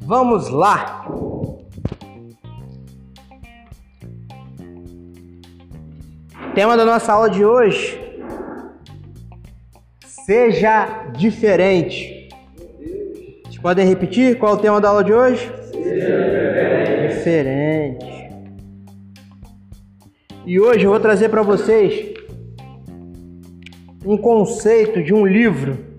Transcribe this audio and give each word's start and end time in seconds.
Vamos 0.00 0.48
lá! 0.48 1.06
Tema 6.54 6.76
da 6.76 6.84
nossa 6.84 7.12
aula 7.12 7.30
de 7.30 7.44
hoje: 7.44 8.00
Seja 10.04 11.10
diferente. 11.16 12.28
Vocês 13.44 13.58
podem 13.58 13.86
repetir 13.86 14.38
qual 14.38 14.54
é 14.54 14.56
o 14.56 14.60
tema 14.60 14.80
da 14.80 14.88
aula 14.88 15.04
de 15.04 15.12
hoje? 15.12 15.52
Seja 15.70 16.06
diferente. 16.06 17.08
diferente. 17.08 18.30
E 20.44 20.58
hoje 20.58 20.84
eu 20.84 20.90
vou 20.90 20.98
trazer 20.98 21.28
para 21.28 21.42
vocês 21.42 22.09
um 24.04 24.16
conceito 24.16 25.02
de 25.02 25.12
um 25.12 25.26
livro 25.26 25.90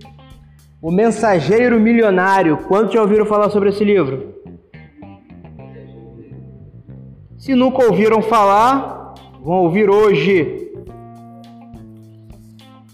o 0.81 0.89
Mensageiro 0.89 1.79
Milionário. 1.79 2.57
Quantos 2.57 2.93
já 2.93 3.01
ouviram 3.01 3.25
falar 3.25 3.51
sobre 3.51 3.69
esse 3.69 3.83
livro? 3.83 4.33
Se 7.37 7.53
nunca 7.53 7.85
ouviram 7.85 8.21
falar, 8.21 9.13
vão 9.43 9.57
ouvir 9.57 9.89
hoje. 9.89 10.71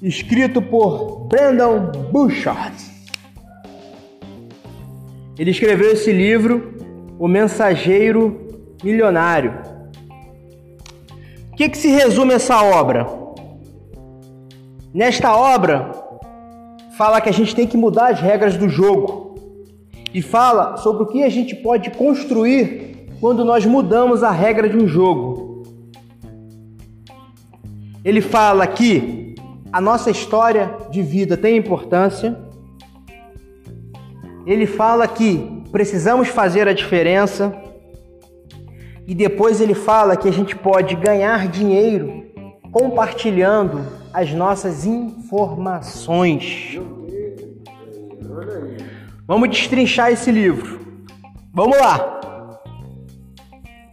Escrito 0.01 0.61
por 0.61 1.27
Brandon 1.27 1.91
Bouchard. 2.11 2.75
Ele 5.39 5.51
escreveu 5.51 5.91
esse 5.91 6.11
livro, 6.11 6.75
O 7.17 7.27
Mensageiro 7.27 8.47
Milionário. 8.83 9.53
O 11.51 11.55
que, 11.55 11.69
que 11.69 11.77
se 11.77 11.87
resume 11.87 12.33
essa 12.33 12.61
obra? 12.61 13.26
Nesta 14.97 15.37
obra, 15.37 15.91
fala 16.97 17.21
que 17.21 17.29
a 17.29 17.31
gente 17.31 17.53
tem 17.53 17.67
que 17.67 17.77
mudar 17.77 18.07
as 18.07 18.19
regras 18.19 18.57
do 18.57 18.67
jogo 18.67 19.35
e 20.11 20.23
fala 20.23 20.75
sobre 20.77 21.03
o 21.03 21.05
que 21.05 21.23
a 21.23 21.29
gente 21.29 21.55
pode 21.55 21.91
construir 21.91 23.05
quando 23.19 23.45
nós 23.45 23.63
mudamos 23.63 24.23
a 24.23 24.31
regra 24.31 24.67
de 24.67 24.75
um 24.75 24.87
jogo. 24.87 25.61
Ele 28.03 28.21
fala 28.21 28.65
que 28.65 29.35
a 29.71 29.79
nossa 29.79 30.09
história 30.09 30.75
de 30.89 31.03
vida 31.03 31.37
tem 31.37 31.57
importância. 31.57 32.35
Ele 34.47 34.65
fala 34.65 35.07
que 35.07 35.63
precisamos 35.71 36.27
fazer 36.29 36.67
a 36.67 36.73
diferença. 36.73 37.55
E 39.05 39.13
depois 39.13 39.61
ele 39.61 39.75
fala 39.75 40.17
que 40.17 40.27
a 40.27 40.33
gente 40.33 40.55
pode 40.55 40.95
ganhar 40.95 41.47
dinheiro 41.49 42.25
compartilhando 42.71 44.06
as 44.17 44.33
nossas 44.33 44.83
informações. 44.83 46.75
Vamos 49.27 49.49
destrinchar 49.49 50.11
esse 50.11 50.31
livro. 50.31 50.79
Vamos 51.53 51.77
lá. 51.77 52.19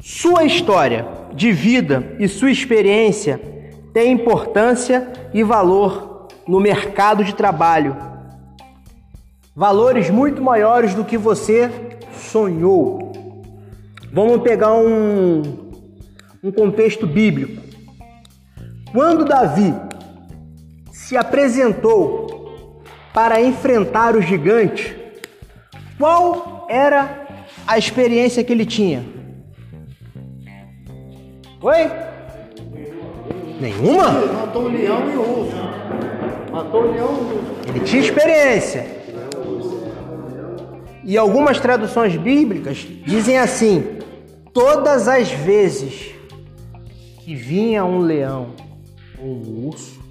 Sua 0.00 0.44
história 0.44 1.06
de 1.34 1.52
vida 1.52 2.16
e 2.18 2.26
sua 2.26 2.50
experiência 2.50 3.38
têm 3.92 4.12
importância 4.12 5.12
e 5.34 5.42
valor 5.42 6.28
no 6.48 6.58
mercado 6.58 7.22
de 7.22 7.34
trabalho. 7.34 7.94
Valores 9.54 10.08
muito 10.08 10.42
maiores 10.42 10.94
do 10.94 11.04
que 11.04 11.18
você 11.18 11.70
sonhou. 12.14 13.12
Vamos 14.10 14.40
pegar 14.40 14.72
um, 14.72 15.42
um 16.42 16.50
contexto 16.50 17.06
bíblico. 17.06 17.62
Quando 18.90 19.26
Davi 19.26 19.74
se 21.04 21.18
apresentou 21.18 22.82
para 23.12 23.38
enfrentar 23.42 24.16
o 24.16 24.22
gigante, 24.22 24.96
qual 25.98 26.66
era 26.70 27.26
a 27.66 27.76
experiência 27.76 28.42
que 28.42 28.50
ele 28.50 28.64
tinha? 28.64 29.04
Oi? 31.60 31.90
Nenhuma? 33.60 34.10
Matou 34.10 34.62
um 34.62 34.68
leão 34.68 35.12
e 35.12 35.16
urso. 35.16 35.56
Matou 36.50 36.84
um 36.84 36.92
leão 36.92 37.08
e 37.08 37.34
urso. 37.34 37.68
Ele 37.68 37.80
tinha 37.80 38.02
experiência. 38.02 38.86
E 41.04 41.18
algumas 41.18 41.60
traduções 41.60 42.16
bíblicas 42.16 42.78
dizem 43.04 43.38
assim: 43.38 43.98
todas 44.54 45.06
as 45.06 45.30
vezes 45.30 46.14
que 47.18 47.34
vinha 47.34 47.84
um 47.84 47.98
leão 47.98 48.54
ou 49.18 49.28
um 49.28 49.68
urso, 49.68 50.03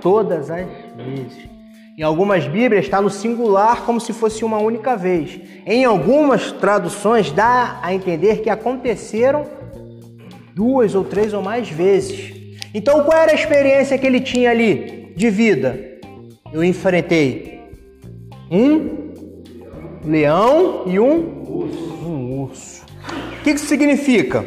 todas 0.00 0.50
as 0.50 0.66
vezes. 0.96 1.50
Em 1.98 2.02
algumas 2.02 2.46
Bíblias 2.46 2.84
está 2.84 3.02
no 3.02 3.10
singular 3.10 3.84
como 3.84 4.00
se 4.00 4.12
fosse 4.12 4.44
uma 4.44 4.58
única 4.58 4.96
vez. 4.96 5.38
Em 5.66 5.84
algumas 5.84 6.50
traduções 6.52 7.30
dá 7.30 7.78
a 7.82 7.92
entender 7.92 8.40
que 8.40 8.48
aconteceram 8.48 9.46
duas 10.54 10.94
ou 10.94 11.04
três 11.04 11.34
ou 11.34 11.42
mais 11.42 11.68
vezes. 11.68 12.32
Então 12.72 13.04
qual 13.04 13.18
era 13.18 13.32
a 13.32 13.34
experiência 13.34 13.98
que 13.98 14.06
ele 14.06 14.20
tinha 14.20 14.50
ali 14.50 15.12
de 15.16 15.28
vida? 15.28 15.78
Eu 16.52 16.64
enfrentei 16.64 17.60
um 18.50 19.10
leão 20.04 20.84
e 20.86 20.98
um 20.98 21.44
urso. 21.46 21.92
Um 22.04 22.40
urso. 22.42 22.84
O 23.38 23.42
que 23.42 23.50
isso 23.50 23.66
significa? 23.66 24.44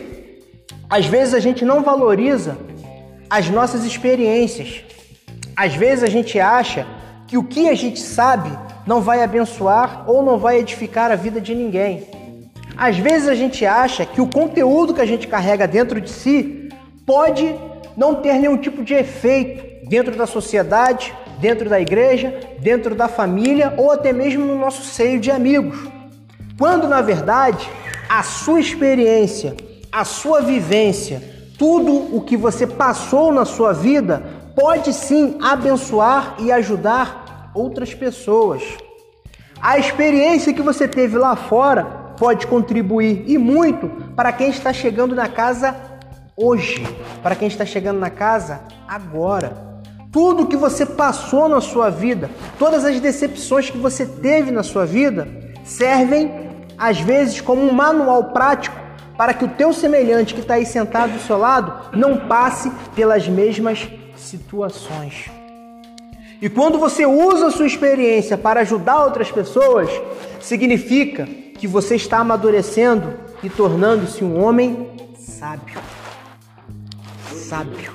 Às 0.90 1.06
vezes 1.06 1.34
a 1.34 1.40
gente 1.40 1.64
não 1.64 1.82
valoriza 1.82 2.58
as 3.30 3.50
nossas 3.50 3.84
experiências. 3.84 4.84
Às 5.56 5.76
vezes 5.76 6.04
a 6.04 6.08
gente 6.08 6.40
acha 6.40 6.86
que 7.28 7.38
o 7.38 7.44
que 7.44 7.70
a 7.70 7.76
gente 7.76 8.00
sabe 8.00 8.52
não 8.86 9.02
vai 9.02 9.24
abençoar 9.24 10.04
ou 10.08 10.24
não 10.24 10.38
vai 10.38 10.60
edificar 10.60 11.12
a 11.12 11.16
vida 11.16 11.40
de 11.40 11.56
ninguém. 11.56 12.08
Às 12.76 12.98
vezes 12.98 13.28
a 13.28 13.36
gente 13.36 13.66
acha 13.66 14.06
que 14.06 14.20
o 14.20 14.28
conteúdo 14.28 14.94
que 14.94 15.02
a 15.02 15.06
gente 15.06 15.28
carrega 15.28 15.68
dentro 15.68 16.02
de 16.02 16.10
si 16.10 16.70
pode 17.06 17.56
não 17.96 18.16
ter 18.16 18.34
nenhum 18.34 18.58
tipo 18.58 18.84
de 18.84 18.94
efeito 18.94 19.88
dentro 19.88 20.16
da 20.16 20.26
sociedade, 20.26 21.14
dentro 21.40 21.70
da 21.70 21.80
igreja, 21.80 22.34
dentro 22.60 22.96
da 22.96 23.08
família 23.08 23.74
ou 23.78 23.92
até 23.92 24.12
mesmo 24.12 24.46
no 24.46 24.58
nosso 24.58 24.84
seio 24.84 25.20
de 25.20 25.30
amigos. 25.30 25.78
Quando 26.58 26.88
na 26.88 27.02
verdade 27.02 27.70
a 28.10 28.24
sua 28.24 28.60
experiência, 28.60 29.56
a 29.92 30.04
sua 30.04 30.42
vivência, 30.42 31.22
tudo 31.58 32.16
o 32.16 32.22
que 32.22 32.36
você 32.36 32.66
passou 32.66 33.32
na 33.32 33.46
sua 33.46 33.74
vida 33.74 34.43
pode 34.56 34.94
sim 34.94 35.38
abençoar 35.42 36.36
e 36.40 36.52
ajudar 36.52 37.52
outras 37.54 37.94
pessoas. 37.94 38.64
A 39.62 39.78
experiência 39.78 40.54
que 40.54 40.62
você 40.62 40.88
teve 40.88 41.18
lá 41.18 41.36
fora 41.36 41.84
pode 42.18 42.48
contribuir 42.48 43.24
e 43.28 43.38
muito 43.38 43.90
para 44.16 44.32
quem 44.32 44.50
está 44.50 44.72
chegando 44.74 45.16
na 45.16 45.28
casa 45.28 45.76
hoje, 46.36 46.86
para 47.22 47.36
quem 47.36 47.48
está 47.48 47.66
chegando 47.66 48.00
na 48.00 48.10
casa 48.10 48.62
agora. 48.88 49.74
Tudo 50.12 50.46
que 50.46 50.56
você 50.56 50.86
passou 50.86 51.50
na 51.50 51.60
sua 51.60 51.90
vida, 51.90 52.30
todas 52.60 52.86
as 52.86 53.00
decepções 53.00 53.70
que 53.70 53.78
você 53.78 54.06
teve 54.06 54.52
na 54.52 54.62
sua 54.62 54.86
vida, 54.86 55.28
servem 55.64 56.52
às 56.78 57.00
vezes 57.00 57.42
como 57.42 57.62
um 57.62 57.74
manual 57.74 58.26
prático 58.26 58.76
para 59.18 59.34
que 59.34 59.46
o 59.46 59.50
teu 59.50 59.74
semelhante 59.74 60.34
que 60.34 60.42
está 60.42 60.56
aí 60.56 60.66
sentado 60.66 61.14
do 61.14 61.20
seu 61.20 61.38
lado 61.38 61.98
não 61.98 62.18
passe 62.18 62.72
pelas 62.96 63.28
mesmas 63.28 63.88
situações. 64.16 65.30
E 66.42 66.50
quando 66.50 66.78
você 66.78 67.06
usa 67.06 67.48
a 67.48 67.52
sua 67.52 67.66
experiência 67.66 68.38
para 68.38 68.62
ajudar 68.62 69.06
outras 69.06 69.32
pessoas, 69.32 69.90
significa 70.42 71.26
que 71.26 71.68
você 71.68 71.96
está 71.96 72.18
amadurecendo 72.18 73.14
e 73.42 73.50
tornando-se 73.50 74.24
um 74.24 74.44
homem 74.44 74.90
sábio. 75.18 75.80
Sábio. 77.32 77.94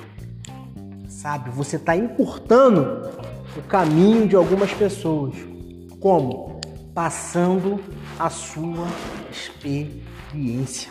Sábio. 1.07 1.51
Você 1.53 1.75
está 1.75 1.95
encurtando 1.95 3.11
o 3.55 3.61
caminho 3.61 4.27
de 4.27 4.35
algumas 4.35 4.73
pessoas. 4.73 5.35
Como? 5.99 6.59
Passando 6.93 7.79
a 8.17 8.29
sua 8.29 8.87
experiência. 9.31 10.89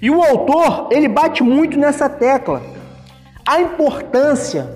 E 0.00 0.10
o 0.10 0.22
autor, 0.22 0.88
ele 0.90 1.08
bate 1.08 1.42
muito 1.42 1.78
nessa 1.78 2.08
tecla 2.08 2.62
a 3.46 3.60
importância 3.60 4.68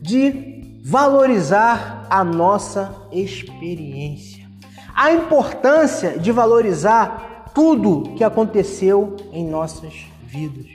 de 0.00 0.80
valorizar 0.84 2.06
a 2.10 2.22
nossa 2.22 2.94
experiência, 3.10 4.46
a 4.94 5.12
importância 5.12 6.18
de 6.18 6.30
valorizar 6.30 7.50
tudo 7.54 8.14
que 8.14 8.24
aconteceu 8.24 9.16
em 9.32 9.46
nossas 9.46 9.94
vidas, 10.24 10.66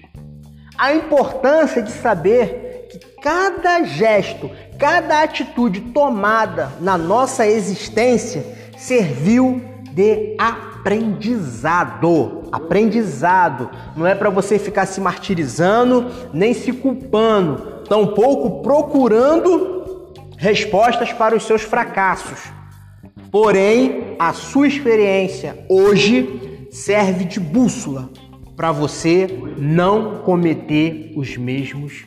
a 0.78 0.94
importância 0.94 1.82
de 1.82 1.92
saber 1.92 2.88
que 2.90 3.00
cada 3.22 3.84
gesto, 3.84 4.50
cada 4.80 5.22
atitude 5.22 5.82
tomada 5.82 6.72
na 6.80 6.98
nossa 6.98 7.46
existência 7.46 8.46
serviu 8.78 9.62
de 9.92 10.36
aprendizado. 10.78 12.44
Aprendizado. 12.52 13.70
Não 13.96 14.06
é 14.06 14.16
para 14.16 14.30
você 14.30 14.60
ficar 14.60 14.86
se 14.86 15.02
martirizando, 15.02 16.06
nem 16.34 16.54
se 16.54 16.72
culpando, 16.72 17.84
tampouco 17.88 18.62
procurando 18.62 20.14
respostas 20.38 21.12
para 21.12 21.36
os 21.36 21.44
seus 21.44 21.64
fracassos. 21.64 22.52
Porém, 23.32 24.16
a 24.20 24.32
sua 24.34 24.68
experiência 24.68 25.66
hoje 25.70 26.68
serve 26.72 27.26
de 27.26 27.40
bússola 27.40 28.10
para 28.56 28.72
você 28.72 29.28
não 29.58 30.20
cometer 30.20 31.14
os 31.16 31.36
mesmos 31.38 32.06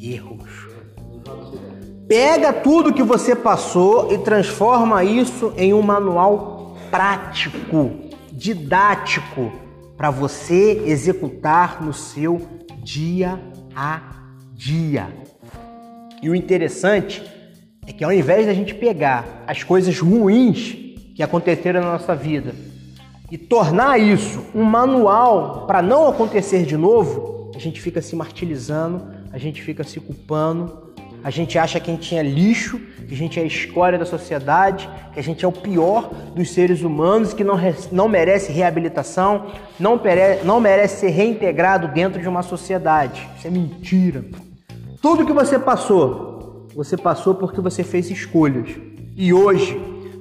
erros. 0.00 0.66
Pega 2.08 2.52
tudo 2.52 2.92
que 2.92 3.02
você 3.02 3.34
passou 3.34 4.12
e 4.12 4.18
transforma 4.18 5.02
isso 5.02 5.52
em 5.56 5.74
um 5.74 5.82
manual 5.82 6.76
prático, 6.90 7.90
didático, 8.36 9.50
para 9.96 10.10
você 10.10 10.82
executar 10.84 11.82
no 11.82 11.92
seu 11.92 12.46
dia 12.82 13.40
a 13.74 14.02
dia. 14.52 15.08
E 16.22 16.28
o 16.28 16.34
interessante 16.34 17.22
é 17.86 17.92
que 17.92 18.04
ao 18.04 18.12
invés 18.12 18.46
da 18.46 18.52
gente 18.52 18.74
pegar 18.74 19.44
as 19.46 19.62
coisas 19.62 19.98
ruins 19.98 20.76
que 21.14 21.22
aconteceram 21.22 21.80
na 21.80 21.92
nossa 21.92 22.14
vida 22.14 22.54
e 23.30 23.38
tornar 23.38 23.98
isso 23.98 24.44
um 24.54 24.62
manual 24.62 25.66
para 25.66 25.80
não 25.80 26.06
acontecer 26.06 26.64
de 26.64 26.76
novo, 26.76 27.50
a 27.54 27.58
gente 27.58 27.80
fica 27.80 28.02
se 28.02 28.14
martirizando, 28.14 29.02
a 29.32 29.38
gente 29.38 29.62
fica 29.62 29.82
se 29.82 29.98
culpando, 29.98 30.85
a 31.26 31.30
gente 31.30 31.58
acha 31.58 31.80
que 31.80 31.90
a 31.90 31.94
gente 31.94 32.14
é 32.14 32.22
lixo, 32.22 32.78
que 32.78 33.12
a 33.12 33.16
gente 33.16 33.40
é 33.40 33.42
a 33.42 33.46
escória 33.46 33.98
da 33.98 34.06
sociedade, 34.06 34.88
que 35.12 35.18
a 35.18 35.22
gente 35.24 35.44
é 35.44 35.48
o 35.48 35.50
pior 35.50 36.08
dos 36.32 36.52
seres 36.52 36.82
humanos, 36.82 37.34
que 37.34 37.42
não, 37.42 37.58
não 37.90 38.08
merece 38.08 38.52
reabilitação, 38.52 39.46
não, 39.76 40.00
não 40.44 40.60
merece 40.60 41.00
ser 41.00 41.08
reintegrado 41.08 41.88
dentro 41.88 42.22
de 42.22 42.28
uma 42.28 42.44
sociedade. 42.44 43.28
Isso 43.36 43.48
é 43.48 43.50
mentira. 43.50 44.24
Tudo 45.02 45.26
que 45.26 45.32
você 45.32 45.58
passou, 45.58 46.68
você 46.76 46.96
passou 46.96 47.34
porque 47.34 47.60
você 47.60 47.82
fez 47.82 48.08
escolhas. 48.08 48.68
E 49.16 49.32
hoje, 49.32 49.76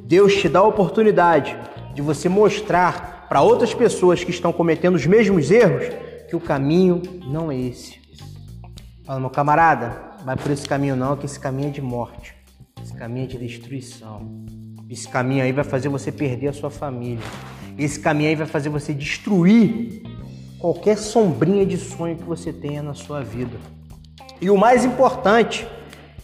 Deus 0.05 0.33
te 0.33 0.49
dá 0.49 0.57
a 0.57 0.67
oportunidade 0.67 1.55
de 1.93 2.01
você 2.01 2.27
mostrar 2.27 3.27
para 3.29 3.43
outras 3.43 3.75
pessoas 3.75 4.23
que 4.23 4.31
estão 4.31 4.51
cometendo 4.51 4.95
os 4.95 5.05
mesmos 5.05 5.51
erros 5.51 5.85
que 6.27 6.35
o 6.35 6.39
caminho 6.39 7.03
não 7.27 7.51
é 7.51 7.57
esse. 7.59 8.03
Fala, 9.05 9.19
meu 9.19 9.29
camarada, 9.29 10.04
vai 10.25 10.35
por 10.35 10.49
esse 10.49 10.67
caminho 10.67 10.95
não, 10.95 11.15
que 11.15 11.25
esse 11.25 11.39
caminho 11.39 11.67
é 11.67 11.71
de 11.71 11.81
morte. 11.81 12.35
Esse 12.81 12.93
caminho 12.93 13.25
é 13.25 13.27
de 13.27 13.37
destruição. 13.37 14.43
Esse 14.89 15.07
caminho 15.07 15.43
aí 15.43 15.51
vai 15.51 15.63
fazer 15.63 15.87
você 15.87 16.11
perder 16.11 16.47
a 16.47 16.53
sua 16.53 16.71
família. 16.71 17.23
Esse 17.77 17.99
caminho 17.99 18.29
aí 18.29 18.35
vai 18.35 18.47
fazer 18.47 18.69
você 18.69 18.91
destruir 18.91 20.01
qualquer 20.57 20.97
sombrinha 20.97 21.63
de 21.63 21.77
sonho 21.77 22.15
que 22.15 22.23
você 22.23 22.51
tenha 22.51 22.81
na 22.81 22.95
sua 22.95 23.21
vida. 23.21 23.55
E 24.41 24.49
o 24.49 24.57
mais 24.57 24.83
importante, 24.83 25.67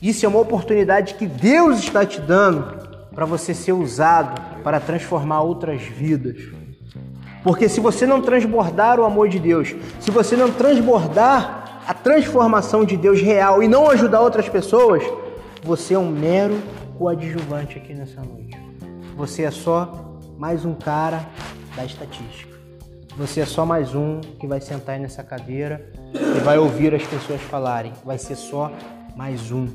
isso 0.01 0.25
é 0.25 0.29
uma 0.29 0.39
oportunidade 0.39 1.13
que 1.13 1.27
Deus 1.27 1.77
está 1.77 2.03
te 2.03 2.19
dando 2.19 2.81
para 3.13 3.25
você 3.25 3.53
ser 3.53 3.73
usado 3.73 4.41
para 4.63 4.79
transformar 4.79 5.41
outras 5.41 5.83
vidas. 5.83 6.37
Porque 7.43 7.69
se 7.69 7.79
você 7.79 8.07
não 8.07 8.19
transbordar 8.19 8.99
o 8.99 9.05
amor 9.05 9.29
de 9.29 9.37
Deus, 9.37 9.75
se 9.99 10.09
você 10.09 10.35
não 10.35 10.51
transbordar 10.51 11.61
a 11.91 11.93
transformação 11.93 12.85
de 12.85 12.95
Deus 12.95 13.21
real 13.21 13.61
e 13.61 13.67
não 13.67 13.89
ajudar 13.89 14.21
outras 14.21 14.47
pessoas, 14.47 15.03
você 15.61 15.93
é 15.93 15.99
um 15.99 16.09
mero 16.09 16.57
coadjuvante 16.97 17.77
aqui 17.77 17.93
nessa 17.93 18.21
noite. 18.21 18.57
Você 19.17 19.43
é 19.43 19.51
só 19.51 20.17
mais 20.37 20.63
um 20.63 20.73
cara 20.73 21.27
da 21.75 21.83
estatística. 21.83 22.57
Você 23.17 23.41
é 23.41 23.45
só 23.45 23.65
mais 23.65 23.93
um 23.93 24.21
que 24.39 24.47
vai 24.47 24.61
sentar 24.61 24.95
aí 24.95 25.01
nessa 25.01 25.21
cadeira 25.21 25.91
e 26.13 26.39
vai 26.39 26.57
ouvir 26.57 26.95
as 26.95 27.03
pessoas 27.03 27.41
falarem. 27.41 27.91
Vai 28.05 28.17
ser 28.17 28.37
só 28.37 28.71
mais 29.13 29.51
um. 29.51 29.67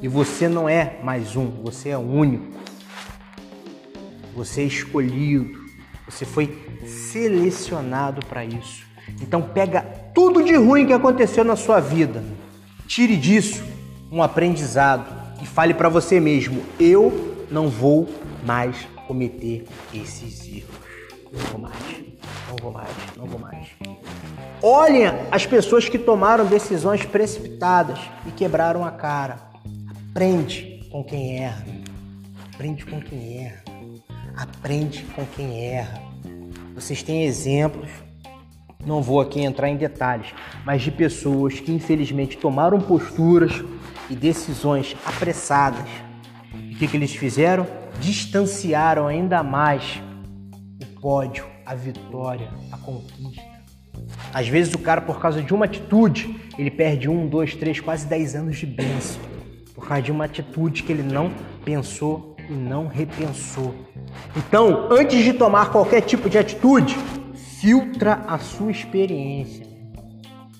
E 0.00 0.06
você 0.06 0.48
não 0.48 0.68
é 0.68 1.00
mais 1.02 1.34
um, 1.34 1.50
você 1.64 1.88
é 1.88 1.98
único. 1.98 2.56
Você 4.36 4.60
é 4.60 4.66
escolhido. 4.66 5.64
Você 6.08 6.24
foi 6.24 6.64
selecionado 6.86 8.24
para 8.24 8.44
isso. 8.44 8.93
Então 9.20 9.42
pega 9.42 9.82
tudo 10.14 10.42
de 10.42 10.54
ruim 10.54 10.86
que 10.86 10.92
aconteceu 10.92 11.44
na 11.44 11.56
sua 11.56 11.80
vida, 11.80 12.22
tire 12.86 13.16
disso 13.16 13.62
um 14.10 14.22
aprendizado 14.22 15.06
e 15.42 15.46
fale 15.46 15.74
para 15.74 15.88
você 15.88 16.20
mesmo: 16.20 16.62
eu 16.78 17.46
não 17.50 17.68
vou 17.68 18.08
mais 18.44 18.86
cometer 19.06 19.66
esses 19.92 20.46
erros. 20.46 20.84
Não 21.32 21.40
vou 21.50 21.60
mais, 21.60 21.74
não 22.48 22.56
vou 22.60 22.72
mais, 22.72 22.90
não 23.16 23.26
vou 23.26 23.40
mais. 23.40 23.68
Olhem 24.62 25.06
as 25.30 25.44
pessoas 25.44 25.88
que 25.88 25.98
tomaram 25.98 26.46
decisões 26.46 27.04
precipitadas 27.04 27.98
e 28.26 28.30
quebraram 28.30 28.84
a 28.84 28.90
cara. 28.90 29.38
Aprende 30.10 30.88
com 30.90 31.02
quem 31.02 31.42
erra. 31.42 31.66
Aprende 32.54 32.86
com 32.86 33.00
quem 33.00 33.44
erra. 33.44 33.64
Aprende 34.36 35.04
com 35.14 35.26
quem 35.26 35.66
erra. 35.66 36.00
Vocês 36.74 37.02
têm 37.02 37.24
exemplos 37.24 37.90
não 38.86 39.02
vou 39.02 39.20
aqui 39.20 39.40
entrar 39.40 39.68
em 39.68 39.76
detalhes, 39.76 40.34
mas 40.64 40.82
de 40.82 40.90
pessoas 40.90 41.60
que 41.60 41.72
infelizmente 41.72 42.36
tomaram 42.36 42.80
posturas 42.80 43.64
e 44.10 44.14
decisões 44.14 44.96
apressadas. 45.04 45.88
E 46.52 46.74
o 46.74 46.78
que, 46.78 46.86
que 46.86 46.96
eles 46.96 47.14
fizeram? 47.14 47.66
Distanciaram 48.00 49.06
ainda 49.06 49.42
mais 49.42 50.02
o 50.82 51.00
pódio, 51.00 51.46
a 51.64 51.74
vitória, 51.74 52.48
a 52.70 52.76
conquista. 52.76 53.54
Às 54.32 54.48
vezes 54.48 54.74
o 54.74 54.78
cara, 54.78 55.00
por 55.00 55.20
causa 55.20 55.40
de 55.40 55.54
uma 55.54 55.64
atitude, 55.64 56.34
ele 56.58 56.70
perde 56.70 57.08
um, 57.08 57.26
dois, 57.26 57.54
três, 57.54 57.80
quase 57.80 58.06
dez 58.06 58.34
anos 58.34 58.56
de 58.58 58.66
bênção. 58.66 59.20
Por 59.74 59.86
causa 59.86 60.02
de 60.02 60.12
uma 60.12 60.24
atitude 60.24 60.82
que 60.82 60.92
ele 60.92 61.02
não 61.02 61.32
pensou 61.64 62.36
e 62.48 62.52
não 62.52 62.86
repensou. 62.86 63.74
Então, 64.36 64.88
antes 64.90 65.22
de 65.24 65.32
tomar 65.32 65.70
qualquer 65.70 66.02
tipo 66.02 66.28
de 66.28 66.38
atitude, 66.38 66.96
filtra 67.64 68.20
a 68.28 68.36
sua 68.38 68.70
experiência. 68.70 69.66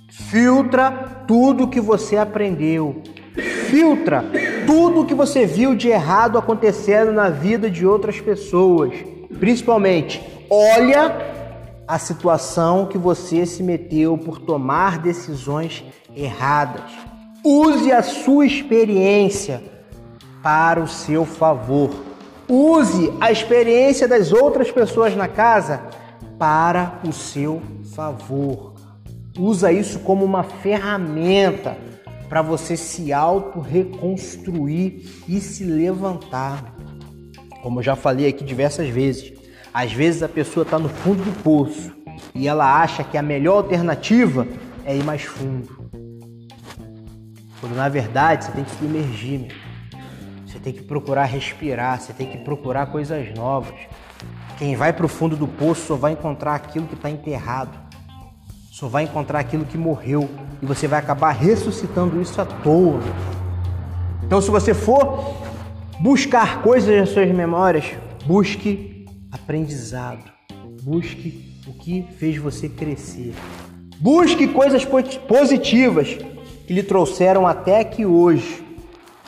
Filtra 0.09 0.91
tudo 1.29 1.69
que 1.69 1.79
você 1.79 2.17
aprendeu. 2.17 3.03
Filtra 3.69 4.25
tudo 4.67 5.05
que 5.05 5.15
você 5.15 5.45
viu 5.45 5.75
de 5.75 5.89
errado 5.89 6.39
acontecendo 6.39 7.13
na 7.13 7.29
vida 7.29 7.71
de 7.71 7.87
outras 7.87 8.23
pessoas. 8.23 8.95
Principalmente, 9.39 10.23
olha 10.49 11.15
a 11.87 11.99
situação 11.99 12.87
que 12.87 12.97
você 12.97 13.45
se 13.45 13.63
meteu 13.63 14.17
por 14.17 14.39
tomar 14.39 14.97
decisões 14.97 15.85
erradas. 16.17 16.91
Use 17.45 17.93
a 17.93 18.03
sua 18.03 18.47
experiência 18.47 19.63
para 20.43 20.81
o 20.81 20.89
seu 20.89 21.27
favor. 21.27 21.91
Use 22.49 23.13
a 23.21 23.31
experiência 23.31 24.09
das 24.09 24.33
outras 24.33 24.71
pessoas 24.71 25.15
na 25.15 25.29
casa 25.29 25.83
para 26.39 27.01
o 27.07 27.13
seu 27.13 27.63
favor. 27.95 28.75
Usa 29.39 29.73
isso 29.73 29.99
como 30.01 30.25
uma 30.25 30.43
ferramenta 30.43 31.77
para 32.29 32.43
você 32.43 32.77
se 32.77 33.13
auto-reconstruir 33.13 35.03
e 35.29 35.41
se 35.41 35.65
levantar. 35.65 36.75
Como 37.63 37.81
eu 37.81 37.83
já 37.83 37.97
falei 37.97 38.29
aqui 38.29 38.45
diversas 38.45 38.89
vezes, 38.89 39.33
às 39.73 39.93
vezes 39.93 40.23
a 40.23 40.29
pessoa 40.29 40.63
está 40.63 40.79
no 40.79 40.89
fundo 40.89 41.23
do 41.25 41.43
poço 41.43 41.93
e 42.35 42.47
ela 42.47 42.81
acha 42.81 43.03
que 43.03 43.19
a 43.19 43.23
melhor 43.23 43.57
alternativa 43.57 44.47
é 44.85 44.97
ir 44.97 45.03
mais 45.03 45.23
fundo. 45.23 45.85
Quando 47.61 47.75
na 47.75 47.89
verdade 47.89 48.45
você 48.45 48.53
tem 48.53 48.65
que 48.65 48.71
se 48.71 48.85
imergir, 48.85 49.49
você 50.47 50.59
tem 50.59 50.73
que 50.73 50.83
procurar 50.83 51.25
respirar, 51.25 52.01
você 52.01 52.13
tem 52.13 52.27
que 52.27 52.39
procurar 52.39 52.87
coisas 52.87 53.35
novas. 53.35 53.75
Quem 54.59 54.77
vai 54.77 54.93
para 54.93 55.05
o 55.05 55.09
fundo 55.09 55.37
do 55.37 55.49
poço 55.49 55.87
só 55.87 55.97
vai 55.97 56.13
encontrar 56.13 56.55
aquilo 56.55 56.87
que 56.87 56.95
está 56.95 57.11
enterrado, 57.11 57.77
só 58.71 58.87
vai 58.87 59.05
encontrar 59.05 59.41
aquilo 59.41 59.65
que 59.65 59.77
morreu 59.77 60.29
e 60.63 60.67
você 60.67 60.87
vai 60.87 61.01
acabar 61.01 61.33
ressuscitando 61.33 62.21
isso 62.21 62.41
à 62.41 62.45
toa. 62.45 63.01
Então, 64.23 64.41
se 64.41 64.51
você 64.51 64.73
for 64.73 65.35
buscar 66.01 66.63
coisas 66.63 66.97
nas 66.97 67.09
suas 67.11 67.31
memórias, 67.35 67.85
busque 68.27 69.07
aprendizado, 69.33 70.23
busque 70.83 71.61
o 71.67 71.73
que 71.73 72.07
fez 72.17 72.37
você 72.37 72.69
crescer, 72.69 73.35
busque 73.99 74.47
coisas 74.47 74.85
positivas 74.85 76.17
que 76.67 76.73
lhe 76.73 76.83
trouxeram 76.83 77.47
até 77.47 77.81
aqui 77.81 78.07
hoje. 78.07 78.63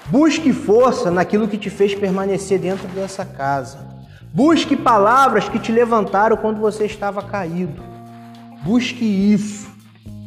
Busque 0.08 0.52
força 0.52 1.10
naquilo 1.10 1.48
que 1.48 1.58
te 1.58 1.68
fez 1.68 1.92
permanecer 1.92 2.60
dentro 2.60 2.86
dessa 2.88 3.24
casa. 3.24 3.85
Busque 4.36 4.76
palavras 4.76 5.48
que 5.48 5.58
te 5.58 5.72
levantaram 5.72 6.36
quando 6.36 6.60
você 6.60 6.84
estava 6.84 7.22
caído. 7.22 7.82
Busque 8.62 9.02
isso, 9.02 9.66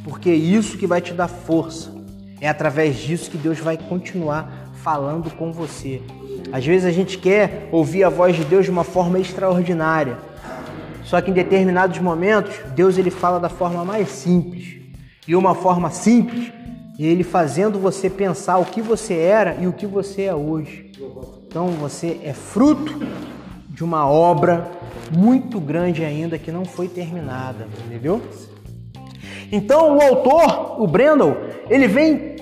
porque 0.03 0.31
é 0.31 0.33
isso 0.33 0.79
que 0.79 0.87
vai 0.87 0.99
te 0.99 1.13
dar 1.13 1.27
força. 1.27 1.93
É 2.41 2.49
através 2.49 2.97
disso 2.97 3.29
que 3.29 3.37
Deus 3.37 3.59
vai 3.59 3.77
continuar 3.77 4.71
falando 4.81 5.29
com 5.29 5.51
você. 5.51 6.01
Às 6.51 6.65
vezes 6.65 6.87
a 6.87 6.91
gente 6.91 7.19
quer 7.19 7.69
ouvir 7.71 8.03
a 8.03 8.09
voz 8.09 8.35
de 8.35 8.43
Deus 8.43 8.65
de 8.65 8.71
uma 8.71 8.83
forma 8.83 9.19
extraordinária. 9.19 10.17
Só 11.03 11.21
que 11.21 11.29
em 11.29 11.33
determinados 11.35 11.99
momentos, 11.99 12.55
Deus 12.73 12.97
ele 12.97 13.11
fala 13.11 13.39
da 13.39 13.47
forma 13.47 13.85
mais 13.85 14.09
simples. 14.09 14.75
E 15.27 15.35
uma 15.35 15.53
forma 15.53 15.91
simples 15.91 16.51
Ele 16.97 17.23
fazendo 17.23 17.77
você 17.77 18.09
pensar 18.09 18.57
o 18.57 18.65
que 18.65 18.81
você 18.81 19.13
era 19.13 19.55
e 19.61 19.67
o 19.67 19.73
que 19.73 19.85
você 19.85 20.23
é 20.23 20.33
hoje. 20.33 20.91
Então 21.47 21.67
você 21.67 22.19
é 22.23 22.33
fruto 22.33 22.97
de 23.79 23.83
uma 23.85 24.05
obra 24.05 24.69
muito 25.09 25.57
grande 25.57 26.03
ainda 26.03 26.37
que 26.37 26.51
não 26.51 26.65
foi 26.65 26.89
terminada, 26.89 27.65
entendeu? 27.85 28.21
Então 29.49 29.95
o 29.95 30.01
autor, 30.01 30.81
o 30.81 30.85
Brendel, 30.85 31.37
ele 31.69 31.87
vem 31.87 32.35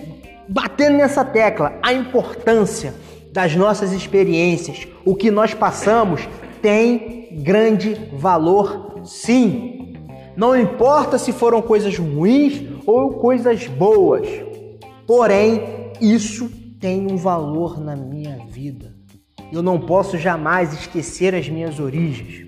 batendo 0.50 0.98
nessa 0.98 1.24
tecla 1.24 1.78
a 1.84 1.94
importância 1.94 2.96
das 3.32 3.56
nossas 3.56 3.92
experiências, 3.92 4.88
o 5.06 5.14
que 5.14 5.30
nós 5.30 5.54
passamos 5.54 6.28
tem 6.60 7.30
grande 7.44 7.94
valor, 8.14 9.04
sim. 9.06 9.94
Não 10.36 10.60
importa 10.60 11.20
se 11.20 11.32
foram 11.32 11.62
coisas 11.62 11.96
ruins 12.00 12.64
ou 12.84 13.12
coisas 13.12 13.68
boas, 13.68 14.28
porém, 15.06 15.92
isso 16.02 16.50
tem 16.80 17.06
um 17.06 17.16
valor 17.16 17.80
na 17.80 17.96
minha 17.96 18.40
vida. 18.50 18.97
Eu 19.52 19.62
não 19.62 19.80
posso 19.80 20.18
jamais 20.18 20.74
esquecer 20.74 21.34
as 21.34 21.48
minhas 21.48 21.80
origens. 21.80 22.46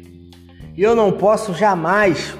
Eu 0.77 0.95
não 0.95 1.11
posso 1.11 1.53
jamais 1.53 2.37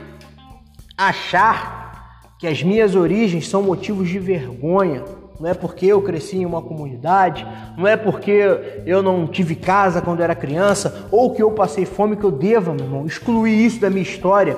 achar 0.98 2.34
que 2.38 2.48
as 2.48 2.62
minhas 2.64 2.96
origens 2.96 3.48
são 3.48 3.62
motivos 3.62 4.08
de 4.08 4.20
vergonha 4.20 5.04
não 5.40 5.50
é 5.50 5.54
porque 5.54 5.86
eu 5.86 6.02
cresci 6.02 6.38
em 6.38 6.46
uma 6.46 6.62
comunidade, 6.62 7.48
não 7.78 7.88
é 7.88 7.96
porque 7.96 8.84
eu 8.86 9.02
não 9.02 9.26
tive 9.26 9.56
casa 9.56 10.02
quando 10.02 10.22
era 10.22 10.36
criança, 10.36 11.08
ou 11.10 11.34
que 11.34 11.42
eu 11.42 11.52
passei 11.52 11.86
fome 11.86 12.18
que 12.18 12.26
eu 12.26 12.32
deva, 12.32 12.74
meu 12.74 12.86
irmão, 12.86 13.06
excluir 13.06 13.66
isso 13.66 13.80
da 13.80 13.90
minha 13.90 14.02
história 14.02 14.58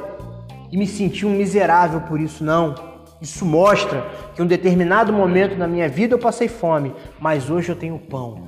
e 0.72 0.77
me 0.77 0.88
sentir 0.88 1.27
um 1.27 1.38
miserável 1.38 2.01
por 2.01 2.20
isso, 2.20 2.43
não. 2.43 2.74
Isso 3.22 3.46
mostra 3.46 4.03
que 4.34 4.41
em 4.41 4.46
um 4.46 4.48
determinado 4.48 5.13
momento 5.13 5.55
na 5.55 5.67
minha 5.67 5.88
vida 5.88 6.15
eu 6.15 6.20
passei 6.20 6.48
fome, 6.48 6.91
mas 7.20 7.51
hoje 7.51 7.70
eu 7.70 7.75
tenho 7.75 8.00
pão. 8.00 8.48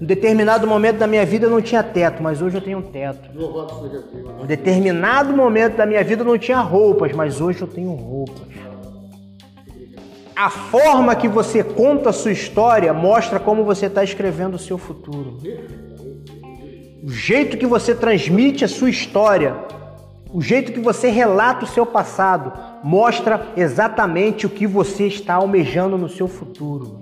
Em 0.00 0.04
um 0.04 0.06
determinado 0.06 0.66
momento 0.66 0.96
da 0.96 1.06
minha 1.06 1.26
vida 1.26 1.44
eu 1.44 1.50
não 1.50 1.60
tinha 1.60 1.82
teto, 1.82 2.22
mas 2.22 2.40
hoje 2.40 2.56
eu 2.56 2.62
tenho 2.62 2.80
teto. 2.80 3.28
Em 3.36 4.42
um 4.42 4.46
determinado 4.46 5.36
momento 5.36 5.76
da 5.76 5.84
minha 5.84 6.02
vida 6.02 6.22
eu 6.22 6.26
não 6.26 6.38
tinha 6.38 6.58
roupas, 6.60 7.12
mas 7.12 7.38
hoje 7.38 7.60
eu 7.60 7.68
tenho 7.68 7.90
roupas. 7.92 8.48
A 10.34 10.48
forma 10.48 11.14
que 11.14 11.28
você 11.28 11.62
conta 11.62 12.08
a 12.08 12.12
sua 12.14 12.32
história 12.32 12.94
mostra 12.94 13.38
como 13.38 13.62
você 13.62 13.86
está 13.86 14.02
escrevendo 14.02 14.54
o 14.54 14.58
seu 14.58 14.78
futuro. 14.78 15.36
O 17.04 17.10
jeito 17.10 17.58
que 17.58 17.66
você 17.66 17.94
transmite 17.94 18.64
a 18.64 18.68
sua 18.68 18.88
história, 18.88 19.54
o 20.32 20.40
jeito 20.40 20.72
que 20.72 20.80
você 20.80 21.10
relata 21.10 21.66
o 21.66 21.68
seu 21.68 21.84
passado, 21.84 22.54
mostra 22.82 23.48
exatamente 23.54 24.46
o 24.46 24.50
que 24.50 24.66
você 24.66 25.06
está 25.06 25.34
almejando 25.34 25.98
no 25.98 26.08
seu 26.08 26.26
futuro. 26.26 27.00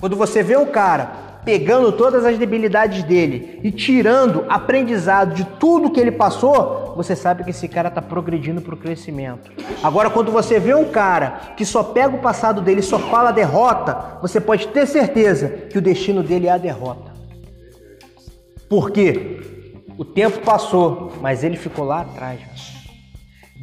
Quando 0.00 0.16
você 0.16 0.42
vê 0.42 0.56
o 0.56 0.66
cara 0.66 1.31
pegando 1.44 1.92
todas 1.92 2.24
as 2.24 2.38
debilidades 2.38 3.02
dele 3.02 3.60
e 3.62 3.70
tirando 3.70 4.44
aprendizado 4.48 5.34
de 5.34 5.44
tudo 5.44 5.90
que 5.90 6.00
ele 6.00 6.12
passou, 6.12 6.94
você 6.96 7.16
sabe 7.16 7.44
que 7.44 7.50
esse 7.50 7.66
cara 7.68 7.88
está 7.88 8.00
progredindo 8.00 8.60
para 8.60 8.74
o 8.74 8.78
crescimento. 8.78 9.50
Agora, 9.82 10.10
quando 10.10 10.30
você 10.30 10.60
vê 10.60 10.74
um 10.74 10.90
cara 10.90 11.54
que 11.56 11.64
só 11.64 11.82
pega 11.82 12.14
o 12.14 12.20
passado 12.20 12.60
dele 12.60 12.80
e 12.80 12.84
só 12.84 12.98
fala 12.98 13.32
derrota, 13.32 14.18
você 14.20 14.40
pode 14.40 14.68
ter 14.68 14.86
certeza 14.86 15.48
que 15.48 15.78
o 15.78 15.82
destino 15.82 16.22
dele 16.22 16.46
é 16.46 16.52
a 16.52 16.58
derrota. 16.58 17.12
Por 18.68 18.90
quê? 18.90 19.40
O 19.98 20.04
tempo 20.04 20.40
passou, 20.40 21.12
mas 21.20 21.44
ele 21.44 21.56
ficou 21.56 21.84
lá 21.84 22.00
atrás. 22.02 22.40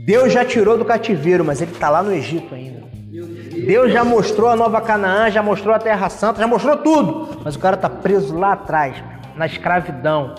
Deus 0.05 0.31
já 0.31 0.45
tirou 0.45 0.77
do 0.77 0.85
cativeiro, 0.85 1.43
mas 1.43 1.61
ele 1.61 1.71
está 1.71 1.89
lá 1.89 2.03
no 2.03 2.11
Egito 2.11 2.53
ainda. 2.53 2.83
Deus 3.09 3.91
já 3.91 4.03
mostrou 4.03 4.49
a 4.49 4.55
Nova 4.55 4.79
Canaã, 4.81 5.31
já 5.31 5.41
mostrou 5.41 5.73
a 5.73 5.79
Terra 5.79 6.09
Santa, 6.09 6.39
já 6.39 6.47
mostrou 6.47 6.77
tudo. 6.77 7.41
Mas 7.43 7.55
o 7.55 7.59
cara 7.59 7.75
tá 7.75 7.89
preso 7.89 8.37
lá 8.37 8.53
atrás, 8.53 8.95
na 9.35 9.47
escravidão. 9.47 10.35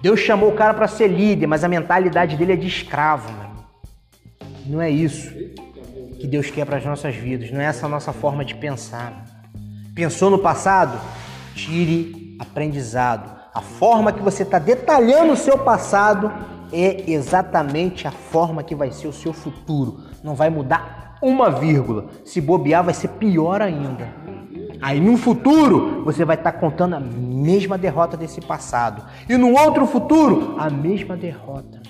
Deus 0.00 0.20
chamou 0.20 0.50
o 0.50 0.54
cara 0.54 0.72
para 0.72 0.86
ser 0.86 1.08
líder, 1.08 1.48
mas 1.48 1.64
a 1.64 1.68
mentalidade 1.68 2.36
dele 2.36 2.52
é 2.52 2.56
de 2.56 2.68
escravo. 2.68 3.28
Não 4.64 4.80
é 4.80 4.88
isso 4.88 5.32
que 6.20 6.28
Deus 6.28 6.48
quer 6.48 6.64
para 6.64 6.76
as 6.76 6.84
nossas 6.84 7.16
vidas. 7.16 7.50
Não 7.50 7.60
é 7.60 7.64
essa 7.64 7.86
a 7.86 7.88
nossa 7.88 8.12
forma 8.12 8.44
de 8.44 8.54
pensar. 8.54 9.24
Pensou 9.96 10.30
no 10.30 10.38
passado? 10.38 10.98
Tire 11.56 12.36
aprendizado. 12.38 13.42
A 13.52 13.60
forma 13.60 14.12
que 14.12 14.22
você 14.22 14.44
está 14.44 14.60
detalhando 14.60 15.32
o 15.32 15.36
seu 15.36 15.58
passado 15.58 16.32
é 16.72 17.10
exatamente 17.10 18.06
a 18.06 18.12
forma 18.12 18.62
que 18.62 18.74
vai 18.74 18.92
ser 18.92 19.08
o 19.08 19.12
seu 19.12 19.32
futuro. 19.32 20.00
Não 20.22 20.34
vai 20.34 20.48
mudar 20.48 21.01
uma 21.22 21.48
vírgula. 21.48 22.08
Se 22.24 22.40
bobear, 22.40 22.84
vai 22.84 22.92
ser 22.92 23.08
pior 23.08 23.62
ainda. 23.62 24.12
Aí 24.82 25.00
no 25.00 25.16
futuro, 25.16 26.02
você 26.04 26.24
vai 26.24 26.34
estar 26.34 26.50
contando 26.52 26.96
a 26.96 27.00
mesma 27.00 27.78
derrota 27.78 28.16
desse 28.16 28.40
passado. 28.40 29.04
E 29.28 29.36
no 29.36 29.52
outro 29.52 29.86
futuro, 29.86 30.56
a 30.58 30.68
mesma 30.68 31.16
derrota. 31.16 31.80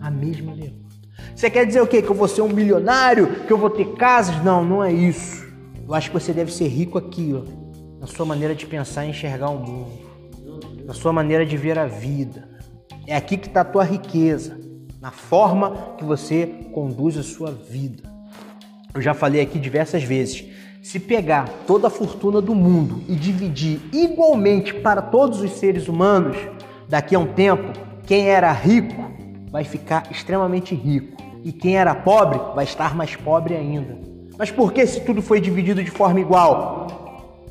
A 0.00 0.10
mesma 0.10 0.54
derrota. 0.54 0.86
Você 1.34 1.50
quer 1.50 1.66
dizer 1.66 1.82
o 1.82 1.86
quê? 1.86 2.00
Que 2.00 2.08
eu 2.08 2.14
vou 2.14 2.26
ser 2.26 2.40
um 2.40 2.48
milionário? 2.48 3.44
Que 3.46 3.52
eu 3.52 3.58
vou 3.58 3.68
ter 3.68 3.92
casas? 3.96 4.42
Não, 4.42 4.64
não 4.64 4.82
é 4.82 4.90
isso. 4.90 5.46
Eu 5.86 5.92
acho 5.92 6.10
que 6.10 6.18
você 6.18 6.32
deve 6.32 6.50
ser 6.50 6.68
rico 6.68 6.96
aqui, 6.96 7.34
ó. 7.34 7.42
Na 8.00 8.06
sua 8.06 8.24
maneira 8.24 8.54
de 8.54 8.64
pensar 8.66 9.04
e 9.04 9.10
enxergar 9.10 9.50
o 9.50 9.58
mundo. 9.58 9.92
Na 10.86 10.94
sua 10.94 11.12
maneira 11.12 11.44
de 11.44 11.56
ver 11.58 11.78
a 11.78 11.86
vida. 11.86 12.48
É 13.06 13.14
aqui 13.14 13.36
que 13.36 13.48
está 13.48 13.60
a 13.60 13.64
tua 13.64 13.84
riqueza. 13.84 14.58
Na 15.02 15.10
forma 15.10 15.94
que 15.98 16.04
você 16.04 16.46
conduz 16.72 17.18
a 17.18 17.22
sua 17.22 17.50
vida. 17.50 18.15
Eu 18.96 19.02
já 19.02 19.12
falei 19.12 19.42
aqui 19.42 19.58
diversas 19.58 20.02
vezes. 20.02 20.42
Se 20.82 20.98
pegar 20.98 21.50
toda 21.66 21.88
a 21.88 21.90
fortuna 21.90 22.40
do 22.40 22.54
mundo 22.54 23.02
e 23.06 23.14
dividir 23.14 23.78
igualmente 23.92 24.72
para 24.72 25.02
todos 25.02 25.42
os 25.42 25.50
seres 25.50 25.86
humanos, 25.86 26.38
daqui 26.88 27.14
a 27.14 27.18
um 27.18 27.26
tempo, 27.26 27.78
quem 28.06 28.30
era 28.30 28.50
rico 28.50 28.94
vai 29.50 29.64
ficar 29.64 30.10
extremamente 30.10 30.74
rico 30.74 31.14
e 31.44 31.52
quem 31.52 31.76
era 31.76 31.94
pobre 31.94 32.40
vai 32.54 32.64
estar 32.64 32.96
mais 32.96 33.14
pobre 33.14 33.54
ainda. 33.54 33.98
Mas 34.38 34.50
por 34.50 34.72
que 34.72 34.86
se 34.86 35.02
tudo 35.02 35.20
foi 35.20 35.42
dividido 35.42 35.84
de 35.84 35.90
forma 35.90 36.18
igual? 36.18 36.86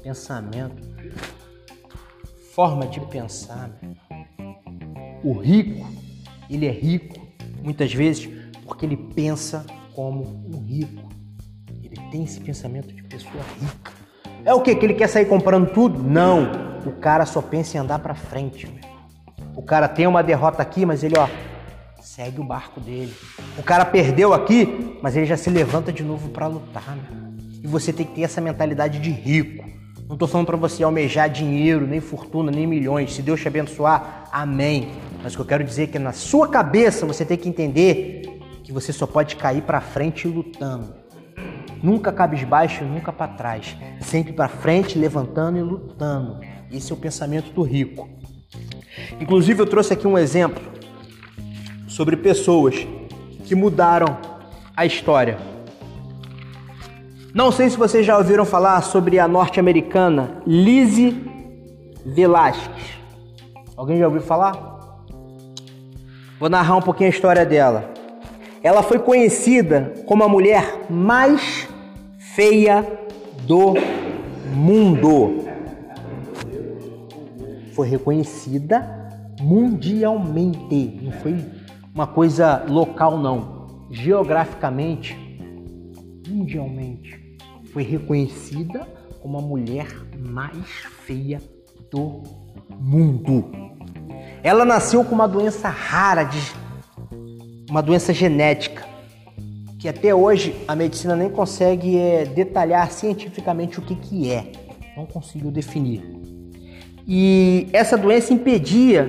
Pensamento. 0.01 0.81
Forma 2.55 2.87
de 2.87 2.99
pensar. 3.01 3.69
O 5.23 5.33
rico, 5.33 5.85
ele 6.49 6.65
é 6.65 6.71
rico 6.71 7.21
muitas 7.63 7.93
vezes 7.93 8.27
porque 8.65 8.83
ele 8.83 8.97
pensa 8.97 9.63
como 9.93 10.23
um 10.51 10.59
rico 10.65 11.04
tem 12.15 12.23
esse 12.23 12.39
pensamento 12.39 12.93
de 12.93 13.03
pessoa 13.03 13.43
rica. 13.59 13.91
É 14.45 14.53
o 14.53 14.61
que? 14.61 14.73
Que 14.73 14.85
ele 14.85 14.93
quer 14.93 15.09
sair 15.09 15.25
comprando 15.25 15.69
tudo? 15.73 16.01
Não. 16.01 16.79
O 16.85 16.93
cara 16.93 17.25
só 17.25 17.41
pensa 17.41 17.75
em 17.75 17.81
andar 17.81 17.99
para 17.99 18.15
frente. 18.15 18.73
O 19.53 19.61
cara 19.61 19.89
tem 19.89 20.07
uma 20.07 20.23
derrota 20.23 20.61
aqui, 20.61 20.85
mas 20.85 21.03
ele, 21.03 21.17
ó, 21.17 21.27
segue 22.01 22.39
o 22.39 22.43
barco 22.43 22.79
dele. 22.79 23.13
O 23.57 23.63
cara 23.63 23.83
perdeu 23.83 24.33
aqui, 24.33 24.97
mas 25.01 25.17
ele 25.17 25.25
já 25.25 25.35
se 25.35 25.49
levanta 25.49 25.91
de 25.91 26.03
novo 26.03 26.29
para 26.29 26.47
lutar. 26.47 26.95
Meu. 26.95 27.33
E 27.61 27.67
você 27.67 27.91
tem 27.91 28.05
que 28.05 28.13
ter 28.13 28.21
essa 28.21 28.39
mentalidade 28.39 28.99
de 28.99 29.09
rico. 29.09 29.65
Não 30.07 30.15
tô 30.15 30.25
falando 30.25 30.47
para 30.47 30.57
você 30.57 30.83
almejar 30.83 31.29
dinheiro, 31.29 31.85
nem 31.85 31.99
fortuna, 31.99 32.49
nem 32.49 32.65
milhões. 32.65 33.13
Se 33.13 33.21
Deus 33.21 33.41
te 33.41 33.47
abençoar, 33.49 34.29
amém. 34.31 34.89
Mas 35.21 35.33
o 35.33 35.37
que 35.37 35.41
eu 35.41 35.47
quero 35.47 35.63
dizer 35.65 35.83
é 35.83 35.87
que 35.87 35.99
na 35.99 36.13
sua 36.13 36.47
cabeça 36.47 37.05
você 37.05 37.25
tem 37.25 37.37
que 37.37 37.49
entender 37.49 38.39
que 38.63 38.71
você 38.71 38.93
só 38.93 39.05
pode 39.05 39.35
cair 39.35 39.63
para 39.63 39.81
frente 39.81 40.27
lutando. 40.29 41.04
Nunca 41.85 42.11
cabisbaixo, 42.11 42.83
nunca 42.83 43.13
para 43.13 43.27
trás. 43.33 43.77
Sempre 44.01 44.33
para 44.33 44.47
frente, 44.47 44.97
levantando 44.97 45.59
e 45.59 45.61
lutando. 45.61 46.39
Esse 46.71 46.91
é 46.91 46.95
o 46.95 46.97
pensamento 46.97 47.51
do 47.51 47.61
rico. 47.61 48.09
Inclusive, 49.21 49.61
eu 49.61 49.67
trouxe 49.67 49.93
aqui 49.93 50.07
um 50.07 50.17
exemplo 50.17 50.63
sobre 51.87 52.17
pessoas 52.17 52.87
que 53.43 53.53
mudaram 53.53 54.17
a 54.75 54.83
história. 54.83 55.37
Não 57.35 57.51
sei 57.51 57.69
se 57.69 57.77
vocês 57.77 58.03
já 58.03 58.17
ouviram 58.17 58.45
falar 58.45 58.81
sobre 58.81 59.19
a 59.19 59.27
norte-americana 59.27 60.41
Lizzie 60.47 61.23
Velasquez. 62.03 62.97
Alguém 63.77 63.99
já 63.99 64.07
ouviu 64.07 64.23
falar? 64.23 65.03
Vou 66.39 66.49
narrar 66.49 66.77
um 66.77 66.81
pouquinho 66.81 67.11
a 67.11 67.13
história 67.13 67.45
dela. 67.45 67.93
Ela 68.63 68.81
foi 68.81 68.97
conhecida 68.97 69.93
como 70.07 70.23
a 70.23 70.27
mulher 70.27 70.87
mais 70.89 71.74
feia 72.35 72.85
do 73.47 73.75
mundo. 74.53 75.45
Foi 77.73 77.87
reconhecida 77.87 79.09
mundialmente, 79.39 80.99
não 81.01 81.11
foi 81.13 81.37
uma 81.93 82.05
coisa 82.05 82.65
local 82.67 83.17
não, 83.17 83.85
geograficamente, 83.89 85.15
mundialmente. 86.27 87.37
Foi 87.71 87.83
reconhecida 87.83 88.85
como 89.21 89.37
a 89.37 89.41
mulher 89.41 89.87
mais 90.19 90.67
feia 91.05 91.41
do 91.89 92.21
mundo. 92.77 93.45
Ela 94.43 94.65
nasceu 94.65 95.05
com 95.05 95.15
uma 95.15 95.27
doença 95.27 95.69
rara, 95.69 96.23
de, 96.23 96.39
uma 97.69 97.81
doença 97.81 98.13
genética 98.13 98.84
que 99.85 99.89
até 99.89 100.15
hoje 100.15 100.55
a 100.67 100.75
medicina 100.75 101.15
nem 101.15 101.29
consegue 101.29 101.95
é, 101.95 102.25
detalhar 102.25 102.89
cientificamente 102.89 103.77
o 103.77 103.83
que, 103.83 103.93
que 103.93 104.31
é. 104.31 104.51
Não 104.97 105.05
conseguiu 105.05 105.51
definir. 105.51 106.03
E 107.07 107.69
essa 107.71 107.95
doença 107.95 108.33
impedia 108.33 109.07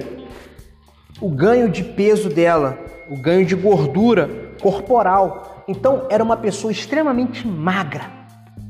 o 1.18 1.30
ganho 1.30 1.70
de 1.70 1.82
peso 1.82 2.28
dela, 2.28 2.78
o 3.10 3.16
ganho 3.16 3.46
de 3.46 3.54
gordura 3.54 4.28
corporal. 4.60 5.64
Então 5.66 6.06
era 6.10 6.22
uma 6.22 6.36
pessoa 6.36 6.70
extremamente 6.70 7.48
magra, 7.48 8.10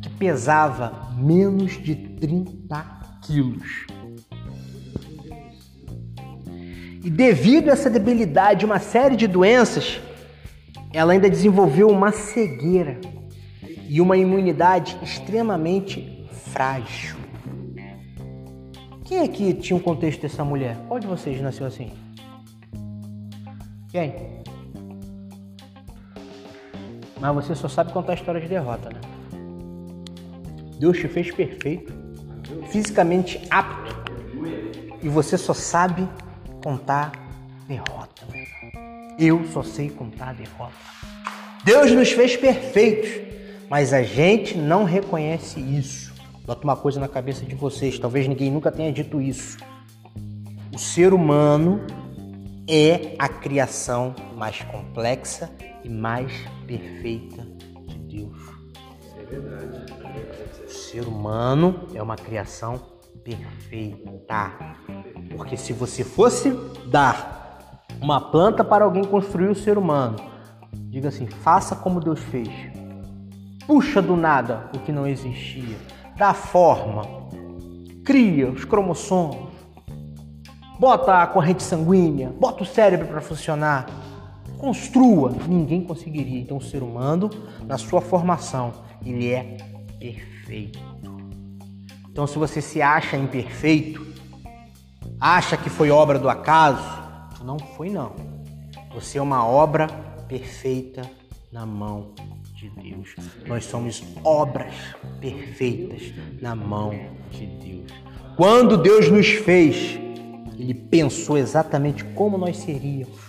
que 0.01 0.09
pesava 0.09 1.11
menos 1.19 1.73
de 1.73 1.97
30 1.97 2.87
quilos. 3.23 3.85
E 7.03 7.11
devido 7.11 7.69
a 7.69 7.73
essa 7.73 7.91
debilidade, 7.91 8.65
uma 8.65 8.79
série 8.79 9.17
de 9.17 9.27
doenças, 9.27 10.01
ela 10.93 11.13
ainda 11.13 11.29
desenvolveu 11.29 11.89
uma 11.89 12.13
cegueira 12.13 13.01
e 13.89 14.01
uma 14.01 14.17
imunidade 14.17 14.99
extremamente 15.03 16.27
frágil. 16.53 17.17
Quem 19.05 19.21
aqui 19.21 19.55
tinha 19.55 19.77
um 19.77 19.81
contexto 19.81 20.23
dessa 20.23 20.45
mulher? 20.45 20.77
Qual 20.89 20.99
de 20.99 21.07
vocês 21.07 21.41
nasceu 21.41 21.67
assim? 21.67 21.93
Quem? 23.89 24.43
Mas 27.21 27.35
você 27.35 27.55
só 27.55 27.69
sabe 27.69 27.93
contar 27.93 28.13
a 28.13 28.15
história 28.17 28.41
de 28.41 28.49
derrota, 28.49 28.91
né? 28.91 29.01
Deus 30.79 30.99
te 30.99 31.09
fez 31.09 31.31
perfeito, 31.31 31.93
fisicamente 32.69 33.41
apto, 33.49 33.95
e 35.03 35.09
você 35.09 35.39
só 35.39 35.55
sabe 35.55 36.07
contar 36.63 37.13
derrota. 37.67 38.26
Eu 39.19 39.47
só 39.47 39.63
sei 39.63 39.89
contar 39.89 40.35
derrota. 40.35 40.75
Deus 41.65 41.91
nos 41.91 42.13
fez 42.13 42.37
perfeitos, 42.37 43.11
mas 43.69 43.93
a 43.93 44.03
gente 44.03 44.57
não 44.57 44.85
reconhece 44.85 45.59
isso. 45.59 46.15
Bota 46.45 46.63
uma 46.65 46.77
coisa 46.77 47.01
na 47.01 47.09
cabeça 47.09 47.45
de 47.45 47.55
vocês, 47.55 47.99
talvez 47.99 48.29
ninguém 48.29 48.51
nunca 48.51 48.71
tenha 48.71 48.93
dito 48.93 49.21
isso. 49.21 49.59
O 50.73 50.79
ser 50.79 51.13
humano 51.15 51.81
é 52.69 53.17
a 53.19 53.29
criação 53.29 54.15
mais 54.37 54.61
complexa 54.63 55.51
e 55.83 55.89
mais 55.89 56.33
perfeita 56.67 57.43
de 57.87 57.99
Deus. 57.99 58.39
É 59.19 59.25
verdade. 59.25 59.93
O 60.65 60.71
ser 60.71 61.09
humano 61.09 61.89
é 61.95 62.03
uma 62.03 62.17
criação 62.17 62.81
perfeita. 63.25 64.53
Porque 65.37 65.57
se 65.57 65.73
você 65.73 66.05
fosse 66.05 66.51
dar 66.87 67.46
uma 68.01 68.21
planta 68.21 68.63
para 68.63 68.85
alguém 68.85 69.05
construir 69.05 69.49
o 69.49 69.55
ser 69.55 69.79
humano, 69.79 70.17
diga 70.73 71.09
assim: 71.09 71.27
faça 71.27 71.75
como 71.77 72.01
Deus 72.01 72.21
fez. 72.21 72.49
Puxa 73.67 74.01
do 74.01 74.17
nada 74.17 74.71
o 74.75 74.79
que 74.79 74.93
não 74.93 75.07
existia, 75.07 75.77
dá 76.17 76.33
forma, 76.33 77.03
cria 78.05 78.49
os 78.49 78.65
cromossomos, 78.65 79.49
bota 80.79 81.23
a 81.23 81.27
corrente 81.27 81.63
sanguínea, 81.63 82.33
bota 82.39 82.63
o 82.63 82.67
cérebro 82.67 83.09
para 83.09 83.21
funcionar, 83.21 83.87
construa. 84.59 85.33
Ninguém 85.49 85.83
conseguiria. 85.83 86.41
Então, 86.41 86.59
o 86.59 86.63
ser 86.63 86.83
humano, 86.83 87.29
na 87.67 87.77
sua 87.77 88.01
formação, 88.01 88.73
ele 89.05 89.33
é 89.33 89.57
perfeito. 89.99 90.79
Então, 92.09 92.27
se 92.27 92.39
você 92.39 92.63
se 92.63 92.81
acha 92.81 93.17
imperfeito, 93.17 94.07
acha 95.21 95.57
que 95.57 95.69
foi 95.69 95.91
obra 95.91 96.19
do 96.19 96.29
acaso, 96.29 97.06
não 97.47 97.61
foi 97.61 97.89
não. 97.89 98.13
Você 98.93 99.19
é 99.19 99.23
uma 99.23 99.47
obra 99.47 99.87
perfeita 100.27 101.03
na 101.53 101.65
mão 101.65 102.11
de 102.53 102.69
Deus. 102.71 103.15
Nós 103.47 103.65
somos 103.65 104.03
obras 104.25 104.75
perfeitas 105.21 106.13
na 106.43 106.57
mão 106.57 106.93
de 107.31 107.47
Deus. 107.47 107.93
Quando 108.37 108.77
Deus 108.77 109.09
nos 109.09 109.29
fez, 109.29 109.97
ele 110.59 110.75
pensou 110.75 111.39
exatamente 111.39 112.03
como 112.05 112.37
nós 112.37 112.57
seríamos, 112.57 113.21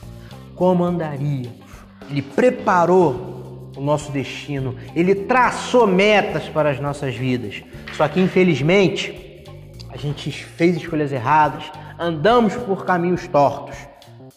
como 0.56 0.84
andaríamos. 0.84 1.68
Ele 2.10 2.24
preparou 2.24 3.72
o 3.78 3.82
nosso 3.82 4.12
destino, 4.12 4.76
ele 4.96 5.14
traçou 5.14 5.86
metas 5.86 6.50
para 6.50 6.72
as 6.72 6.80
nossas 6.80 7.16
vidas. 7.16 7.64
Só 7.94 8.08
que 8.08 8.20
infelizmente 8.20 9.44
a 9.90 9.98
gente 9.98 10.32
fez 10.32 10.76
escolhas 10.76 11.12
erradas, 11.12 11.72
andamos 12.00 12.56
por 12.56 12.84
caminhos 12.84 13.28
tortos. 13.28 13.87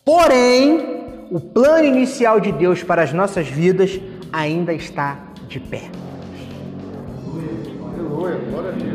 Porém, 0.04 1.26
o 1.30 1.38
plano 1.38 1.84
inicial 1.84 2.40
de 2.40 2.50
Deus 2.50 2.82
para 2.82 3.02
as 3.02 3.12
nossas 3.12 3.46
vidas 3.46 4.00
ainda 4.32 4.72
está 4.72 5.18
de 5.46 5.60
pé. 5.60 5.82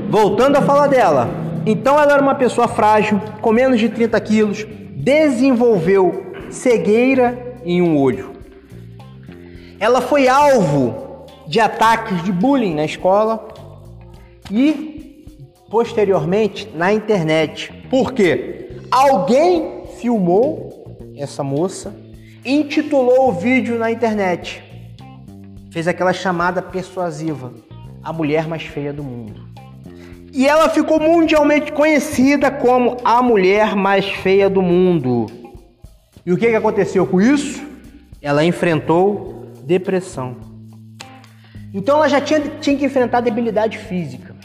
Voltando 0.10 0.58
a 0.58 0.62
falar 0.62 0.88
dela, 0.88 1.30
então 1.66 2.00
ela 2.00 2.14
era 2.14 2.22
uma 2.22 2.36
pessoa 2.36 2.68
frágil, 2.68 3.22
com 3.42 3.52
menos 3.52 3.80
de 3.80 3.90
30 3.90 4.20
quilos, 4.22 4.66
desenvolveu 4.96 6.26
cegueira 6.50 7.58
em 7.64 7.82
um 7.82 7.98
olho. 7.98 8.32
Ela 9.80 10.02
foi 10.02 10.28
alvo 10.28 11.26
de 11.48 11.60
ataques 11.60 12.24
de 12.24 12.32
bullying 12.32 12.76
na 12.76 12.86
escola 12.86 13.48
e 14.50 15.26
posteriormente 15.70 16.72
na 16.74 16.94
internet. 16.94 17.72
Por 17.90 18.14
quê? 18.14 18.80
Alguém 18.90 19.84
filmou 20.00 20.75
essa 21.18 21.44
moça, 21.44 21.96
intitulou 22.46 23.30
o 23.30 23.32
vídeo 23.32 23.78
na 23.78 23.92
internet, 23.92 24.64
fez 25.72 25.88
aquela 25.88 26.14
chamada 26.14 26.62
persuasiva, 26.62 27.54
a 28.04 28.14
mulher 28.14 28.48
mais 28.48 28.64
feia 28.64 28.94
do 28.94 29.04
mundo. 29.04 29.46
E 30.32 30.46
ela 30.48 30.68
ficou 30.70 31.00
mundialmente 31.00 31.72
conhecida 31.72 32.52
como 32.52 32.98
a 33.04 33.22
mulher 33.22 33.76
mais 33.76 34.06
feia 34.06 34.50
do 34.50 34.62
mundo. 34.62 35.28
E 36.26 36.34
o 36.34 36.38
que, 36.38 36.48
que 36.48 36.56
aconteceu 36.56 37.08
com 37.08 37.22
isso? 37.22 37.66
Ela 38.22 38.44
enfrentou 38.44 39.54
depressão. 39.64 40.36
Então 41.74 41.98
ela 41.98 42.10
já 42.10 42.20
tinha, 42.20 42.40
tinha 42.40 42.78
que 42.78 42.86
enfrentar 42.86 43.22
debilidade 43.22 43.78
física. 43.78 44.36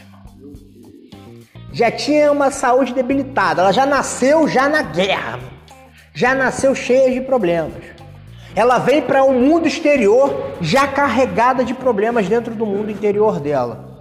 Já 1.73 1.89
tinha 1.89 2.31
uma 2.31 2.51
saúde 2.51 2.93
debilitada. 2.93 3.61
Ela 3.61 3.71
já 3.71 3.85
nasceu 3.85 4.47
já 4.47 4.67
na 4.67 4.81
guerra. 4.81 5.39
Já 6.13 6.35
nasceu 6.35 6.75
cheia 6.75 7.11
de 7.11 7.21
problemas. 7.21 7.83
Ela 8.55 8.79
vem 8.79 9.01
para 9.01 9.23
o 9.23 9.31
um 9.31 9.39
mundo 9.39 9.67
exterior 9.67 10.57
já 10.59 10.87
carregada 10.87 11.63
de 11.63 11.73
problemas 11.73 12.27
dentro 12.27 12.53
do 12.53 12.65
mundo 12.65 12.91
interior 12.91 13.39
dela 13.39 13.91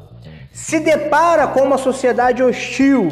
se 0.52 0.80
depara 0.80 1.46
com 1.46 1.60
uma 1.60 1.78
sociedade 1.78 2.42
hostil, 2.42 3.08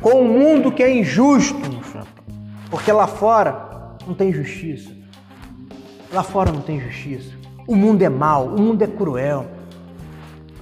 com 0.00 0.22
um 0.22 0.38
mundo 0.38 0.72
que 0.72 0.82
é 0.82 0.92
injusto, 0.92 1.70
porque 2.70 2.90
lá 2.90 3.06
fora 3.06 3.96
não 4.06 4.14
tem 4.14 4.32
justiça. 4.32 4.90
Lá 6.12 6.22
fora 6.22 6.52
não 6.52 6.60
tem 6.60 6.80
justiça. 6.80 7.30
O 7.66 7.74
mundo 7.74 8.02
é 8.02 8.08
mau, 8.08 8.46
o 8.46 8.60
mundo 8.60 8.82
é 8.82 8.86
cruel. 8.86 9.46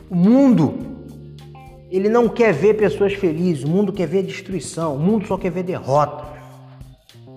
O 0.08 0.14
mundo, 0.14 0.78
ele 1.90 2.08
não 2.08 2.28
quer 2.28 2.52
ver 2.52 2.74
pessoas 2.74 3.14
felizes, 3.14 3.64
o 3.64 3.68
mundo 3.68 3.92
quer 3.92 4.06
ver 4.06 4.22
destruição, 4.22 4.94
o 4.94 4.98
mundo 4.98 5.26
só 5.26 5.36
quer 5.38 5.50
ver 5.50 5.62
derrota. 5.62 6.39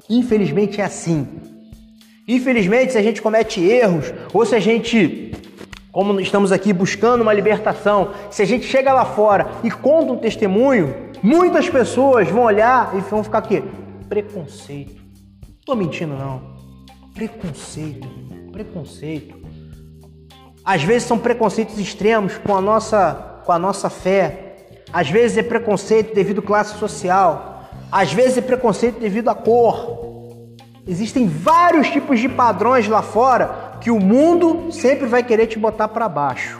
Infelizmente 0.09 0.81
é 0.81 0.83
assim. 0.83 1.27
Infelizmente, 2.27 2.93
se 2.93 2.97
a 2.97 3.03
gente 3.03 3.21
comete 3.21 3.61
erros 3.61 4.13
ou 4.33 4.45
se 4.45 4.55
a 4.55 4.59
gente 4.59 5.31
como 5.93 6.19
estamos 6.19 6.51
aqui 6.51 6.73
buscando 6.73 7.21
uma 7.21 7.31
libertação, 7.31 8.13
se 8.31 8.41
a 8.41 8.45
gente 8.45 8.65
chega 8.65 8.91
lá 8.91 9.05
fora 9.05 9.51
e 9.63 9.69
conta 9.69 10.11
um 10.11 10.17
testemunho, 10.17 11.11
muitas 11.21 11.69
pessoas 11.69 12.27
vão 12.27 12.45
olhar 12.45 12.97
e 12.97 12.99
vão 13.01 13.23
ficar 13.23 13.37
aqui, 13.37 13.63
preconceito. 14.09 14.99
Tô 15.63 15.75
mentindo 15.75 16.15
não. 16.15 16.41
Preconceito, 17.13 18.07
preconceito. 18.51 19.35
Às 20.65 20.81
vezes 20.81 21.07
são 21.07 21.19
preconceitos 21.19 21.77
extremos 21.77 22.39
com 22.39 22.55
a 22.55 22.61
nossa 22.61 23.41
com 23.45 23.51
a 23.51 23.59
nossa 23.59 23.87
fé. 23.87 24.55
Às 24.91 25.11
vezes 25.11 25.37
é 25.37 25.43
preconceito 25.43 26.15
devido 26.15 26.39
à 26.39 26.43
classe 26.43 26.77
social. 26.79 27.52
Às 27.93 28.11
vezes 28.11 28.39
é 28.39 28.41
preconceito 28.41 28.99
devido 28.99 29.29
à 29.29 29.35
cor. 29.35 30.49
Existem 30.87 31.27
vários 31.27 31.91
tipos 31.91 32.19
de 32.19 32.27
padrões 32.27 32.87
lá 32.87 33.03
fora 33.03 33.77
que 33.79 33.91
o 33.91 33.99
mundo 33.99 34.71
sempre 34.71 35.05
vai 35.05 35.21
querer 35.21 35.45
te 35.45 35.59
botar 35.59 35.87
para 35.89 36.09
baixo. 36.09 36.59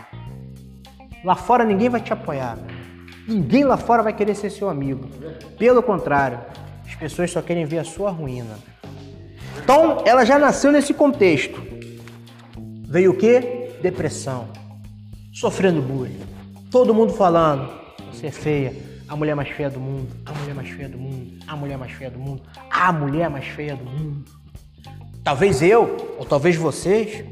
Lá 1.26 1.36
fora 1.36 1.66
ninguém 1.66 1.90
vai 1.90 2.02
te 2.02 2.14
apoiar. 2.14 2.60
Ninguém 3.28 3.64
lá 3.64 3.78
fora 3.78 4.04
vai 4.04 4.14
querer 4.14 4.36
ser 4.36 4.52
seu 4.52 4.70
amigo. 4.70 5.10
Pelo 5.58 5.82
contrário, 5.82 6.40
as 6.86 6.94
pessoas 6.94 7.32
só 7.32 7.42
querem 7.42 7.66
ver 7.66 7.80
a 7.80 7.84
sua 7.84 8.12
ruína. 8.12 8.60
Então, 9.58 10.04
ela 10.06 10.24
já 10.24 10.38
nasceu 10.38 10.72
nesse 10.72 10.94
contexto. 10.94 11.60
Veio 12.88 13.10
o 13.10 13.18
quê? 13.18 13.72
Depressão. 13.82 14.50
Sofrendo 15.34 15.82
bullying. 15.82 16.20
Todo 16.70 16.94
mundo 16.94 17.12
falando: 17.12 17.72
você 18.12 18.28
é 18.28 18.32
feia, 18.32 18.93
a 19.08 19.16
mulher 19.16 19.36
mais 19.36 19.50
feia 19.50 19.70
do 19.70 19.80
mundo, 19.80 20.10
a 20.26 20.34
mulher 20.34 20.56
mais 20.56 20.70
feia 20.70 20.90
do 20.90 20.98
mundo, 20.98 21.40
a 21.48 21.56
mulher 21.56 21.78
mais 21.78 21.92
feia 21.92 22.10
do 22.10 22.20
mundo, 22.20 22.42
a 22.70 22.92
mulher 22.92 23.30
mais 23.30 23.46
feia 23.46 23.76
do 23.76 23.86
mundo. 23.86 24.26
Talvez 25.24 25.62
eu, 25.62 26.16
ou 26.20 26.26
talvez 26.26 26.56
vocês, 26.56 27.24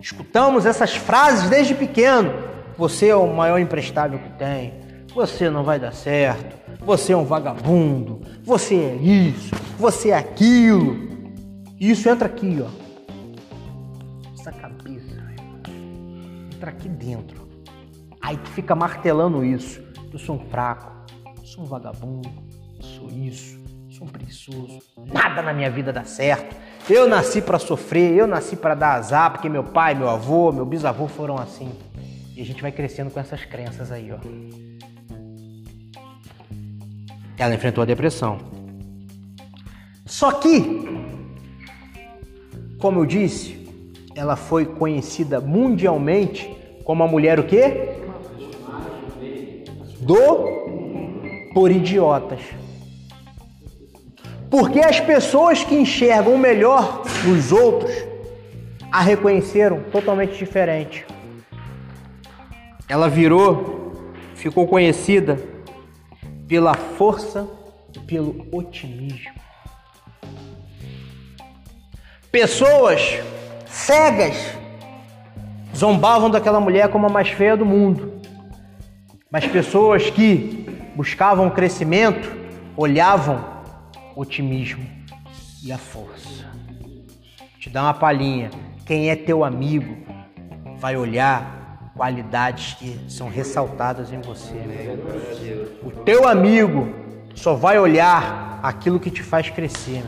Escutamos 0.00 0.64
essas 0.64 0.94
frases 0.94 1.50
desde 1.50 1.74
pequeno. 1.74 2.32
Você 2.76 3.08
é 3.08 3.16
o 3.16 3.34
maior 3.34 3.58
emprestável 3.58 4.18
que 4.18 4.30
tem. 4.38 4.74
Você 5.12 5.50
não 5.50 5.64
vai 5.64 5.80
dar 5.80 5.92
certo. 5.92 6.56
Você 6.80 7.12
é 7.12 7.16
um 7.16 7.24
vagabundo. 7.24 8.22
Você 8.44 8.76
é 8.76 8.94
isso. 8.94 9.54
Você 9.76 10.10
é 10.10 10.16
aquilo. 10.16 10.96
E 11.80 11.90
isso 11.90 12.08
entra 12.08 12.26
aqui, 12.26 12.62
ó. 12.62 12.68
Essa 14.38 14.52
cabeça. 14.52 15.20
Entra 16.54 16.70
aqui 16.70 16.88
dentro. 16.88 17.48
Aí 18.20 18.36
tu 18.36 18.50
fica 18.50 18.76
martelando 18.76 19.44
isso. 19.44 19.82
Eu 20.12 20.18
sou 20.18 20.36
um 20.36 20.48
fraco. 20.48 20.97
Sou 21.58 21.64
um 21.64 21.68
vagabundo. 21.68 22.30
Eu 22.76 22.84
sou 22.84 23.08
isso. 23.10 23.58
Sou 23.90 24.06
um 24.06 24.10
preguiçoso. 24.10 24.78
Nada 25.12 25.42
na 25.42 25.52
minha 25.52 25.68
vida 25.68 25.92
dá 25.92 26.04
certo. 26.04 26.54
Eu 26.88 27.08
nasci 27.08 27.42
para 27.42 27.58
sofrer. 27.58 28.16
Eu 28.16 28.28
nasci 28.28 28.54
para 28.54 28.76
dar 28.76 28.92
azar 28.92 29.32
porque 29.32 29.48
meu 29.48 29.64
pai, 29.64 29.92
meu 29.92 30.08
avô, 30.08 30.52
meu 30.52 30.64
bisavô 30.64 31.08
foram 31.08 31.36
assim. 31.36 31.72
E 32.36 32.40
a 32.40 32.44
gente 32.44 32.62
vai 32.62 32.70
crescendo 32.70 33.10
com 33.10 33.18
essas 33.18 33.44
crenças 33.44 33.90
aí, 33.90 34.12
ó. 34.12 34.18
Ela 37.36 37.56
enfrentou 37.56 37.82
a 37.82 37.86
depressão. 37.86 38.38
Só 40.06 40.30
que, 40.30 40.86
como 42.78 43.00
eu 43.00 43.04
disse, 43.04 43.66
ela 44.14 44.36
foi 44.36 44.64
conhecida 44.64 45.40
mundialmente 45.40 46.56
como 46.84 47.02
a 47.02 47.08
mulher 47.08 47.40
o 47.40 47.44
quê? 47.44 47.96
Do 50.00 50.67
por 51.52 51.70
idiotas. 51.70 52.40
Porque 54.50 54.80
as 54.80 54.98
pessoas 55.00 55.62
que 55.62 55.74
enxergam 55.74 56.38
melhor 56.38 57.02
nos 57.24 57.52
outros 57.52 57.92
a 58.90 59.00
reconheceram 59.02 59.82
totalmente 59.92 60.36
diferente 60.38 61.04
ela 62.88 63.08
virou, 63.08 63.92
ficou 64.34 64.66
conhecida 64.66 65.38
pela 66.48 66.72
força 66.72 67.46
e 67.94 67.98
pelo 68.00 68.46
otimismo. 68.50 69.34
Pessoas 72.32 73.20
cegas 73.66 74.36
zombavam 75.76 76.30
daquela 76.30 76.60
mulher 76.60 76.88
como 76.88 77.06
a 77.06 77.10
mais 77.10 77.28
feia 77.28 77.56
do 77.56 77.66
mundo. 77.66 78.20
Mas 79.30 79.46
pessoas 79.46 80.08
que 80.08 80.66
buscavam 80.98 81.48
crescimento 81.48 82.28
olhavam 82.76 83.44
otimismo 84.16 84.84
e 85.62 85.70
a 85.70 85.78
força. 85.78 86.44
Te 87.60 87.70
dá 87.70 87.84
uma 87.84 87.94
palhinha. 87.94 88.50
Quem 88.84 89.08
é 89.08 89.14
teu 89.14 89.44
amigo 89.44 89.96
vai 90.76 90.96
olhar 90.96 91.92
qualidades 91.94 92.74
que 92.74 92.98
são 93.08 93.28
ressaltadas 93.28 94.12
em 94.12 94.20
você. 94.20 94.98
O 95.84 95.92
teu 96.02 96.26
amigo 96.26 96.92
só 97.32 97.54
vai 97.54 97.78
olhar 97.78 98.58
aquilo 98.60 98.98
que 98.98 99.08
te 99.08 99.22
faz 99.22 99.48
crescer. 99.48 100.02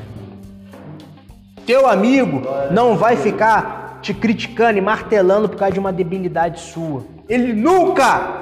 Teu 1.64 1.88
amigo 1.88 2.42
não 2.72 2.96
vai 2.96 3.16
ficar 3.16 4.00
te 4.02 4.12
criticando 4.12 4.78
e 4.78 4.82
martelando 4.82 5.48
por 5.48 5.56
causa 5.56 5.72
de 5.72 5.78
uma 5.78 5.92
debilidade 5.92 6.58
sua. 6.58 7.04
Ele 7.28 7.52
nunca 7.52 8.40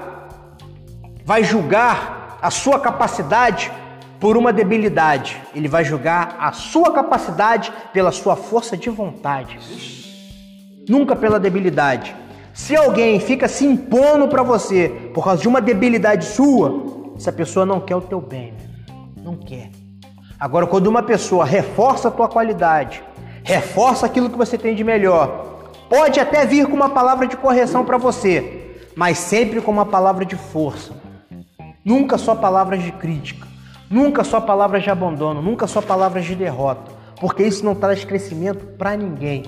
vai 1.27 1.45
julgar 1.45 2.18
a 2.41 2.51
sua 2.51 2.79
capacidade 2.79 3.71
por 4.21 4.37
uma 4.37 4.53
debilidade. 4.53 5.41
Ele 5.55 5.69
vai 5.69 5.85
julgar 5.85 6.37
a 6.39 6.53
sua 6.53 6.93
capacidade 6.93 7.73
pela 7.93 8.13
sua 8.13 8.37
força 8.37 8.77
de 8.77 8.91
vontade. 8.91 9.59
Nunca 10.89 11.15
pela 11.15 11.39
debilidade. 11.39 12.15
Se 12.53 12.75
alguém 12.75 13.21
fica 13.21 13.47
se 13.47 13.65
impondo 13.65 14.27
para 14.29 14.43
você 14.43 15.11
por 15.15 15.25
causa 15.25 15.43
de 15.43 15.49
uma 15.49 15.61
debilidade 15.61 16.25
sua, 16.25 17.13
essa 17.17 17.33
pessoa 17.33 17.65
não 17.65 17.81
quer 17.81 17.95
o 17.95 18.01
teu 18.01 18.21
bem, 18.21 18.55
não 19.23 19.37
quer. 19.37 19.71
Agora, 20.41 20.67
quando 20.67 20.87
uma 20.87 21.03
pessoa 21.03 21.45
reforça 21.45 22.09
a 22.09 22.11
tua 22.11 22.29
qualidade, 22.29 23.03
reforça 23.43 24.07
aquilo 24.07 24.31
que 24.31 24.37
você 24.37 24.59
tem 24.59 24.75
de 24.75 24.83
melhor, 24.83 25.71
pode 25.89 26.19
até 26.21 26.45
vir 26.47 26.67
com 26.67 26.75
uma 26.75 26.89
palavra 26.89 27.27
de 27.27 27.37
correção 27.37 27.85
para 27.85 27.97
você, 27.97 28.87
mas 28.97 29.19
sempre 29.19 29.61
com 29.61 29.71
uma 29.71 29.87
palavra 29.87 30.25
de 30.25 30.37
força. 30.37 30.93
Nunca 31.89 32.19
só 32.19 32.35
palavras 32.35 32.83
de 32.83 32.93
crítica, 32.93 33.49
nunca 33.89 34.23
só 34.23 34.43
palavras 34.43 34.83
de 34.83 34.91
abandono, 34.91 35.41
nunca 35.41 35.67
só 35.67 35.81
palavras 35.81 36.27
de 36.27 36.35
derrota, 36.35 36.93
porque 37.19 37.43
isso 37.43 37.65
não 37.65 37.75
traz 37.75 38.05
crescimento 38.05 38.67
para 38.77 38.95
ninguém. 38.95 39.43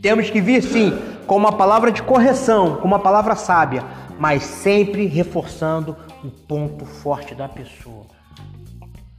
Temos 0.00 0.30
que 0.30 0.40
vir 0.40 0.62
sim 0.62 0.96
com 1.26 1.34
uma 1.34 1.50
palavra 1.50 1.90
de 1.90 2.04
correção, 2.04 2.76
com 2.76 2.86
uma 2.86 3.00
palavra 3.00 3.34
sábia, 3.34 3.82
mas 4.16 4.44
sempre 4.44 5.06
reforçando 5.06 5.96
o 6.22 6.30
ponto 6.30 6.86
forte 6.86 7.34
da 7.34 7.48
pessoa. 7.48 8.06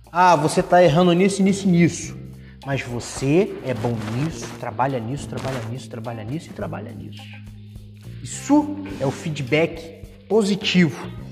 Ah, 0.09 0.37
você 0.37 0.61
está 0.61 0.81
errando 0.81 1.11
nisso, 1.11 1.43
nisso, 1.43 1.67
nisso. 1.67 2.17
Mas 2.65 2.81
você 2.81 3.57
é 3.65 3.73
bom 3.73 3.93
nisso, 4.15 4.47
trabalha 4.57 5.01
nisso, 5.01 5.27
trabalha 5.27 5.59
nisso, 5.69 5.89
trabalha 5.89 6.23
nisso 6.23 6.49
e 6.49 6.53
trabalha 6.53 6.93
nisso. 6.93 7.21
Isso 8.23 8.77
é 9.01 9.05
o 9.05 9.11
feedback 9.11 10.07
positivo. 10.29 11.26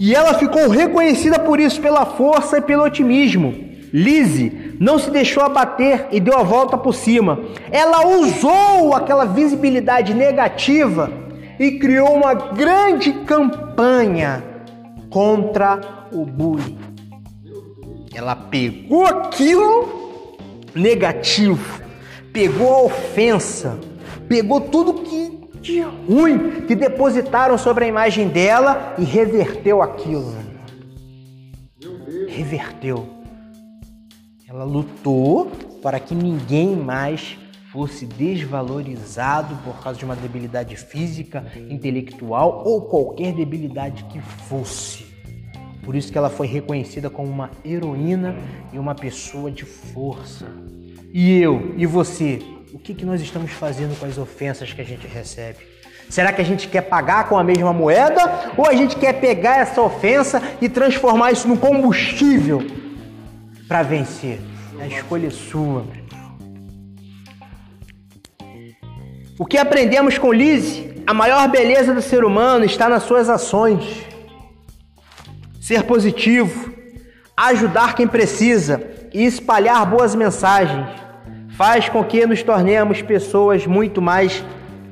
E 0.00 0.14
ela 0.14 0.32
ficou 0.32 0.66
reconhecida 0.68 1.38
por 1.38 1.60
isso, 1.60 1.78
pela 1.78 2.06
força 2.06 2.56
e 2.56 2.62
pelo 2.62 2.84
otimismo. 2.84 3.54
Lise 3.92 4.76
não 4.80 4.98
se 4.98 5.10
deixou 5.10 5.42
abater 5.42 6.08
e 6.10 6.18
deu 6.18 6.38
a 6.38 6.42
volta 6.42 6.78
por 6.78 6.94
cima. 6.94 7.38
Ela 7.70 8.06
usou 8.06 8.94
aquela 8.94 9.26
visibilidade 9.26 10.14
negativa 10.14 11.12
e 11.58 11.72
criou 11.72 12.14
uma 12.14 12.32
grande 12.32 13.12
campanha 13.24 14.42
contra 15.10 15.80
o 16.10 16.24
bullying. 16.24 16.78
Ela 18.14 18.34
pegou 18.34 19.04
aquilo 19.04 20.38
negativo, 20.74 21.82
pegou 22.32 22.72
a 22.72 22.82
ofensa, 22.84 23.78
pegou 24.26 24.62
tudo 24.62 25.02
que 25.02 25.29
de 25.60 25.80
ruim 25.80 26.62
que 26.66 26.74
depositaram 26.74 27.56
sobre 27.58 27.84
a 27.84 27.88
imagem 27.88 28.28
dela 28.28 28.94
e 28.98 29.04
reverteu 29.04 29.82
aquilo. 29.82 30.34
Reverteu. 32.28 33.08
Ela 34.48 34.64
lutou 34.64 35.50
para 35.82 36.00
que 36.00 36.14
ninguém 36.14 36.74
mais 36.74 37.38
fosse 37.72 38.04
desvalorizado 38.04 39.54
por 39.62 39.80
causa 39.80 39.98
de 39.98 40.04
uma 40.04 40.16
debilidade 40.16 40.76
física, 40.76 41.44
intelectual 41.68 42.64
ou 42.66 42.82
qualquer 42.82 43.32
debilidade 43.32 44.04
que 44.04 44.20
fosse. 44.20 45.06
Por 45.84 45.94
isso 45.94 46.10
que 46.10 46.18
ela 46.18 46.28
foi 46.28 46.46
reconhecida 46.46 47.08
como 47.08 47.30
uma 47.30 47.50
heroína 47.64 48.36
e 48.72 48.78
uma 48.78 48.94
pessoa 48.94 49.50
de 49.50 49.64
força. 49.64 50.46
E 51.12 51.38
eu 51.38 51.74
e 51.76 51.86
você, 51.86 52.40
o 52.72 52.78
que, 52.78 52.94
que 52.94 53.04
nós 53.04 53.20
estamos 53.20 53.50
fazendo 53.50 53.98
com 53.98 54.06
as 54.06 54.16
ofensas 54.16 54.72
que 54.72 54.80
a 54.80 54.84
gente 54.84 55.06
recebe? 55.06 55.58
Será 56.08 56.32
que 56.32 56.40
a 56.40 56.44
gente 56.44 56.68
quer 56.68 56.82
pagar 56.82 57.28
com 57.28 57.38
a 57.38 57.44
mesma 57.44 57.72
moeda 57.72 58.52
ou 58.56 58.66
a 58.66 58.74
gente 58.74 58.96
quer 58.96 59.14
pegar 59.14 59.58
essa 59.58 59.80
ofensa 59.80 60.42
e 60.60 60.68
transformar 60.68 61.32
isso 61.32 61.46
num 61.46 61.56
combustível 61.56 62.62
para 63.68 63.82
vencer. 63.82 64.40
A 64.80 64.86
escolha 64.86 65.28
é 65.28 65.30
sua. 65.30 65.86
O 69.38 69.46
que 69.46 69.56
aprendemos 69.56 70.18
com 70.18 70.32
Lise? 70.32 71.02
A 71.06 71.14
maior 71.14 71.48
beleza 71.48 71.94
do 71.94 72.02
ser 72.02 72.24
humano 72.24 72.64
está 72.64 72.88
nas 72.88 73.04
suas 73.04 73.28
ações. 73.28 73.84
Ser 75.60 75.84
positivo, 75.84 76.72
ajudar 77.36 77.94
quem 77.94 78.08
precisa 78.08 78.82
e 79.12 79.24
espalhar 79.24 79.86
boas 79.86 80.14
mensagens 80.14 81.09
faz 81.60 81.90
com 81.90 82.02
que 82.02 82.24
nos 82.24 82.42
tornemos 82.42 83.02
pessoas 83.02 83.66
muito 83.66 84.00
mais 84.00 84.42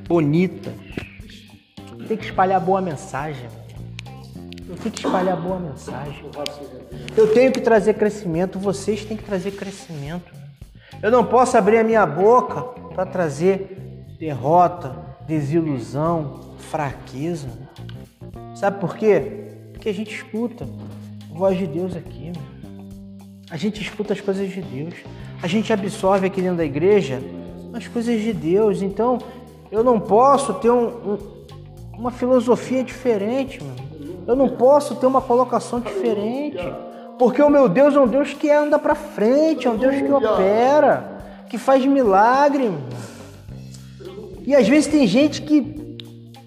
bonitas. 0.07 0.71
Tem 2.07 2.15
que 2.15 2.25
espalhar 2.25 2.61
boa 2.61 2.79
mensagem. 2.79 3.49
Eu 4.69 4.75
tenho 4.75 4.93
que 4.93 5.03
espalhar 5.03 5.35
boa 5.35 5.59
mensagem. 5.59 6.23
Eu 7.17 7.33
tenho 7.33 7.51
que 7.51 7.59
trazer 7.59 7.95
crescimento, 7.95 8.59
vocês 8.59 9.03
têm 9.03 9.17
que 9.17 9.23
trazer 9.23 9.49
crescimento. 9.53 10.31
Eu 11.01 11.09
não 11.09 11.25
posso 11.25 11.57
abrir 11.57 11.79
a 11.79 11.83
minha 11.83 12.05
boca 12.05 12.61
para 12.93 13.03
trazer 13.03 14.05
derrota, 14.19 14.95
desilusão, 15.25 16.55
fraqueza. 16.69 17.49
Sabe 18.53 18.79
por 18.79 18.95
quê? 18.95 19.55
Porque 19.71 19.89
a 19.89 19.93
gente 19.93 20.13
escuta 20.13 20.65
a 21.31 21.33
voz 21.35 21.57
de 21.57 21.65
Deus 21.65 21.95
aqui. 21.95 22.31
A 23.49 23.57
gente 23.57 23.81
escuta 23.81 24.13
as 24.13 24.21
coisas 24.21 24.47
de 24.47 24.61
Deus. 24.61 24.93
A 25.41 25.47
gente 25.47 25.71
absorve 25.71 26.27
aqui 26.27 26.41
dentro 26.41 26.57
da 26.57 26.65
igreja 26.65 27.21
as 27.73 27.87
coisas 27.87 28.21
de 28.21 28.33
Deus. 28.33 28.81
Então, 28.81 29.19
eu 29.71 29.83
não 29.83 29.99
posso 29.99 30.53
ter 30.55 30.69
um, 30.69 30.87
um, 30.87 31.17
uma 31.97 32.11
filosofia 32.11 32.83
diferente, 32.83 33.63
mano. 33.63 33.89
Eu 34.27 34.35
não 34.35 34.49
posso 34.49 34.95
ter 34.95 35.05
uma 35.05 35.21
colocação 35.21 35.79
diferente. 35.79 36.59
Porque 37.17 37.41
o 37.41 37.49
meu 37.49 37.67
Deus 37.67 37.95
é 37.95 37.99
um 37.99 38.07
Deus 38.07 38.33
que 38.33 38.49
anda 38.49 38.77
para 38.79 38.95
frente, 38.95 39.67
é 39.67 39.71
um 39.71 39.75
Deus 39.75 39.95
que 39.95 40.11
opera, 40.11 41.19
que 41.49 41.57
faz 41.57 41.85
milagre. 41.85 42.71
E 44.45 44.55
às 44.55 44.67
vezes 44.67 44.87
tem 44.87 45.05
gente 45.05 45.41
que 45.41 45.97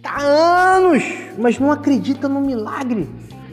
tá 0.02 0.14
há 0.16 0.76
anos, 0.76 1.04
mas 1.38 1.58
não 1.58 1.70
acredita 1.70 2.28
no 2.28 2.40
milagre. 2.40 3.08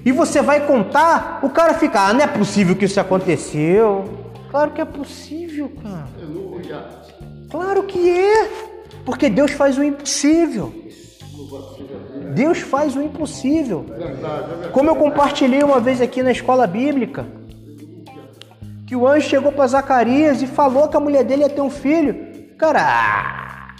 E 0.06 0.12
você 0.12 0.42
vai 0.42 0.66
contar, 0.66 1.40
o 1.44 1.50
cara 1.50 1.74
fica, 1.74 2.08
ah, 2.08 2.14
não 2.14 2.22
é 2.22 2.28
possível 2.28 2.76
que 2.76 2.86
isso 2.86 3.00
aconteceu. 3.00 4.06
Claro 4.50 4.72
que 4.72 4.82
é 4.82 4.86
possível, 4.86 5.72
cara. 5.82 6.08
Claro 7.50 7.84
que 7.84 8.10
é. 8.10 8.50
Porque 9.06 9.30
Deus 9.30 9.52
faz 9.52 9.78
o 9.78 9.84
impossível. 9.84 10.74
Deus 12.34 12.60
faz 12.60 12.96
o 12.96 13.02
impossível. 13.02 13.86
Como 14.72 14.90
eu 14.90 14.96
compartilhei 14.96 15.64
uma 15.64 15.80
vez 15.80 16.02
aqui 16.02 16.22
na 16.22 16.32
escola 16.32 16.68
bíblica, 16.68 17.26
que 18.88 18.96
o 18.96 19.08
anjo 19.08 19.30
chegou 19.30 19.52
para 19.52 19.68
Zacarias 19.68 20.42
e 20.42 20.48
falou 20.48 20.88
que 20.88 20.98
a 20.98 21.00
mulher 21.00 21.24
dele 21.24 21.44
ia 21.44 21.50
ter 21.50 21.62
um 21.62 21.70
filho. 21.70 22.56
Cara, 22.58 23.76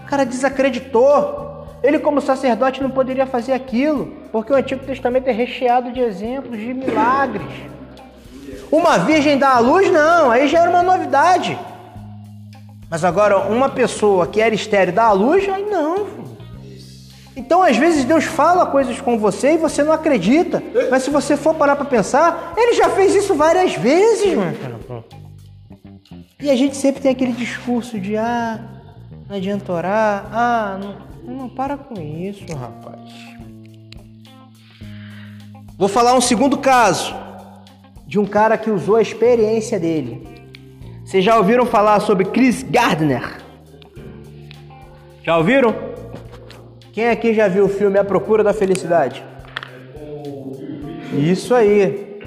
o 0.00 0.06
cara 0.06 0.24
desacreditou. 0.24 1.42
Ele, 1.82 1.98
como 1.98 2.20
sacerdote, 2.20 2.82
não 2.82 2.90
poderia 2.90 3.26
fazer 3.26 3.52
aquilo, 3.52 4.12
porque 4.32 4.52
o 4.52 4.56
Antigo 4.56 4.84
Testamento 4.84 5.28
é 5.28 5.32
recheado 5.32 5.92
de 5.92 6.00
exemplos 6.00 6.58
de 6.58 6.72
milagres. 6.72 7.73
Uma 8.70 8.98
virgem 8.98 9.38
dá 9.38 9.54
à 9.54 9.58
luz, 9.58 9.90
não, 9.90 10.30
aí 10.30 10.48
já 10.48 10.60
era 10.60 10.70
uma 10.70 10.82
novidade. 10.82 11.58
Mas 12.90 13.04
agora, 13.04 13.38
uma 13.38 13.68
pessoa 13.68 14.26
que 14.26 14.40
era 14.40 14.54
estéreo 14.54 14.92
dá 14.92 15.04
à 15.04 15.12
luz, 15.12 15.48
aí 15.48 15.64
não. 15.64 16.06
Então, 17.36 17.62
às 17.62 17.76
vezes, 17.76 18.04
Deus 18.04 18.24
fala 18.24 18.66
coisas 18.66 19.00
com 19.00 19.18
você 19.18 19.54
e 19.54 19.58
você 19.58 19.82
não 19.82 19.92
acredita. 19.92 20.62
Mas 20.90 21.02
se 21.02 21.10
você 21.10 21.36
for 21.36 21.54
parar 21.54 21.74
para 21.74 21.84
pensar, 21.84 22.54
ele 22.56 22.74
já 22.74 22.88
fez 22.90 23.14
isso 23.14 23.34
várias 23.34 23.74
vezes, 23.74 24.34
mano. 24.34 25.04
E 26.40 26.50
a 26.50 26.56
gente 26.56 26.76
sempre 26.76 27.02
tem 27.02 27.10
aquele 27.10 27.32
discurso 27.32 27.98
de 27.98 28.16
ah, 28.16 28.60
não 29.28 29.36
adianta 29.36 29.72
orar, 29.72 30.26
ah, 30.32 30.78
não, 31.24 31.34
não 31.34 31.48
para 31.48 31.76
com 31.76 32.00
isso, 32.00 32.44
rapaz. 32.54 33.10
Vou 35.76 35.88
falar 35.88 36.14
um 36.14 36.20
segundo 36.20 36.58
caso 36.58 37.14
de 38.14 38.20
um 38.20 38.24
cara 38.24 38.56
que 38.56 38.70
usou 38.70 38.94
a 38.94 39.02
experiência 39.02 39.76
dele. 39.76 40.22
Vocês 41.04 41.24
já 41.24 41.36
ouviram 41.36 41.66
falar 41.66 41.98
sobre 41.98 42.24
Chris 42.26 42.62
Gardner? 42.62 43.42
Já 45.24 45.36
ouviram? 45.36 45.74
Quem 46.92 47.08
aqui 47.08 47.34
já 47.34 47.48
viu 47.48 47.64
o 47.64 47.68
filme 47.68 47.98
A 47.98 48.04
Procura 48.04 48.44
da 48.44 48.54
Felicidade? 48.54 49.24
Isso 51.12 51.52
aí. 51.56 52.20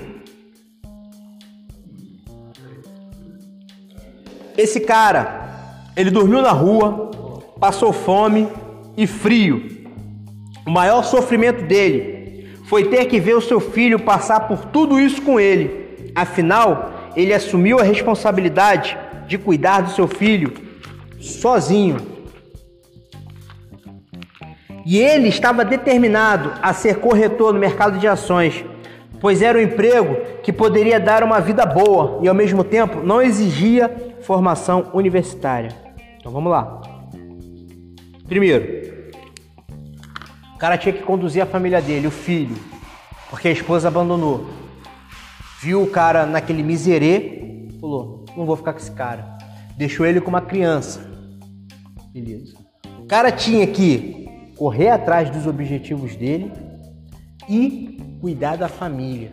Esse 4.57 4.81
cara, 4.81 5.85
ele 5.95 6.11
dormiu 6.11 6.41
na 6.41 6.51
rua, 6.51 7.11
passou 7.61 7.93
fome 7.93 8.49
e 8.97 9.07
frio. 9.07 9.87
O 10.65 10.69
maior 10.69 11.01
sofrimento 11.05 11.63
dele 11.63 12.16
foi 12.67 12.83
ter 12.89 13.05
que 13.05 13.19
ver 13.19 13.35
o 13.35 13.41
seu 13.41 13.59
filho 13.59 13.97
passar 13.97 14.41
por 14.41 14.65
tudo 14.65 14.99
isso 14.99 15.21
com 15.21 15.39
ele. 15.39 16.11
Afinal, 16.13 17.11
ele 17.15 17.33
assumiu 17.33 17.79
a 17.79 17.83
responsabilidade 17.83 18.97
de 19.25 19.37
cuidar 19.37 19.81
do 19.81 19.91
seu 19.91 20.07
filho 20.07 20.53
sozinho. 21.19 21.97
E 24.85 24.99
ele 24.99 25.29
estava 25.29 25.63
determinado 25.63 26.53
a 26.61 26.73
ser 26.73 26.97
corretor 26.97 27.53
no 27.53 27.59
mercado 27.59 27.99
de 27.99 28.07
ações, 28.07 28.63
pois 29.19 29.41
era 29.41 29.57
um 29.57 29.61
emprego 29.61 30.17
que 30.43 30.51
poderia 30.51 30.99
dar 30.99 31.23
uma 31.23 31.39
vida 31.39 31.65
boa 31.65 32.19
e 32.21 32.27
ao 32.27 32.35
mesmo 32.35 32.65
tempo 32.65 33.01
não 33.01 33.21
exigia 33.21 34.13
formação 34.21 34.89
universitária. 34.93 35.71
Então 36.19 36.31
vamos 36.31 36.51
lá. 36.51 36.81
Primeiro, 38.27 38.86
o 40.57 40.59
cara 40.59 40.75
tinha 40.75 40.91
que 40.91 41.03
conduzir 41.03 41.39
a 41.39 41.45
família 41.45 41.79
dele, 41.79 42.07
o 42.07 42.11
filho, 42.11 42.55
porque 43.29 43.47
a 43.47 43.51
esposa 43.51 43.89
abandonou. 43.89 44.49
Viu 45.61 45.83
o 45.83 45.87
cara 45.87 46.25
naquele 46.25 46.63
miserê, 46.63 47.67
falou: 47.79 48.25
não 48.35 48.43
vou 48.43 48.55
ficar 48.55 48.73
com 48.73 48.79
esse 48.79 48.89
cara. 48.89 49.37
Deixou 49.77 50.03
ele 50.03 50.19
com 50.19 50.29
uma 50.29 50.41
criança. 50.41 51.07
Beleza. 52.11 52.57
O 52.97 53.05
cara 53.05 53.31
tinha 53.31 53.67
que 53.67 54.27
correr 54.57 54.89
atrás 54.89 55.29
dos 55.29 55.45
objetivos 55.45 56.15
dele 56.15 56.51
e 57.47 58.17
cuidar 58.19 58.57
da 58.57 58.67
família. 58.67 59.31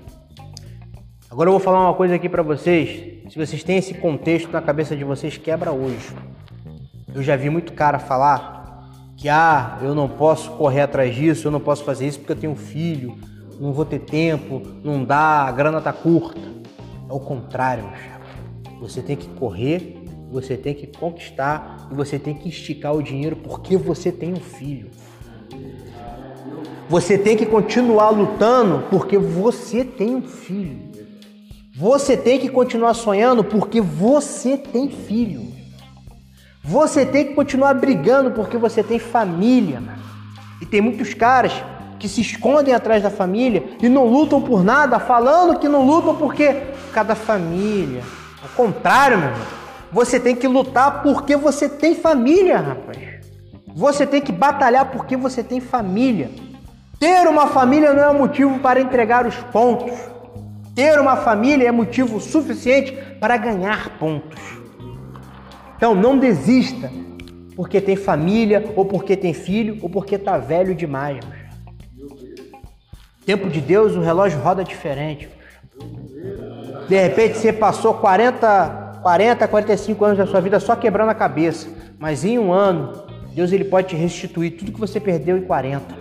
Agora 1.30 1.48
eu 1.48 1.52
vou 1.52 1.60
falar 1.60 1.80
uma 1.80 1.94
coisa 1.94 2.16
aqui 2.16 2.28
para 2.28 2.42
vocês. 2.42 3.32
Se 3.32 3.38
vocês 3.38 3.64
têm 3.64 3.78
esse 3.78 3.94
contexto 3.94 4.52
na 4.52 4.60
cabeça 4.60 4.94
de 4.94 5.04
vocês, 5.04 5.38
quebra 5.38 5.72
hoje. 5.72 6.14
Eu 7.14 7.22
já 7.22 7.34
vi 7.34 7.48
muito 7.48 7.72
cara 7.72 7.98
falar 7.98 8.63
que 9.16 9.28
ah, 9.28 9.78
eu 9.82 9.94
não 9.94 10.08
posso 10.08 10.50
correr 10.52 10.82
atrás 10.82 11.14
disso, 11.14 11.48
eu 11.48 11.52
não 11.52 11.60
posso 11.60 11.84
fazer 11.84 12.06
isso 12.06 12.18
porque 12.18 12.32
eu 12.32 12.36
tenho 12.36 12.52
um 12.52 12.56
filho, 12.56 13.16
não 13.60 13.72
vou 13.72 13.84
ter 13.84 14.00
tempo, 14.00 14.62
não 14.82 15.04
dá, 15.04 15.44
a 15.44 15.52
grana 15.52 15.80
tá 15.80 15.92
curta. 15.92 16.40
É 17.08 17.12
o 17.12 17.20
contrário, 17.20 17.84
meu 17.84 17.96
chapa. 17.96 18.24
Você 18.80 19.00
tem 19.00 19.16
que 19.16 19.28
correr, 19.28 20.02
você 20.30 20.56
tem 20.56 20.74
que 20.74 20.86
conquistar 20.86 21.88
e 21.90 21.94
você 21.94 22.18
tem 22.18 22.34
que 22.34 22.48
esticar 22.48 22.94
o 22.94 23.02
dinheiro 23.02 23.36
porque 23.36 23.76
você 23.76 24.10
tem 24.10 24.32
um 24.32 24.40
filho. 24.40 24.90
Você 26.88 27.16
tem 27.16 27.36
que 27.36 27.46
continuar 27.46 28.10
lutando 28.10 28.84
porque 28.90 29.16
você 29.16 29.84
tem 29.84 30.16
um 30.16 30.22
filho. 30.22 30.92
Você 31.74 32.16
tem 32.16 32.38
que 32.38 32.48
continuar 32.48 32.94
sonhando 32.94 33.42
porque 33.42 33.80
você 33.80 34.56
tem 34.56 34.90
filho. 34.90 35.53
Você 36.64 37.04
tem 37.04 37.26
que 37.26 37.34
continuar 37.34 37.74
brigando 37.74 38.30
porque 38.30 38.56
você 38.56 38.82
tem 38.82 38.98
família. 38.98 39.82
E 40.62 40.64
tem 40.64 40.80
muitos 40.80 41.12
caras 41.12 41.52
que 41.98 42.08
se 42.08 42.22
escondem 42.22 42.72
atrás 42.72 43.02
da 43.02 43.10
família 43.10 43.62
e 43.82 43.88
não 43.88 44.06
lutam 44.06 44.40
por 44.40 44.64
nada, 44.64 44.98
falando 44.98 45.58
que 45.58 45.68
não 45.68 45.84
lutam 45.84 46.16
porque 46.16 46.62
cada 46.90 47.14
família. 47.14 48.02
Ao 48.42 48.48
contrário, 48.56 49.18
meu 49.18 49.28
irmão. 49.28 49.46
Você 49.92 50.18
tem 50.18 50.34
que 50.34 50.48
lutar 50.48 51.02
porque 51.02 51.36
você 51.36 51.68
tem 51.68 51.94
família, 51.94 52.58
rapaz. 52.58 52.98
Você 53.74 54.06
tem 54.06 54.22
que 54.22 54.32
batalhar 54.32 54.86
porque 54.86 55.18
você 55.18 55.44
tem 55.44 55.60
família. 55.60 56.30
Ter 56.98 57.28
uma 57.28 57.48
família 57.48 57.92
não 57.92 58.02
é 58.02 58.12
motivo 58.12 58.58
para 58.60 58.80
entregar 58.80 59.26
os 59.26 59.36
pontos. 59.36 59.92
Ter 60.74 60.98
uma 60.98 61.16
família 61.16 61.68
é 61.68 61.72
motivo 61.72 62.18
suficiente 62.20 62.92
para 63.20 63.36
ganhar 63.36 63.98
pontos. 63.98 64.63
Então 65.76 65.94
não 65.94 66.18
desista 66.18 66.90
porque 67.56 67.80
tem 67.80 67.96
família, 67.96 68.72
ou 68.74 68.84
porque 68.84 69.16
tem 69.16 69.32
filho, 69.32 69.78
ou 69.80 69.88
porque 69.88 70.16
está 70.16 70.38
velho 70.38 70.74
demais. 70.74 71.20
Tempo 73.24 73.48
de 73.48 73.60
Deus, 73.60 73.94
o 73.94 74.00
relógio 74.00 74.40
roda 74.40 74.64
diferente. 74.64 75.28
De 76.88 77.00
repente 77.00 77.38
você 77.38 77.52
passou 77.52 77.94
40, 77.94 79.00
40, 79.02 79.48
45 79.48 80.04
anos 80.04 80.18
da 80.18 80.26
sua 80.26 80.40
vida 80.40 80.60
só 80.60 80.76
quebrando 80.76 81.10
a 81.10 81.14
cabeça, 81.14 81.68
mas 81.98 82.24
em 82.24 82.38
um 82.38 82.52
ano 82.52 83.04
Deus 83.32 83.52
ele 83.52 83.64
pode 83.64 83.88
te 83.88 83.96
restituir 83.96 84.52
tudo 84.52 84.72
que 84.72 84.80
você 84.80 85.00
perdeu 85.00 85.38
em 85.38 85.42
40. 85.42 85.94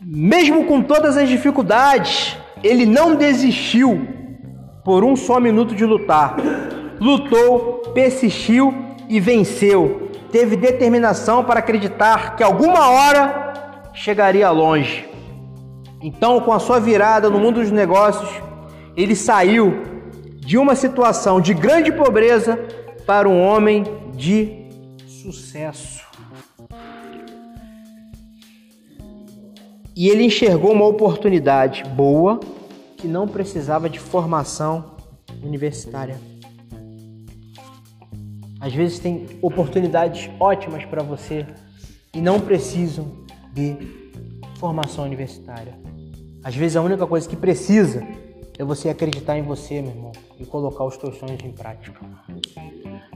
Mesmo 0.00 0.66
com 0.66 0.82
todas 0.82 1.16
as 1.16 1.28
dificuldades, 1.28 2.36
ele 2.62 2.84
não 2.84 3.16
desistiu 3.16 4.06
por 4.84 5.02
um 5.02 5.16
só 5.16 5.40
minuto 5.40 5.74
de 5.74 5.84
lutar. 5.84 6.36
Lutou, 7.00 7.82
persistiu 7.94 8.74
e 9.08 9.18
venceu. 9.18 10.10
Teve 10.30 10.56
determinação 10.56 11.42
para 11.42 11.60
acreditar 11.60 12.36
que 12.36 12.42
alguma 12.42 12.90
hora 12.90 13.90
chegaria 13.94 14.50
longe. 14.50 15.08
Então, 16.02 16.40
com 16.40 16.52
a 16.52 16.58
sua 16.58 16.78
virada 16.78 17.30
no 17.30 17.38
mundo 17.38 17.60
dos 17.60 17.70
negócios, 17.70 18.28
ele 18.96 19.16
saiu 19.16 19.82
de 20.36 20.58
uma 20.58 20.74
situação 20.74 21.40
de 21.40 21.54
grande 21.54 21.90
pobreza 21.90 22.58
para 23.06 23.28
um 23.28 23.40
homem 23.40 23.84
de 24.14 24.66
sucesso. 25.06 26.04
E 29.96 30.08
ele 30.08 30.24
enxergou 30.24 30.72
uma 30.72 30.84
oportunidade 30.84 31.84
boa 31.84 32.40
que 33.04 33.08
não 33.08 33.28
precisava 33.28 33.90
de 33.90 33.98
formação 33.98 34.96
universitária. 35.42 36.18
Às 38.58 38.72
vezes 38.72 38.98
tem 38.98 39.26
oportunidades 39.42 40.30
ótimas 40.40 40.86
para 40.86 41.02
você 41.02 41.46
e 42.14 42.18
não 42.22 42.40
precisam 42.40 43.26
de 43.52 43.76
formação 44.58 45.04
universitária. 45.04 45.78
Às 46.42 46.56
vezes 46.56 46.78
a 46.78 46.80
única 46.80 47.06
coisa 47.06 47.28
que 47.28 47.36
precisa 47.36 48.02
é 48.58 48.64
você 48.64 48.88
acreditar 48.88 49.36
em 49.36 49.42
você, 49.42 49.82
meu 49.82 49.90
irmão, 49.90 50.12
e 50.40 50.46
colocar 50.46 50.84
os 50.84 50.96
teus 50.96 51.18
sonhos 51.18 51.44
em 51.44 51.52
prática. 51.52 52.00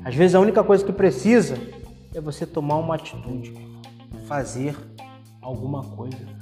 Às 0.05 0.15
vezes 0.15 0.35
a 0.35 0.41
única 0.41 0.63
coisa 0.63 0.85
que 0.85 0.93
precisa 0.93 1.57
é 2.15 2.21
você 2.21 2.45
tomar 2.45 2.77
uma 2.77 2.97
atitude, 2.97 3.55
fazer 4.27 4.77
alguma 5.41 5.83
coisa. 5.83 6.38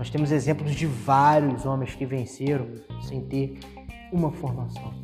Nós 0.00 0.08
temos 0.08 0.32
exemplos 0.32 0.74
de 0.74 0.86
vários 0.86 1.66
homens 1.66 1.94
que 1.94 2.06
venceram 2.06 2.68
sem 3.02 3.20
ter 3.20 3.58
uma 4.10 4.32
formação. 4.32 4.94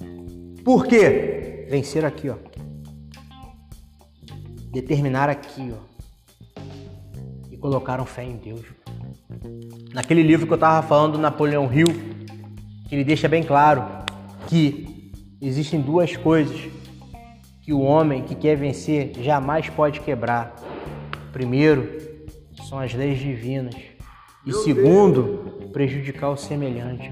Por 0.65 0.87
quê? 0.87 1.67
Venceram 1.69 2.09
aqui, 2.09 2.31
ó. 2.31 2.37
Determinaram 4.73 5.33
aqui, 5.33 5.71
ó. 5.71 6.63
E 7.51 7.59
colocaram 7.59 8.07
fé 8.07 8.25
em 8.25 8.39
Deus. 8.39 8.65
Naquele 9.93 10.23
livro 10.23 10.47
que 10.47 10.55
eu 10.55 10.59
tava 10.59 10.87
falando 10.89 11.13
do 11.13 11.19
Napoleão 11.19 11.71
Hill, 11.71 11.89
que 12.89 12.95
ele 12.95 13.05
deixa 13.05 13.29
bem 13.29 13.43
claro 13.43 13.85
que 14.49 15.13
existem 15.43 15.79
duas 15.79 16.17
coisas 16.17 16.59
que 17.61 17.71
o 17.71 17.81
homem 17.81 18.23
que 18.23 18.35
quer 18.35 18.57
vencer 18.57 19.13
jamais 19.21 19.69
pode 19.69 20.01
quebrar. 20.01 20.57
Primeiro, 21.35 21.87
são 22.67 22.79
as 22.79 22.95
leis 22.95 23.19
divinas. 23.19 23.96
E 24.47 24.53
segundo, 24.53 25.69
prejudicar 25.73 26.31
o 26.31 26.37
semelhante. 26.37 27.11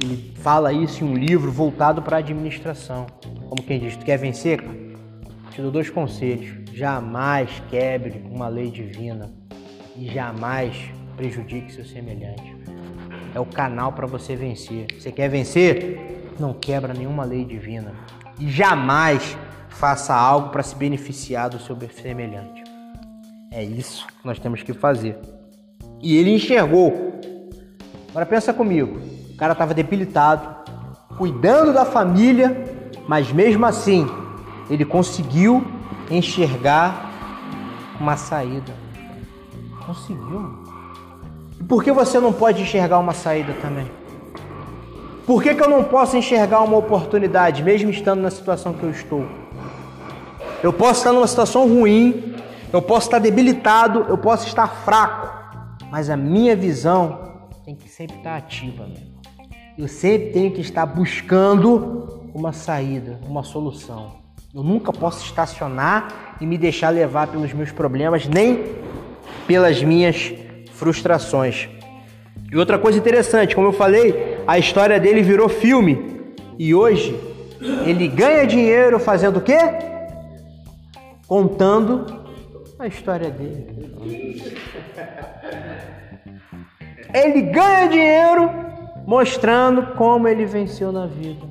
Ele 0.00 0.32
fala 0.36 0.72
isso 0.72 1.02
em 1.02 1.08
um 1.08 1.14
livro 1.16 1.50
voltado 1.50 2.00
para 2.00 2.18
a 2.18 2.20
administração. 2.20 3.04
Como 3.48 3.64
quem 3.64 3.80
diz, 3.80 3.96
tu 3.96 4.04
quer 4.04 4.16
vencer? 4.16 4.62
Te 5.50 5.60
dou 5.60 5.72
dois 5.72 5.90
conselhos. 5.90 6.56
Jamais 6.72 7.50
quebre 7.68 8.24
uma 8.30 8.46
lei 8.46 8.70
divina 8.70 9.28
e 9.96 10.06
jamais 10.06 10.76
prejudique 11.16 11.72
seu 11.72 11.84
semelhante. 11.84 12.56
É 13.34 13.40
o 13.40 13.46
canal 13.46 13.92
para 13.92 14.06
você 14.06 14.36
vencer. 14.36 14.86
Você 14.96 15.10
quer 15.10 15.28
vencer? 15.28 16.30
Não 16.38 16.54
quebra 16.54 16.94
nenhuma 16.94 17.24
lei 17.24 17.44
divina. 17.44 17.92
E 18.38 18.48
jamais 18.48 19.36
faça 19.68 20.14
algo 20.14 20.50
para 20.50 20.62
se 20.62 20.76
beneficiar 20.76 21.50
do 21.50 21.58
seu 21.58 21.76
semelhante. 21.90 22.62
É 23.50 23.64
isso 23.64 24.06
que 24.06 24.24
nós 24.24 24.38
temos 24.38 24.62
que 24.62 24.72
fazer. 24.72 25.18
E 26.00 26.16
ele 26.16 26.34
enxergou. 26.34 27.18
Agora 28.10 28.26
pensa 28.26 28.52
comigo. 28.52 29.00
O 29.32 29.36
cara 29.36 29.52
estava 29.52 29.74
debilitado, 29.74 30.48
cuidando 31.16 31.72
da 31.72 31.84
família, 31.84 32.64
mas 33.06 33.32
mesmo 33.32 33.64
assim 33.66 34.08
ele 34.70 34.84
conseguiu 34.84 35.64
enxergar 36.10 37.10
uma 38.00 38.16
saída. 38.16 38.72
Conseguiu. 39.86 40.64
E 41.60 41.64
por 41.64 41.82
que 41.82 41.90
você 41.90 42.20
não 42.20 42.32
pode 42.32 42.62
enxergar 42.62 42.98
uma 42.98 43.12
saída 43.12 43.52
também? 43.60 43.90
Por 45.26 45.42
que, 45.42 45.54
que 45.54 45.62
eu 45.62 45.68
não 45.68 45.84
posso 45.84 46.16
enxergar 46.16 46.60
uma 46.60 46.78
oportunidade, 46.78 47.62
mesmo 47.62 47.90
estando 47.90 48.20
na 48.20 48.30
situação 48.30 48.72
que 48.72 48.82
eu 48.82 48.90
estou? 48.90 49.26
Eu 50.62 50.72
posso 50.72 51.00
estar 51.00 51.12
numa 51.12 51.26
situação 51.26 51.68
ruim, 51.68 52.34
eu 52.72 52.80
posso 52.80 53.08
estar 53.08 53.18
debilitado, 53.18 54.06
eu 54.08 54.16
posso 54.16 54.46
estar 54.46 54.66
fraco, 54.66 55.37
mas 55.90 56.10
a 56.10 56.16
minha 56.16 56.54
visão 56.54 57.48
tem 57.64 57.74
que 57.74 57.88
sempre 57.88 58.16
estar 58.16 58.36
ativa, 58.36 58.86
meu 58.86 58.96
irmão. 58.96 59.18
Eu 59.76 59.86
sempre 59.86 60.30
tenho 60.30 60.50
que 60.50 60.60
estar 60.60 60.84
buscando 60.86 62.30
uma 62.34 62.52
saída, 62.52 63.20
uma 63.26 63.42
solução. 63.42 64.16
Eu 64.54 64.62
nunca 64.62 64.92
posso 64.92 65.24
estacionar 65.24 66.36
e 66.40 66.46
me 66.46 66.58
deixar 66.58 66.90
levar 66.90 67.28
pelos 67.28 67.52
meus 67.52 67.70
problemas, 67.70 68.26
nem 68.26 68.76
pelas 69.46 69.82
minhas 69.82 70.32
frustrações. 70.72 71.68
E 72.50 72.56
outra 72.56 72.78
coisa 72.78 72.98
interessante, 72.98 73.54
como 73.54 73.68
eu 73.68 73.72
falei, 73.72 74.38
a 74.46 74.58
história 74.58 74.98
dele 74.98 75.22
virou 75.22 75.48
filme. 75.48 76.34
E 76.58 76.74
hoje 76.74 77.14
ele 77.86 78.08
ganha 78.08 78.46
dinheiro 78.46 78.98
fazendo 78.98 79.38
o 79.38 79.42
quê? 79.42 79.58
Contando 81.26 82.06
a 82.78 82.86
história 82.86 83.30
dele. 83.30 84.57
Ele 87.12 87.42
ganha 87.42 87.88
dinheiro 87.88 88.50
mostrando 89.06 89.94
como 89.94 90.28
ele 90.28 90.44
venceu 90.44 90.92
na 90.92 91.06
vida. 91.06 91.46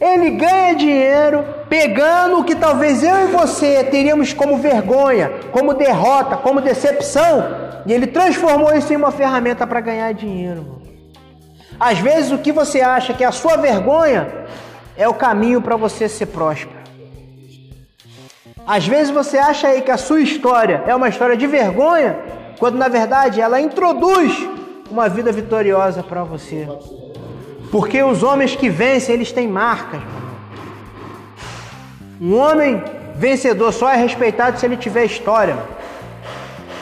Ele 0.00 0.30
ganha 0.30 0.74
dinheiro 0.74 1.44
pegando 1.68 2.40
o 2.40 2.44
que 2.44 2.56
talvez 2.56 3.04
eu 3.04 3.28
e 3.28 3.32
você 3.32 3.84
teríamos 3.84 4.32
como 4.32 4.56
vergonha, 4.56 5.30
como 5.52 5.74
derrota, 5.74 6.36
como 6.36 6.60
decepção, 6.60 7.44
e 7.86 7.92
ele 7.92 8.08
transformou 8.08 8.74
isso 8.74 8.92
em 8.92 8.96
uma 8.96 9.12
ferramenta 9.12 9.64
para 9.64 9.80
ganhar 9.80 10.12
dinheiro. 10.12 10.82
Às 11.78 11.98
vezes 12.00 12.32
o 12.32 12.38
que 12.38 12.50
você 12.50 12.80
acha 12.80 13.14
que 13.14 13.22
é 13.22 13.26
a 13.28 13.32
sua 13.32 13.56
vergonha 13.56 14.28
é 14.96 15.08
o 15.08 15.14
caminho 15.14 15.62
para 15.62 15.76
você 15.76 16.08
ser 16.08 16.26
próspero. 16.26 16.82
Às 18.66 18.86
vezes 18.86 19.10
você 19.10 19.38
acha 19.38 19.68
aí 19.68 19.82
que 19.82 19.90
a 19.90 19.96
sua 19.96 20.20
história 20.20 20.82
é 20.86 20.94
uma 20.94 21.08
história 21.08 21.36
de 21.36 21.46
vergonha, 21.46 22.16
quando 22.62 22.76
na 22.76 22.86
verdade 22.86 23.40
ela 23.40 23.60
introduz 23.60 24.48
uma 24.88 25.08
vida 25.08 25.32
vitoriosa 25.32 26.00
para 26.00 26.22
você. 26.22 26.68
Porque 27.72 28.00
os 28.00 28.22
homens 28.22 28.54
que 28.54 28.68
vencem, 28.68 29.16
eles 29.16 29.32
têm 29.32 29.48
marcas. 29.48 30.00
Um 32.20 32.36
homem 32.36 32.80
vencedor 33.16 33.72
só 33.72 33.90
é 33.90 33.96
respeitado 33.96 34.60
se 34.60 34.64
ele 34.64 34.76
tiver 34.76 35.04
história. 35.06 35.58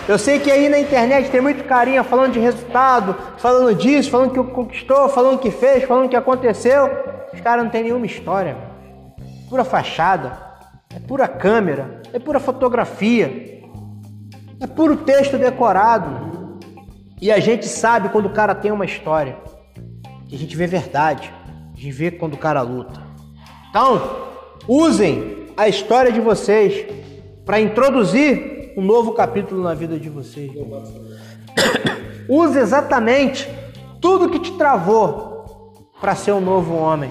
Eu 0.07 0.19
sei 0.19 0.39
que 0.39 0.53
aí 0.53 0.69
na 0.69 0.79
internet 0.79 1.31
tem 1.31 1.41
muito 1.41 1.65
carinha 1.65 2.05
falando 2.05 2.35
de 2.35 2.41
resultado, 2.41 3.17
falando 3.39 3.75
disso, 3.75 4.11
falando 4.11 4.33
que 4.33 4.53
conquistou, 4.53 5.09
falando 5.09 5.39
que 5.39 5.51
fez, 5.51 5.85
falando 5.85 6.11
que 6.11 6.17
aconteceu. 6.17 6.91
Os 7.33 7.41
caras 7.41 7.65
não 7.65 7.71
tem 7.71 7.85
nenhuma 7.85 8.05
história. 8.05 8.55
Pura 9.49 9.65
fachada, 9.65 10.37
é 10.95 11.01
pura 11.01 11.27
câmera, 11.27 12.03
é 12.13 12.19
pura 12.19 12.39
fotografia, 12.39 13.60
é 14.61 14.67
puro 14.67 14.99
texto 14.99 15.39
decorado. 15.39 16.59
E 17.21 17.33
a 17.33 17.41
gente 17.41 17.67
sabe 17.67 18.11
quando 18.11 18.27
o 18.27 18.31
cara 18.31 18.55
tem 18.55 18.71
uma 18.71 18.85
história. 18.85 19.37
A 20.33 20.37
gente 20.37 20.57
vê 20.57 20.67
verdade, 20.67 21.33
a 21.73 21.77
gente 21.77 21.93
vê 21.93 22.11
quando 22.11 22.35
o 22.35 22.39
cara 22.39 22.61
luta. 22.61 23.01
Então, 23.69 24.01
usem 24.69 25.49
a 25.57 25.69
história 25.69 26.13
de 26.13 26.21
vocês 26.21 26.87
para 27.45 27.61
introduzir 27.61 28.73
um 28.77 28.83
novo 28.83 29.13
capítulo 29.13 29.63
na 29.63 29.75
vida 29.75 29.99
de 29.99 30.09
vocês. 30.09 30.53
Use 32.29 32.59
exatamente 32.59 33.49
tudo 34.01 34.31
que 34.31 34.39
te 34.39 34.53
travou 34.53 35.75
para 36.01 36.15
ser 36.15 36.33
um 36.33 36.41
novo 36.41 36.75
homem. 36.77 37.11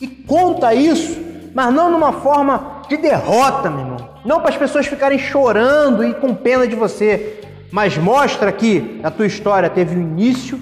E 0.00 0.06
conta 0.06 0.74
isso, 0.74 1.20
mas 1.54 1.72
não 1.72 1.90
numa 1.90 2.12
forma 2.12 2.82
de 2.88 2.96
derrota, 2.96 3.68
meu 3.68 3.80
irmão. 3.80 3.93
Não 4.24 4.40
para 4.40 4.50
as 4.50 4.56
pessoas 4.56 4.86
ficarem 4.86 5.18
chorando 5.18 6.04
e 6.04 6.14
com 6.14 6.34
pena 6.34 6.66
de 6.66 6.74
você, 6.74 7.40
mas 7.70 7.98
mostra 7.98 8.50
que 8.50 9.00
a 9.02 9.10
tua 9.10 9.26
história 9.26 9.68
teve 9.68 9.96
um 9.96 10.00
início, 10.00 10.60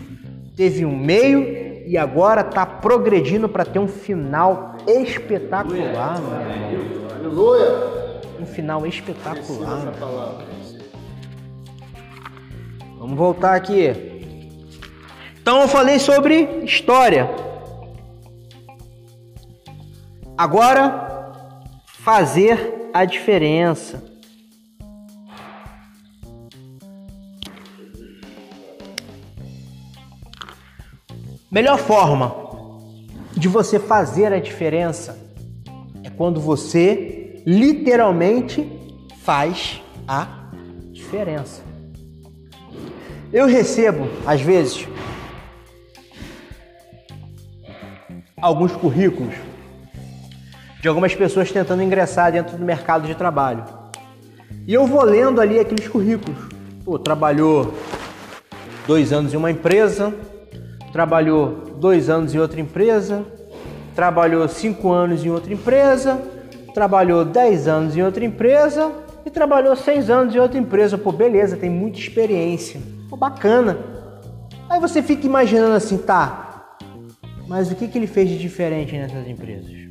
teve 0.57 0.85
um 0.85 0.97
meio 0.97 1.85
e 1.87 1.97
agora 1.97 2.41
está 2.41 2.67
progredindo 2.67 3.49
para 3.49 3.65
ter 3.65 3.79
um 3.79 3.89
final 3.89 4.77
espetacular, 4.87 6.21
meu. 6.21 7.03
Aleluia 7.17 8.03
um 8.43 8.47
final 8.47 8.85
espetacular. 8.87 9.93
Vamos 12.99 13.17
voltar 13.17 13.55
aqui. 13.55 13.91
Então 15.41 15.61
eu 15.61 15.69
falei 15.69 15.99
sobre 15.99 16.65
história. 16.65 17.31
Agora, 20.37 21.33
fazer 22.01 22.82
a 22.93 23.05
diferença. 23.05 24.03
Melhor 31.51 31.79
forma 31.79 32.35
de 33.37 33.49
você 33.49 33.79
fazer 33.79 34.33
a 34.33 34.39
diferença 34.39 35.19
é 36.03 36.11
quando 36.11 36.41
você 36.41 37.43
literalmente 37.47 38.71
faz 39.23 39.83
a 40.07 40.51
diferença. 40.93 41.63
Eu 43.33 43.47
recebo, 43.47 44.09
às 44.27 44.41
vezes, 44.41 44.87
alguns 48.41 48.73
currículos 48.73 49.35
de 50.83 50.89
algumas 50.89 51.15
pessoas 51.15 51.53
tentando 51.53 51.81
ingressar 51.81 52.33
dentro 52.33 52.59
do 52.59 52.65
mercado 52.65 53.07
de 53.07 53.15
trabalho. 53.15 53.65
E 54.67 54.75
eu 54.75 54.85
vou 54.85 55.05
lendo 55.05 55.41
ali 55.41 55.61
aqueles 55.61 55.87
currículos. 55.87 56.37
Pô, 56.85 56.99
trabalhou 56.99 57.73
dois 58.85 59.13
anos 59.13 59.33
em 59.33 59.37
uma 59.37 59.49
empresa, 59.49 60.13
trabalhou 60.93 61.77
dois 61.79 62.11
anos 62.11 62.35
em 62.35 62.39
outra 62.41 62.61
empresa, 62.61 63.25
trabalhou 63.95 64.49
cinco 64.49 64.91
anos 64.91 65.25
em 65.25 65.31
outra 65.31 65.53
empresa, 65.55 66.21
trabalhou 66.75 67.25
10 67.25 67.69
anos 67.69 67.97
em 67.97 68.03
outra 68.03 68.25
empresa 68.25 68.91
e 69.25 69.31
trabalhou 69.31 69.77
6 69.77 70.11
anos 70.11 70.35
em 70.35 70.39
outra 70.41 70.59
empresa. 70.59 70.99
Pô, 70.99 71.13
beleza, 71.13 71.57
tem 71.57 71.71
muita 71.71 72.01
experiência. 72.01 72.81
Pô, 73.09 73.17
bacana. 73.17 73.79
Aí 74.69 74.81
você 74.81 75.01
fica 75.01 75.27
imaginando 75.27 75.77
assim, 75.77 75.99
tá, 75.99 76.65
mas 77.47 77.71
o 77.71 77.77
que, 77.77 77.87
que 77.87 77.99
ele 77.99 78.07
fez 78.07 78.29
de 78.29 78.39
diferente 78.39 78.97
nessas 78.97 79.29
empresas? 79.29 79.82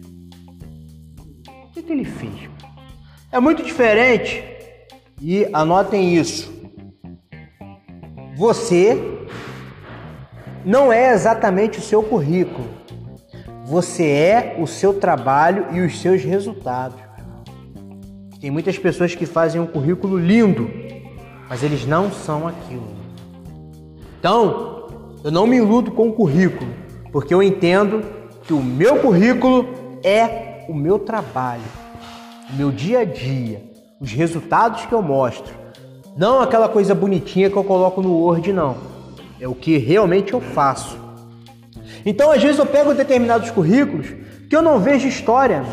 Que, 1.82 1.88
que 1.88 1.94
ele 1.94 2.06
fez? 2.06 2.50
É 3.32 3.40
muito 3.40 3.64
diferente 3.64 4.44
e 5.20 5.48
anotem 5.52 6.16
isso. 6.16 6.52
Você 8.36 8.98
não 10.64 10.94
é 10.94 11.12
exatamente 11.12 11.80
o 11.80 11.82
seu 11.82 12.04
currículo. 12.04 12.68
Você 13.66 14.06
é 14.06 14.58
o 14.60 14.68
seu 14.68 14.94
trabalho 14.94 15.68
e 15.72 15.82
os 15.82 16.00
seus 16.00 16.24
resultados. 16.24 17.00
Tem 18.40 18.52
muitas 18.52 18.78
pessoas 18.78 19.16
que 19.16 19.26
fazem 19.26 19.60
um 19.60 19.68
currículo 19.68 20.20
lindo, 20.20 20.70
mas 21.50 21.64
eles 21.64 21.86
não 21.86 22.12
são 22.12 22.48
aquilo. 22.48 22.96
Então, 24.20 25.18
eu 25.24 25.32
não 25.32 25.48
me 25.48 25.58
iludo 25.58 25.92
com 25.92 26.10
o 26.10 26.14
currículo, 26.14 26.72
porque 27.12 27.34
eu 27.34 27.42
entendo 27.42 28.04
que 28.44 28.54
o 28.54 28.62
meu 28.62 28.98
currículo 28.98 30.00
é 30.04 30.51
o 30.68 30.74
meu 30.74 31.00
trabalho, 31.00 31.62
o 32.50 32.54
meu 32.54 32.72
dia 32.72 33.00
a 33.00 33.06
dia, 33.06 33.62
os 34.00 34.12
resultados 34.12 34.86
que 34.86 34.94
eu 34.94 35.02
mostro. 35.02 35.54
Não 36.18 36.42
aquela 36.42 36.68
coisa 36.68 36.94
bonitinha 36.94 37.50
que 37.50 37.56
eu 37.56 37.64
coloco 37.64 38.02
no 38.02 38.14
Word, 38.14 38.52
não. 38.52 38.76
É 39.40 39.48
o 39.48 39.56
que 39.56 39.78
realmente 39.78 40.34
eu 40.34 40.42
faço. 40.42 40.98
Então, 42.06 42.32
às 42.32 42.42
vezes, 42.42 42.58
eu 42.58 42.66
pego 42.66 42.94
determinados 42.94 43.50
currículos 43.52 44.08
que 44.50 44.56
eu 44.56 44.62
não 44.62 44.80
vejo 44.80 45.08
história. 45.08 45.64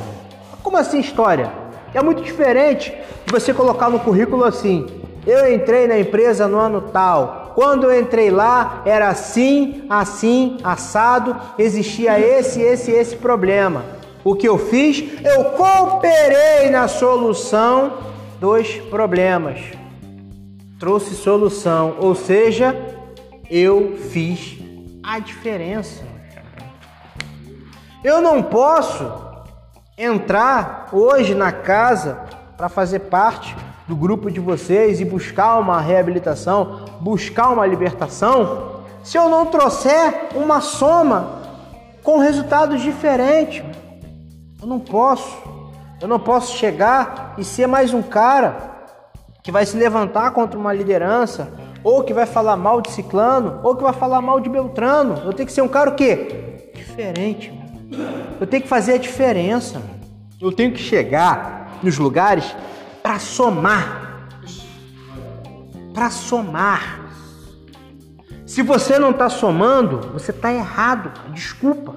Como 0.62 0.76
assim 0.76 1.00
história? 1.00 1.50
É 1.92 2.02
muito 2.02 2.22
diferente 2.22 2.94
de 3.26 3.32
você 3.32 3.52
colocar 3.52 3.88
no 3.90 3.98
currículo 3.98 4.44
assim: 4.44 4.86
eu 5.26 5.52
entrei 5.52 5.86
na 5.86 5.98
empresa 5.98 6.46
no 6.46 6.58
ano 6.58 6.80
tal. 6.92 7.52
Quando 7.54 7.84
eu 7.84 8.00
entrei 8.00 8.30
lá, 8.30 8.82
era 8.86 9.08
assim, 9.08 9.84
assim, 9.90 10.58
assado, 10.62 11.36
existia 11.58 12.20
esse, 12.20 12.60
esse, 12.60 12.92
esse 12.92 13.16
problema. 13.16 13.97
O 14.28 14.36
que 14.36 14.46
eu 14.46 14.58
fiz? 14.58 15.02
Eu 15.24 15.52
cooperei 15.52 16.68
na 16.68 16.86
solução 16.86 17.94
dos 18.38 18.76
problemas. 18.90 19.58
Trouxe 20.78 21.14
solução, 21.14 21.96
ou 21.98 22.14
seja, 22.14 22.76
eu 23.48 23.96
fiz 24.10 24.58
a 25.02 25.18
diferença. 25.18 26.04
Eu 28.04 28.20
não 28.20 28.42
posso 28.42 29.10
entrar 29.96 30.90
hoje 30.92 31.34
na 31.34 31.50
casa 31.50 32.20
para 32.54 32.68
fazer 32.68 32.98
parte 32.98 33.56
do 33.86 33.96
grupo 33.96 34.30
de 34.30 34.40
vocês 34.40 35.00
e 35.00 35.06
buscar 35.06 35.58
uma 35.58 35.80
reabilitação, 35.80 36.84
buscar 37.00 37.48
uma 37.48 37.66
libertação, 37.66 38.82
se 39.02 39.16
eu 39.16 39.30
não 39.30 39.46
trouxer 39.46 40.28
uma 40.34 40.60
soma 40.60 41.40
com 42.02 42.18
resultados 42.18 42.82
diferentes. 42.82 43.77
Eu 44.60 44.66
não 44.66 44.80
posso. 44.80 45.36
Eu 46.00 46.08
não 46.08 46.18
posso 46.18 46.56
chegar 46.56 47.34
e 47.38 47.44
ser 47.44 47.66
mais 47.66 47.94
um 47.94 48.02
cara 48.02 48.76
que 49.42 49.52
vai 49.52 49.64
se 49.64 49.76
levantar 49.76 50.32
contra 50.32 50.58
uma 50.58 50.72
liderança, 50.72 51.48
ou 51.82 52.02
que 52.02 52.12
vai 52.12 52.26
falar 52.26 52.56
mal 52.56 52.80
de 52.80 52.90
ciclano, 52.90 53.60
ou 53.62 53.74
que 53.74 53.82
vai 53.82 53.92
falar 53.92 54.20
mal 54.20 54.40
de 54.40 54.48
Beltrano. 54.48 55.22
Eu 55.24 55.32
tenho 55.32 55.46
que 55.46 55.52
ser 55.52 55.62
um 55.62 55.68
cara 55.68 55.90
o 55.90 55.94
quê? 55.94 56.70
Diferente. 56.74 57.52
Eu 58.40 58.46
tenho 58.46 58.62
que 58.62 58.68
fazer 58.68 58.94
a 58.94 58.98
diferença. 58.98 59.80
Eu 60.40 60.52
tenho 60.52 60.72
que 60.72 60.78
chegar 60.78 61.78
nos 61.82 61.98
lugares 61.98 62.54
para 63.02 63.18
somar. 63.18 64.28
Para 65.94 66.10
somar. 66.10 67.00
Se 68.44 68.62
você 68.62 68.98
não 68.98 69.10
está 69.10 69.28
somando, 69.28 70.12
você 70.12 70.30
está 70.30 70.52
errado. 70.52 71.12
Desculpa. 71.32 71.94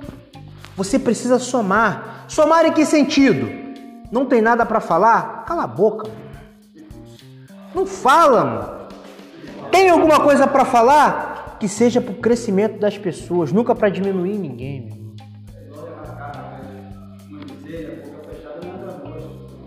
Você 0.82 0.98
precisa 0.98 1.38
somar. 1.38 2.26
Somar 2.28 2.66
em 2.66 2.72
que 2.72 2.84
sentido? 2.88 3.48
Não 4.12 4.26
tem 4.26 4.42
nada 4.42 4.66
para 4.66 4.80
falar? 4.80 5.46
Cala 5.46 5.66
a 5.66 5.68
boca. 5.68 6.10
Não 7.76 7.86
fala, 7.86 8.44
mano. 8.44 8.88
Tem 9.72 9.92
alguma 9.92 10.20
coisa 10.22 10.48
para 10.48 10.66
falar? 10.66 11.58
Que 11.60 11.68
seja 11.68 12.02
para 12.02 12.14
o 12.14 12.16
crescimento 12.16 12.80
das 12.80 12.98
pessoas, 12.98 13.52
nunca 13.52 13.76
para 13.76 13.90
diminuir 13.90 14.40
ninguém. 14.40 15.14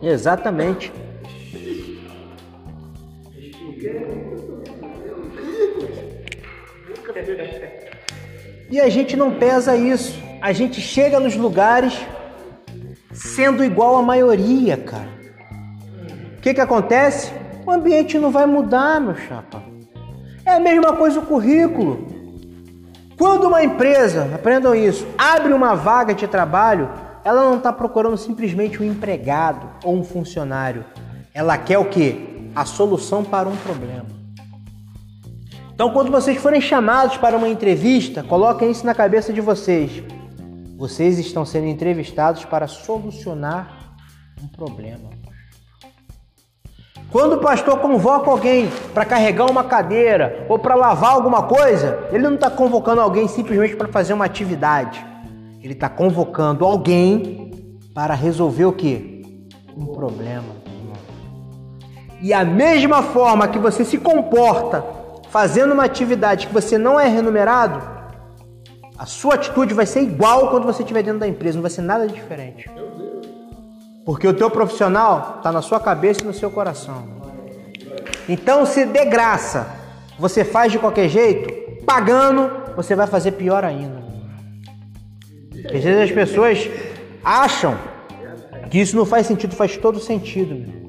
Exatamente. 0.02 0.92
E 8.68 8.80
a 8.80 8.88
gente 8.88 9.16
não 9.16 9.38
pesa 9.38 9.76
isso. 9.76 10.23
A 10.44 10.52
gente 10.52 10.78
chega 10.78 11.18
nos 11.18 11.34
lugares 11.36 11.98
sendo 13.14 13.64
igual 13.64 13.96
à 13.96 14.02
maioria, 14.02 14.76
cara. 14.76 15.08
O 16.36 16.40
que, 16.42 16.52
que 16.52 16.60
acontece? 16.60 17.32
O 17.64 17.70
ambiente 17.70 18.18
não 18.18 18.30
vai 18.30 18.44
mudar, 18.44 19.00
meu 19.00 19.16
chapa. 19.16 19.62
É 20.44 20.52
a 20.52 20.60
mesma 20.60 20.92
coisa 20.96 21.18
o 21.18 21.24
currículo. 21.24 22.06
Quando 23.16 23.48
uma 23.48 23.64
empresa, 23.64 24.30
aprendam 24.34 24.74
isso, 24.74 25.06
abre 25.16 25.54
uma 25.54 25.74
vaga 25.74 26.12
de 26.12 26.28
trabalho, 26.28 26.90
ela 27.24 27.44
não 27.44 27.56
está 27.56 27.72
procurando 27.72 28.18
simplesmente 28.18 28.82
um 28.82 28.84
empregado 28.84 29.66
ou 29.82 29.96
um 29.96 30.04
funcionário. 30.04 30.84
Ela 31.32 31.56
quer 31.56 31.78
o 31.78 31.86
quê? 31.86 32.50
A 32.54 32.66
solução 32.66 33.24
para 33.24 33.48
um 33.48 33.56
problema. 33.56 34.08
Então, 35.72 35.88
quando 35.88 36.10
vocês 36.10 36.36
forem 36.36 36.60
chamados 36.60 37.16
para 37.16 37.34
uma 37.34 37.48
entrevista, 37.48 38.22
coloquem 38.22 38.70
isso 38.70 38.84
na 38.84 38.94
cabeça 38.94 39.32
de 39.32 39.40
vocês. 39.40 40.04
Vocês 40.76 41.18
estão 41.18 41.44
sendo 41.44 41.66
entrevistados 41.66 42.44
para 42.44 42.66
solucionar 42.66 43.94
um 44.42 44.48
problema. 44.48 45.10
Quando 47.10 47.34
o 47.34 47.40
pastor 47.40 47.78
convoca 47.78 48.28
alguém 48.28 48.68
para 48.92 49.04
carregar 49.04 49.48
uma 49.48 49.62
cadeira 49.62 50.44
ou 50.48 50.58
para 50.58 50.74
lavar 50.74 51.12
alguma 51.12 51.44
coisa, 51.44 52.08
ele 52.10 52.24
não 52.24 52.34
está 52.34 52.50
convocando 52.50 53.00
alguém 53.00 53.28
simplesmente 53.28 53.76
para 53.76 53.86
fazer 53.86 54.12
uma 54.14 54.24
atividade. 54.24 55.06
Ele 55.62 55.74
está 55.74 55.88
convocando 55.88 56.64
alguém 56.64 57.52
para 57.94 58.14
resolver 58.14 58.64
o 58.64 58.72
que? 58.72 59.22
Um 59.76 59.86
problema. 59.86 60.64
E 62.20 62.32
a 62.32 62.44
mesma 62.44 63.00
forma 63.00 63.46
que 63.46 63.60
você 63.60 63.84
se 63.84 63.98
comporta 63.98 64.84
fazendo 65.30 65.72
uma 65.72 65.84
atividade 65.84 66.48
que 66.48 66.52
você 66.52 66.76
não 66.76 66.98
é 66.98 67.06
remunerado, 67.06 67.93
a 68.96 69.06
sua 69.06 69.34
atitude 69.34 69.74
vai 69.74 69.86
ser 69.86 70.02
igual 70.02 70.50
quando 70.50 70.64
você 70.64 70.82
estiver 70.82 71.02
dentro 71.02 71.20
da 71.20 71.28
empresa, 71.28 71.56
não 71.56 71.62
vai 71.62 71.70
ser 71.70 71.82
nada 71.82 72.06
diferente. 72.06 72.70
Porque 74.04 74.26
o 74.28 74.34
teu 74.34 74.50
profissional 74.50 75.36
está 75.38 75.50
na 75.50 75.62
sua 75.62 75.80
cabeça 75.80 76.22
e 76.22 76.26
no 76.26 76.34
seu 76.34 76.50
coração. 76.50 77.08
Então, 78.28 78.64
se 78.64 78.84
de 78.84 79.04
graça 79.06 79.66
você 80.18 80.44
faz 80.44 80.70
de 80.70 80.78
qualquer 80.78 81.08
jeito, 81.08 81.82
pagando, 81.84 82.74
você 82.76 82.94
vai 82.94 83.06
fazer 83.06 83.32
pior 83.32 83.64
ainda. 83.64 84.04
Às 85.66 85.82
vezes 85.82 86.02
as 86.02 86.12
pessoas 86.12 86.70
acham 87.24 87.76
que 88.70 88.78
isso 88.78 88.96
não 88.96 89.04
faz 89.04 89.26
sentido, 89.26 89.56
faz 89.56 89.76
todo 89.76 89.98
sentido. 89.98 90.83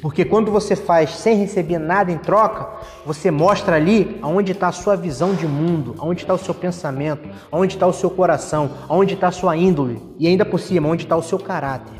Porque 0.00 0.24
quando 0.24 0.50
você 0.50 0.76
faz 0.76 1.10
sem 1.10 1.36
receber 1.36 1.78
nada 1.78 2.12
em 2.12 2.18
troca, 2.18 2.68
você 3.04 3.30
mostra 3.30 3.76
ali 3.76 4.18
aonde 4.22 4.52
está 4.52 4.68
a 4.68 4.72
sua 4.72 4.96
visão 4.96 5.34
de 5.34 5.46
mundo, 5.46 5.96
aonde 5.98 6.22
está 6.22 6.34
o 6.34 6.38
seu 6.38 6.54
pensamento, 6.54 7.28
aonde 7.50 7.74
está 7.74 7.86
o 7.86 7.92
seu 7.92 8.08
coração, 8.08 8.70
aonde 8.88 9.14
está 9.14 9.28
a 9.28 9.32
sua 9.32 9.56
índole 9.56 10.00
e 10.18 10.28
ainda 10.28 10.44
por 10.44 10.60
cima, 10.60 10.88
onde 10.88 11.04
está 11.04 11.16
o 11.16 11.22
seu 11.22 11.38
caráter. 11.38 11.94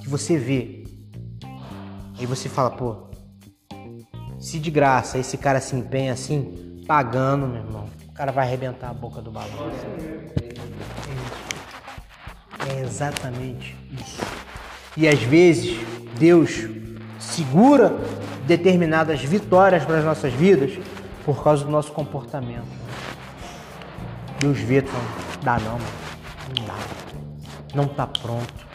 Que 0.00 0.08
você 0.08 0.36
vê. 0.36 0.84
Aí 2.18 2.26
você 2.26 2.48
fala, 2.48 2.70
pô, 2.70 3.08
se 4.40 4.58
de 4.58 4.70
graça 4.70 5.18
esse 5.18 5.36
cara 5.36 5.60
se 5.60 5.76
empenha 5.76 6.12
assim, 6.12 6.82
pagando, 6.88 7.46
meu 7.46 7.62
irmão, 7.62 7.84
o 8.08 8.12
cara 8.12 8.32
vai 8.32 8.46
arrebentar 8.46 8.90
a 8.90 8.94
boca 8.94 9.20
do 9.20 9.30
balão. 9.30 9.70
É 12.68 12.80
exatamente 12.80 13.76
isso. 13.92 14.47
E 14.98 15.06
às 15.06 15.22
vezes 15.22 15.78
Deus 16.18 16.68
segura 17.20 17.96
determinadas 18.48 19.20
vitórias 19.22 19.84
para 19.84 19.98
as 19.98 20.04
nossas 20.04 20.32
vidas 20.32 20.72
por 21.24 21.40
causa 21.44 21.64
do 21.64 21.70
nosso 21.70 21.92
comportamento. 21.92 22.66
Deus 24.40 24.58
vê, 24.58 24.82
fala, 24.82 25.04
dá 25.40 25.58
não, 25.60 25.78
não 25.78 26.66
dá. 26.66 26.74
Não 27.76 27.84
está 27.84 28.08
pronto. 28.08 28.66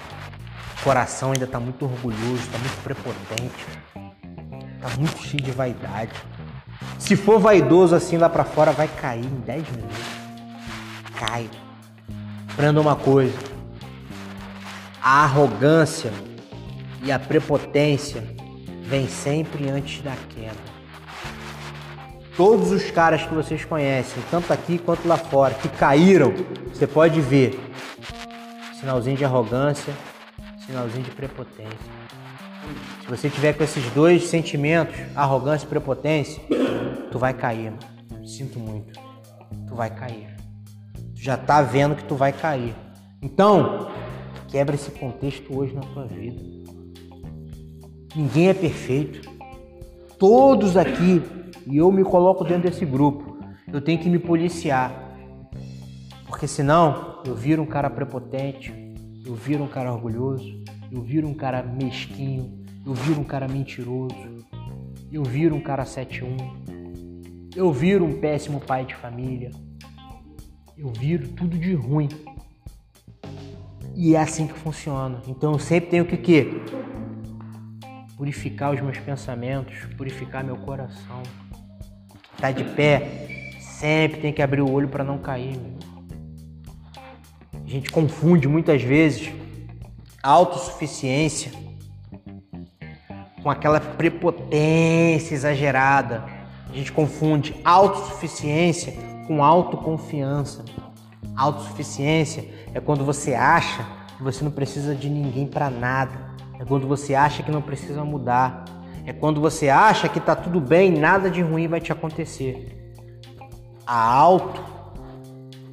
O 0.80 0.84
coração 0.86 1.34
ainda 1.34 1.44
está 1.44 1.60
muito 1.60 1.84
orgulhoso, 1.84 2.36
está 2.36 2.58
muito 2.58 2.84
prepotente, 2.84 3.66
está 4.76 4.98
muito 4.98 5.18
cheio 5.24 5.44
de 5.44 5.52
vaidade. 5.52 6.14
Se 7.00 7.18
for 7.18 7.38
vaidoso 7.38 7.96
assim 7.96 8.16
lá 8.16 8.30
para 8.30 8.46
fora, 8.46 8.72
vai 8.72 8.88
cair 8.88 9.26
em 9.26 9.42
10 9.42 9.72
minutos. 9.72 9.98
Cai. 11.20 11.50
Aprenda 12.50 12.80
uma 12.80 12.96
coisa: 12.96 13.53
a 15.04 15.24
arrogância 15.24 16.12
e 17.04 17.12
a 17.12 17.20
prepotência 17.20 18.24
vem 18.84 19.08
sempre 19.08 19.70
antes 19.70 20.02
da 20.02 20.16
queda. 20.34 20.74
Todos 22.38 22.72
os 22.72 22.90
caras 22.90 23.24
que 23.24 23.34
vocês 23.34 23.66
conhecem, 23.66 24.24
tanto 24.32 24.54
aqui 24.54 24.78
quanto 24.78 25.08
lá 25.08 25.18
fora, 25.18 25.54
que 25.54 25.68
caíram, 25.68 26.34
você 26.74 26.88
pode 26.88 27.20
ver 27.20 27.60
sinalzinho 28.80 29.18
de 29.18 29.26
arrogância, 29.26 29.94
sinalzinho 30.66 31.04
de 31.04 31.12
prepotência. 31.12 31.94
Se 33.02 33.08
você 33.10 33.30
tiver 33.30 33.54
com 33.54 33.64
esses 33.64 33.84
dois 33.92 34.28
sentimentos, 34.28 34.96
arrogância 35.16 35.66
e 35.66 35.70
prepotência, 35.70 36.42
tu 37.12 37.20
vai 37.20 37.34
cair, 37.34 37.72
mano. 37.72 38.28
Sinto 38.28 38.58
muito. 38.58 38.98
Tu 39.68 39.76
vai 39.76 39.90
cair 39.90 40.34
já 41.24 41.38
tá 41.38 41.62
vendo 41.62 41.96
que 41.96 42.04
tu 42.04 42.16
vai 42.16 42.34
cair. 42.34 42.76
Então, 43.22 43.88
quebra 44.54 44.76
esse 44.76 44.92
contexto 44.92 45.58
hoje 45.58 45.74
na 45.74 45.82
tua 45.82 46.06
vida. 46.06 46.40
Ninguém 48.16 48.50
é 48.50 48.54
perfeito. 48.54 49.28
Todos 50.20 50.78
aqui, 50.78 51.24
e 51.66 51.78
eu 51.78 51.92
me 51.92 52.04
coloco 52.04 52.44
dentro 52.44 52.70
desse 52.70 52.86
grupo, 52.86 53.40
eu 53.74 53.82
tenho 53.82 53.98
que 53.98 54.08
me 54.08 54.20
policiar. 54.20 55.18
Porque 56.28 56.48
senão 56.48 57.24
eu 57.26 57.34
viro 57.34 57.64
um 57.64 57.66
cara 57.66 57.90
prepotente, 57.90 58.72
eu 59.26 59.34
viro 59.34 59.64
um 59.64 59.68
cara 59.68 59.92
orgulhoso, 59.92 60.64
eu 60.92 61.02
viro 61.02 61.28
um 61.28 61.34
cara 61.34 61.64
mesquinho, 61.64 62.64
eu 62.86 62.94
viro 62.94 63.22
um 63.22 63.26
cara 63.26 63.48
mentiroso, 63.48 64.46
eu 65.12 65.24
viro 65.24 65.56
um 65.56 65.62
cara 65.62 65.84
7-1, 65.84 66.28
eu 67.56 67.74
viro 67.74 68.06
um 68.06 68.20
péssimo 68.20 68.60
pai 68.60 68.86
de 68.86 68.94
família, 68.94 69.50
eu 70.78 70.90
viro 70.90 71.30
tudo 71.30 71.58
de 71.58 71.74
ruim. 71.74 72.08
E 73.96 74.16
é 74.16 74.20
assim 74.20 74.48
que 74.48 74.54
funciona. 74.54 75.22
Então 75.28 75.54
eu 75.54 75.60
sempre 75.60 75.92
tenho 75.92 76.06
que 76.06 76.18
quê? 76.18 76.62
Purificar 78.18 78.74
os 78.74 78.82
meus 78.82 78.98
pensamentos, 78.98 79.76
purificar 79.98 80.44
meu 80.44 80.58
coração. 80.58 81.22
Tá 82.38 82.52
de 82.52 82.64
pé, 82.64 83.60
sempre 83.60 84.20
tem 84.20 84.34
que 84.34 84.42
abrir 84.42 84.62
o 84.62 84.72
olho 84.72 84.88
para 84.88 85.04
não 85.04 85.18
cair. 85.18 85.58
Meu. 85.58 85.74
A 87.54 87.70
gente 87.70 87.92
confunde 87.92 88.48
muitas 88.48 88.82
vezes 88.82 89.32
autossuficiência 90.22 91.52
com 93.42 93.50
aquela 93.50 93.80
prepotência 93.80 95.34
exagerada. 95.34 96.24
A 96.70 96.74
gente 96.74 96.92
confunde 96.92 97.56
autossuficiência 97.64 98.94
com 99.28 99.44
autoconfiança. 99.44 100.66
Autossuficiência 101.36 102.46
é 102.74 102.80
quando 102.80 103.04
você 103.04 103.34
acha 103.34 103.86
que 104.18 104.24
você 104.24 104.44
não 104.44 104.52
precisa 104.52 104.94
de 104.96 105.10
ninguém 105.10 105.48
para 105.48 105.70
nada. 105.70 106.34
É 106.60 106.66
quando 106.66 106.88
você 106.88 107.16
acha 107.16 107.42
que 107.44 107.52
não 107.52 107.62
precisa 107.62 108.04
mudar. 108.04 108.66
É 109.06 109.12
quando 109.12 109.42
você 109.42 109.68
acha 109.70 110.08
que 110.08 110.20
tá 110.20 110.36
tudo 110.36 110.62
bem, 110.62 110.92
nada 110.92 111.30
de 111.30 111.42
ruim 111.42 111.68
vai 111.68 111.82
te 111.82 111.92
acontecer. 111.92 112.96
A 113.86 114.14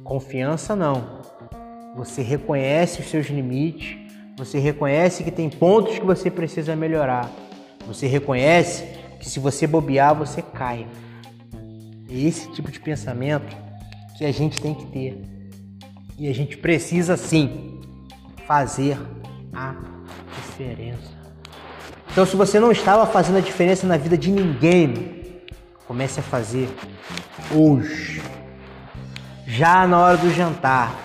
autoconfiança 0.03 0.75
não. 0.75 1.21
Você 1.95 2.21
reconhece 2.21 2.99
os 3.01 3.09
seus 3.09 3.27
limites, 3.27 3.97
você 4.37 4.59
reconhece 4.59 5.23
que 5.23 5.31
tem 5.31 5.49
pontos 5.49 5.97
que 5.99 6.05
você 6.05 6.29
precisa 6.31 6.75
melhorar. 6.75 7.29
Você 7.87 8.07
reconhece 8.07 8.83
que 9.19 9.29
se 9.29 9.39
você 9.39 9.65
bobear, 9.67 10.15
você 10.15 10.41
cai. 10.41 10.87
É 12.09 12.13
esse 12.13 12.49
tipo 12.51 12.71
de 12.71 12.79
pensamento 12.79 13.55
que 14.17 14.25
a 14.25 14.31
gente 14.31 14.59
tem 14.61 14.73
que 14.73 14.85
ter. 14.87 15.40
E 16.21 16.29
a 16.29 16.33
gente 16.35 16.55
precisa 16.55 17.17
sim 17.17 17.79
fazer 18.45 18.95
a 19.51 19.73
diferença. 20.35 21.17
Então, 22.11 22.27
se 22.27 22.35
você 22.35 22.59
não 22.59 22.71
estava 22.71 23.07
fazendo 23.07 23.39
a 23.39 23.41
diferença 23.41 23.87
na 23.87 23.97
vida 23.97 24.15
de 24.15 24.29
ninguém, 24.29 25.41
comece 25.87 26.19
a 26.19 26.23
fazer 26.23 26.69
hoje. 27.51 28.21
Já 29.47 29.87
na 29.87 29.97
hora 29.97 30.17
do 30.17 30.31
jantar. 30.31 30.95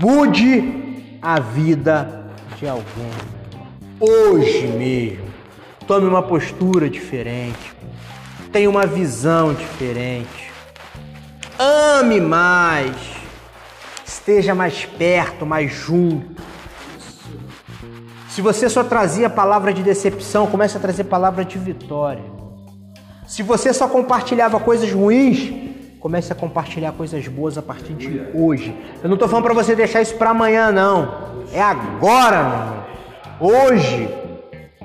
Mude 0.00 1.16
a 1.22 1.38
vida 1.38 2.26
de 2.58 2.66
alguém. 2.66 3.12
Hoje 4.00 4.66
mesmo. 4.66 5.30
Tome 5.86 6.08
uma 6.08 6.24
postura 6.24 6.90
diferente. 6.90 7.72
Tenha 8.50 8.68
uma 8.68 8.84
visão 8.84 9.54
diferente. 9.54 10.50
Ame 11.56 12.20
mais. 12.20 13.19
Esteja 14.30 14.54
mais 14.54 14.84
perto, 14.84 15.44
mais 15.44 15.72
junto. 15.72 16.40
Se 18.28 18.40
você 18.40 18.68
só 18.68 18.84
trazia 18.84 19.28
palavra 19.28 19.74
de 19.74 19.82
decepção, 19.82 20.46
comece 20.46 20.76
a 20.76 20.80
trazer 20.80 21.02
palavra 21.02 21.44
de 21.44 21.58
vitória. 21.58 22.22
Se 23.26 23.42
você 23.42 23.74
só 23.74 23.88
compartilhava 23.88 24.60
coisas 24.60 24.90
ruins, 24.92 25.52
comece 25.98 26.32
a 26.32 26.36
compartilhar 26.36 26.92
coisas 26.92 27.26
boas 27.26 27.58
a 27.58 27.62
partir 27.62 27.92
de 27.94 28.22
hoje. 28.32 28.72
Eu 29.02 29.08
não 29.08 29.14
estou 29.14 29.28
falando 29.28 29.46
para 29.46 29.54
você 29.54 29.74
deixar 29.74 30.00
isso 30.00 30.14
para 30.14 30.30
amanhã, 30.30 30.70
não. 30.70 31.12
É 31.52 31.60
agora, 31.60 32.84
meu 33.40 33.50
irmão. 33.50 33.66
Hoje. 33.66 34.08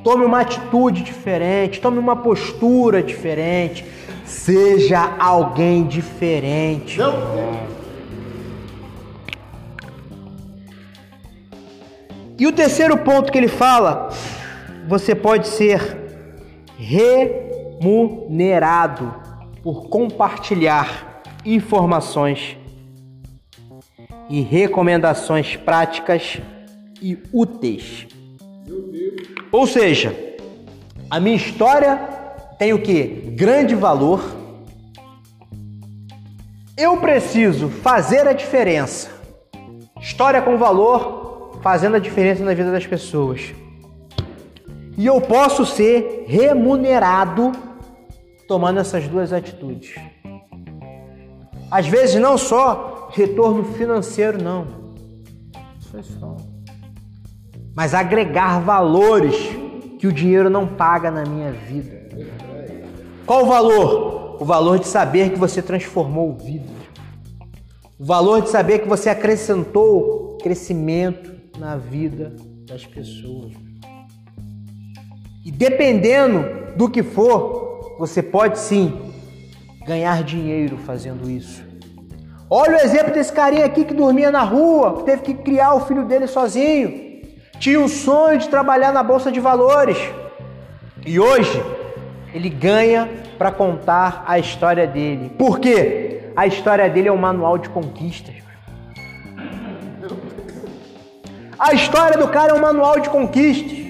Tome 0.04 0.26
uma 0.26 0.42
atitude 0.42 1.04
diferente, 1.04 1.80
tome 1.80 2.00
uma 2.00 2.16
postura 2.16 3.02
diferente. 3.02 3.86
Seja 4.26 5.16
alguém 5.20 5.84
diferente. 5.84 6.98
Não. 6.98 7.75
E 12.38 12.46
o 12.48 12.52
terceiro 12.52 12.98
ponto 12.98 13.32
que 13.32 13.38
ele 13.38 13.48
fala, 13.48 14.10
você 14.88 15.16
pode 15.16 15.48
ser 15.48 15.98
remunerado 17.80 19.14
por 19.64 19.88
compartilhar 19.90 21.22
informações 21.46 22.58
e 24.30 24.42
recomendações 24.42 25.56
práticas 25.56 26.40
e 27.02 27.18
úteis 27.32 28.08
ou 29.52 29.66
seja, 29.66 30.14
a 31.10 31.18
minha 31.20 31.38
história 31.38 31.96
tem 32.60 32.74
o 32.74 32.82
que? 32.82 33.06
Grande 33.36 33.74
valor. 33.74 34.22
Eu 36.76 36.98
preciso 36.98 37.70
fazer 37.70 38.28
a 38.28 38.34
diferença. 38.34 39.10
História 40.02 40.42
com 40.42 40.58
valor, 40.58 41.25
fazendo 41.66 41.96
a 41.96 42.00
diferença 42.00 42.44
na 42.44 42.54
vida 42.54 42.72
das 42.72 42.86
pessoas. 42.86 43.52
E 44.96 45.04
eu 45.04 45.20
posso 45.20 45.66
ser 45.66 46.26
remunerado 46.28 47.52
tomando 48.48 48.80
essas 48.80 49.08
duas 49.08 49.34
atitudes. 49.34 49.96
Às 51.72 51.88
vezes 51.88 52.22
não 52.22 52.38
só 52.38 53.10
retorno 53.12 53.64
financeiro, 53.64 54.40
não. 54.40 54.68
É 55.92 56.02
mas 57.76 57.96
agregar 57.96 58.60
valores 58.60 59.36
que 59.98 60.06
o 60.06 60.14
dinheiro 60.14 60.52
não 60.52 60.68
paga 60.68 61.10
na 61.10 61.24
minha 61.24 61.52
vida. 61.52 62.30
Qual 63.26 63.42
o 63.42 63.48
valor? 63.48 64.38
O 64.40 64.46
valor 64.46 64.78
de 64.78 64.88
saber 64.88 65.32
que 65.32 65.40
você 65.40 65.64
transformou 65.64 66.32
vidas. 66.38 66.70
O 67.98 68.06
valor 68.06 68.44
de 68.44 68.50
saber 68.52 68.80
que 68.80 68.88
você 68.88 69.10
acrescentou 69.10 70.38
crescimento 70.44 71.34
na 71.58 71.76
vida 71.76 72.36
das 72.68 72.86
pessoas. 72.86 73.54
E 75.46 75.52
dependendo 75.52 76.76
do 76.76 76.90
que 76.90 77.04
for, 77.04 77.96
você 78.00 78.22
pode 78.22 78.60
sim 78.60 79.14
ganhar 79.86 80.24
dinheiro 80.24 80.78
fazendo 80.78 81.30
isso. 81.30 81.64
Olha 82.50 82.78
o 82.78 82.80
exemplo 82.80 83.14
desse 83.14 83.32
carinha 83.32 83.66
aqui 83.66 83.86
que 83.86 83.94
dormia 83.94 84.32
na 84.32 84.44
rua, 84.44 84.98
que 84.98 85.04
teve 85.04 85.22
que 85.22 85.34
criar 85.34 85.74
o 85.74 85.86
filho 85.86 86.06
dele 86.06 86.28
sozinho 86.28 87.06
tinha 87.60 87.80
o 87.80 87.88
sonho 87.88 88.38
de 88.38 88.50
trabalhar 88.50 88.92
na 88.92 89.02
bolsa 89.02 89.32
de 89.32 89.40
valores 89.40 89.98
e 91.06 91.20
hoje 91.20 91.64
ele 92.34 92.50
ganha 92.50 93.10
para 93.38 93.52
contar 93.52 94.24
a 94.28 94.38
história 94.38 94.86
dele. 94.86 95.32
Por 95.38 95.60
quê? 95.60 96.32
A 96.36 96.46
história 96.46 96.90
dele 96.90 97.08
é 97.08 97.12
um 97.12 97.18
manual 97.18 97.58
de 97.58 97.70
conquistas. 97.70 98.36
A 101.58 101.74
história 101.74 102.18
do 102.18 102.28
cara 102.28 102.52
é 102.52 102.56
um 102.56 102.62
manual 102.62 103.00
de 103.00 103.10
conquistas. 103.10 103.86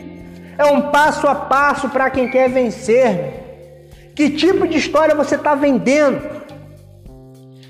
É 0.57 0.66
um 0.66 0.89
passo 0.91 1.28
a 1.28 1.36
passo 1.36 1.89
para 1.89 2.09
quem 2.09 2.30
quer 2.30 2.49
vencer. 2.49 3.43
Que 4.16 4.30
tipo 4.30 4.68
de 4.68 4.78
história 4.78 5.13
você 5.13 5.36
está 5.36 5.55
vendendo? 5.55 6.22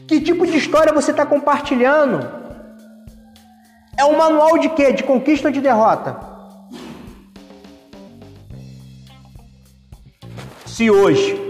Que 0.08 0.22
tipo 0.22 0.46
de 0.46 0.58
história 0.58 0.94
você 0.94 1.12
está 1.12 1.26
compartilhando? 1.26 2.30
É 3.98 4.06
um 4.06 4.18
manual 4.18 4.58
de 4.58 4.70
quê? 4.70 4.92
De 4.92 5.04
conquista 5.04 5.48
ou 5.48 5.54
de 5.54 5.62
derrota? 5.62 6.20
Se 10.66 10.92
hoje 10.92 11.42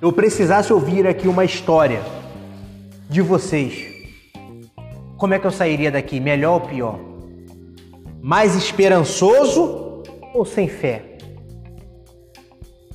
eu 0.00 0.12
precisasse 0.12 0.72
ouvir 0.72 1.06
aqui 1.06 1.28
uma 1.28 1.44
história 1.44 2.02
de 3.08 3.22
vocês, 3.22 3.86
como 5.16 5.32
é 5.32 5.38
que 5.38 5.46
eu 5.46 5.52
sairia 5.52 5.90
daqui? 5.90 6.18
Melhor 6.18 6.54
ou 6.54 6.60
pior? 6.60 7.11
Mais 8.22 8.54
esperançoso 8.54 10.04
ou 10.32 10.44
sem 10.44 10.68
fé? 10.68 11.18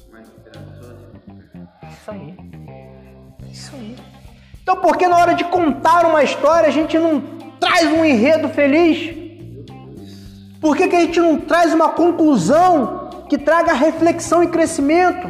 Mais 0.10 0.26
esperançoso. 0.28 0.96
Isso 1.92 2.12
aí. 2.12 2.38
Isso 3.52 3.76
aí. 3.76 3.96
Então, 4.64 4.78
por 4.78 4.96
que 4.98 5.06
na 5.06 5.18
hora 5.18 5.34
de 5.34 5.44
contar 5.44 6.06
uma 6.06 6.24
história 6.24 6.70
a 6.70 6.72
gente 6.72 6.98
não 6.98 7.22
traz 7.60 7.92
um 7.92 8.06
enredo 8.06 8.48
feliz? 8.48 9.16
Por 10.62 10.78
que, 10.78 10.88
que 10.88 10.96
a 10.96 11.02
gente 11.02 11.20
não 11.20 11.38
traz 11.40 11.74
uma 11.74 11.90
conclusão 11.90 13.26
que 13.30 13.38
traga 13.38 13.74
reflexão 13.74 14.42
e 14.42 14.48
crescimento? 14.48 15.28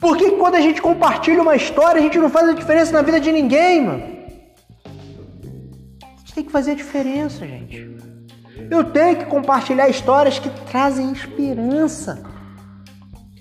Por 0.00 0.16
que 0.16 0.30
quando 0.32 0.54
a 0.54 0.60
gente 0.60 0.80
compartilha 0.80 1.42
uma 1.42 1.56
história, 1.56 1.98
a 1.98 2.02
gente 2.02 2.18
não 2.18 2.30
faz 2.30 2.48
a 2.48 2.52
diferença 2.52 2.92
na 2.92 3.02
vida 3.02 3.20
de 3.20 3.30
ninguém, 3.30 3.82
mano? 3.82 4.22
gente 6.32 6.34
tem 6.34 6.44
que 6.44 6.52
fazer 6.52 6.70
a 6.70 6.74
diferença, 6.74 7.46
gente. 7.46 8.11
Eu 8.72 8.84
tenho 8.84 9.16
que 9.16 9.26
compartilhar 9.26 9.86
histórias 9.90 10.38
que 10.38 10.48
trazem 10.48 11.12
esperança. 11.12 12.22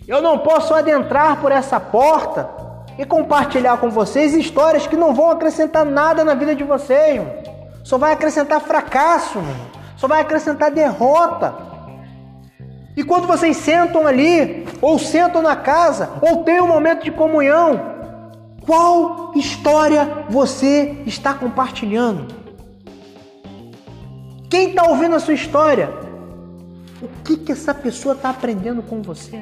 Eu 0.06 0.22
não 0.22 0.40
posso 0.40 0.74
adentrar 0.74 1.40
por 1.40 1.54
essa 1.54 1.80
porta 1.80 2.50
e 2.98 3.06
compartilhar 3.06 3.78
com 3.78 3.90
vocês 3.90 4.34
histórias 4.34 4.86
que 4.86 4.98
não 4.98 5.14
vão 5.14 5.32
acrescentar 5.32 5.86
nada 5.86 6.26
na 6.26 6.34
vida 6.34 6.54
de 6.54 6.66
vocês. 6.66 7.20
Mano. 7.20 7.32
Só 7.82 7.98
vai 7.98 8.12
acrescentar 8.12 8.60
fracasso, 8.60 9.40
mano. 9.40 9.72
só 9.96 10.06
vai 10.06 10.20
acrescentar 10.20 10.70
derrota. 10.70 11.56
E 12.98 13.02
quando 13.02 13.26
vocês 13.26 13.56
sentam 13.56 14.06
ali, 14.06 14.68
ou 14.82 15.00
sentam 15.00 15.42
na 15.42 15.56
casa, 15.56 16.10
ou 16.22 16.44
tem 16.44 16.60
um 16.60 16.68
momento 16.68 17.06
de 17.06 17.12
comunhão, 17.12 17.80
qual 18.66 19.32
história 19.34 20.26
você 20.30 21.02
está 21.06 21.34
compartilhando? 21.34 22.41
Quem 24.52 24.72
está 24.72 24.84
ouvindo 24.84 25.16
a 25.16 25.20
sua 25.22 25.34
história? 25.34 25.89
O 27.02 27.08
que, 27.24 27.38
que 27.38 27.54
essa 27.54 27.74
pessoa 27.74 28.14
está 28.14 28.32
aprendendo 28.32 28.84
com 28.84 29.02
você? 29.02 29.41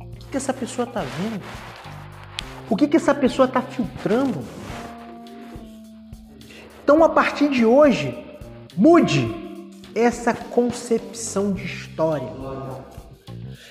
O 0.00 0.16
que, 0.16 0.26
que 0.30 0.36
essa 0.38 0.54
pessoa 0.54 0.88
está 0.88 1.02
vendo? 1.02 1.42
O 2.70 2.74
que, 2.74 2.88
que 2.88 2.96
essa 2.96 3.14
pessoa 3.14 3.44
está 3.44 3.60
filtrando? 3.60 4.42
Então, 6.82 7.04
a 7.04 7.08
partir 7.10 7.50
de 7.50 7.66
hoje, 7.66 8.16
mude 8.74 9.30
essa 9.94 10.32
concepção 10.32 11.52
de 11.52 11.66
história. 11.66 12.32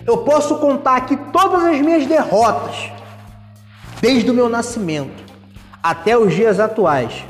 Eu 0.05 0.19
posso 0.19 0.59
contar 0.59 0.97
aqui 0.97 1.17
todas 1.33 1.63
as 1.63 1.81
minhas 1.81 2.05
derrotas, 2.05 2.91
desde 3.99 4.29
o 4.29 4.35
meu 4.35 4.49
nascimento 4.49 5.23
até 5.81 6.15
os 6.15 6.31
dias 6.31 6.59
atuais, 6.59 7.25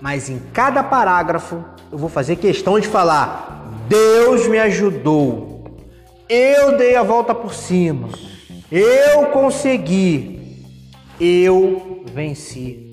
mas 0.00 0.30
em 0.30 0.38
cada 0.52 0.84
parágrafo 0.84 1.64
eu 1.90 1.98
vou 1.98 2.08
fazer 2.08 2.36
questão 2.36 2.78
de 2.78 2.86
falar: 2.86 3.84
Deus 3.88 4.46
me 4.48 4.58
ajudou, 4.58 5.64
eu 6.28 6.76
dei 6.76 6.96
a 6.96 7.02
volta 7.02 7.34
por 7.34 7.54
cima, 7.54 8.08
eu 8.70 9.26
consegui, 9.26 10.64
eu 11.20 12.04
venci. 12.12 12.92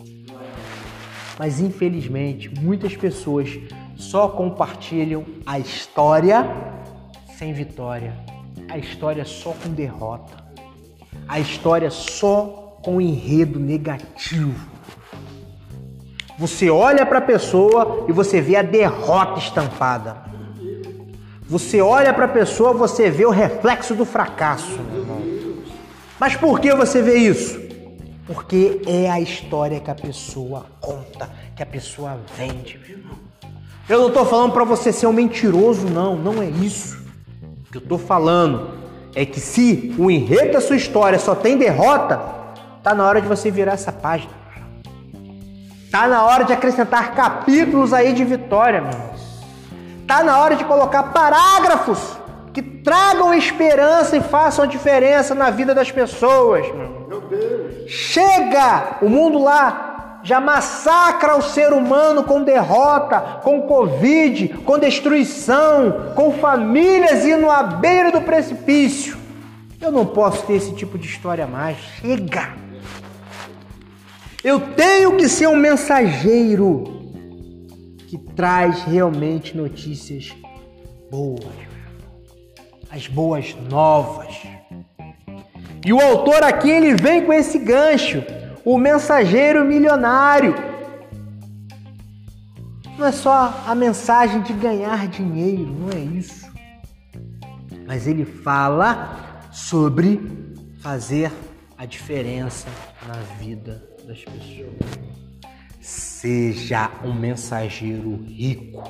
Mas 1.37 1.59
infelizmente, 1.59 2.49
muitas 2.49 2.95
pessoas 2.95 3.49
só 3.97 4.27
compartilham 4.29 5.25
a 5.45 5.59
história 5.59 6.49
sem 7.37 7.51
vitória, 7.51 8.15
a 8.69 8.77
história 8.77 9.25
só 9.25 9.51
com 9.51 9.69
derrota, 9.69 10.33
a 11.27 11.39
história 11.39 11.89
só 11.89 12.79
com 12.81 13.01
enredo 13.01 13.59
negativo. 13.59 14.74
Você 16.37 16.69
olha 16.69 17.05
para 17.05 17.19
a 17.19 17.21
pessoa 17.21 18.05
e 18.09 18.11
você 18.11 18.41
vê 18.41 18.57
a 18.57 18.61
derrota 18.61 19.39
estampada. 19.39 20.17
Você 21.47 21.79
olha 21.79 22.13
para 22.13 22.25
a 22.25 22.29
pessoa, 22.29 22.73
você 22.73 23.09
vê 23.09 23.25
o 23.25 23.29
reflexo 23.29 23.93
do 23.95 24.05
fracasso. 24.05 24.79
Mas 26.19 26.35
por 26.35 26.59
que 26.59 26.73
você 26.73 27.01
vê 27.01 27.15
isso? 27.17 27.59
Porque 28.25 28.81
é 28.87 29.09
a 29.09 29.21
história 29.21 29.79
que 29.79 29.91
a 29.91 29.95
pessoa 29.95 30.65
conta, 30.81 31.29
que 31.55 31.61
a 31.61 31.65
pessoa 31.65 32.19
vende, 32.35 32.79
meu 32.79 32.97
irmão. 32.97 33.17
Eu 33.87 33.99
não 33.99 34.07
estou 34.07 34.25
falando 34.25 34.51
para 34.51 34.63
você 34.63 34.91
ser 34.91 35.05
um 35.05 35.13
mentiroso, 35.13 35.87
não, 35.87 36.15
não 36.15 36.41
é 36.41 36.47
isso. 36.47 36.97
O 37.67 37.71
que 37.71 37.77
eu 37.77 37.83
estou 37.83 37.99
falando 37.99 38.71
é 39.13 39.25
que 39.25 39.39
se 39.39 39.95
o 39.97 40.09
enredo 40.09 40.53
da 40.53 40.61
sua 40.61 40.75
história 40.75 41.19
só 41.19 41.35
tem 41.35 41.55
derrota, 41.55 42.19
tá 42.81 42.95
na 42.95 43.05
hora 43.05 43.21
de 43.21 43.27
você 43.27 43.51
virar 43.51 43.73
essa 43.73 43.91
página. 43.91 44.31
Tá 45.95 46.09
na 46.09 46.25
hora 46.25 46.43
de 46.43 46.51
acrescentar 46.51 47.15
capítulos 47.15 47.93
aí 47.93 48.11
de 48.11 48.25
vitória, 48.25 48.81
meu 48.81 48.91
irmão. 48.91 49.11
Tá 50.05 50.25
na 50.25 50.37
hora 50.39 50.57
de 50.57 50.65
colocar 50.65 51.03
parágrafos 51.03 52.17
que 52.51 52.61
tragam 52.61 53.33
esperança 53.33 54.17
e 54.17 54.19
façam 54.19 54.67
diferença 54.67 55.33
na 55.33 55.49
vida 55.49 55.73
das 55.73 55.89
pessoas, 55.89 56.67
meu 56.73 57.21
Deus. 57.21 57.89
Chega! 57.89 58.97
O 59.01 59.07
mundo 59.07 59.41
lá 59.41 60.19
já 60.21 60.41
massacra 60.41 61.37
o 61.37 61.41
ser 61.41 61.71
humano 61.71 62.25
com 62.25 62.43
derrota, 62.43 63.39
com 63.41 63.61
Covid, 63.61 64.49
com 64.65 64.77
destruição, 64.77 66.11
com 66.13 66.33
famílias 66.33 67.23
indo 67.23 67.49
à 67.49 67.63
beira 67.63 68.11
do 68.11 68.19
precipício. 68.19 69.17
Eu 69.79 69.93
não 69.93 70.05
posso 70.05 70.45
ter 70.45 70.55
esse 70.55 70.73
tipo 70.73 70.97
de 70.97 71.07
história 71.07 71.47
mais. 71.47 71.77
Chega! 72.01 72.64
Eu 74.45 74.59
tenho 74.75 75.17
que 75.17 75.27
ser 75.27 75.47
um 75.47 75.55
mensageiro 75.55 76.83
que 78.07 78.15
traz 78.15 78.83
realmente 78.83 79.57
notícias 79.57 80.35
boas, 81.09 81.55
as 82.91 83.07
boas 83.07 83.55
novas. 83.67 84.43
E 85.83 85.91
o 85.91 85.99
autor 85.99 86.43
aqui 86.43 86.69
ele 86.69 86.93
vem 86.93 87.25
com 87.25 87.33
esse 87.33 87.57
gancho, 87.57 88.23
o 88.63 88.77
mensageiro 88.77 89.65
milionário. 89.65 90.53
Não 92.99 93.07
é 93.07 93.11
só 93.11 93.63
a 93.65 93.73
mensagem 93.73 94.43
de 94.43 94.53
ganhar 94.53 95.07
dinheiro, 95.07 95.65
não 95.65 95.89
é 95.89 96.01
isso. 96.01 96.45
Mas 97.87 98.05
ele 98.05 98.25
fala 98.25 99.41
sobre 99.51 100.21
fazer 100.83 101.31
a 101.75 101.87
diferença 101.87 102.67
na 103.07 103.15
vida 103.43 103.94
das 104.05 104.23
pessoas. 104.23 104.75
Seja 105.81 106.91
um 107.03 107.13
mensageiro 107.13 108.23
rico 108.23 108.83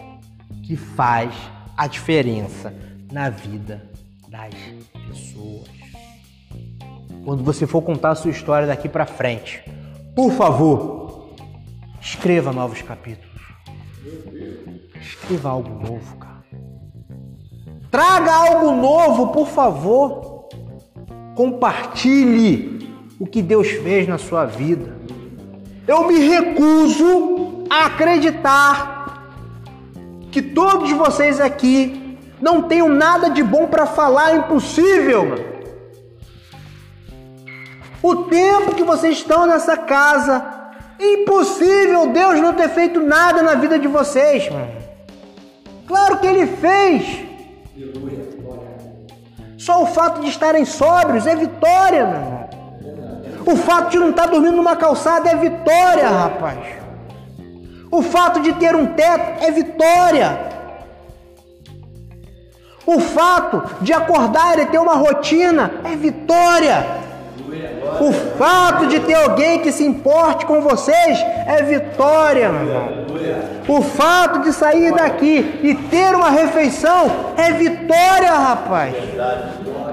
que 0.63 0.75
faz 0.75 1.33
a 1.75 1.87
diferença 1.87 2.73
na 3.11 3.29
vida 3.29 3.89
das 4.29 4.53
pessoas. 5.09 5.69
Quando 7.23 7.43
você 7.43 7.65
for 7.65 7.81
contar 7.81 8.11
a 8.11 8.15
sua 8.15 8.31
história 8.31 8.67
daqui 8.67 8.87
para 8.87 9.05
frente, 9.05 9.63
por 10.15 10.31
favor, 10.31 11.35
escreva 11.99 12.53
novos 12.53 12.81
capítulos. 12.81 13.41
Escreva 15.01 15.49
algo 15.49 15.69
novo, 15.69 16.17
cara. 16.17 16.43
Traga 17.89 18.31
algo 18.31 18.71
novo, 18.71 19.27
por 19.29 19.47
favor. 19.47 20.49
Compartilhe 21.35 22.89
o 23.19 23.25
que 23.25 23.41
Deus 23.41 23.67
fez 23.67 24.07
na 24.07 24.17
sua 24.17 24.45
vida. 24.45 24.94
Eu 25.87 26.07
me 26.07 26.19
recuso 26.19 27.65
a 27.69 27.85
acreditar 27.85 28.95
que 30.31 30.41
todos 30.41 30.91
vocês 30.91 31.39
aqui 31.39 32.17
não 32.41 32.63
tenham 32.63 32.89
nada 32.89 33.29
de 33.29 33.43
bom 33.43 33.67
para 33.67 33.85
falar, 33.85 34.31
é 34.31 34.37
impossível. 34.37 35.55
O 38.01 38.15
tempo 38.25 38.75
que 38.75 38.83
vocês 38.83 39.17
estão 39.17 39.45
nessa 39.45 39.77
casa, 39.77 40.43
impossível 40.99 42.07
Deus 42.07 42.39
não 42.41 42.53
ter 42.53 42.69
feito 42.69 42.99
nada 42.99 43.41
na 43.41 43.55
vida 43.55 43.77
de 43.77 43.87
vocês. 43.87 44.49
Claro 45.87 46.17
que 46.17 46.27
Ele 46.27 46.47
fez. 46.47 47.25
Só 49.57 49.83
o 49.83 49.87
fato 49.87 50.21
de 50.21 50.29
estarem 50.29 50.65
sóbrios 50.65 51.25
é 51.25 51.35
vitória, 51.35 52.05
mano. 52.05 52.44
O 53.45 53.55
fato 53.55 53.91
de 53.91 53.99
não 53.99 54.09
estar 54.09 54.25
dormindo 54.25 54.57
numa 54.57 54.75
calçada 54.75 55.29
é 55.29 55.35
vitória, 55.35 56.07
rapaz. 56.07 56.59
O 57.91 58.01
fato 58.01 58.39
de 58.41 58.53
ter 58.53 58.75
um 58.75 58.87
teto 58.87 59.43
é 59.43 59.51
vitória. 59.51 60.37
O 62.85 62.99
fato 62.99 63.63
de 63.81 63.93
acordar 63.93 64.59
e 64.59 64.65
ter 64.65 64.79
uma 64.79 64.95
rotina 64.95 65.71
é 65.83 65.95
vitória. 65.95 66.85
O 67.99 68.11
fato 68.37 68.87
de 68.87 68.99
ter 68.99 69.13
alguém 69.13 69.59
que 69.59 69.71
se 69.71 69.85
importe 69.85 70.45
com 70.45 70.61
vocês 70.61 71.19
é 71.47 71.61
vitória. 71.63 72.51
O 73.67 73.81
fato 73.81 74.39
de 74.41 74.51
sair 74.53 74.93
daqui 74.93 75.59
e 75.63 75.73
ter 75.75 76.13
uma 76.15 76.29
refeição 76.29 77.33
é 77.37 77.51
vitória, 77.51 78.31
rapaz. 78.31 78.95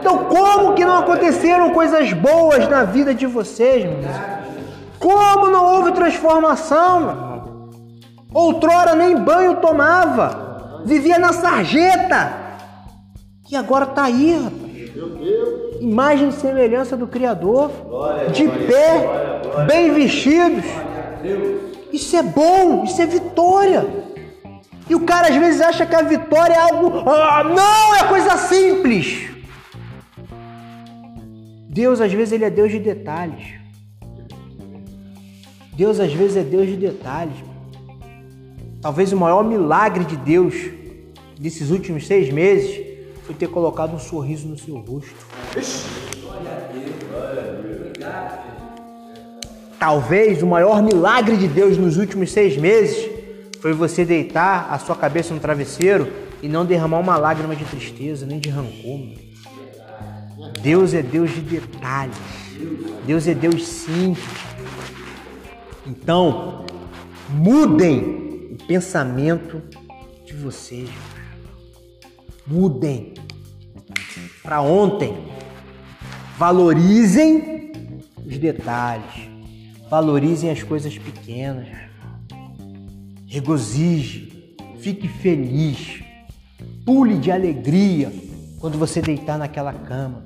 Então, 0.02 0.24
como 0.24 0.74
que 0.74 0.84
não 0.84 0.98
aconteceram 0.98 1.70
coisas 1.70 2.12
boas 2.12 2.68
na 2.68 2.82
vida 2.82 3.14
de 3.14 3.24
vocês, 3.24 3.84
meu 3.84 4.00
irmão? 4.00 4.42
Como 4.98 5.48
não 5.48 5.76
houve 5.76 5.92
transformação? 5.92 7.70
Outrora 8.34 8.96
nem 8.96 9.16
banho 9.16 9.60
tomava, 9.60 10.82
vivia 10.84 11.20
na 11.20 11.32
sarjeta. 11.32 12.32
E 13.48 13.54
agora 13.54 13.86
tá 13.86 14.02
aí, 14.02 14.34
rapaz. 14.42 14.72
Imagem 15.80 16.30
e 16.30 16.32
semelhança 16.32 16.96
do 16.96 17.06
Criador, 17.06 17.70
de 18.32 18.48
pé, 18.48 19.40
bem 19.68 19.92
vestidos. 19.92 20.64
Isso 21.92 22.16
é 22.16 22.24
bom, 22.24 22.82
isso 22.82 23.00
é 23.00 23.06
vitória. 23.06 23.86
E 24.90 24.96
o 24.96 25.00
cara 25.00 25.28
às 25.28 25.36
vezes 25.36 25.60
acha 25.60 25.86
que 25.86 25.94
a 25.94 26.02
vitória 26.02 26.54
é 26.54 26.58
algo. 26.58 27.08
Ah, 27.08 27.44
não, 27.44 27.94
é 27.94 28.02
coisa 28.08 28.36
simples. 28.36 29.31
Deus 31.72 32.02
às 32.02 32.12
vezes 32.12 32.32
ele 32.32 32.44
é 32.44 32.50
Deus 32.50 32.70
de 32.70 32.78
detalhes. 32.78 33.54
Deus 35.74 35.98
às 35.98 36.12
vezes 36.12 36.36
é 36.36 36.42
Deus 36.42 36.66
de 36.66 36.76
detalhes. 36.76 37.34
Talvez 38.82 39.10
o 39.10 39.16
maior 39.16 39.42
milagre 39.42 40.04
de 40.04 40.14
Deus 40.14 40.54
desses 41.40 41.70
últimos 41.70 42.06
seis 42.06 42.30
meses 42.30 42.78
foi 43.22 43.34
ter 43.34 43.48
colocado 43.48 43.94
um 43.94 43.98
sorriso 43.98 44.46
no 44.48 44.58
seu 44.58 44.76
rosto. 44.80 45.14
Talvez 49.78 50.42
o 50.42 50.46
maior 50.46 50.82
milagre 50.82 51.38
de 51.38 51.48
Deus 51.48 51.78
nos 51.78 51.96
últimos 51.96 52.32
seis 52.32 52.54
meses 52.54 53.10
foi 53.60 53.72
você 53.72 54.04
deitar 54.04 54.70
a 54.70 54.78
sua 54.78 54.94
cabeça 54.94 55.32
no 55.32 55.40
travesseiro 55.40 56.12
e 56.42 56.48
não 56.48 56.66
derramar 56.66 56.98
uma 56.98 57.16
lágrima 57.16 57.56
de 57.56 57.64
tristeza, 57.64 58.26
nem 58.26 58.38
de 58.38 58.50
rancor. 58.50 59.31
Deus 60.62 60.94
é 60.94 61.02
Deus 61.02 61.34
de 61.34 61.40
detalhes. 61.40 62.16
Deus 63.04 63.26
é 63.26 63.34
Deus 63.34 63.66
simples. 63.66 64.24
Então, 65.84 66.64
mudem 67.28 68.52
o 68.52 68.66
pensamento 68.66 69.60
de 70.24 70.34
vocês. 70.34 70.88
Mudem 72.46 73.14
para 74.40 74.62
ontem. 74.62 75.12
Valorizem 76.38 77.72
os 78.24 78.38
detalhes. 78.38 79.28
Valorizem 79.90 80.48
as 80.48 80.62
coisas 80.62 80.96
pequenas. 80.96 81.66
Regozije. 83.26 84.54
Fique 84.78 85.08
feliz. 85.08 86.04
Pule 86.86 87.18
de 87.18 87.32
alegria 87.32 88.12
quando 88.60 88.78
você 88.78 89.02
deitar 89.02 89.36
naquela 89.36 89.72
cama. 89.72 90.24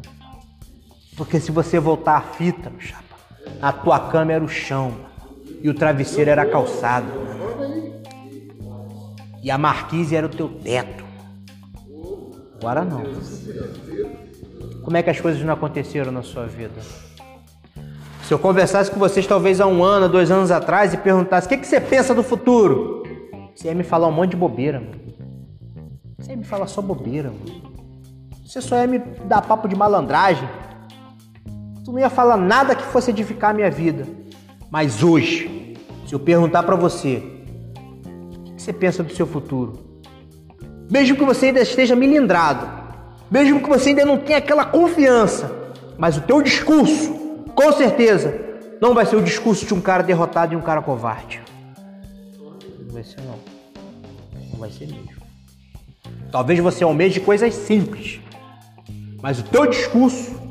Porque 1.16 1.40
se 1.40 1.50
você 1.50 1.80
voltar 1.80 2.16
a 2.16 2.20
fita, 2.20 2.70
chapa, 2.78 3.16
a 3.60 3.72
tua 3.72 3.98
cama 4.10 4.32
era 4.32 4.44
o 4.44 4.48
chão 4.48 4.92
e 5.62 5.70
o 5.70 5.74
travesseiro 5.74 6.30
era 6.30 6.42
a 6.42 6.46
calçada. 6.46 7.06
E 9.42 9.50
a 9.50 9.56
marquise 9.56 10.14
era 10.14 10.26
o 10.26 10.28
teu 10.28 10.48
teto. 10.48 11.04
Agora 12.60 12.84
não. 12.84 13.02
Como 14.82 14.96
é 14.96 15.02
que 15.02 15.10
as 15.10 15.20
coisas 15.20 15.42
não 15.42 15.54
aconteceram 15.54 16.12
na 16.12 16.22
sua 16.22 16.46
vida? 16.46 16.80
Se 18.24 18.34
eu 18.34 18.38
conversasse 18.38 18.90
com 18.90 18.98
vocês 18.98 19.26
talvez 19.26 19.60
há 19.60 19.66
um 19.66 19.84
ano, 19.84 20.08
dois 20.08 20.30
anos 20.30 20.50
atrás 20.50 20.92
e 20.92 20.96
perguntasse 20.96 21.46
o 21.46 21.48
que, 21.48 21.58
que 21.58 21.66
você 21.66 21.80
pensa 21.80 22.14
do 22.14 22.22
futuro, 22.22 23.04
você 23.54 23.68
ia 23.68 23.74
me 23.74 23.84
falar 23.84 24.08
um 24.08 24.12
monte 24.12 24.30
de 24.30 24.36
bobeira, 24.36 24.80
mano. 24.80 25.00
Você 26.18 26.32
ia 26.32 26.36
me 26.36 26.44
falar 26.44 26.66
só 26.66 26.82
bobeira, 26.82 27.30
mano. 27.30 27.62
Você 28.44 28.60
só 28.60 28.76
ia 28.76 28.86
me 28.86 28.98
dar 28.98 29.42
papo 29.42 29.68
de 29.68 29.76
malandragem. 29.76 30.48
Tu 31.86 31.92
não 31.92 32.00
ia 32.00 32.10
falar 32.10 32.36
nada 32.36 32.74
que 32.74 32.82
fosse 32.82 33.12
edificar 33.12 33.50
a 33.50 33.54
minha 33.54 33.70
vida. 33.70 34.08
Mas 34.68 35.04
hoje, 35.04 35.76
se 36.04 36.12
eu 36.12 36.18
perguntar 36.18 36.64
para 36.64 36.74
você, 36.74 37.22
o 38.44 38.54
que 38.56 38.60
você 38.60 38.72
pensa 38.72 39.04
do 39.04 39.14
seu 39.14 39.24
futuro? 39.24 40.02
Mesmo 40.90 41.16
que 41.16 41.24
você 41.24 41.46
ainda 41.46 41.60
esteja 41.60 41.94
milindrado, 41.94 42.68
mesmo 43.30 43.62
que 43.62 43.68
você 43.68 43.90
ainda 43.90 44.04
não 44.04 44.18
tenha 44.18 44.38
aquela 44.38 44.64
confiança, 44.64 45.48
mas 45.96 46.16
o 46.16 46.22
teu 46.22 46.42
discurso, 46.42 47.14
com 47.54 47.70
certeza, 47.70 48.34
não 48.82 48.92
vai 48.92 49.06
ser 49.06 49.14
o 49.14 49.22
discurso 49.22 49.64
de 49.64 49.72
um 49.72 49.80
cara 49.80 50.02
derrotado 50.02 50.54
e 50.54 50.56
um 50.56 50.62
cara 50.62 50.82
covarde. 50.82 51.40
Não 52.84 52.94
vai 52.94 53.04
ser 53.04 53.20
não. 53.20 53.38
Não 54.50 54.58
vai 54.58 54.72
ser 54.72 54.88
mesmo. 54.88 55.22
Talvez 56.32 56.58
você 56.58 56.82
almeje 56.82 57.20
coisas 57.20 57.54
simples, 57.54 58.18
mas 59.22 59.38
o 59.38 59.44
teu 59.44 59.66
discurso 59.66 60.45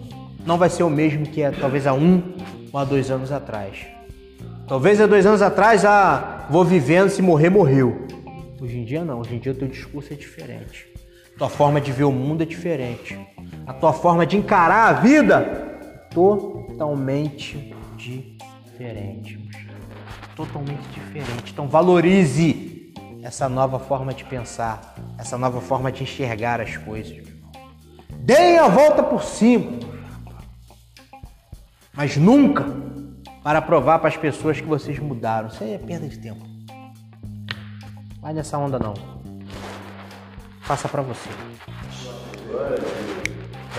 não 0.45 0.57
vai 0.57 0.69
ser 0.69 0.83
o 0.83 0.89
mesmo 0.89 1.25
que 1.25 1.41
é 1.41 1.51
talvez 1.51 1.87
há 1.87 1.93
um 1.93 2.35
ou 2.71 2.79
há 2.79 2.85
dois 2.85 3.09
anos 3.09 3.31
atrás. 3.31 3.85
Talvez 4.67 5.01
há 5.01 5.07
dois 5.07 5.25
anos 5.25 5.41
atrás, 5.41 5.83
ah, 5.85 6.47
vou 6.49 6.63
vivendo, 6.63 7.09
se 7.09 7.21
morrer, 7.21 7.49
morreu. 7.49 8.07
Hoje 8.61 8.77
em 8.77 8.85
dia 8.85 9.03
não, 9.03 9.19
hoje 9.19 9.35
em 9.35 9.39
dia 9.39 9.51
o 9.51 9.55
teu 9.55 9.67
discurso 9.67 10.13
é 10.13 10.15
diferente. 10.15 10.87
Tua 11.37 11.49
forma 11.49 11.81
de 11.81 11.91
ver 11.91 12.05
o 12.05 12.11
mundo 12.11 12.43
é 12.43 12.45
diferente. 12.45 13.19
A 13.67 13.73
tua 13.73 13.91
forma 13.91 14.25
de 14.25 14.37
encarar 14.37 14.89
a 14.89 14.93
vida 14.93 15.79
totalmente 16.11 17.75
diferente. 17.97 19.37
Totalmente 20.35 20.87
diferente. 20.93 21.51
Então 21.51 21.67
valorize 21.67 22.93
essa 23.21 23.49
nova 23.49 23.79
forma 23.79 24.13
de 24.13 24.23
pensar, 24.23 24.95
essa 25.17 25.37
nova 25.37 25.59
forma 25.59 25.91
de 25.91 26.03
enxergar 26.03 26.61
as 26.61 26.77
coisas. 26.77 27.17
Deem 28.19 28.57
a 28.57 28.67
volta 28.67 29.03
por 29.03 29.23
cima. 29.23 29.94
Mas 31.95 32.17
nunca 32.17 32.65
para 33.43 33.61
provar 33.61 33.99
para 33.99 34.09
as 34.09 34.17
pessoas 34.17 34.59
que 34.59 34.67
vocês 34.67 34.99
mudaram. 34.99 35.47
Isso 35.47 35.63
aí 35.63 35.73
é 35.73 35.77
perda 35.77 36.07
de 36.07 36.17
tempo. 36.17 36.45
Vai 38.21 38.33
nessa 38.33 38.57
onda 38.57 38.79
não. 38.79 38.95
Faça 40.61 40.89
para 40.89 41.01
você. 41.01 41.29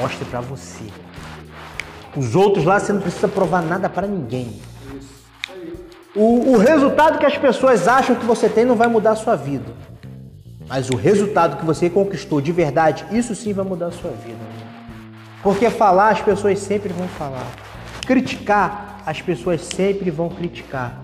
Mostre 0.00 0.24
para 0.26 0.40
você. 0.40 0.84
Os 2.16 2.34
outros 2.34 2.64
lá 2.64 2.78
você 2.78 2.92
não 2.92 3.00
precisa 3.00 3.28
provar 3.28 3.60
nada 3.60 3.88
para 3.88 4.06
ninguém. 4.06 4.60
O, 6.14 6.52
o 6.52 6.56
resultado 6.56 7.18
que 7.18 7.26
as 7.26 7.36
pessoas 7.36 7.86
acham 7.88 8.16
que 8.16 8.24
você 8.24 8.48
tem 8.48 8.64
não 8.64 8.76
vai 8.76 8.88
mudar 8.88 9.10
a 9.10 9.16
sua 9.16 9.36
vida. 9.36 9.70
Mas 10.68 10.88
o 10.90 10.96
resultado 10.96 11.58
que 11.58 11.64
você 11.64 11.90
conquistou 11.90 12.40
de 12.40 12.52
verdade, 12.52 13.04
isso 13.10 13.34
sim 13.34 13.52
vai 13.52 13.64
mudar 13.64 13.86
a 13.86 13.92
sua 13.92 14.12
vida. 14.12 14.38
Porque 15.42 15.68
falar, 15.70 16.10
as 16.10 16.20
pessoas 16.20 16.58
sempre 16.58 16.92
vão 16.92 17.06
falar. 17.08 17.46
Criticar, 18.06 19.02
as 19.04 19.20
pessoas 19.20 19.62
sempre 19.62 20.10
vão 20.10 20.28
criticar. 20.28 20.96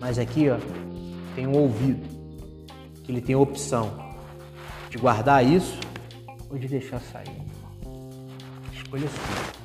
Mas 0.00 0.18
aqui, 0.18 0.50
ó, 0.50 0.58
tem 1.34 1.46
um 1.46 1.56
ouvido 1.56 2.06
que 3.04 3.12
ele 3.12 3.20
tem 3.20 3.34
a 3.34 3.38
opção 3.38 3.92
de 4.90 4.98
guardar 4.98 5.44
isso 5.44 5.78
ou 6.50 6.58
de 6.58 6.66
deixar 6.66 7.00
sair. 7.00 7.42
Escolha 8.72 9.08
sua. 9.08 9.56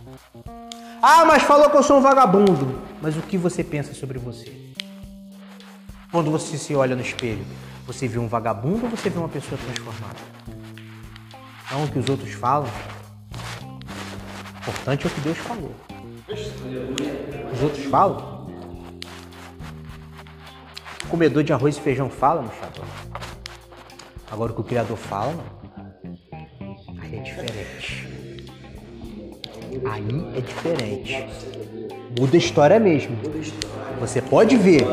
Ah, 1.02 1.26
mas 1.26 1.42
falou 1.42 1.70
que 1.70 1.78
eu 1.78 1.84
sou 1.84 1.98
um 1.98 2.02
vagabundo. 2.02 2.80
Mas 3.02 3.18
o 3.18 3.22
que 3.22 3.36
você 3.36 3.64
pensa 3.64 3.94
sobre 3.96 4.20
você? 4.20 4.56
Quando 6.12 6.30
você 6.30 6.58
se 6.58 6.76
olha 6.76 6.96
no 6.96 7.02
espelho, 7.02 7.44
você 7.88 8.08
vê 8.08 8.20
um 8.20 8.28
vagabundo 8.28 8.86
ou 8.86 8.92
você 8.92 9.10
vê 9.10 9.18
uma 9.18 9.30
pessoa 9.30 9.60
transformada? 9.60 10.20
Não 11.72 11.86
o 11.86 11.88
que 11.88 11.98
os 11.98 12.08
outros 12.10 12.32
falam. 12.34 12.70
O 14.54 14.60
importante 14.60 15.08
é 15.08 15.10
o 15.10 15.14
que 15.14 15.22
Deus 15.22 15.38
falou. 15.40 15.74
Os 16.34 17.62
outros 17.62 17.84
falam. 17.86 18.48
O 21.06 21.08
comedor 21.10 21.44
de 21.44 21.52
arroz 21.52 21.78
e 21.78 21.82
feijão 21.82 22.10
fala 22.10 22.44
chapéu. 22.60 22.86
Agora 24.32 24.52
o 24.52 24.56
que 24.56 24.62
o 24.62 24.64
Criador 24.64 24.98
fala, 24.98 25.36
aí 27.02 27.18
é 27.18 27.22
diferente. 27.22 28.08
Aí 29.90 30.38
é 30.38 30.42
diferente. 30.42 31.28
Muda 32.18 32.36
a 32.36 32.40
história 32.40 32.80
mesmo. 32.80 33.18
Você 34.00 34.22
pode 34.22 34.56
ver 34.56 34.86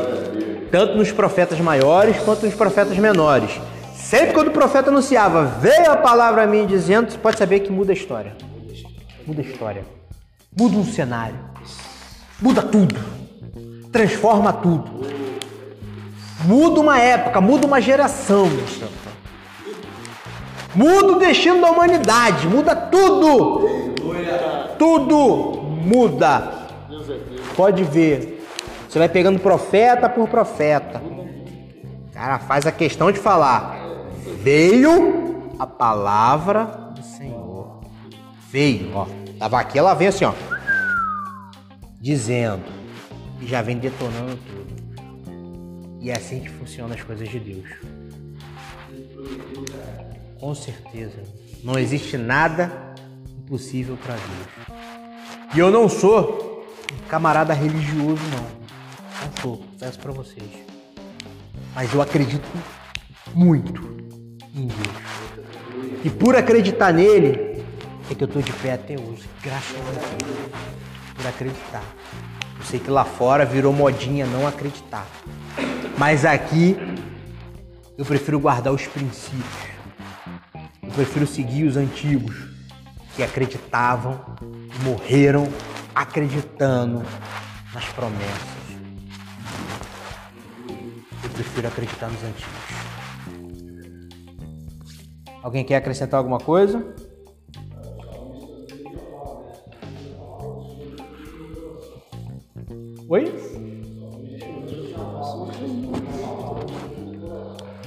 tanto 0.71 0.97
nos 0.97 1.11
profetas 1.11 1.59
maiores 1.59 2.17
quanto 2.19 2.45
nos 2.45 2.55
profetas 2.55 2.97
menores. 2.97 3.51
Sempre 3.95 4.33
quando 4.33 4.49
o 4.49 4.51
profeta 4.51 4.89
anunciava, 4.89 5.45
veio 5.45 5.91
a 5.91 5.97
palavra 5.97 6.43
a 6.43 6.47
mim 6.47 6.65
dizendo, 6.65 7.11
você 7.11 7.17
pode 7.17 7.37
saber 7.37 7.61
que 7.61 7.71
muda 7.71 7.91
a 7.91 7.95
história. 7.95 8.35
Muda 9.25 9.41
a 9.41 9.45
história. 9.45 9.98
Muda 10.59 10.75
um 10.75 10.83
cenário. 10.83 11.39
Muda 12.41 12.61
tudo. 12.61 12.99
Transforma 13.93 14.51
tudo. 14.51 14.91
Muda 16.43 16.81
uma 16.81 16.99
época, 16.99 17.39
muda 17.39 17.65
uma 17.65 17.79
geração. 17.79 18.49
Muda 20.75 21.13
o 21.13 21.19
destino 21.19 21.61
da 21.61 21.71
humanidade, 21.71 22.45
muda 22.45 22.75
tudo. 22.75 23.95
Tudo 24.77 25.61
muda. 25.81 26.67
Pode 27.55 27.85
ver. 27.85 28.45
Você 28.89 28.99
vai 28.99 29.07
pegando 29.07 29.39
profeta 29.39 30.09
por 30.09 30.27
profeta. 30.27 31.01
Cara, 32.13 32.37
faz 32.37 32.67
a 32.67 32.71
questão 32.73 33.13
de 33.13 33.19
falar. 33.19 33.77
Veio 34.43 35.53
a 35.57 35.65
palavra 35.65 36.65
do 36.93 37.01
Senhor. 37.01 37.79
Veio, 38.51 38.91
ó. 38.93 39.28
Tava 39.39 39.57
aqui, 39.61 39.79
ela 39.79 39.93
vem 39.93 40.09
assim, 40.09 40.25
ó. 40.25 40.33
Dizendo. 42.01 42.65
E 43.39 43.47
já 43.47 43.61
vem 43.61 43.77
detonando 43.77 44.37
tudo. 44.37 45.99
E 46.01 46.09
é 46.09 46.17
assim 46.17 46.41
que 46.41 46.49
funcionam 46.49 46.93
as 46.93 47.01
coisas 47.01 47.29
de 47.29 47.39
Deus. 47.39 47.69
Com 50.37 50.53
certeza. 50.53 51.23
Não 51.63 51.79
existe 51.79 52.17
nada 52.17 52.93
impossível 53.37 53.97
para 54.03 54.15
Deus. 54.15 54.77
E 55.55 55.59
eu 55.59 55.71
não 55.71 55.87
sou 55.87 56.65
um 56.93 57.07
camarada 57.07 57.53
religioso, 57.53 58.21
não. 58.31 58.59
Não 59.25 59.41
sou, 59.41 59.65
peço 59.79 59.99
para 59.99 60.11
vocês. 60.11 60.49
Mas 61.73 61.93
eu 61.93 62.01
acredito 62.01 62.47
muito 63.33 63.81
em 64.53 64.67
Deus. 64.67 66.03
E 66.03 66.09
por 66.09 66.35
acreditar 66.35 66.93
nele, 66.93 67.48
é 68.09 68.15
que 68.15 68.23
eu 68.23 68.27
estou 68.27 68.41
de 68.41 68.51
pé 68.53 68.73
até 68.73 68.93
hoje. 68.93 69.29
Graças 69.43 69.75
a 69.77 69.91
Deus. 69.91 70.49
Por 71.15 71.27
acreditar. 71.27 71.83
Eu 72.57 72.65
sei 72.65 72.79
que 72.79 72.89
lá 72.89 73.05
fora 73.05 73.45
virou 73.45 73.71
modinha 73.71 74.25
não 74.25 74.47
acreditar. 74.47 75.05
Mas 75.97 76.25
aqui 76.25 76.77
Eu 77.97 78.05
prefiro 78.05 78.39
guardar 78.39 78.71
os 78.71 78.87
princípios. 78.87 79.43
Eu 80.81 80.89
prefiro 80.91 81.27
seguir 81.27 81.65
os 81.65 81.75
antigos 81.75 82.33
que 83.13 83.21
acreditavam 83.21 84.23
morreram 84.85 85.49
acreditando 85.93 87.03
nas 87.73 87.83
promessas. 87.89 88.59
Eu 91.21 91.29
prefiro 91.31 91.67
acreditar 91.67 92.07
nos 92.07 92.23
antigos. 92.23 92.53
Alguém 95.43 95.65
quer 95.65 95.75
acrescentar 95.75 96.17
alguma 96.17 96.37
coisa? 96.37 96.95
Oi? 103.11 103.23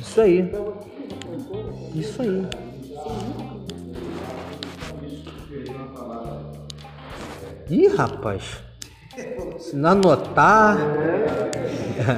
Isso 0.00 0.20
aí. 0.20 0.50
Isso 1.94 2.22
aí. 2.22 2.44
Ih, 7.70 7.86
rapaz. 7.86 8.64
Se 9.60 9.76
não 9.76 9.90
anotar. 9.90 10.76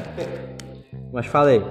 Mas 1.12 1.26
fala 1.26 1.50
aí. 1.50 1.62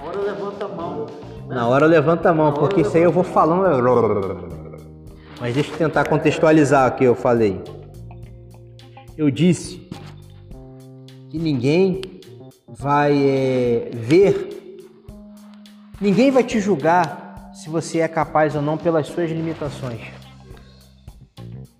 Hora 0.00 0.20
levanta 0.20 0.64
a 0.66 0.68
mão. 0.68 1.25
Na 1.48 1.68
hora 1.68 1.86
levanta 1.86 2.30
a 2.30 2.34
mão, 2.34 2.52
porque 2.52 2.80
isso 2.80 2.96
aí 2.96 3.02
eu 3.02 3.12
vou 3.12 3.24
falando. 3.24 3.82
Mas 5.40 5.54
deixa 5.54 5.72
eu 5.72 5.78
tentar 5.78 6.08
contextualizar 6.08 6.90
o 6.90 6.96
que 6.96 7.04
eu 7.04 7.14
falei. 7.14 7.62
Eu 9.16 9.30
disse 9.30 9.88
que 11.30 11.38
ninguém 11.38 12.00
vai 12.68 13.16
é, 13.16 13.90
ver, 13.94 14.78
ninguém 16.00 16.30
vai 16.30 16.42
te 16.42 16.60
julgar 16.60 17.50
se 17.54 17.70
você 17.70 18.00
é 18.00 18.08
capaz 18.08 18.54
ou 18.54 18.60
não 18.60 18.76
pelas 18.76 19.06
suas 19.06 19.30
limitações. 19.30 20.00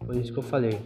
Foi 0.06 0.18
isso 0.18 0.32
que 0.32 0.38
eu 0.38 0.42
falei. 0.42 0.78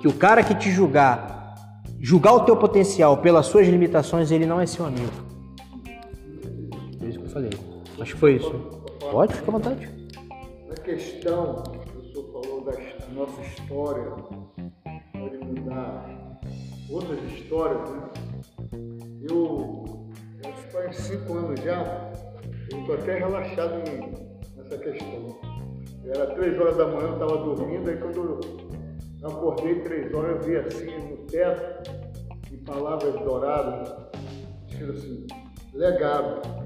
Que 0.00 0.08
o 0.08 0.12
cara 0.12 0.42
que 0.42 0.54
te 0.54 0.70
julgar, 0.70 1.54
julgar 2.00 2.32
o 2.34 2.40
teu 2.40 2.56
potencial 2.56 3.18
pelas 3.18 3.46
suas 3.46 3.66
limitações, 3.66 4.30
ele 4.30 4.46
não 4.46 4.60
é 4.60 4.66
seu 4.66 4.86
amigo. 4.86 5.25
Falei. 7.36 7.50
Acho 8.00 8.14
que 8.14 8.20
foi 8.20 8.36
isso. 8.36 8.50
Pode, 9.10 9.34
fica 9.34 9.50
à 9.50 9.52
vontade. 9.52 9.88
Na 10.68 10.74
questão, 10.74 11.62
o 11.94 12.02
senhor 12.02 12.32
falou 12.32 12.64
da 12.64 12.72
nossa 13.12 13.42
história, 13.42 14.10
pode 15.12 15.38
mudar 15.44 16.40
outras 16.88 17.22
histórias, 17.32 17.90
né? 17.90 18.08
Eu, 19.28 20.08
que 20.40 20.72
faz 20.72 20.96
cinco 20.96 21.34
anos 21.34 21.60
já, 21.60 22.10
eu 22.72 22.80
estou 22.80 22.94
até 22.94 23.18
relaxado 23.18 23.82
nessa 24.56 24.78
questão. 24.78 25.38
Era 26.06 26.34
três 26.34 26.58
horas 26.58 26.76
da 26.76 26.86
manhã, 26.86 27.08
eu 27.08 27.12
estava 27.14 27.36
dormindo, 27.38 27.90
aí 27.90 27.96
quando 27.96 28.40
eu 29.20 29.28
acordei 29.28 29.80
três 29.82 30.14
horas, 30.14 30.36
eu 30.36 30.42
vi 30.42 30.56
assim 30.56 31.10
no 31.10 31.16
teto, 31.26 31.90
em 32.50 32.58
palavras 32.58 33.14
douradas, 33.20 33.92
escrito 34.68 34.92
assim, 34.92 35.26
legado. 35.74 36.65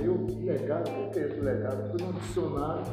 Aí 0.00 0.06
eu, 0.06 0.26
legado, 0.42 0.88
o 0.88 1.10
que 1.10 1.18
é 1.18 1.26
esse 1.26 1.40
legado? 1.40 1.90
Fui 1.90 2.06
no 2.06 2.12
dicionário, 2.14 2.84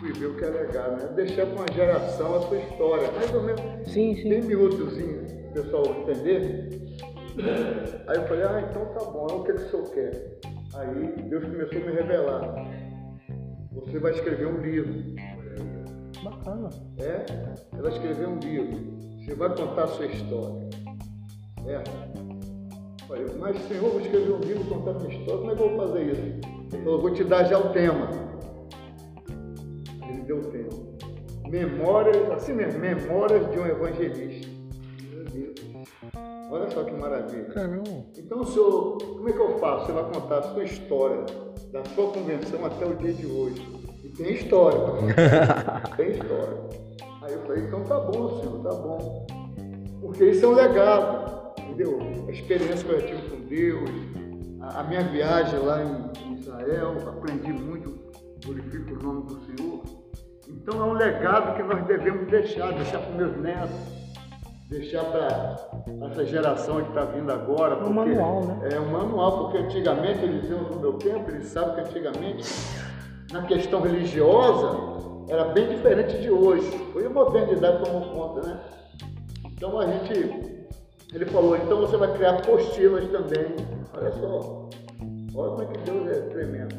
fui 0.00 0.12
ver 0.14 0.26
o 0.26 0.36
que 0.36 0.44
é 0.44 0.48
legado, 0.48 1.00
né? 1.00 1.12
Deixar 1.14 1.46
para 1.46 1.54
uma 1.54 1.72
geração 1.72 2.34
a 2.34 2.40
sua 2.40 2.58
história, 2.58 3.12
mais 3.12 3.32
ou 3.32 3.42
menos, 3.42 3.60
Sim, 3.92 4.16
sim. 4.16 4.28
bem 4.28 4.42
miúdozinho, 4.42 5.22
o 5.22 5.52
pessoal 5.52 5.84
entender. 6.00 6.70
Aí 8.08 8.16
eu 8.16 8.26
falei, 8.26 8.42
ah, 8.42 8.68
então 8.68 8.84
tá 8.86 9.04
bom, 9.04 9.26
é 9.30 9.32
o 9.34 9.44
que 9.44 9.52
o 9.52 9.58
senhor 9.58 9.90
quer? 9.90 10.40
Aí 10.74 11.22
Deus 11.28 11.44
começou 11.44 11.80
a 11.80 11.84
me 11.84 11.92
revelar. 11.92 12.54
Você 13.70 13.98
vai 14.00 14.10
escrever 14.10 14.48
um 14.48 14.60
livro. 14.60 14.92
Bacana. 16.24 16.68
É? 16.98 17.24
Você 17.70 17.80
vai 17.80 17.92
escrever 17.92 18.26
um 18.26 18.38
livro. 18.40 18.98
Você 19.20 19.34
vai 19.36 19.54
contar 19.54 19.84
a 19.84 19.86
sua 19.86 20.06
história. 20.06 20.68
É. 21.64 22.35
Falei, 23.08 23.26
mas 23.38 23.56
senhor, 23.68 23.90
vou 23.90 24.00
escrever 24.00 24.32
um 24.32 24.40
livro 24.40 24.64
contando 24.64 25.00
minha 25.02 25.16
história, 25.16 25.38
como 25.38 25.52
é 25.52 25.54
que 25.54 25.62
eu 25.62 25.68
vou 25.68 25.86
fazer 25.86 26.02
isso? 26.12 26.22
Ele 26.72 26.82
falou, 26.82 27.00
vou 27.00 27.10
te 27.12 27.24
dar 27.24 27.44
já 27.44 27.58
o 27.58 27.72
tema. 27.72 28.08
Ele 30.08 30.22
deu 30.22 30.38
o 30.38 30.44
tema. 30.46 30.68
Memórias, 31.48 32.30
assim 32.32 32.52
mesmo, 32.52 32.80
memórias 32.80 33.48
de 33.52 33.58
um 33.60 33.66
evangelista. 33.66 34.50
Meu 35.12 35.24
Deus. 35.24 35.54
Olha 36.50 36.68
só 36.70 36.82
que 36.82 36.92
maravilha. 36.92 37.44
Caramba. 37.44 38.04
Então, 38.18 38.44
senhor, 38.44 38.98
como 38.98 39.28
é 39.28 39.32
que 39.32 39.38
eu 39.38 39.58
faço? 39.58 39.86
Você 39.86 39.92
vai 39.92 40.04
contar 40.04 40.38
a 40.38 40.42
sua 40.42 40.64
história, 40.64 41.24
da 41.72 41.84
sua 41.84 42.10
convenção 42.10 42.64
até 42.64 42.86
o 42.86 42.94
dia 42.94 43.12
de 43.12 43.26
hoje. 43.26 43.64
E 44.02 44.08
tem 44.08 44.32
história. 44.32 44.78
tem 45.96 46.10
história. 46.10 46.58
Aí 47.22 47.32
eu 47.32 47.40
falei, 47.42 47.64
então 47.64 47.84
tá 47.84 48.00
bom, 48.00 48.40
senhor, 48.40 48.62
tá 48.62 48.74
bom. 48.74 49.26
Porque 50.00 50.24
isso 50.24 50.44
é 50.44 50.48
um 50.48 50.52
legado, 50.52 51.45
entendeu? 51.76 51.98
A 52.26 52.32
experiência 52.32 52.88
que 52.88 52.90
eu 52.90 53.06
tive 53.06 53.28
com 53.28 53.40
Deus, 53.46 53.90
a, 54.60 54.80
a 54.80 54.82
minha 54.84 55.02
viagem 55.02 55.58
lá 55.60 55.82
em, 55.84 56.28
em 56.28 56.34
Israel, 56.34 56.96
aprendi 57.06 57.52
muito, 57.52 57.94
glorifico 58.44 58.94
o 58.94 59.02
nome 59.02 59.26
do 59.26 59.40
Senhor. 59.40 59.82
Então 60.48 60.80
é 60.80 60.84
um 60.84 60.92
legado 60.92 61.56
que 61.56 61.62
nós 61.62 61.84
devemos 61.86 62.28
deixar, 62.28 62.72
deixar 62.72 62.98
para 62.98 63.10
os 63.10 63.16
meus 63.16 63.36
netos, 63.38 63.76
deixar 64.70 65.04
para 65.04 65.56
essa 66.10 66.24
geração 66.24 66.82
que 66.82 66.88
está 66.88 67.04
vindo 67.04 67.30
agora. 67.30 67.74
É 67.74 67.84
um 67.84 67.92
manual, 67.92 68.44
né? 68.44 68.68
É 68.72 68.80
um 68.80 68.90
manual, 68.90 69.44
porque 69.44 69.58
antigamente, 69.58 70.24
eles 70.24 70.42
diziam 70.42 70.62
no 70.62 70.80
meu 70.80 70.94
tempo, 70.94 71.30
eles 71.30 71.46
sabem 71.46 71.74
que 71.74 71.80
antigamente, 71.90 72.44
na 73.32 73.42
questão 73.42 73.80
religiosa, 73.80 75.26
era 75.28 75.46
bem 75.46 75.68
diferente 75.68 76.16
de 76.20 76.30
hoje. 76.30 76.70
Hoje 76.94 77.06
a 77.06 77.10
modernidade 77.10 77.84
tomou 77.84 78.02
conta, 78.12 78.46
né? 78.46 78.60
Então 79.52 79.80
a 79.80 79.86
gente, 79.86 80.55
ele 81.14 81.24
falou, 81.26 81.56
então 81.56 81.80
você 81.80 81.96
vai 81.96 82.12
criar 82.14 82.30
apostilas 82.38 83.04
também. 83.08 83.54
Olha 83.94 84.12
só, 84.12 84.68
olha 85.34 85.50
como 85.50 85.62
é 85.62 85.66
que 85.66 85.78
Deus 85.90 86.08
é 86.08 86.20
tremendo. 86.28 86.74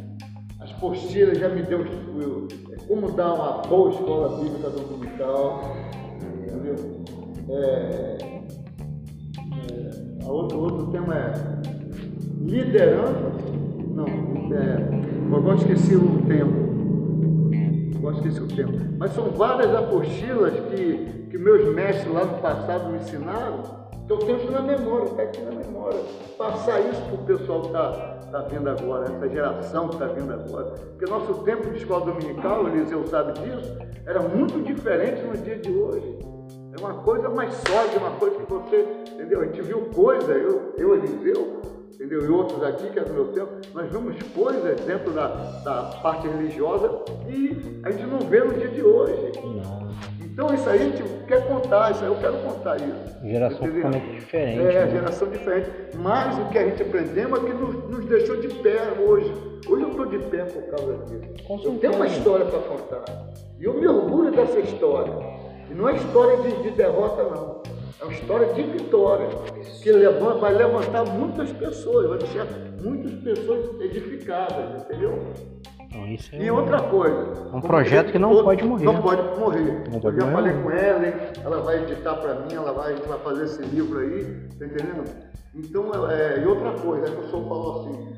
As 0.60 0.72
postilas 0.74 1.38
já 1.38 1.50
me 1.50 1.62
deu 1.64 1.82
o- 1.82 2.48
como 2.88 3.12
dar 3.12 3.34
uma 3.34 3.62
boa 3.64 3.90
escola 3.92 4.38
bíblica 4.42 4.70
dominical, 4.70 5.62
entendeu? 6.42 6.76
É, 7.50 8.18
é, 10.22 10.26
outro, 10.26 10.60
outro 10.60 10.88
tema 10.92 11.16
é 11.16 11.34
liderando. 12.42 13.38
Não, 13.94 14.06
é, 14.56 15.36
agora 15.36 15.56
esqueci 15.58 15.96
o 15.96 16.22
tempo. 16.28 16.68
Agora 17.98 18.16
esqueci 18.16 18.42
o 18.42 18.48
tempo. 18.48 18.74
Mas 18.98 19.12
são 19.14 19.26
várias 19.32 19.74
apostilas 19.74 20.54
que, 20.70 21.28
que 21.30 21.38
meus 21.38 21.74
mestres 21.74 22.12
lá 22.14 22.26
no 22.26 22.38
passado 22.40 22.90
me 22.92 22.98
ensinaram, 23.00 23.64
eu 24.10 24.18
tenho 24.20 24.38
isso 24.38 24.52
na 24.52 24.62
memória, 24.62 25.06
está 25.06 25.24
aqui 25.24 25.42
na 25.42 25.52
memória. 25.52 26.00
Passar 26.38 26.80
isso 26.80 27.02
para 27.02 27.16
o 27.16 27.26
pessoal 27.26 27.62
que 27.62 27.68
está 27.68 27.92
tá 28.32 28.40
vindo 28.44 28.70
agora, 28.70 29.06
essa 29.06 29.30
geração 29.30 29.88
que 29.90 29.96
está 29.96 30.08
vindo 30.08 30.34
agora. 30.34 30.66
Porque 30.66 31.06
nosso 31.12 31.34
tempo 31.44 31.70
de 31.70 31.78
escola 31.78 32.06
dominical, 32.06 32.64
o 32.64 32.68
Eliseu 32.70 33.06
sabe 33.08 33.34
disso, 33.40 33.78
era 34.06 34.22
muito 34.22 34.62
diferente 34.64 35.22
no 35.24 35.36
dia 35.38 35.58
de 35.58 35.72
hoje. 35.72 36.20
É 36.78 36.80
uma 36.80 36.94
coisa 37.04 37.30
mais 37.30 37.54
sólida, 37.54 37.98
uma 37.98 38.12
coisa 38.12 38.36
que 38.38 38.50
você, 38.50 38.88
entendeu? 39.12 39.42
A 39.42 39.46
gente 39.46 39.62
viu 39.62 39.82
coisa, 39.94 40.32
eu, 40.32 40.74
eu 40.78 40.96
Eliseu, 40.96 41.62
entendeu? 41.94 42.24
E 42.24 42.30
outros 42.30 42.64
aqui, 42.64 42.90
que 42.90 43.00
é 43.00 43.04
do 43.04 43.14
meu 43.14 43.28
tempo, 43.34 43.52
nós 43.74 43.92
vimos 43.92 44.16
coisas 44.34 44.80
dentro 44.82 45.12
da, 45.12 45.28
da 45.64 45.84
parte 46.02 46.28
religiosa 46.28 47.04
e 47.28 47.82
a 47.84 47.92
gente 47.92 48.06
não 48.06 48.20
vê 48.20 48.40
no 48.40 48.54
dia 48.54 48.70
de 48.70 48.84
hoje. 48.84 49.32
Não. 49.44 49.88
Então 50.38 50.54
isso 50.54 50.70
aí 50.70 50.80
a 50.80 50.84
gente 50.84 51.04
quer 51.28 51.48
contar, 51.48 51.90
isso 51.90 52.04
aí 52.04 52.12
eu 52.12 52.16
quero 52.20 52.38
contar 52.38 52.76
isso. 52.76 53.26
Geração 53.26 53.58
Entendeu? 53.58 53.86
totalmente 53.86 54.16
diferente. 54.20 54.60
É, 54.60 54.86
né? 54.86 54.92
geração 54.92 55.30
diferente. 55.30 55.72
Mas 55.96 56.38
o 56.38 56.50
que 56.50 56.60
a 56.60 56.64
gente 56.64 56.84
aprendemos 56.84 57.40
é 57.40 57.44
que 57.44 57.54
nos, 57.54 57.90
nos 57.90 58.06
deixou 58.06 58.36
de 58.40 58.48
pé 58.50 58.84
hoje. 59.00 59.34
Hoje 59.68 59.82
eu 59.82 59.90
estou 59.90 60.06
de 60.06 60.20
pé 60.20 60.44
por 60.44 60.62
causa 60.76 60.98
disso. 61.06 61.44
Com 61.44 61.60
eu 61.64 61.80
tenho 61.80 61.96
uma 61.96 62.06
história 62.06 62.46
para 62.46 62.60
contar. 62.60 63.04
E 63.60 63.64
eu 63.64 63.74
me 63.74 63.88
orgulho 63.88 64.30
dessa 64.30 64.60
história. 64.60 65.12
E 65.72 65.74
não 65.74 65.90
é 65.90 65.96
história 65.96 66.38
de, 66.38 66.62
de 66.62 66.70
derrota, 66.70 67.24
não. 67.24 67.64
É 68.00 68.04
uma 68.04 68.14
história 68.14 68.54
de 68.54 68.62
vitória. 68.62 69.30
Que 69.82 69.92
levanta, 69.92 70.38
vai 70.38 70.54
levantar 70.54 71.04
muitas 71.06 71.52
pessoas, 71.52 72.10
vai 72.10 72.20
deixar 72.20 72.46
muitas 72.80 73.12
pessoas 73.24 73.82
edificadas, 73.82 74.84
entendeu? 74.84 75.18
Então, 75.90 76.06
isso 76.08 76.36
é 76.36 76.40
E 76.44 76.52
um- 76.52 76.56
outra 76.56 76.82
coisa. 76.82 77.50
um 77.56 77.62
projeto 77.62 78.12
que 78.12 78.20
não 78.20 78.32
Todo- 78.32 78.44
pode 78.44 78.64
morrer. 78.66 78.86
Não 78.86 79.02
pode 79.02 79.22
morrer. 79.40 79.84
Não 79.90 80.00
pode 80.00 80.18
eu 80.18 80.26
já 80.26 80.32
falei 80.32 80.54
não. 80.54 80.64
com 80.64 80.72
ela, 80.72 81.06
ela 81.44 81.62
vai 81.62 81.84
editar 81.84 82.16
para 82.16 82.36
mim, 82.36 82.54
ela 82.54 82.74
vai, 82.74 82.94
a 82.94 82.96
vai 82.98 83.20
fazer 83.20 83.46
esse 83.46 83.62
livro 83.64 84.00
aí, 84.00 84.48
tá 84.60 84.66
entendendo? 84.66 85.04
Então, 85.56 85.90
é, 86.12 86.44
e 86.44 86.46
outra 86.46 86.72
coisa, 86.74 87.08
é 87.08 87.12
que 87.16 87.22
o 87.22 87.30
senhor 87.30 87.48
falou 87.48 87.80
assim, 87.82 88.14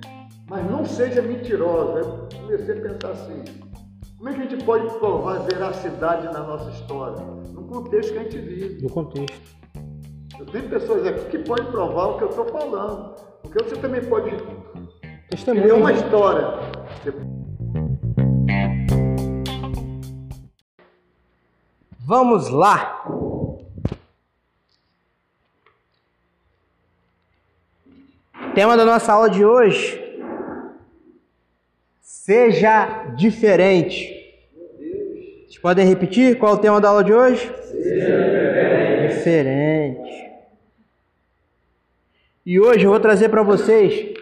mas 0.49 0.69
não 0.69 0.83
seja 0.83 1.21
mentirosa. 1.21 1.99
Eu 1.99 2.27
comecei 2.41 2.77
a 2.77 2.81
pensar 2.81 3.09
assim, 3.11 3.43
Como 4.17 4.29
é 4.29 4.33
que 4.33 4.41
a 4.41 4.45
gente 4.47 4.63
pode 4.65 4.85
provar 4.99 5.39
veracidade 5.43 6.25
na 6.25 6.39
nossa 6.43 6.69
história? 6.71 7.23
No 7.53 7.63
contexto 7.63 8.11
que 8.11 8.17
a 8.19 8.23
gente 8.23 8.37
vive. 8.37 8.83
No 8.83 8.89
contexto. 8.89 9.39
Eu 10.37 10.45
tenho 10.45 10.67
pessoas 10.69 11.07
aqui 11.07 11.23
que 11.29 11.37
podem 11.39 11.65
provar 11.67 12.07
o 12.07 12.17
que 12.17 12.23
eu 12.25 12.29
estou 12.29 12.43
falando. 12.47 13.15
Porque 13.41 13.63
você 13.63 13.77
também 13.77 14.01
pode 14.03 14.31
Testemunho. 15.29 15.63
criar 15.63 15.75
uma 15.75 15.93
história. 15.93 16.47
Você 17.01 17.13
Vamos 22.09 22.49
lá. 22.49 23.05
Tema 28.55 28.75
da 28.75 28.83
nossa 28.83 29.13
aula 29.13 29.29
de 29.29 29.45
hoje: 29.45 30.01
Seja 32.01 33.13
diferente. 33.15 34.09
Vocês 35.45 35.59
podem 35.59 35.87
repetir 35.87 36.39
qual 36.39 36.53
é 36.53 36.55
o 36.55 36.59
tema 36.59 36.81
da 36.81 36.89
aula 36.89 37.03
de 37.03 37.13
hoje? 37.13 37.47
Seja 37.61 39.07
diferente. 39.07 40.31
E 42.43 42.59
hoje 42.59 42.85
eu 42.85 42.89
vou 42.89 42.99
trazer 42.99 43.29
para 43.29 43.43
vocês 43.43 44.15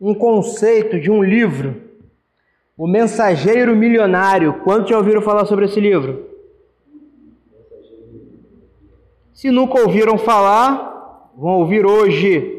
um 0.00 0.14
conceito 0.14 1.00
de 1.00 1.10
um 1.10 1.20
livro 1.20 1.85
o 2.76 2.86
Mensageiro 2.86 3.74
Milionário. 3.74 4.60
Quantos 4.60 4.90
já 4.90 4.98
ouviram 4.98 5.22
falar 5.22 5.46
sobre 5.46 5.64
esse 5.64 5.80
livro? 5.80 6.30
Se 9.32 9.50
nunca 9.50 9.80
ouviram 9.80 10.18
falar, 10.18 11.30
vão 11.36 11.60
ouvir 11.60 11.86
hoje. 11.86 12.52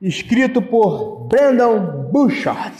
Escrito 0.00 0.60
por 0.60 1.26
Brandon 1.26 2.10
Bouchard. 2.10 2.76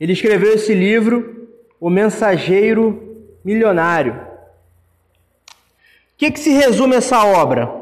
Ele 0.00 0.12
escreveu 0.12 0.54
esse 0.54 0.74
livro, 0.74 1.48
O 1.80 1.90
Mensageiro 1.90 3.26
Milionário. 3.44 4.14
O 4.14 6.16
que, 6.16 6.30
que 6.30 6.40
se 6.40 6.50
resume 6.50 6.96
essa 6.96 7.24
obra? 7.24 7.72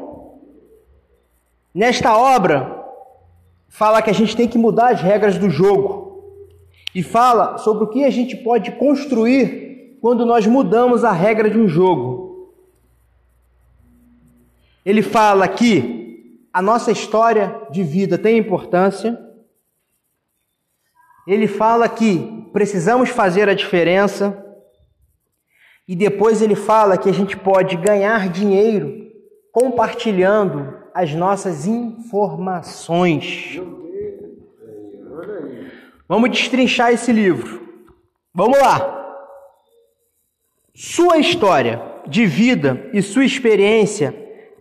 Nesta 1.73 2.17
obra, 2.17 2.76
fala 3.67 4.01
que 4.01 4.09
a 4.09 4.13
gente 4.13 4.35
tem 4.35 4.47
que 4.47 4.57
mudar 4.57 4.91
as 4.91 5.01
regras 5.01 5.37
do 5.37 5.49
jogo 5.49 6.07
e 6.93 7.03
fala 7.03 7.57
sobre 7.57 7.83
o 7.83 7.87
que 7.87 8.03
a 8.03 8.09
gente 8.09 8.35
pode 8.37 8.71
construir 8.71 9.97
quando 10.01 10.25
nós 10.25 10.47
mudamos 10.47 11.03
a 11.03 11.11
regra 11.11 11.49
de 11.49 11.57
um 11.57 11.67
jogo. 11.67 12.53
Ele 14.85 15.01
fala 15.01 15.47
que 15.47 16.47
a 16.53 16.61
nossa 16.61 16.91
história 16.91 17.61
de 17.69 17.83
vida 17.83 18.17
tem 18.17 18.37
importância. 18.37 19.19
Ele 21.27 21.45
fala 21.45 21.89
que 21.89 22.47
precisamos 22.53 23.09
fazer 23.09 23.49
a 23.49 23.53
diferença. 23.53 24.43
E 25.87 25.95
depois 25.95 26.41
ele 26.41 26.55
fala 26.55 26.97
que 26.97 27.09
a 27.09 27.13
gente 27.13 27.35
pode 27.37 27.75
ganhar 27.75 28.29
dinheiro 28.29 29.07
compartilhando 29.51 30.73
as 30.97 31.13
nossas 31.13 31.67
informações. 31.67 33.61
Vamos 36.09 36.31
destrinchar 36.31 36.91
esse 36.91 37.11
livro. 37.11 37.61
Vamos 38.33 38.57
lá. 38.57 39.15
Sua 40.73 41.19
história 41.19 41.79
de 42.07 42.25
vida 42.25 42.89
e 42.93 43.03
sua 43.03 43.23
experiência 43.23 44.11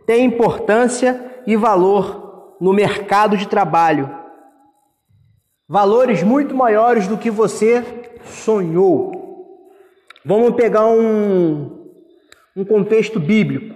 têm 0.04 0.26
importância 0.26 1.42
e 1.46 1.56
valor 1.56 2.58
no 2.60 2.74
mercado 2.74 3.38
de 3.38 3.48
trabalho. 3.48 4.14
Valores 5.66 6.22
muito 6.22 6.54
maiores 6.54 7.08
do 7.08 7.16
que 7.16 7.30
você 7.30 7.82
sonhou. 8.26 9.56
Vamos 10.22 10.54
pegar 10.54 10.86
um, 10.86 11.94
um 12.54 12.62
contexto 12.62 13.18
bíblico. 13.18 13.74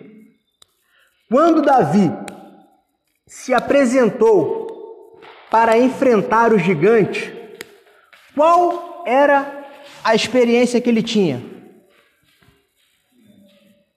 Quando 1.30 1.62
Davi 1.62 2.10
se 3.30 3.54
apresentou 3.54 5.20
para 5.52 5.78
enfrentar 5.78 6.52
o 6.52 6.58
gigante, 6.58 7.32
qual 8.34 9.04
era 9.06 9.68
a 10.02 10.16
experiência 10.16 10.80
que 10.80 10.90
ele 10.90 11.00
tinha? 11.00 11.40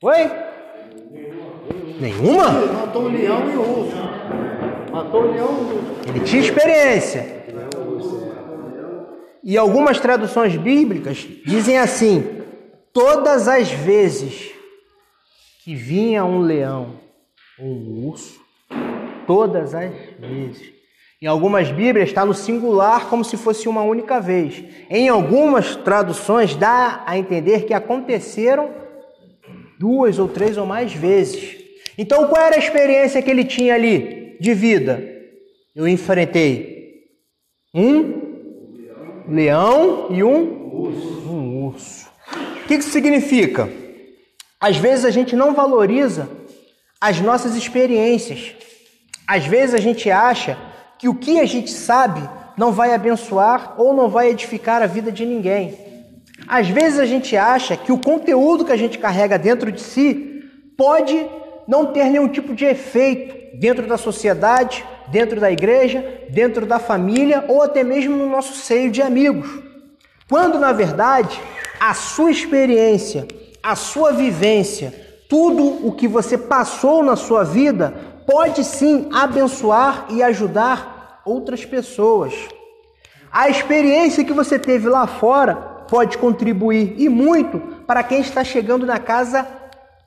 Oi? 0.03 0.31
Nenhuma? 1.99 2.51
matou 2.51 3.05
o 3.05 3.07
leão 3.07 3.51
e 3.51 3.55
o 3.55 3.79
urso. 3.79 4.91
Matou 4.91 5.23
o 5.23 5.31
leão 5.31 5.47
e 5.47 5.73
o 5.73 5.77
urso. 5.77 6.09
Ele 6.09 6.19
tinha 6.19 6.41
experiência. 6.41 7.43
E 9.43 9.57
algumas 9.57 9.99
traduções 9.99 10.55
bíblicas 10.55 11.17
dizem 11.43 11.79
assim: 11.79 12.43
todas 12.93 13.47
as 13.47 13.71
vezes 13.71 14.51
que 15.63 15.73
vinha 15.73 16.23
um 16.23 16.39
leão 16.39 16.99
ou 17.57 17.67
um 17.67 18.07
urso, 18.09 18.42
todas 19.25 19.73
as 19.73 19.91
vezes. 20.19 20.73
Em 21.21 21.25
algumas 21.25 21.71
Bíblias 21.71 22.09
está 22.09 22.25
no 22.25 22.33
singular 22.33 23.07
como 23.07 23.23
se 23.23 23.37
fosse 23.37 23.69
uma 23.69 23.81
única 23.81 24.19
vez. 24.19 24.63
Em 24.89 25.07
algumas 25.07 25.75
traduções 25.75 26.55
dá 26.55 27.01
a 27.05 27.17
entender 27.17 27.65
que 27.65 27.73
aconteceram 27.73 28.69
duas 29.79 30.19
ou 30.19 30.27
três 30.27 30.57
ou 30.57 30.65
mais 30.65 30.93
vezes. 30.93 31.57
Então 31.97 32.27
qual 32.27 32.41
era 32.41 32.55
a 32.55 32.59
experiência 32.59 33.21
que 33.21 33.31
ele 33.31 33.45
tinha 33.45 33.73
ali 33.73 34.35
de 34.39 34.53
vida? 34.53 35.01
Eu 35.75 35.87
enfrentei 35.87 37.03
um 37.73 39.23
leão 39.27 40.07
e 40.09 40.23
um 40.23 40.73
urso. 40.73 41.29
Um 41.29 41.65
urso. 41.67 42.09
O 42.63 42.67
que 42.67 42.75
isso 42.75 42.89
significa? 42.89 43.69
Às 44.59 44.77
vezes 44.77 45.05
a 45.05 45.09
gente 45.09 45.35
não 45.35 45.53
valoriza 45.53 46.29
as 46.99 47.19
nossas 47.19 47.55
experiências. 47.55 48.55
Às 49.27 49.45
vezes 49.45 49.75
a 49.75 49.79
gente 49.79 50.09
acha 50.11 50.57
que 50.97 51.07
o 51.07 51.15
que 51.15 51.39
a 51.39 51.45
gente 51.45 51.71
sabe 51.71 52.27
não 52.57 52.71
vai 52.71 52.93
abençoar 52.93 53.75
ou 53.77 53.93
não 53.93 54.09
vai 54.09 54.29
edificar 54.29 54.81
a 54.81 54.87
vida 54.87 55.11
de 55.11 55.25
ninguém. 55.25 55.77
Às 56.47 56.67
vezes 56.69 56.99
a 56.99 57.05
gente 57.05 57.35
acha 57.35 57.75
que 57.75 57.91
o 57.91 57.97
conteúdo 57.97 58.65
que 58.65 58.71
a 58.71 58.77
gente 58.77 58.97
carrega 58.97 59.39
dentro 59.39 59.71
de 59.71 59.81
si 59.81 60.43
pode 60.77 61.25
não 61.67 61.87
ter 61.87 62.05
nenhum 62.05 62.27
tipo 62.27 62.53
de 62.53 62.65
efeito 62.65 63.57
dentro 63.57 63.87
da 63.87 63.97
sociedade, 63.97 64.83
dentro 65.07 65.39
da 65.39 65.51
igreja, 65.51 66.03
dentro 66.29 66.65
da 66.65 66.79
família 66.79 67.45
ou 67.47 67.61
até 67.61 67.83
mesmo 67.83 68.15
no 68.15 68.29
nosso 68.29 68.53
seio 68.53 68.91
de 68.91 69.01
amigos. 69.01 69.47
Quando 70.29 70.59
na 70.59 70.71
verdade 70.71 71.39
a 71.79 71.93
sua 71.93 72.31
experiência, 72.31 73.27
a 73.61 73.75
sua 73.75 74.11
vivência, 74.11 74.93
tudo 75.29 75.87
o 75.87 75.91
que 75.91 76.07
você 76.07 76.37
passou 76.37 77.03
na 77.03 77.15
sua 77.15 77.43
vida 77.43 78.12
pode 78.25 78.63
sim 78.63 79.09
abençoar 79.13 80.05
e 80.09 80.21
ajudar 80.23 81.21
outras 81.25 81.65
pessoas. 81.65 82.33
A 83.31 83.49
experiência 83.49 84.23
que 84.23 84.33
você 84.33 84.59
teve 84.59 84.87
lá 84.87 85.07
fora 85.07 85.55
pode 85.89 86.17
contribuir 86.17 86.95
e 86.97 87.09
muito 87.09 87.59
para 87.85 88.03
quem 88.03 88.19
está 88.19 88.43
chegando 88.43 88.85
na 88.85 88.99
casa 88.99 89.47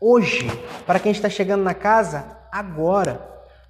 hoje, 0.01 0.51
para 0.87 0.99
quem 0.99 1.13
está 1.13 1.29
chegando 1.29 1.63
na 1.63 1.75
casa 1.75 2.25
agora. 2.53 3.21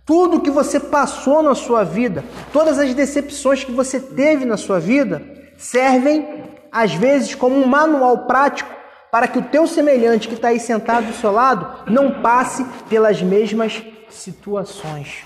Tudo 0.05 0.40
que 0.40 0.51
você 0.51 0.78
passou 0.78 1.42
na 1.42 1.55
sua 1.55 1.82
vida, 1.84 2.24
todas 2.53 2.78
as 2.78 2.94
decepções 2.94 3.64
que 3.64 3.72
você 3.72 3.99
teve 3.99 4.44
na 4.44 4.57
sua 4.57 4.78
vida, 4.78 5.22
servem 5.57 6.44
às 6.70 6.94
vezes 6.94 7.34
como 7.34 7.57
um 7.57 7.66
manual 7.66 8.26
prático 8.26 8.70
para 9.11 9.26
que 9.26 9.38
o 9.38 9.42
teu 9.42 9.66
semelhante 9.66 10.28
que 10.28 10.34
está 10.34 10.49
aí 10.49 10.61
sentado 10.61 11.07
do 11.07 11.14
seu 11.14 11.32
lado 11.32 11.90
não 11.90 12.20
passe 12.20 12.64
pelas 12.88 13.22
mesmas 13.22 13.82
situações. 14.11 15.25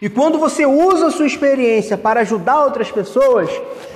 E 0.00 0.08
quando 0.08 0.38
você 0.38 0.66
usa 0.66 1.06
a 1.06 1.10
sua 1.10 1.26
experiência 1.26 1.96
para 1.96 2.20
ajudar 2.20 2.64
outras 2.64 2.90
pessoas, 2.90 3.48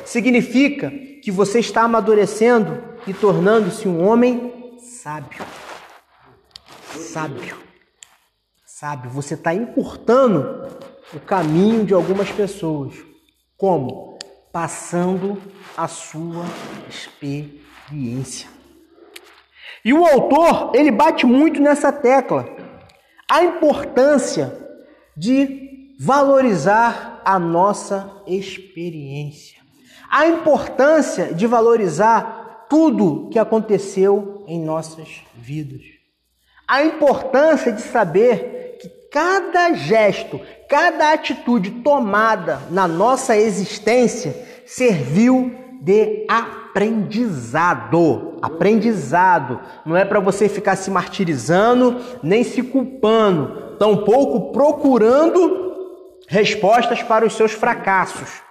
significa 0.05 0.91
que 1.23 1.33
você 1.33 1.59
está 1.59 1.83
amadurecendo 1.83 2.81
e 3.07 3.13
tornando-se 3.13 3.89
um 3.89 4.07
homem 4.07 4.79
sábio. 4.79 5.45
Sábio. 6.97 7.57
Sábio. 8.65 9.11
Você 9.11 9.35
está 9.35 9.53
encurtando 9.53 10.69
o 11.13 11.19
caminho 11.19 11.85
de 11.85 11.93
algumas 11.93 12.31
pessoas. 12.31 12.95
Como? 13.57 14.19
Passando 14.53 15.43
a 15.77 15.89
sua 15.89 16.45
experiência. 16.89 18.49
E 19.85 19.93
o 19.93 20.05
autor, 20.05 20.73
ele 20.75 20.91
bate 20.91 21.27
muito 21.27 21.61
nessa 21.61 21.93
tecla. 21.93 22.56
A 23.29 23.43
importância 23.43 24.57
de 25.17 25.97
valorizar 25.99 27.21
a 27.25 27.39
nossa 27.39 28.23
experiência. 28.27 29.61
A 30.09 30.27
importância 30.27 31.35
de 31.35 31.47
valorizar 31.47 32.67
tudo 32.69 33.29
que 33.31 33.39
aconteceu 33.39 34.45
em 34.47 34.63
nossas 34.63 35.23
vidas. 35.35 35.83
A 36.69 36.85
importância 36.85 37.73
de 37.73 37.83
saber 37.83 38.79
que 38.81 38.89
cada 39.11 39.73
gesto, 39.75 40.41
cada 40.69 41.13
atitude 41.13 41.71
tomada 41.83 42.61
na 42.71 42.87
nossa 42.87 43.37
existência 43.37 44.35
serviu 44.65 45.66
de 45.81 46.27
aprendizado. 46.29 48.37
Aprendizado. 48.43 49.61
Não 49.85 49.97
é 49.97 50.05
para 50.05 50.21
você 50.21 50.49
ficar 50.49 50.77
se 50.77 50.91
martirizando, 50.91 51.97
nem 52.23 52.45
se 52.45 52.63
culpando, 52.63 53.77
tampouco 53.79 54.53
procurando 54.53 55.67
respostas 56.29 57.03
para 57.03 57.27
os 57.27 57.35
seus 57.35 57.53
fracassos. 57.53 58.43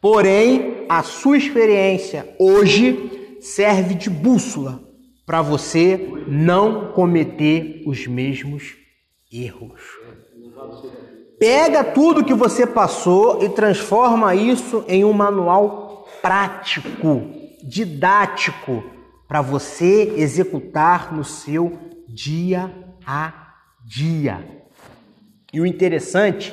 Porém, 0.00 0.84
a 0.88 1.02
sua 1.02 1.36
experiência 1.36 2.34
hoje 2.38 3.38
serve 3.40 3.94
de 3.94 4.10
bússola 4.10 4.80
para 5.24 5.42
você 5.42 6.08
não 6.26 6.92
cometer 6.92 7.82
os 7.86 8.06
mesmos 8.06 8.74
erros. 9.32 9.80
Pega 11.38 11.84
tudo 11.84 12.24
que 12.24 12.32
você 12.32 12.66
passou 12.66 13.44
e 13.44 13.48
transforma 13.48 14.34
isso 14.34 14.84
em 14.88 15.04
um 15.04 15.12
manual 15.12 15.85
prático, 16.26 17.30
didático, 17.62 18.82
para 19.28 19.40
você 19.40 20.12
executar 20.16 21.14
no 21.14 21.22
seu 21.22 21.78
dia 22.08 22.68
a 23.06 23.52
dia. 23.84 24.44
E 25.52 25.60
o 25.60 25.64
interessante 25.64 26.52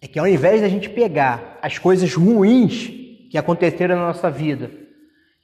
é 0.00 0.06
que 0.06 0.16
ao 0.16 0.28
invés 0.28 0.60
da 0.60 0.68
gente 0.68 0.88
pegar 0.88 1.58
as 1.60 1.76
coisas 1.76 2.14
ruins 2.14 2.88
que 3.28 3.36
aconteceram 3.36 3.96
na 3.96 4.06
nossa 4.06 4.30
vida 4.30 4.70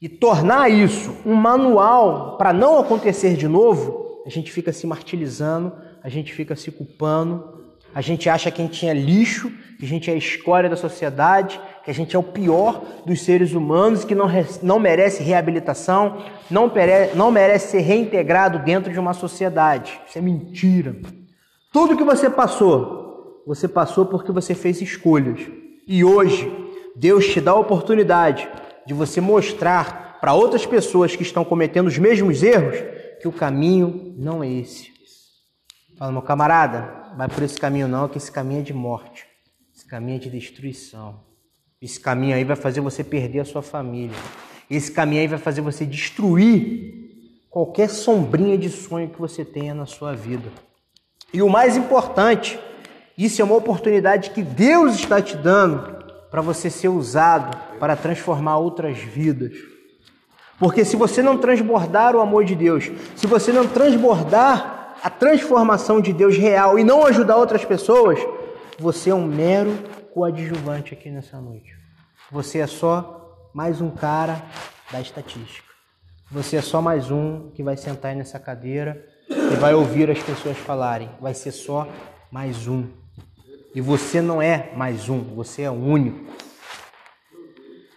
e 0.00 0.08
tornar 0.08 0.70
isso 0.70 1.16
um 1.26 1.34
manual 1.34 2.36
para 2.38 2.52
não 2.52 2.78
acontecer 2.78 3.34
de 3.34 3.48
novo, 3.48 4.22
a 4.24 4.30
gente 4.30 4.52
fica 4.52 4.72
se 4.72 4.86
martirizando, 4.86 5.72
a 6.04 6.08
gente 6.08 6.32
fica 6.32 6.54
se 6.54 6.70
culpando, 6.70 7.56
a 7.92 8.00
gente 8.00 8.28
acha 8.28 8.48
que 8.48 8.62
a 8.62 8.64
gente 8.64 8.86
é 8.86 8.94
lixo, 8.94 9.50
que 9.76 9.84
a 9.84 9.88
gente 9.88 10.08
é 10.08 10.14
a 10.14 10.16
escória 10.16 10.70
da 10.70 10.76
sociedade, 10.76 11.60
que 11.86 11.90
a 11.92 11.94
gente 11.94 12.16
é 12.16 12.18
o 12.18 12.22
pior 12.22 12.84
dos 13.06 13.22
seres 13.22 13.52
humanos, 13.52 14.04
que 14.04 14.12
não, 14.12 14.26
não 14.60 14.80
merece 14.80 15.22
reabilitação, 15.22 16.20
não, 16.50 16.68
não 17.14 17.30
merece 17.30 17.70
ser 17.70 17.78
reintegrado 17.78 18.58
dentro 18.58 18.92
de 18.92 18.98
uma 18.98 19.14
sociedade. 19.14 20.00
Isso 20.08 20.18
é 20.18 20.20
mentira. 20.20 20.96
Tudo 21.72 21.96
que 21.96 22.02
você 22.02 22.28
passou, 22.28 23.40
você 23.46 23.68
passou 23.68 24.04
porque 24.04 24.32
você 24.32 24.52
fez 24.52 24.82
escolhas. 24.82 25.38
E 25.86 26.02
hoje, 26.02 26.52
Deus 26.96 27.28
te 27.28 27.40
dá 27.40 27.52
a 27.52 27.60
oportunidade 27.60 28.48
de 28.84 28.92
você 28.92 29.20
mostrar 29.20 30.18
para 30.20 30.34
outras 30.34 30.66
pessoas 30.66 31.14
que 31.14 31.22
estão 31.22 31.44
cometendo 31.44 31.86
os 31.86 31.98
mesmos 31.98 32.42
erros 32.42 32.78
que 33.20 33.28
o 33.28 33.32
caminho 33.32 34.12
não 34.18 34.42
é 34.42 34.50
esse. 34.50 34.90
Fala, 35.96 36.10
meu 36.10 36.22
camarada, 36.22 37.14
vai 37.16 37.28
por 37.28 37.44
esse 37.44 37.60
caminho 37.60 37.86
não, 37.86 38.08
que 38.08 38.18
esse 38.18 38.32
caminho 38.32 38.58
é 38.58 38.64
de 38.64 38.74
morte. 38.74 39.24
Esse 39.72 39.86
caminho 39.86 40.16
é 40.16 40.20
de 40.20 40.30
destruição. 40.30 41.25
Esse 41.80 42.00
caminho 42.00 42.34
aí 42.34 42.44
vai 42.44 42.56
fazer 42.56 42.80
você 42.80 43.04
perder 43.04 43.40
a 43.40 43.44
sua 43.44 43.60
família. 43.60 44.16
Esse 44.70 44.90
caminho 44.90 45.20
aí 45.20 45.28
vai 45.28 45.38
fazer 45.38 45.60
você 45.60 45.84
destruir 45.84 47.06
qualquer 47.50 47.90
sombrinha 47.90 48.56
de 48.56 48.70
sonho 48.70 49.10
que 49.10 49.20
você 49.20 49.44
tenha 49.44 49.74
na 49.74 49.84
sua 49.84 50.14
vida. 50.14 50.48
E 51.32 51.42
o 51.42 51.50
mais 51.50 51.76
importante, 51.76 52.58
isso 53.16 53.42
é 53.42 53.44
uma 53.44 53.56
oportunidade 53.56 54.30
que 54.30 54.42
Deus 54.42 54.94
está 54.94 55.20
te 55.20 55.36
dando 55.36 56.04
para 56.30 56.40
você 56.40 56.70
ser 56.70 56.88
usado 56.88 57.56
para 57.78 57.94
transformar 57.94 58.56
outras 58.56 58.98
vidas. 58.98 59.52
Porque 60.58 60.82
se 60.82 60.96
você 60.96 61.22
não 61.22 61.36
transbordar 61.36 62.16
o 62.16 62.20
amor 62.20 62.44
de 62.44 62.54
Deus, 62.54 62.90
se 63.14 63.26
você 63.26 63.52
não 63.52 63.66
transbordar 63.66 64.96
a 65.02 65.10
transformação 65.10 66.00
de 66.00 66.12
Deus 66.12 66.38
real 66.38 66.78
e 66.78 66.84
não 66.84 67.04
ajudar 67.04 67.36
outras 67.36 67.64
pessoas, 67.64 68.18
você 68.78 69.10
é 69.10 69.14
um 69.14 69.26
mero 69.26 69.78
coadjuvante 70.16 70.94
aqui 70.94 71.10
nessa 71.10 71.38
noite. 71.38 71.76
Você 72.32 72.60
é 72.60 72.66
só 72.66 73.50
mais 73.52 73.82
um 73.82 73.90
cara 73.90 74.42
da 74.90 74.98
estatística. 74.98 75.68
Você 76.30 76.56
é 76.56 76.62
só 76.62 76.80
mais 76.80 77.10
um 77.10 77.50
que 77.50 77.62
vai 77.62 77.76
sentar 77.76 78.12
aí 78.12 78.16
nessa 78.16 78.40
cadeira 78.40 79.06
e 79.28 79.56
vai 79.56 79.74
ouvir 79.74 80.10
as 80.10 80.18
pessoas 80.22 80.56
falarem. 80.56 81.10
Vai 81.20 81.34
ser 81.34 81.52
só 81.52 81.86
mais 82.32 82.66
um. 82.66 82.86
E 83.74 83.80
você 83.82 84.22
não 84.22 84.40
é 84.40 84.72
mais 84.74 85.10
um, 85.10 85.22
você 85.34 85.60
é 85.64 85.70
único. 85.70 86.32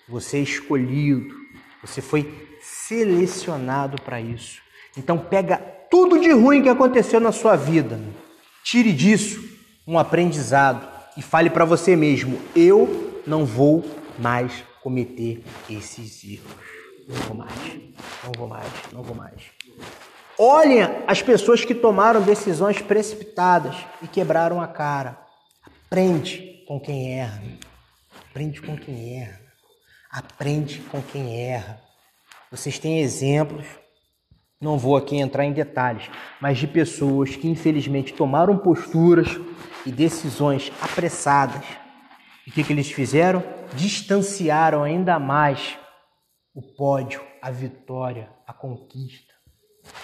Você 0.10 0.40
é 0.40 0.42
escolhido. 0.42 1.34
Você 1.82 2.02
foi 2.02 2.50
selecionado 2.62 3.96
para 4.02 4.20
isso. 4.20 4.62
Então 4.98 5.18
pega 5.18 5.58
tudo 5.90 6.20
de 6.20 6.34
ruim 6.34 6.62
que 6.64 6.68
aconteceu 6.68 7.22
na 7.22 7.32
sua 7.32 7.56
vida. 7.56 7.98
Tire 8.62 8.92
disso 8.92 9.42
um 9.88 9.98
aprendizado 9.98 10.99
e 11.20 11.22
fale 11.22 11.50
para 11.50 11.66
você 11.66 11.98
mesmo: 11.98 12.40
eu 12.56 13.22
não 13.28 13.46
vou 13.46 13.84
mais 14.18 14.64
cometer 14.82 15.44
esses 15.70 16.24
erros. 16.24 16.70
Não 17.06 17.16
vou 17.18 17.36
mais, 17.36 17.52
não 18.24 18.32
vou 18.38 18.48
mais, 18.48 18.72
não 18.94 19.04
vou 19.04 19.16
mais. 19.16 19.42
Olhem 20.38 20.82
as 21.06 21.22
pessoas 21.22 21.66
que 21.66 21.76
tomaram 21.76 22.22
decisões 22.22 22.82
precipitadas 22.82 23.76
e 24.02 24.08
quebraram 24.08 24.62
a 24.62 24.68
cara. 24.68 25.20
Aprende 25.62 26.64
com 26.66 26.80
quem 26.80 27.20
erra. 27.20 27.44
Aprende 28.30 28.62
com 28.62 28.78
quem 28.78 29.22
erra. 29.22 29.42
Aprende 30.10 30.80
com 30.90 31.02
quem 31.02 31.52
erra. 31.52 31.82
Vocês 32.50 32.80
têm 32.80 33.02
exemplos 33.02 33.66
não 34.62 34.78
vou 34.78 34.98
aqui 34.98 35.16
entrar 35.16 35.46
em 35.46 35.54
detalhes, 35.54 36.10
mas 36.42 36.58
de 36.58 36.68
pessoas 36.68 37.36
que 37.36 37.48
infelizmente 37.48 38.14
tomaram 38.14 38.58
posturas 38.58 39.40
e 39.86 39.92
decisões 39.92 40.70
apressadas. 40.82 41.64
E 42.46 42.50
o 42.50 42.54
que, 42.54 42.64
que 42.64 42.74
eles 42.74 42.92
fizeram? 42.92 43.42
Distanciaram 43.74 44.84
ainda 44.84 45.18
mais 45.18 45.78
o 46.54 46.62
pódio, 46.62 47.22
a 47.42 47.50
vitória, 47.50 48.30
a 48.46 48.52
conquista. 48.52 49.34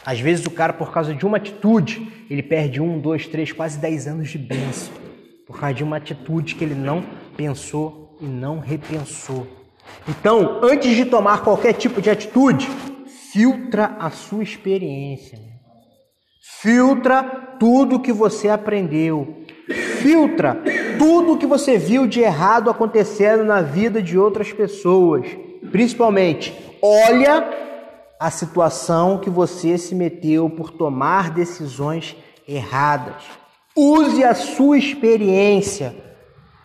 Às 0.06 0.22
vezes 0.22 0.46
o 0.46 0.52
cara, 0.52 0.72
por 0.72 0.92
causa 0.92 1.14
de 1.14 1.26
uma 1.26 1.36
atitude, 1.36 2.26
ele 2.30 2.42
perde 2.42 2.82
um, 2.82 2.98
dois, 2.98 3.28
três, 3.28 3.52
quase 3.52 3.78
dez 3.78 4.08
anos 4.08 4.30
de 4.30 4.38
bênção. 4.38 4.94
Por 5.46 5.60
causa 5.60 5.76
de 5.76 5.84
uma 5.84 5.98
atitude 5.98 6.56
que 6.56 6.64
ele 6.64 6.76
não 6.76 7.04
pensou 7.36 8.18
e 8.22 8.26
não 8.26 8.60
repensou. 8.60 9.46
Então, 10.08 10.62
antes 10.64 10.96
de 10.96 11.06
tomar 11.06 11.44
qualquer 11.44 11.74
tipo 11.74 12.02
de 12.02 12.10
atitude, 12.10 12.68
filtra 13.36 13.98
a 14.00 14.10
sua 14.12 14.44
experiência. 14.44 15.38
Filtra 16.62 17.22
tudo 17.60 18.00
que 18.00 18.14
você 18.14 18.48
aprendeu. 18.48 19.44
Filtra 20.02 20.58
tudo 20.98 21.38
que 21.38 21.46
você 21.46 21.78
viu 21.78 22.08
de 22.08 22.22
errado 22.22 22.70
acontecendo 22.70 23.44
na 23.44 23.62
vida 23.62 24.02
de 24.02 24.18
outras 24.18 24.54
pessoas. 24.54 25.28
Principalmente, 25.70 26.56
olha 26.82 27.46
a 28.18 28.32
situação 28.32 29.18
que 29.18 29.30
você 29.30 29.78
se 29.78 29.94
meteu 29.94 30.50
por 30.50 30.72
tomar 30.72 31.30
decisões 31.30 32.16
erradas. 32.48 33.22
Use 33.76 34.24
a 34.24 34.34
sua 34.34 34.78
experiência 34.78 35.94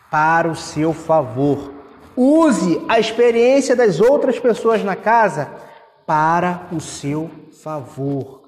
para 0.09 0.47
o 0.47 0.55
seu 0.55 0.93
favor. 0.93 1.73
Use 2.15 2.81
a 2.87 2.97
experiência 2.97 3.75
das 3.75 3.99
outras 3.99 4.39
pessoas 4.39 4.81
na 4.85 4.95
casa 4.95 5.69
para 6.11 6.67
o 6.73 6.81
seu 6.81 7.31
favor. 7.63 8.41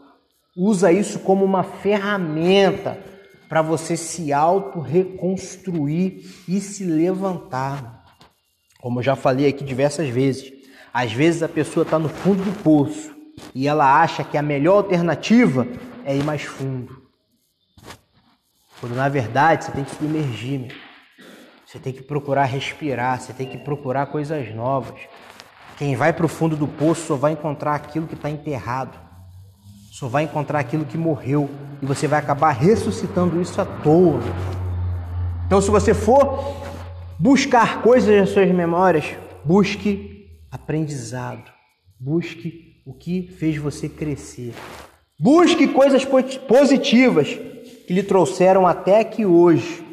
Usa 0.54 0.92
isso 0.92 1.20
como 1.20 1.46
uma 1.46 1.64
ferramenta 1.64 3.00
para 3.48 3.62
você 3.62 3.96
se 3.96 4.34
auto-reconstruir 4.34 6.26
e 6.46 6.60
se 6.60 6.84
levantar. 6.84 8.04
Como 8.82 9.00
eu 9.00 9.04
já 9.04 9.16
falei 9.16 9.48
aqui 9.48 9.64
diversas 9.64 10.10
vezes, 10.10 10.52
às 10.94 11.14
vezes 11.14 11.42
a 11.42 11.48
pessoa 11.48 11.84
está 11.86 11.98
no 11.98 12.10
fundo 12.10 12.44
do 12.44 12.52
poço 12.64 13.16
e 13.56 13.66
ela 13.66 14.02
acha 14.02 14.26
que 14.26 14.38
a 14.38 14.42
melhor 14.42 14.76
alternativa 14.76 15.66
é 16.04 16.14
ir 16.14 16.24
mais 16.26 16.42
fundo. 16.42 17.02
Quando 18.82 18.94
na 18.94 19.08
verdade 19.08 19.64
você 19.64 19.72
tem 19.72 19.86
que 19.86 19.96
submergir, 19.96 20.60
meu. 20.60 20.76
você 21.66 21.80
tem 21.80 21.94
que 21.94 22.04
procurar 22.04 22.44
respirar, 22.44 23.22
você 23.22 23.32
tem 23.32 23.48
que 23.48 23.58
procurar 23.58 24.08
coisas 24.08 24.54
novas. 24.54 25.00
Quem 25.78 25.96
vai 25.96 26.14
para 26.14 26.26
o 26.26 26.30
fundo 26.30 26.56
do 26.56 26.68
poço 26.68 27.08
só 27.08 27.16
vai 27.16 27.32
encontrar 27.32 27.76
aquilo 27.76 28.08
que 28.08 28.14
está 28.14 28.30
enterrado, 28.30 28.98
só 29.92 30.08
vai 30.08 30.24
encontrar 30.24 30.60
aquilo 30.60 30.86
que 30.86 30.98
morreu 30.98 31.50
e 31.82 31.86
você 31.86 32.08
vai 32.08 32.20
acabar 32.20 32.52
ressuscitando 32.52 33.42
isso 33.42 33.60
à 33.60 33.66
toa. 33.66 34.20
Então, 35.48 35.62
se 35.62 35.72
você 35.72 35.94
for 35.94 36.56
buscar 37.18 37.82
coisas 37.82 38.16
nas 38.16 38.30
suas 38.30 38.52
memórias, 38.52 39.06
busque 39.44 40.28
aprendizado, 40.52 41.52
busque 42.00 42.82
o 42.86 42.94
que 42.94 43.28
fez 43.40 43.58
você 43.58 43.90
crescer, 43.90 44.54
busque 45.20 45.68
coisas 45.68 46.06
positivas 46.48 47.30
que 47.88 47.94
lhe 47.94 48.04
trouxeram 48.04 48.68
até 48.68 49.00
aqui 49.00 49.26
hoje. 49.26 49.84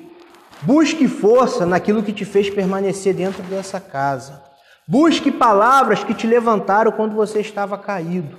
Busque 0.63 1.09
força 1.09 1.65
naquilo 1.65 2.03
que 2.03 2.13
te 2.13 2.27
fez 2.27 2.51
permanecer 2.51 3.15
dentro 3.15 3.43
dessa 3.45 3.81
casa. 3.81 4.50
Busque 4.91 5.31
palavras 5.31 6.03
que 6.03 6.13
te 6.13 6.27
levantaram 6.27 6.91
quando 6.91 7.15
você 7.15 7.39
estava 7.39 7.79
caído. 7.79 8.37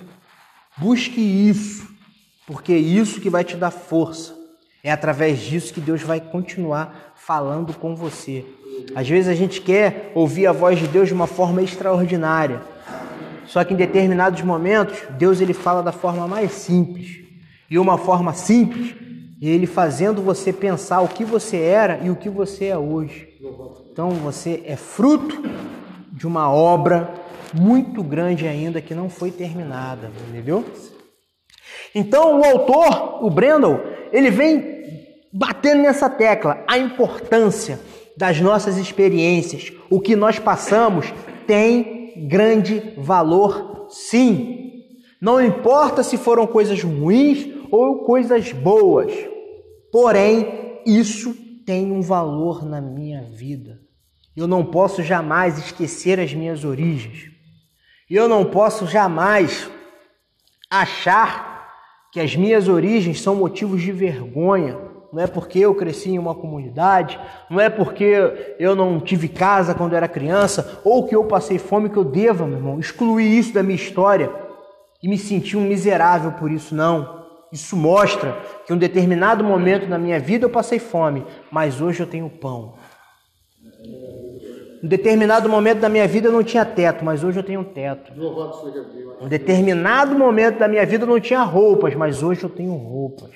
Busque 0.76 1.22
isso, 1.22 1.88
porque 2.46 2.74
é 2.74 2.78
isso 2.78 3.22
que 3.22 3.30
vai 3.30 3.42
te 3.42 3.56
dar 3.56 3.72
força. 3.72 4.36
É 4.84 4.92
através 4.92 5.40
disso 5.40 5.74
que 5.74 5.80
Deus 5.80 6.02
vai 6.02 6.20
continuar 6.20 7.14
falando 7.16 7.74
com 7.74 7.96
você. 7.96 8.44
Às 8.94 9.08
vezes 9.08 9.30
a 9.30 9.34
gente 9.34 9.62
quer 9.62 10.12
ouvir 10.14 10.46
a 10.46 10.52
voz 10.52 10.78
de 10.78 10.90
Deus 10.90 11.08
de 11.08 11.14
uma 11.14 11.26
forma 11.26 11.62
extraordinária. 11.62 12.62
Só 13.46 13.64
que 13.64 13.74
em 13.74 13.78
determinados 13.78 14.42
momentos, 14.42 15.00
Deus 15.12 15.40
ele 15.40 15.54
fala 15.54 15.82
da 15.82 15.94
forma 15.94 16.28
mais 16.28 16.52
simples. 16.52 17.20
E 17.70 17.80
uma 17.80 17.98
forma 17.98 18.34
simples, 18.34 18.94
ele 19.42 19.68
fazendo 19.68 20.22
você 20.22 20.52
pensar 20.52 21.00
o 21.00 21.08
que 21.08 21.24
você 21.24 21.56
era 21.56 22.02
e 22.04 22.10
o 22.10 22.16
que 22.18 22.28
você 22.28 22.66
é 22.66 22.78
hoje. 22.78 23.30
Então 23.90 24.10
você 24.10 24.62
é 24.66 24.76
fruto 24.76 25.42
de 26.22 26.28
uma 26.28 26.54
obra 26.54 27.12
muito 27.52 28.04
grande 28.04 28.48
ainda 28.48 28.80
que 28.80 28.94
não 28.94 29.10
foi 29.10 29.32
terminada, 29.32 30.12
entendeu? 30.30 30.64
Então 31.96 32.40
o 32.40 32.46
autor, 32.46 33.26
o 33.26 33.30
Brandon, 33.32 33.80
ele 34.14 34.30
vem 34.30 35.18
batendo 35.34 35.82
nessa 35.82 36.08
tecla, 36.08 36.64
a 36.68 36.78
importância 36.78 37.80
das 38.16 38.40
nossas 38.40 38.78
experiências, 38.78 39.74
o 39.90 40.00
que 40.00 40.16
nós 40.16 40.38
passamos 40.38 41.12
tem 41.48 42.28
grande 42.28 42.94
valor, 43.00 43.88
sim. 43.90 44.84
Não 45.20 45.44
importa 45.44 46.04
se 46.04 46.18
foram 46.18 46.46
coisas 46.46 46.84
ruins 46.84 47.48
ou 47.72 48.04
coisas 48.04 48.52
boas, 48.52 49.12
porém, 49.92 50.82
isso 50.86 51.34
tem 51.66 51.92
um 51.92 52.02
valor 52.02 52.64
na 52.64 52.80
minha 52.80 53.24
vida. 53.24 53.81
Eu 54.36 54.48
não 54.48 54.64
posso 54.64 55.04
jamais 55.04 55.58
esquecer 55.58 56.20
as 56.20 56.34
minhas 56.34 56.64
origens. 56.64 57.30
Eu 58.10 58.28
não 58.28 58.46
posso 58.46 58.88
jamais 58.88 59.70
achar 60.70 61.70
que 62.12 62.20
as 62.20 62.36
minhas 62.36 62.68
origens 62.68 63.22
são 63.22 63.36
motivos 63.36 63.82
de 63.82 63.92
vergonha. 63.92 64.78
Não 65.12 65.22
é 65.22 65.28
porque 65.28 65.60
eu 65.60 65.76
cresci 65.76 66.12
em 66.12 66.20
uma 66.20 66.34
comunidade, 66.34 67.20
não 67.50 67.60
é 67.60 67.70
porque 67.70 68.56
eu 68.58 68.76
não 68.76 69.00
tive 69.02 69.28
casa 69.28 69.76
quando 69.76 69.94
era 69.94 70.08
criança, 70.08 70.80
ou 70.86 71.06
que 71.06 71.14
eu 71.14 71.26
passei 71.26 71.58
fome 71.58 71.90
que 71.90 71.98
eu 71.98 72.06
deva, 72.06 72.48
meu 72.48 72.58
irmão, 72.58 72.80
excluir 72.80 73.38
isso 73.38 73.54
da 73.54 73.62
minha 73.62 73.76
história 73.76 74.32
e 75.04 75.10
me 75.10 75.18
sentir 75.18 75.58
um 75.58 75.68
miserável 75.68 76.32
por 76.34 76.50
isso, 76.50 76.74
não. 76.74 77.22
Isso 77.52 77.76
mostra 77.76 78.38
que 78.66 78.72
em 78.72 78.76
um 78.78 78.80
determinado 78.80 79.44
momento 79.44 79.86
na 79.88 79.98
minha 79.98 80.20
vida 80.20 80.46
eu 80.46 80.50
passei 80.50 80.80
fome, 80.80 81.26
mas 81.52 81.82
hoje 81.82 82.00
eu 82.00 82.08
tenho 82.08 82.30
pão. 82.30 82.76
Em 84.84 84.88
determinado 84.88 85.48
momento 85.48 85.80
da 85.80 85.90
minha 85.90 86.08
vida 86.08 86.28
eu 86.28 86.32
não 86.32 86.44
tinha 86.44 86.66
teto, 86.66 87.06
mas 87.06 87.24
hoje 87.24 87.38
eu 87.38 87.44
tenho 87.44 87.64
teto. 87.64 88.12
Em 89.22 89.28
determinado 89.28 90.18
momento 90.18 90.58
da 90.58 90.68
minha 90.68 90.86
vida 90.86 91.04
eu 91.04 91.08
não 91.08 91.20
tinha 91.20 91.44
roupas, 91.44 91.94
mas 91.94 92.24
hoje 92.24 92.44
eu 92.44 92.50
tenho 92.50 92.74
roupas. 92.74 93.30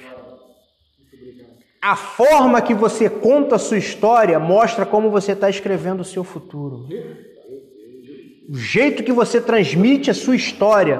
A 1.80 1.96
forma 1.96 2.60
que 2.64 2.74
você 2.74 3.08
conta 3.08 3.58
a 3.58 3.60
sua 3.60 3.78
história 3.78 4.40
mostra 4.40 4.88
como 4.88 5.12
você 5.12 5.34
está 5.34 5.48
escrevendo 5.48 6.00
o 6.00 6.06
seu 6.06 6.24
futuro. 6.24 6.88
O 8.50 8.58
jeito 8.58 9.04
que 9.04 9.12
você 9.12 9.40
transmite 9.40 10.10
a 10.10 10.16
sua 10.16 10.36
história, 10.36 11.00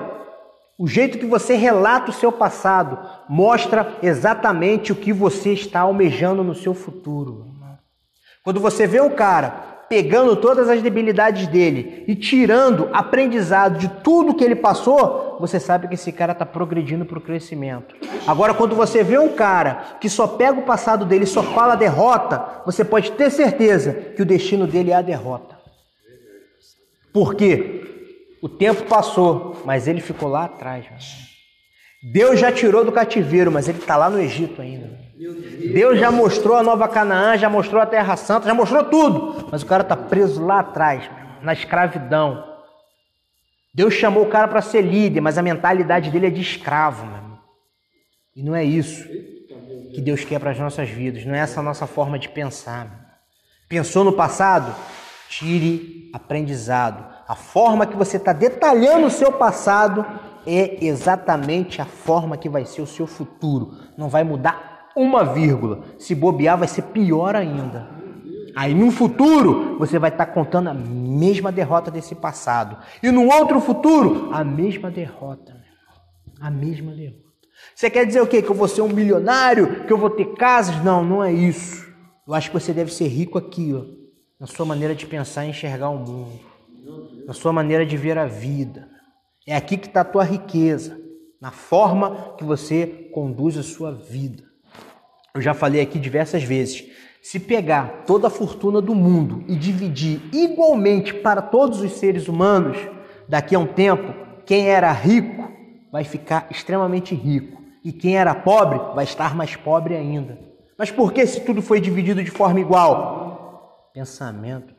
o 0.78 0.88
jeito 0.88 1.18
que 1.18 1.26
você 1.26 1.56
relata 1.56 2.12
o 2.12 2.14
seu 2.14 2.32
passado, 2.32 3.00
mostra 3.28 3.98
exatamente 4.04 4.92
o 4.92 4.96
que 4.96 5.12
você 5.12 5.54
está 5.54 5.80
almejando 5.80 6.44
no 6.44 6.54
seu 6.54 6.76
futuro. 6.76 7.48
Quando 8.44 8.60
você 8.60 8.86
vê 8.86 9.00
o 9.00 9.10
cara 9.10 9.75
pegando 9.88 10.36
todas 10.36 10.70
as 10.70 10.82
debilidades 10.82 11.48
dele 11.48 12.04
e 12.08 12.16
tirando 12.16 12.90
aprendizado 12.92 13.78
de 13.78 13.88
tudo 14.04 14.34
que 14.34 14.44
ele 14.44 14.56
passou, 14.56 15.38
você 15.40 15.60
sabe 15.60 15.88
que 15.88 15.94
esse 15.96 16.12
cara 16.12 16.32
está 16.32 16.46
progredindo 16.46 17.06
para 17.06 17.18
o 17.18 17.22
crescimento. 17.22 17.96
Agora, 18.26 18.54
quando 18.54 18.76
você 18.76 19.04
vê 19.04 19.18
um 19.18 19.34
cara 19.34 19.98
que 20.00 20.10
só 20.10 20.28
pega 20.28 20.60
o 20.60 20.66
passado 20.66 21.06
dele 21.06 21.26
e 21.26 21.28
só 21.28 21.44
fala 21.44 21.76
derrota, 21.76 22.64
você 22.66 22.84
pode 22.84 23.12
ter 23.12 23.30
certeza 23.30 23.94
que 23.94 24.22
o 24.22 24.26
destino 24.26 24.66
dele 24.66 24.92
é 24.92 24.96
a 24.96 25.02
derrota. 25.02 25.56
Por 27.14 27.36
quê? 27.36 27.82
O 28.42 28.50
tempo 28.50 28.84
passou, 28.84 29.56
mas 29.66 29.88
ele 29.88 30.02
ficou 30.02 30.30
lá 30.30 30.46
atrás. 30.46 31.25
Deus 32.12 32.40
já 32.40 32.52
tirou 32.52 32.86
do 32.86 32.92
cativeiro, 32.92 33.52
mas 33.52 33.68
ele 33.68 33.80
está 33.80 33.98
lá 33.98 34.12
no 34.12 34.20
Egito 34.20 34.62
ainda. 34.62 34.96
Deus 35.74 36.00
já 36.00 36.12
mostrou 36.12 36.56
a 36.56 36.62
Nova 36.62 36.88
Canaã, 36.88 37.36
já 37.36 37.50
mostrou 37.50 37.82
a 37.82 37.86
Terra 37.86 38.16
Santa, 38.16 38.46
já 38.46 38.54
mostrou 38.54 38.84
tudo. 38.84 39.48
Mas 39.52 39.64
o 39.64 39.66
cara 39.66 39.82
está 39.82 39.98
preso 39.98 40.46
lá 40.46 40.60
atrás, 40.60 41.10
na 41.42 41.52
escravidão. 41.52 42.44
Deus 43.74 43.96
chamou 43.96 44.24
o 44.24 44.30
cara 44.30 44.48
para 44.48 44.62
ser 44.62 44.82
líder, 44.82 45.20
mas 45.20 45.40
a 45.40 45.42
mentalidade 45.42 46.12
dele 46.12 46.28
é 46.28 46.30
de 46.30 46.42
escravo. 46.42 47.08
Meu. 47.08 47.40
E 48.36 48.44
não 48.44 48.56
é 48.56 48.64
isso 48.64 49.04
que 49.94 50.00
Deus 50.00 50.24
quer 50.24 50.40
para 50.40 50.52
as 50.52 50.60
nossas 50.60 50.88
vidas. 50.88 51.26
Não 51.26 51.34
é 51.34 51.40
essa 51.40 51.60
a 51.60 51.64
nossa 51.64 51.88
forma 51.88 52.20
de 52.20 52.30
pensar. 52.30 52.86
Meu. 52.86 53.00
Pensou 53.68 54.04
no 54.04 54.14
passado? 54.14 54.76
Tire 55.28 56.12
aprendizado. 56.14 57.04
A 57.28 57.36
forma 57.36 57.88
que 57.88 57.98
você 57.98 58.18
está 58.18 58.32
detalhando 58.32 59.08
o 59.08 59.12
seu 59.12 59.32
passado 59.32 60.06
é 60.46 60.84
exatamente 60.86 61.82
a 61.82 61.86
forma 61.86 62.38
que 62.38 62.50
vai 62.50 62.66
ser 62.66 62.82
o 62.82 62.88
seu 62.88 63.08
futuro. 63.08 63.74
Não 63.98 64.10
vai 64.10 64.24
mudar 64.24 64.90
uma 64.96 65.24
vírgula. 65.24 65.84
Se 66.00 66.16
bobear, 66.16 66.58
vai 66.58 66.68
ser 66.68 66.84
pior 66.84 67.36
ainda. 67.36 67.90
Aí 68.56 68.74
no 68.74 68.90
futuro, 68.90 69.78
você 69.78 70.00
vai 70.00 70.10
estar 70.10 70.28
contando 70.28 70.70
a 70.70 70.74
mesma 70.74 71.52
derrota 71.52 71.92
desse 71.92 72.16
passado. 72.16 72.78
E 73.04 73.12
no 73.12 73.28
outro 73.28 73.60
futuro, 73.60 74.30
a 74.32 74.44
mesma 74.44 74.90
derrota. 74.90 75.56
A 76.40 76.50
mesma 76.50 76.94
derrota. 76.94 77.26
Você 77.74 77.90
quer 77.90 78.06
dizer 78.06 78.22
o 78.22 78.28
quê? 78.28 78.42
Que 78.42 78.50
eu 78.50 78.56
vou 78.56 78.68
ser 78.68 78.82
um 78.82 78.88
milionário? 78.88 79.86
Que 79.86 79.92
eu 79.92 79.98
vou 79.98 80.10
ter 80.10 80.34
casas? 80.36 80.82
Não, 80.84 81.04
não 81.04 81.24
é 81.24 81.34
isso. 81.34 81.86
Eu 82.28 82.34
acho 82.34 82.50
que 82.50 82.60
você 82.60 82.74
deve 82.74 82.94
ser 82.94 83.08
rico 83.08 83.38
aqui, 83.38 83.74
ó, 83.74 83.84
na 84.40 84.48
sua 84.48 84.66
maneira 84.66 84.96
de 84.96 85.06
pensar 85.06 85.46
e 85.46 85.50
enxergar 85.50 85.90
o 85.90 85.98
mundo, 85.98 86.40
na 87.28 87.34
sua 87.34 87.54
maneira 87.54 87.86
de 87.86 87.96
ver 87.98 88.18
a 88.18 88.26
vida. 88.26 88.90
É 89.46 89.56
aqui 89.56 89.78
que 89.78 89.88
está 89.88 90.02
a 90.02 90.06
tua 90.06 90.24
riqueza, 90.24 91.00
na 91.40 91.52
forma 91.52 92.36
que 92.38 92.44
você 92.44 93.10
conduz 93.14 93.58
a 93.58 93.64
sua 93.64 93.92
vida 93.92 94.56
eu 95.36 95.42
já 95.42 95.54
falei 95.54 95.82
aqui 95.82 96.00
diversas 96.00 96.44
vezes, 96.44 96.90
se 97.22 97.42
pegar 97.42 98.06
toda 98.08 98.28
a 98.28 98.30
fortuna 98.30 98.82
do 98.82 98.96
mundo 98.96 99.44
e 99.50 99.56
dividir 99.58 100.22
igualmente 100.32 101.14
para 101.14 101.42
todos 101.42 101.82
os 101.82 101.92
seres 101.92 102.30
humanos, 102.30 102.78
daqui 103.28 103.54
a 103.54 103.60
um 103.60 103.68
tempo, 103.68 104.16
quem 104.46 104.70
era 104.70 104.90
rico 104.94 105.52
vai 105.92 106.06
ficar 106.06 106.48
extremamente 106.50 107.14
rico 107.14 107.62
e 107.84 107.92
quem 107.92 108.18
era 108.18 108.34
pobre 108.34 108.80
vai 108.96 109.04
estar 109.04 109.36
mais 109.36 109.58
pobre 109.58 109.94
ainda. 109.94 110.40
Mas 110.78 110.90
por 110.90 111.12
que 111.12 111.28
se 111.28 111.42
tudo 111.42 111.62
foi 111.62 111.82
dividido 111.82 112.24
de 112.24 112.32
forma 112.32 112.62
igual? 112.62 113.90
Pensamento. 113.94 114.74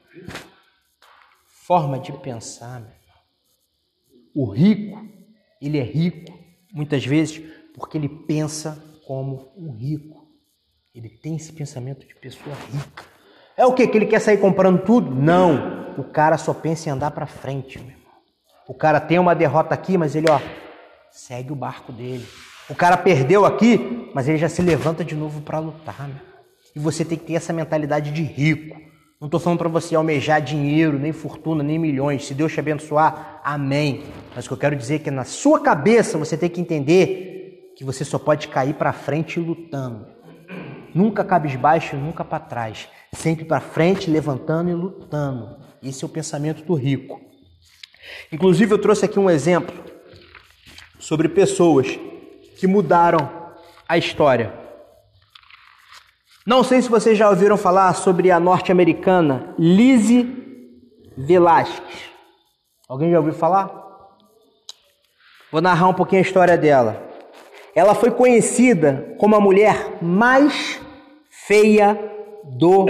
Forma 1.66 1.98
de 1.98 2.12
pensar. 2.12 2.82
O 4.38 4.44
rico, 4.44 5.02
ele 5.62 5.78
é 5.78 5.82
rico 5.82 6.38
muitas 6.70 7.06
vezes 7.06 7.42
porque 7.74 7.96
ele 7.96 8.06
pensa 8.06 8.78
como 9.06 9.50
um 9.56 9.72
rico. 9.72 10.26
Ele 10.94 11.08
tem 11.08 11.36
esse 11.36 11.50
pensamento 11.50 12.06
de 12.06 12.14
pessoa 12.16 12.54
rica. 12.70 13.04
É 13.56 13.64
o 13.64 13.72
que? 13.72 13.86
Que 13.86 13.96
ele 13.96 14.04
quer 14.04 14.20
sair 14.20 14.36
comprando 14.36 14.84
tudo? 14.84 15.10
Não. 15.10 15.94
O 15.96 16.04
cara 16.04 16.36
só 16.36 16.52
pensa 16.52 16.90
em 16.90 16.92
andar 16.92 17.12
para 17.12 17.26
frente, 17.26 17.78
meu 17.78 17.88
irmão. 17.88 18.12
O 18.68 18.74
cara 18.74 19.00
tem 19.00 19.18
uma 19.18 19.34
derrota 19.34 19.74
aqui, 19.74 19.96
mas 19.96 20.14
ele, 20.14 20.26
ó, 20.30 20.38
segue 21.10 21.50
o 21.50 21.56
barco 21.56 21.90
dele. 21.90 22.26
O 22.68 22.74
cara 22.74 22.98
perdeu 22.98 23.46
aqui, 23.46 24.10
mas 24.14 24.28
ele 24.28 24.36
já 24.36 24.50
se 24.50 24.60
levanta 24.60 25.02
de 25.02 25.14
novo 25.14 25.40
para 25.40 25.60
lutar, 25.60 26.06
meu. 26.06 26.20
E 26.74 26.78
você 26.78 27.06
tem 27.06 27.16
que 27.16 27.24
ter 27.24 27.34
essa 27.34 27.54
mentalidade 27.54 28.10
de 28.10 28.22
rico. 28.22 28.78
Não 29.18 29.28
estou 29.28 29.40
falando 29.40 29.60
para 29.60 29.68
você 29.68 29.94
almejar 29.94 30.42
dinheiro, 30.42 30.98
nem 30.98 31.10
fortuna, 31.10 31.62
nem 31.62 31.78
milhões. 31.78 32.26
Se 32.26 32.34
Deus 32.34 32.52
te 32.52 32.60
abençoar, 32.60 33.40
amém. 33.42 34.04
Mas 34.34 34.44
o 34.44 34.48
que 34.48 34.54
eu 34.54 34.58
quero 34.58 34.76
dizer 34.76 34.96
é 34.96 34.98
que 34.98 35.10
na 35.10 35.24
sua 35.24 35.58
cabeça 35.58 36.18
você 36.18 36.36
tem 36.36 36.50
que 36.50 36.60
entender 36.60 37.72
que 37.74 37.82
você 37.82 38.04
só 38.04 38.18
pode 38.18 38.48
cair 38.48 38.74
para 38.74 38.92
frente 38.92 39.40
lutando. 39.40 40.06
Nunca 40.94 41.24
cabisbaixo, 41.24 41.96
nunca 41.96 42.24
para 42.24 42.40
trás. 42.40 42.88
Sempre 43.14 43.46
para 43.46 43.58
frente, 43.58 44.10
levantando 44.10 44.68
e 44.68 44.74
lutando. 44.74 45.56
Esse 45.82 46.04
é 46.04 46.06
o 46.06 46.10
pensamento 46.10 46.62
do 46.62 46.74
rico. 46.74 47.18
Inclusive, 48.30 48.74
eu 48.74 48.78
trouxe 48.78 49.06
aqui 49.06 49.18
um 49.18 49.30
exemplo 49.30 49.74
sobre 50.98 51.28
pessoas 51.30 51.98
que 52.58 52.66
mudaram 52.66 53.54
a 53.88 53.96
história. 53.96 54.65
Não 56.46 56.62
sei 56.62 56.80
se 56.80 56.88
vocês 56.88 57.18
já 57.18 57.28
ouviram 57.28 57.56
falar 57.56 57.92
sobre 57.94 58.30
a 58.30 58.38
norte-americana 58.38 59.52
Lizzie 59.58 60.72
Velasquez. 61.18 62.08
Alguém 62.88 63.10
já 63.10 63.18
ouviu 63.18 63.32
falar? 63.32 63.68
Vou 65.50 65.60
narrar 65.60 65.88
um 65.88 65.92
pouquinho 65.92 66.20
a 66.20 66.22
história 66.22 66.56
dela. 66.56 67.02
Ela 67.74 67.96
foi 67.96 68.12
conhecida 68.12 69.12
como 69.18 69.34
a 69.34 69.40
mulher 69.40 70.00
mais 70.00 70.80
feia 71.28 71.98
do 72.44 72.86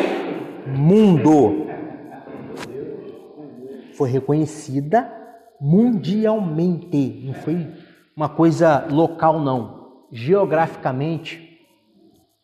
mundo. 0.66 1.66
Foi 3.96 4.10
reconhecida 4.10 5.10
mundialmente, 5.58 7.22
não 7.24 7.32
foi 7.32 7.66
uma 8.14 8.28
coisa 8.28 8.86
local 8.90 9.40
não. 9.40 10.02
Geograficamente, 10.12 11.58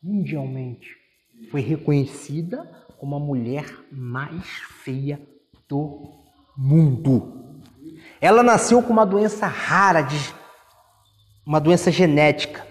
mundialmente. 0.02 1.02
Foi 1.53 1.61
reconhecida 1.61 2.66
como 2.97 3.15
a 3.15 3.20
mulher 3.20 3.66
mais 3.93 4.47
feia 4.83 5.20
do 5.69 6.23
mundo. 6.57 7.61
Ela 8.23 8.43
nasceu 8.43 8.83
com 8.83 8.91
uma 8.91 9.05
doença 9.05 9.47
rara, 9.47 10.01
de, 10.01 10.16
uma 11.45 11.61
doença 11.61 11.91
genética, 11.91 12.66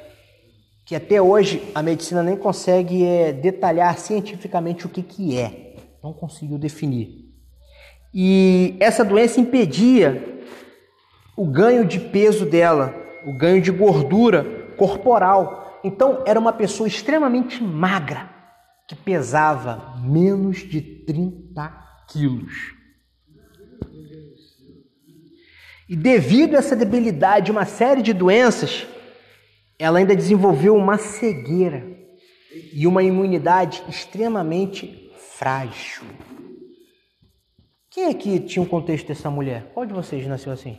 que 0.84 0.96
até 0.96 1.22
hoje 1.22 1.62
a 1.76 1.84
medicina 1.84 2.24
nem 2.24 2.36
consegue 2.36 3.06
é, 3.06 3.32
detalhar 3.32 4.00
cientificamente 4.00 4.88
o 4.88 4.90
que, 4.90 5.04
que 5.04 5.38
é. 5.38 5.76
Não 6.04 6.12
conseguiu 6.12 6.58
definir. 6.58 7.32
E 8.12 8.78
essa 8.80 9.06
doença 9.06 9.40
impedia 9.40 10.42
o 11.38 11.46
ganho 11.46 11.86
de 11.86 12.00
peso 12.00 12.48
dela, 12.48 12.96
o 13.28 13.38
ganho 13.38 13.62
de 13.62 13.70
gordura 13.70 14.44
corporal. 14.76 15.80
Então 15.84 16.24
era 16.26 16.40
uma 16.40 16.52
pessoa 16.52 16.88
extremamente 16.88 17.62
magra, 17.62 18.31
que 18.92 18.96
pesava 18.96 19.96
menos 20.02 20.58
de 20.58 20.82
30 20.82 21.70
quilos. 22.10 22.76
E 25.88 25.96
devido 25.96 26.56
a 26.56 26.58
essa 26.60 26.76
debilidade, 26.76 27.52
uma 27.52 27.66
série 27.66 28.02
de 28.02 28.12
doenças, 28.12 28.86
ela 29.80 30.00
ainda 30.00 30.14
desenvolveu 30.14 30.76
uma 30.76 30.98
cegueira 30.98 31.88
e 32.74 32.86
uma 32.86 33.02
imunidade 33.02 33.82
extremamente 33.88 35.10
frágil. 35.38 36.04
Quem 37.90 38.10
aqui 38.10 38.42
tinha 38.42 38.62
um 38.62 38.68
contexto 38.68 39.08
dessa 39.08 39.30
mulher? 39.30 39.72
Qual 39.74 39.86
de 39.86 39.94
vocês 39.94 40.28
nasceu 40.28 40.52
assim? 40.52 40.78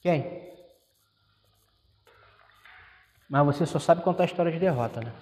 Quem? 0.00 0.46
Mas 3.28 3.44
você 3.44 3.66
só 3.66 3.78
sabe 3.78 4.02
contar 4.02 4.24
história 4.24 4.50
de 4.50 4.58
derrota, 4.58 5.00
né? 5.02 5.12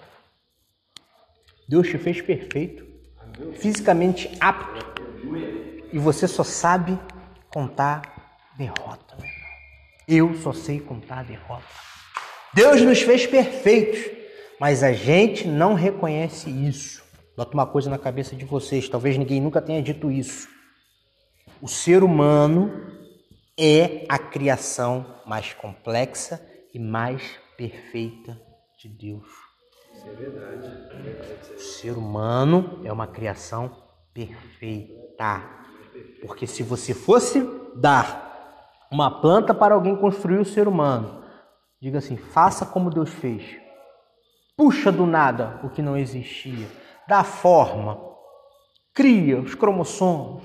Deus 1.67 1.87
te 1.87 1.97
fez 1.97 2.21
perfeito, 2.21 2.85
fisicamente 3.55 4.29
apto, 4.39 4.85
e 5.91 5.97
você 5.97 6.27
só 6.27 6.43
sabe 6.43 6.99
contar 7.49 8.51
derrota, 8.57 9.15
meu 9.17 9.25
irmão. 9.25 9.45
Eu 10.07 10.41
só 10.41 10.53
sei 10.53 10.79
contar 10.79 11.23
derrota. 11.23 11.65
Deus 12.53 12.81
nos 12.81 13.01
fez 13.01 13.25
perfeitos, 13.25 14.11
mas 14.59 14.83
a 14.83 14.93
gente 14.93 15.47
não 15.47 15.73
reconhece 15.73 16.49
isso. 16.49 17.03
Bota 17.35 17.53
uma 17.53 17.65
coisa 17.65 17.89
na 17.89 17.97
cabeça 17.97 18.35
de 18.35 18.45
vocês, 18.45 18.87
talvez 18.87 19.17
ninguém 19.17 19.41
nunca 19.41 19.61
tenha 19.61 19.81
dito 19.81 20.11
isso. 20.11 20.47
O 21.61 21.67
ser 21.67 22.03
humano 22.03 22.71
é 23.57 24.05
a 24.07 24.19
criação 24.19 25.21
mais 25.25 25.53
complexa 25.53 26.45
e 26.73 26.79
mais 26.79 27.23
perfeita 27.57 28.39
de 28.77 28.87
Deus. 28.89 29.44
O 31.55 31.59
ser 31.59 31.97
humano 31.97 32.79
é 32.83 32.91
uma 32.91 33.07
criação 33.07 33.71
perfeita. 34.13 35.43
Porque 36.21 36.45
se 36.47 36.63
você 36.63 36.93
fosse 36.93 37.41
dar 37.75 38.87
uma 38.91 39.21
planta 39.21 39.53
para 39.53 39.75
alguém 39.75 39.95
construir 39.95 40.39
o 40.39 40.45
ser 40.45 40.67
humano, 40.67 41.23
diga 41.81 41.97
assim: 41.97 42.17
faça 42.17 42.65
como 42.65 42.89
Deus 42.89 43.09
fez. 43.09 43.43
Puxa 44.55 44.91
do 44.91 45.05
nada 45.05 45.59
o 45.63 45.69
que 45.69 45.81
não 45.81 45.97
existia. 45.97 46.67
Dá 47.07 47.23
forma, 47.23 47.99
cria 48.93 49.39
os 49.39 49.53
cromossomos, 49.53 50.43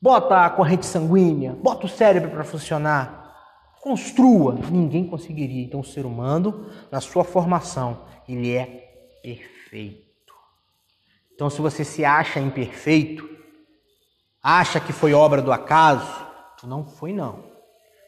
bota 0.00 0.44
a 0.44 0.50
corrente 0.50 0.86
sanguínea, 0.86 1.52
bota 1.52 1.86
o 1.86 1.88
cérebro 1.88 2.30
para 2.30 2.44
funcionar, 2.44 3.17
construa, 3.80 4.54
ninguém 4.54 5.06
conseguiria. 5.06 5.64
Então, 5.64 5.80
o 5.80 5.84
ser 5.84 6.04
humano, 6.04 6.70
na 6.90 7.00
sua 7.00 7.24
formação, 7.24 8.06
ele 8.28 8.54
é 8.54 8.66
perfeito. 9.22 10.08
Então, 11.34 11.48
se 11.48 11.60
você 11.60 11.84
se 11.84 12.04
acha 12.04 12.40
imperfeito, 12.40 13.28
acha 14.42 14.80
que 14.80 14.92
foi 14.92 15.14
obra 15.14 15.40
do 15.40 15.52
acaso, 15.52 16.26
tu 16.58 16.66
não 16.66 16.84
foi 16.84 17.12
não. 17.12 17.44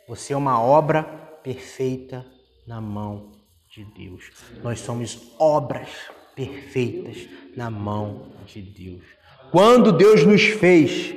Você 0.09 0.32
é 0.32 0.36
uma 0.36 0.60
obra 0.60 1.05
perfeita 1.42 2.26
na 2.66 2.80
mão 2.80 3.32
de 3.68 3.84
Deus. 3.84 4.30
Nós 4.62 4.80
somos 4.80 5.32
obras 5.38 5.88
perfeitas 6.34 7.28
na 7.56 7.70
mão 7.70 8.32
de 8.47 8.60
Deus. 8.60 9.05
Quando 9.51 9.92
Deus 9.92 10.24
nos 10.24 10.42
fez, 10.42 11.14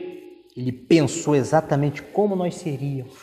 Ele 0.55 0.71
pensou 0.71 1.35
exatamente 1.35 2.01
como 2.01 2.35
nós 2.35 2.55
seríamos, 2.55 3.17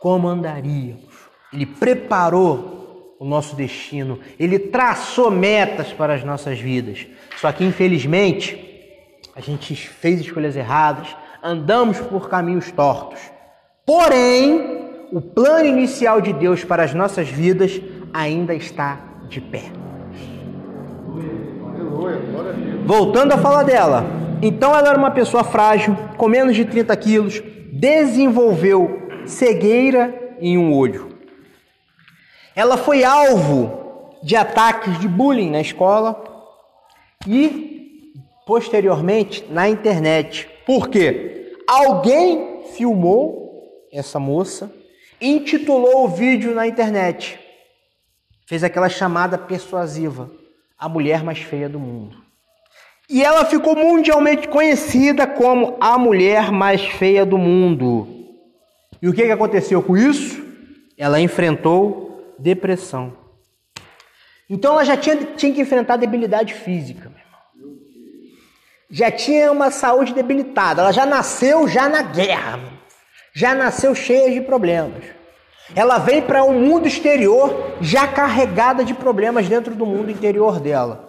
como 0.00 0.26
andaríamos. 0.26 1.04
Ele 1.52 1.66
preparou 1.66 3.16
o 3.20 3.24
nosso 3.24 3.54
destino, 3.54 4.18
Ele 4.38 4.58
traçou 4.58 5.30
metas 5.30 5.92
para 5.92 6.14
as 6.14 6.24
nossas 6.24 6.58
vidas. 6.58 7.06
Só 7.36 7.52
que, 7.52 7.62
infelizmente, 7.62 8.58
a 9.36 9.40
gente 9.40 9.76
fez 9.76 10.20
escolhas 10.20 10.56
erradas, 10.56 11.14
andamos 11.42 12.00
por 12.00 12.30
caminhos 12.30 12.72
tortos. 12.72 13.20
Porém, 13.84 15.06
o 15.12 15.20
plano 15.20 15.66
inicial 15.66 16.20
de 16.20 16.32
Deus 16.32 16.64
para 16.64 16.82
as 16.82 16.94
nossas 16.94 17.28
vidas 17.28 17.78
ainda 18.12 18.54
está 18.54 19.00
de 19.28 19.40
pé. 19.40 19.64
Voltando 22.86 23.32
a 23.32 23.38
falar 23.38 23.64
dela. 23.64 24.06
Então 24.40 24.74
ela 24.74 24.88
era 24.88 24.98
uma 24.98 25.10
pessoa 25.10 25.44
frágil, 25.44 25.94
com 26.16 26.26
menos 26.26 26.56
de 26.56 26.64
30 26.64 26.96
quilos, 26.96 27.42
desenvolveu 27.70 28.99
cegueira 29.30 30.36
em 30.40 30.58
um 30.58 30.74
olho. 30.74 31.18
Ela 32.54 32.76
foi 32.76 33.04
alvo 33.04 34.18
de 34.22 34.36
ataques 34.36 34.98
de 34.98 35.08
bullying 35.08 35.50
na 35.50 35.60
escola 35.60 36.22
e, 37.26 38.12
posteriormente, 38.46 39.46
na 39.48 39.68
internet. 39.68 40.48
Por 40.66 40.88
quê? 40.88 41.54
Alguém 41.66 42.64
filmou 42.74 43.62
essa 43.92 44.18
moça, 44.18 44.72
intitulou 45.20 46.04
o 46.04 46.08
vídeo 46.08 46.54
na 46.54 46.66
internet, 46.66 47.38
fez 48.46 48.62
aquela 48.62 48.88
chamada 48.88 49.38
persuasiva 49.38 50.30
a 50.78 50.88
mulher 50.88 51.22
mais 51.22 51.38
feia 51.38 51.68
do 51.68 51.78
mundo. 51.78 52.16
E 53.08 53.22
ela 53.22 53.44
ficou 53.44 53.74
mundialmente 53.74 54.48
conhecida 54.48 55.26
como 55.26 55.76
a 55.80 55.98
mulher 55.98 56.50
mais 56.52 56.82
feia 56.82 57.26
do 57.26 57.36
mundo. 57.36 58.19
E 59.02 59.08
o 59.08 59.12
que, 59.14 59.24
que 59.24 59.32
aconteceu 59.32 59.82
com 59.82 59.96
isso? 59.96 60.42
Ela 60.96 61.20
enfrentou 61.20 62.34
depressão. 62.38 63.16
Então 64.48 64.72
ela 64.72 64.84
já 64.84 64.96
tinha, 64.96 65.16
tinha 65.16 65.52
que 65.54 65.60
enfrentar 65.60 65.96
debilidade 65.96 66.54
física, 66.54 67.08
meu 67.08 67.18
irmão. 67.18 67.78
Já 68.90 69.10
tinha 69.10 69.52
uma 69.52 69.70
saúde 69.70 70.12
debilitada. 70.12 70.82
Ela 70.82 70.92
já 70.92 71.06
nasceu 71.06 71.68
já 71.68 71.88
na 71.88 72.02
guerra. 72.02 72.58
Já 73.32 73.54
nasceu 73.54 73.94
cheia 73.94 74.30
de 74.32 74.40
problemas. 74.40 75.04
Ela 75.74 75.98
vem 75.98 76.20
para 76.20 76.42
o 76.42 76.50
um 76.50 76.60
mundo 76.60 76.88
exterior 76.88 77.76
já 77.80 78.08
carregada 78.08 78.84
de 78.84 78.92
problemas 78.92 79.48
dentro 79.48 79.74
do 79.74 79.86
mundo 79.86 80.10
interior 80.10 80.58
dela. 80.58 81.08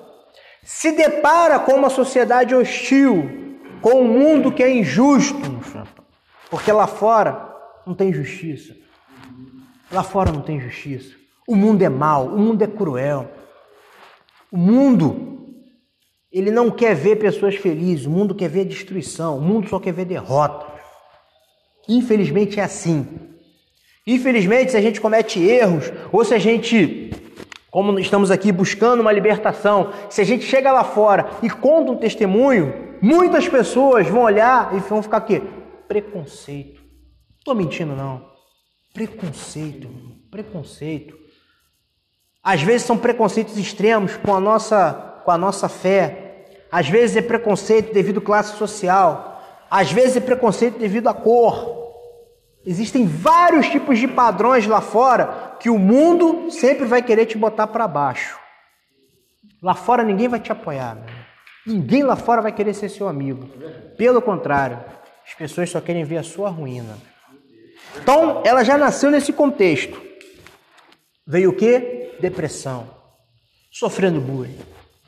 Se 0.63 0.91
depara 0.91 1.57
com 1.57 1.73
uma 1.73 1.89
sociedade 1.89 2.53
hostil, 2.53 3.57
com 3.81 4.01
um 4.03 4.07
mundo 4.07 4.51
que 4.51 4.61
é 4.61 4.71
injusto, 4.71 5.59
porque 6.51 6.71
lá 6.71 6.85
fora 6.85 7.50
não 7.85 7.93
tem 7.93 8.13
justiça. 8.13 8.75
Lá 9.91 10.03
fora 10.03 10.31
não 10.31 10.41
tem 10.41 10.59
justiça. 10.59 11.15
O 11.47 11.55
mundo 11.55 11.81
é 11.81 11.89
mau, 11.89 12.27
o 12.27 12.39
mundo 12.39 12.63
é 12.63 12.67
cruel. 12.67 13.29
O 14.51 14.57
mundo 14.57 15.31
ele 16.31 16.49
não 16.49 16.71
quer 16.71 16.95
ver 16.95 17.17
pessoas 17.17 17.55
felizes, 17.55 18.05
o 18.05 18.09
mundo 18.09 18.33
quer 18.33 18.47
ver 18.47 18.63
destruição, 18.63 19.37
o 19.37 19.41
mundo 19.41 19.67
só 19.67 19.79
quer 19.79 19.91
ver 19.91 20.05
derrota. 20.05 20.65
Infelizmente 21.89 22.59
é 22.59 22.63
assim. 22.63 23.05
Infelizmente, 24.07 24.71
se 24.71 24.77
a 24.77 24.81
gente 24.81 25.01
comete 25.01 25.41
erros, 25.41 25.91
ou 26.11 26.23
se 26.23 26.33
a 26.33 26.39
gente, 26.39 27.11
como 27.69 27.99
estamos 27.99 28.31
aqui 28.31 28.51
buscando 28.51 29.01
uma 29.01 29.11
libertação, 29.11 29.91
se 30.09 30.21
a 30.21 30.23
gente 30.23 30.45
chega 30.45 30.71
lá 30.71 30.85
fora 30.85 31.29
e 31.43 31.49
conta 31.49 31.91
um 31.91 31.97
testemunho, 31.97 32.97
muitas 33.01 33.49
pessoas 33.49 34.07
vão 34.07 34.23
olhar 34.23 34.73
e 34.73 34.79
vão 34.79 35.03
ficar 35.03 35.17
aqui, 35.17 35.41
preconceito. 35.87 36.80
Estou 37.41 37.55
mentindo 37.55 37.95
não. 37.95 38.29
Preconceito, 38.93 39.89
preconceito. 40.29 41.17
Às 42.43 42.61
vezes 42.61 42.85
são 42.85 42.95
preconceitos 42.95 43.57
extremos 43.57 44.15
com 44.15 44.35
a 44.35 44.39
nossa, 44.39 45.21
com 45.25 45.31
a 45.31 45.37
nossa 45.39 45.67
fé. 45.67 46.45
Às 46.71 46.87
vezes 46.87 47.17
é 47.17 47.21
preconceito 47.21 47.93
devido 47.93 48.19
à 48.19 48.21
classe 48.21 48.57
social. 48.57 49.41
Às 49.71 49.91
vezes 49.91 50.17
é 50.17 50.19
preconceito 50.19 50.77
devido 50.77 51.07
à 51.07 51.15
cor. 51.15 51.81
Existem 52.63 53.07
vários 53.07 53.67
tipos 53.69 53.97
de 53.97 54.07
padrões 54.07 54.67
lá 54.67 54.79
fora 54.79 55.57
que 55.59 55.69
o 55.69 55.79
mundo 55.79 56.51
sempre 56.51 56.85
vai 56.85 57.01
querer 57.01 57.25
te 57.25 57.39
botar 57.39 57.65
para 57.65 57.87
baixo. 57.87 58.37
Lá 59.63 59.73
fora 59.73 60.03
ninguém 60.03 60.27
vai 60.27 60.39
te 60.39 60.51
apoiar. 60.51 61.03
Ninguém 61.65 62.03
lá 62.03 62.15
fora 62.15 62.39
vai 62.39 62.51
querer 62.51 62.75
ser 62.75 62.89
seu 62.89 63.07
amigo. 63.07 63.49
Pelo 63.97 64.21
contrário, 64.21 64.79
as 65.25 65.33
pessoas 65.33 65.71
só 65.71 65.81
querem 65.81 66.03
ver 66.03 66.17
a 66.17 66.23
sua 66.23 66.49
ruína. 66.49 66.97
Então, 67.97 68.41
ela 68.45 68.63
já 68.63 68.77
nasceu 68.77 69.11
nesse 69.11 69.33
contexto. 69.33 70.01
Veio 71.25 71.51
o 71.51 71.55
quê? 71.55 72.15
Depressão. 72.19 72.87
sofrendo 73.71 74.19
bullying. 74.19 74.57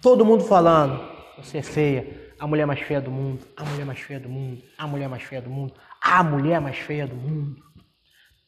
Todo 0.02 0.26
mundo 0.26 0.46
falando, 0.46 1.02
você 1.38 1.58
é 1.58 1.62
feia, 1.62 2.32
a 2.40 2.48
mulher 2.48 2.66
mais 2.66 2.80
feia 2.80 3.02
do 3.02 3.12
mundo, 3.12 3.46
a 3.58 3.64
mulher 3.64 3.86
mais 3.86 4.00
feia 4.00 4.20
do 4.20 4.30
mundo, 4.30 4.62
a 4.78 4.88
mulher 4.88 5.10
mais 5.10 5.24
feia 5.24 5.42
do 5.42 5.50
mundo, 5.50 5.74
a 6.02 6.24
mulher 6.24 6.62
mais 6.62 6.78
feia 6.78 7.06
do 7.06 7.16
mundo. 7.16 7.62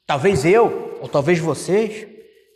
Talvez 0.07 0.45
eu, 0.45 0.97
ou 1.01 1.09
talvez 1.09 1.39
vocês, 1.39 2.07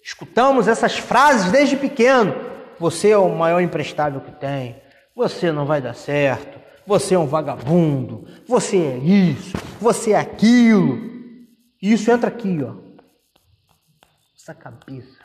escutamos 0.04 0.68
essas 0.68 0.98
frases 0.98 1.52
desde 1.52 1.76
pequeno. 1.76 2.34
Você 2.80 3.10
é 3.10 3.18
o 3.18 3.36
maior 3.36 3.62
imprestável 3.62 4.22
que 4.22 4.32
tem. 4.32 4.76
Você 5.16 5.52
não 5.52 5.66
vai 5.66 5.82
dar 5.82 5.96
certo. 5.96 6.60
Você 6.86 7.16
é 7.16 7.20
um 7.20 7.28
vagabundo. 7.28 8.26
Você 8.48 8.78
é 8.78 8.98
isso. 8.98 9.58
Você 9.82 10.12
é 10.12 10.16
aquilo. 10.18 11.19
E 11.82 11.94
isso 11.94 12.12
entra 12.12 12.30
aqui, 12.30 12.60
ó. 12.64 12.76
Essa 14.36 14.54
cabeça. 14.54 15.20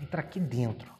Entra 0.00 0.20
aqui 0.20 0.38
dentro. 0.38 0.92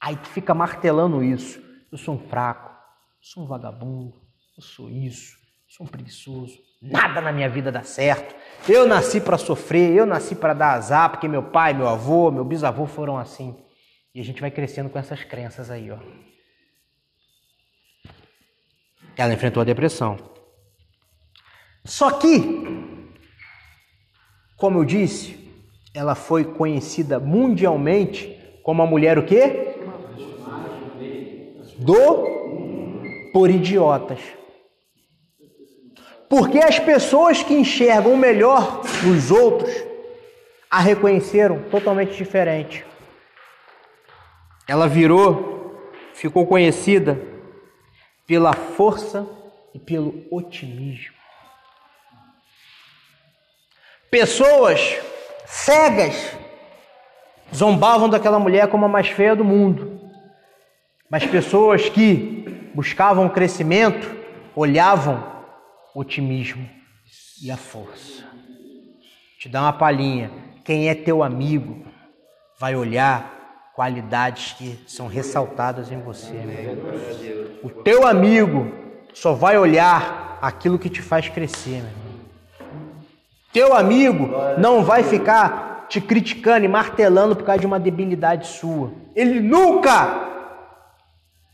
Aí 0.00 0.16
tu 0.16 0.28
fica 0.28 0.54
martelando 0.54 1.22
isso. 1.22 1.62
Eu 1.90 1.98
sou 1.98 2.16
um 2.16 2.28
fraco. 2.28 2.70
Eu 2.70 3.22
sou 3.22 3.44
um 3.44 3.46
vagabundo. 3.46 4.14
Eu 4.56 4.62
sou 4.62 4.90
isso. 4.90 5.34
Eu 5.34 5.76
sou 5.76 5.86
um 5.86 5.88
preguiçoso. 5.88 6.58
Nada 6.80 7.20
na 7.20 7.32
minha 7.32 7.48
vida 7.48 7.72
dá 7.72 7.82
certo. 7.82 8.34
Eu 8.68 8.86
nasci 8.86 9.20
para 9.20 9.38
sofrer, 9.38 9.94
eu 9.94 10.06
nasci 10.06 10.34
para 10.34 10.52
dar 10.52 10.72
azar, 10.72 11.10
porque 11.10 11.26
meu 11.26 11.42
pai, 11.42 11.72
meu 11.72 11.88
avô, 11.88 12.30
meu 12.30 12.44
bisavô 12.44 12.86
foram 12.86 13.16
assim. 13.16 13.56
E 14.14 14.20
a 14.20 14.24
gente 14.24 14.40
vai 14.40 14.50
crescendo 14.50 14.90
com 14.90 14.98
essas 14.98 15.24
crenças 15.24 15.70
aí, 15.70 15.90
ó. 15.90 15.98
Ela 19.16 19.32
enfrentou 19.32 19.60
a 19.60 19.64
depressão. 19.64 20.16
Só 21.84 22.10
que, 22.18 22.75
como 24.56 24.78
eu 24.78 24.84
disse, 24.84 25.38
ela 25.92 26.14
foi 26.14 26.44
conhecida 26.44 27.18
mundialmente 27.18 28.36
como 28.62 28.82
a 28.82 28.86
mulher 28.86 29.18
o 29.18 29.24
quê? 29.24 29.74
Do 31.78 32.36
por 33.32 33.50
idiotas. 33.50 34.20
Porque 36.28 36.58
as 36.58 36.78
pessoas 36.78 37.42
que 37.42 37.54
enxergam 37.54 38.16
melhor 38.16 38.82
nos 39.04 39.30
outros 39.30 39.72
a 40.70 40.80
reconheceram 40.80 41.62
totalmente 41.70 42.16
diferente. 42.16 42.84
Ela 44.66 44.88
virou, 44.88 45.80
ficou 46.12 46.46
conhecida 46.46 47.20
pela 48.26 48.52
força 48.52 49.28
e 49.72 49.78
pelo 49.78 50.24
otimismo. 50.30 51.15
Pessoas 54.10 54.98
cegas 55.44 56.36
zombavam 57.54 58.08
daquela 58.08 58.38
mulher 58.38 58.68
como 58.68 58.84
a 58.84 58.88
mais 58.88 59.08
feia 59.08 59.34
do 59.34 59.44
mundo. 59.44 60.00
Mas 61.10 61.24
pessoas 61.24 61.88
que 61.88 62.70
buscavam 62.74 63.28
crescimento 63.28 64.14
olhavam 64.54 65.24
otimismo 65.94 66.68
e 67.42 67.50
a 67.50 67.56
força. 67.56 68.24
Te 69.38 69.48
dá 69.48 69.62
uma 69.62 69.72
palhinha. 69.72 70.30
Quem 70.64 70.88
é 70.88 70.94
teu 70.94 71.22
amigo 71.22 71.86
vai 72.58 72.74
olhar 72.74 73.70
qualidades 73.74 74.52
que 74.54 74.82
são 74.86 75.06
ressaltadas 75.06 75.92
em 75.92 76.00
você. 76.00 76.34
O 77.62 77.70
teu 77.70 78.06
amigo 78.06 78.72
só 79.12 79.32
vai 79.32 79.58
olhar 79.58 80.38
aquilo 80.40 80.78
que 80.78 80.88
te 80.88 81.02
faz 81.02 81.28
crescer. 81.28 81.82
Meu 81.82 82.05
teu 83.56 83.74
amigo 83.74 84.28
não 84.58 84.84
vai 84.84 85.02
ficar 85.02 85.86
te 85.88 85.98
criticando 85.98 86.66
e 86.66 86.68
martelando 86.68 87.34
por 87.34 87.42
causa 87.42 87.60
de 87.60 87.66
uma 87.66 87.80
debilidade 87.80 88.48
sua. 88.48 88.92
Ele 89.14 89.40
nunca 89.40 90.28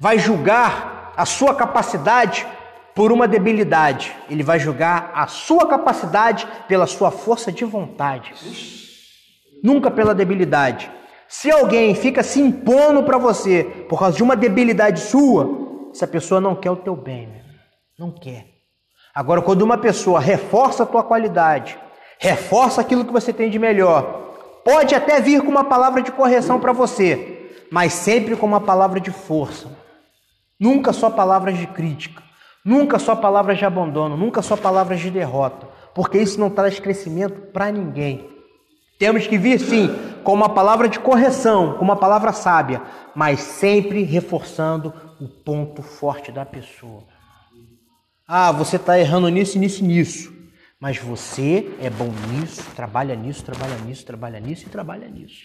vai 0.01 0.19
julgar 0.19 1.13
a 1.17 1.25
sua 1.25 1.55
capacidade 1.55 2.45
por 2.93 3.13
uma 3.13 3.29
debilidade, 3.29 4.13
ele 4.29 4.43
vai 4.43 4.59
julgar 4.59 5.13
a 5.15 5.29
sua 5.29 5.65
capacidade 5.69 6.45
pela 6.67 6.89
sua 6.89 7.13
força 7.13 7.53
de 7.53 7.65
vontade. 7.65 8.35
Nunca 9.63 9.89
pela 9.89 10.13
debilidade. 10.13 10.91
Se 11.29 11.53
alguém 11.53 11.95
fica 11.95 12.25
se 12.25 12.41
impondo 12.41 13.05
para 13.05 13.17
você 13.17 13.87
por 13.89 14.01
causa 14.01 14.17
de 14.17 14.25
uma 14.25 14.35
debilidade 14.35 14.99
sua, 14.99 15.89
essa 15.95 16.09
pessoa 16.09 16.41
não 16.41 16.57
quer 16.57 16.73
o 16.73 16.77
teu 16.77 16.97
bem, 16.97 17.29
não 17.97 18.11
quer. 18.11 18.47
Agora, 19.15 19.41
quando 19.41 19.63
uma 19.63 19.79
pessoa 19.79 20.19
reforça 20.19 20.83
a 20.83 20.87
tua 20.87 21.05
qualidade, 21.05 21.79
reforça 22.23 22.81
aquilo 22.81 23.05
que 23.05 23.13
você 23.13 23.33
tem 23.33 23.51
de 23.51 23.59
melhor, 23.59 24.63
pode 24.65 24.95
até 24.95 25.21
vir 25.21 25.43
com 25.43 25.49
uma 25.49 25.65
palavra 25.65 26.01
de 26.01 26.13
correção 26.13 26.61
para 26.61 26.73
você, 26.73 27.51
mas 27.69 27.93
sempre 27.95 28.37
com 28.37 28.47
uma 28.47 28.61
palavra 28.61 29.01
de 29.01 29.11
força. 29.11 29.67
Nunca 30.59 30.93
só 30.93 31.11
palavras 31.11 31.59
de 31.59 31.67
crítica. 31.67 32.23
Nunca 32.65 33.01
só 33.01 33.17
palavras 33.17 33.59
de 33.59 33.65
abandono, 33.65 34.17
nunca 34.17 34.41
só 34.41 34.57
palavras 34.57 35.01
de 35.01 35.11
derrota, 35.11 35.67
porque 35.93 36.17
isso 36.17 36.39
não 36.39 36.49
traz 36.49 36.79
crescimento 36.79 37.41
para 37.53 37.73
ninguém. 37.73 38.31
Temos 39.01 39.27
que 39.27 39.37
vir 39.37 39.59
sim 39.59 39.91
com 40.23 40.33
uma 40.33 40.51
palavra 40.51 40.89
de 40.89 41.01
correção, 41.01 41.73
com 41.73 41.85
uma 41.85 41.97
palavra 41.97 42.33
sábia, 42.33 42.83
mas 43.17 43.41
sempre 43.41 44.05
reforçando 44.05 44.95
o 45.21 45.27
ponto 45.27 45.83
forte 45.83 46.31
da 46.31 46.47
pessoa. 46.47 47.03
Ah, 48.29 48.53
você 48.53 48.77
está 48.77 48.97
errando 48.97 49.29
nisso, 49.29 49.59
nisso, 49.59 49.85
nisso. 49.85 50.42
Mas 50.83 50.99
você 50.99 51.71
é 51.81 51.89
bom 51.89 52.11
nisso, 52.33 52.65
trabalha 52.75 53.15
nisso, 53.15 53.45
trabalha 53.45 53.77
nisso, 53.87 54.05
trabalha 54.05 54.41
nisso 54.41 54.65
e 54.67 54.69
trabalha 54.69 55.07
nisso. 55.07 55.45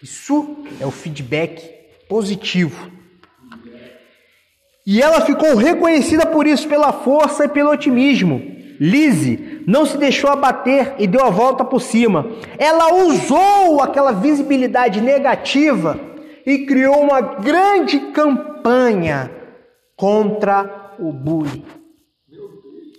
Isso 0.00 0.64
é 0.80 0.86
o 0.86 0.90
feedback 0.92 1.68
positivo 2.08 2.92
e 4.86 5.02
ela 5.02 5.20
ficou 5.22 5.56
reconhecida 5.56 6.24
por 6.26 6.46
isso, 6.46 6.68
pela 6.68 6.92
força 6.92 7.46
e 7.46 7.48
pelo 7.48 7.72
otimismo. 7.72 8.40
Lise 8.78 9.64
não 9.66 9.84
se 9.84 9.98
deixou 9.98 10.30
abater 10.30 10.94
e 10.96 11.08
deu 11.08 11.24
a 11.24 11.30
volta 11.30 11.64
por 11.64 11.82
cima. 11.82 12.24
Ela 12.56 12.94
usou 12.94 13.82
aquela 13.82 14.12
visibilidade 14.12 15.00
negativa 15.00 15.98
e 16.46 16.58
criou 16.66 17.00
uma 17.00 17.20
grande 17.20 17.98
campanha 18.12 19.28
contra 19.96 20.94
o 21.00 21.12
bullying. 21.12 21.64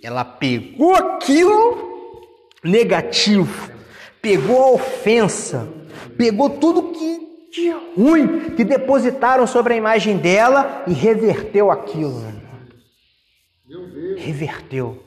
Ela 0.02 0.24
pegou 0.24 0.94
aquilo 0.94 1.88
negativo, 2.62 3.70
pegou 4.20 4.62
a 4.62 4.70
ofensa, 4.72 5.68
pegou 6.16 6.50
tudo 6.50 6.92
que 6.92 7.28
de 7.50 7.70
ruim 7.96 8.50
que 8.50 8.64
depositaram 8.64 9.46
sobre 9.46 9.74
a 9.74 9.76
imagem 9.76 10.18
dela 10.18 10.84
e 10.86 10.92
reverteu 10.92 11.70
aquilo. 11.70 12.22
Reverteu. 14.16 15.02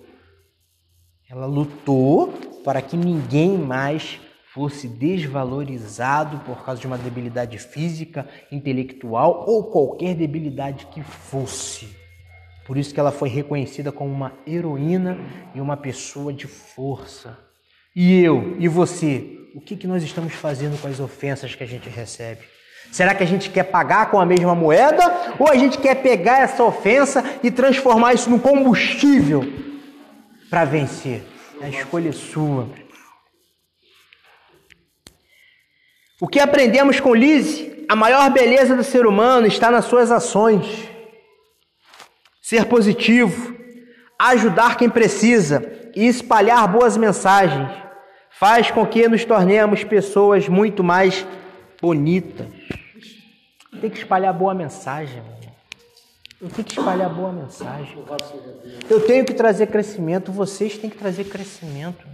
Ela 1.30 1.46
lutou 1.46 2.34
para 2.64 2.82
que 2.82 2.98
ninguém 2.98 3.58
mais 3.58 4.20
fosse 4.54 4.88
desvalorizado 4.88 6.40
por 6.40 6.66
causa 6.66 6.82
de 6.82 6.88
uma 6.88 6.98
debilidade 6.98 7.58
física, 7.58 8.28
intelectual 8.52 9.46
ou 9.48 9.72
qualquer 9.72 10.14
debilidade 10.14 10.88
que 10.88 11.02
fosse. 11.02 12.01
Por 12.66 12.78
isso 12.78 12.94
que 12.94 13.00
ela 13.00 13.12
foi 13.12 13.30
reconhecida 13.30 13.92
como 13.92 14.12
uma 14.12 14.34
heroína 14.46 15.18
e 15.54 15.62
uma 15.62 15.76
pessoa 15.76 16.32
de 16.32 16.48
força. 16.48 17.38
E 17.96 18.22
eu 18.22 18.56
e 18.60 18.68
você, 18.68 19.38
o 19.56 19.60
que, 19.60 19.76
que 19.76 19.88
nós 19.88 20.04
estamos 20.04 20.34
fazendo 20.34 20.80
com 20.82 20.88
as 20.88 21.00
ofensas 21.00 21.56
que 21.56 21.64
a 21.64 21.68
gente 21.68 21.90
recebe? 21.90 22.42
Será 22.92 23.16
que 23.16 23.24
a 23.24 23.28
gente 23.28 23.50
quer 23.50 23.64
pagar 23.64 24.12
com 24.12 24.20
a 24.20 24.26
mesma 24.26 24.54
moeda 24.54 25.36
ou 25.40 25.50
a 25.50 25.56
gente 25.56 25.78
quer 25.78 25.96
pegar 25.96 26.42
essa 26.42 26.64
ofensa 26.64 27.24
e 27.42 27.50
transformar 27.50 28.14
isso 28.14 28.30
num 28.30 28.40
combustível 28.40 29.42
para 30.50 30.66
vencer? 30.66 31.24
A 31.62 31.70
escolha 31.70 32.10
é 32.10 32.14
sua. 32.14 32.68
O 36.20 36.28
que 36.28 36.40
aprendemos 36.40 37.00
com 37.00 37.16
Lise? 37.16 37.86
A 37.90 37.96
maior 37.96 38.30
beleza 38.30 38.76
do 38.76 38.84
ser 38.84 39.06
humano 39.06 39.48
está 39.48 39.72
nas 39.72 39.86
suas 39.86 40.12
ações. 40.12 40.91
Ser 42.52 42.66
positivo, 42.66 43.56
ajudar 44.20 44.76
quem 44.76 44.90
precisa 44.90 45.72
e 45.96 46.06
espalhar 46.06 46.68
boas 46.70 46.98
mensagens 46.98 47.72
faz 48.30 48.70
com 48.70 48.86
que 48.86 49.08
nos 49.08 49.24
tornemos 49.24 49.86
pessoas 49.86 50.50
muito 50.50 50.84
mais 50.84 51.26
bonitas. 51.82 52.46
Tem 53.80 53.90
que 53.90 54.00
espalhar 54.00 54.34
boa 54.34 54.54
mensagem. 54.54 55.24
Eu 56.42 56.50
tenho 56.50 56.66
que 56.66 56.78
espalhar 56.78 57.10
boa 57.10 57.32
mensagem. 57.32 57.98
Eu 58.90 59.00
tenho 59.08 59.24
que 59.24 59.34
trazer 59.34 59.68
crescimento. 59.68 60.30
Vocês 60.30 60.78
têm 60.78 60.90
que 60.90 60.98
trazer 60.98 61.24
crescimento. 61.30 62.06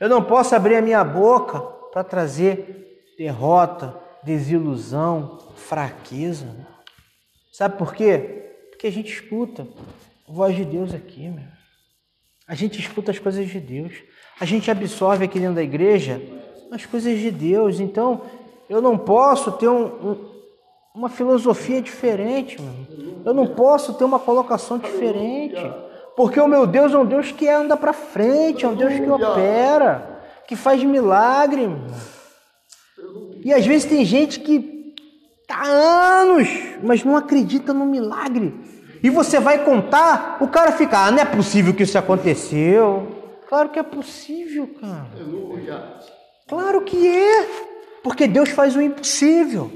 Eu 0.00 0.08
não 0.08 0.22
posso 0.24 0.54
abrir 0.54 0.76
a 0.76 0.80
minha 0.80 1.04
boca 1.04 1.60
para 1.92 2.02
trazer 2.02 3.04
derrota, 3.18 3.94
desilusão, 4.22 5.38
fraqueza. 5.54 6.66
Sabe 7.52 7.76
por 7.76 7.94
quê? 7.94 8.35
Porque 8.76 8.88
a 8.88 8.92
gente 8.92 9.10
escuta 9.10 9.66
a 10.28 10.30
voz 10.32 10.54
de 10.54 10.62
Deus 10.62 10.92
aqui, 10.92 11.30
meu. 11.30 11.46
A 12.46 12.54
gente 12.54 12.78
escuta 12.78 13.10
as 13.10 13.18
coisas 13.18 13.48
de 13.48 13.58
Deus. 13.58 13.94
A 14.38 14.44
gente 14.44 14.70
absorve 14.70 15.24
aqui 15.24 15.40
dentro 15.40 15.54
da 15.54 15.62
igreja 15.62 16.20
as 16.70 16.84
coisas 16.84 17.18
de 17.18 17.30
Deus. 17.30 17.80
Então, 17.80 18.20
eu 18.68 18.82
não 18.82 18.98
posso 18.98 19.52
ter 19.52 19.66
um, 19.66 19.86
um, 19.86 20.16
uma 20.94 21.08
filosofia 21.08 21.80
diferente, 21.80 22.60
mano. 22.60 23.22
Eu 23.24 23.32
não 23.32 23.46
posso 23.46 23.94
ter 23.94 24.04
uma 24.04 24.18
colocação 24.18 24.76
diferente. 24.76 25.56
Porque 26.14 26.38
o 26.38 26.46
meu 26.46 26.66
Deus 26.66 26.92
é 26.92 26.98
um 26.98 27.06
Deus 27.06 27.32
que 27.32 27.48
anda 27.48 27.78
para 27.78 27.94
frente, 27.94 28.66
é 28.66 28.68
um 28.68 28.74
Deus 28.74 28.92
que 28.92 29.08
opera, 29.08 30.20
que 30.46 30.54
faz 30.54 30.84
milagre. 30.84 31.66
Mano. 31.66 31.94
E 33.42 33.54
às 33.54 33.64
vezes 33.64 33.88
tem 33.88 34.04
gente 34.04 34.38
que 34.40 34.75
há 35.54 35.66
anos, 35.66 36.48
mas 36.82 37.04
não 37.04 37.16
acredita 37.16 37.72
no 37.72 37.86
milagre. 37.86 38.54
E 39.02 39.10
você 39.10 39.38
vai 39.38 39.64
contar, 39.64 40.38
o 40.40 40.48
cara 40.48 40.72
fica, 40.72 40.98
ah, 40.98 41.10
não 41.10 41.20
é 41.20 41.24
possível 41.24 41.72
que 41.74 41.82
isso 41.82 41.98
aconteceu. 41.98 43.38
Claro 43.48 43.68
que 43.68 43.78
é 43.78 43.82
possível, 43.82 44.68
cara. 44.80 45.06
Claro 46.48 46.80
que 46.82 47.06
é. 47.06 47.46
Porque 48.02 48.26
Deus 48.26 48.50
faz 48.50 48.74
o 48.76 48.80
impossível. 48.80 49.70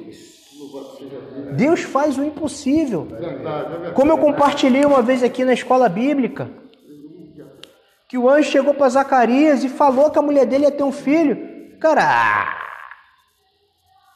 Deus 1.57 1.83
faz 1.83 2.17
o 2.17 2.25
impossível. 2.25 3.09
Como 3.95 4.13
eu 4.13 4.19
compartilhei 4.19 4.85
uma 4.85 5.03
vez 5.03 5.23
aqui 5.23 5.45
na 5.45 5.53
escola 5.53 5.89
bíblica, 5.89 6.51
que 8.09 8.19
o 8.19 8.29
anjo 8.29 8.51
chegou 8.51 8.75
para 8.75 8.89
Zacarias 8.89 9.63
e 9.63 9.69
falou 9.69 10.11
que 10.11 10.19
a 10.19 10.23
mulher 10.23 10.45
dele 10.47 10.65
ia 10.65 10.71
ter 10.71 10.83
um 10.83 10.93
filho. 10.93 11.79
Cara, 11.79 12.57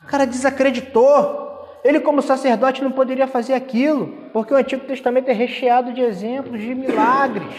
o 0.03 0.07
cara 0.07 0.27
desacreditou. 0.27 1.44
Ele, 1.85 2.01
como 2.01 2.23
sacerdote, 2.23 2.83
não 2.83 2.91
poderia 2.91 3.27
fazer 3.27 3.53
aquilo, 3.53 4.07
porque 4.33 4.55
o 4.55 4.57
Antigo 4.57 4.87
Testamento 4.87 5.29
é 5.29 5.35
recheado 5.35 5.93
de 5.93 6.01
exemplos 6.01 6.59
de 6.59 6.75
milagres. 6.75 7.53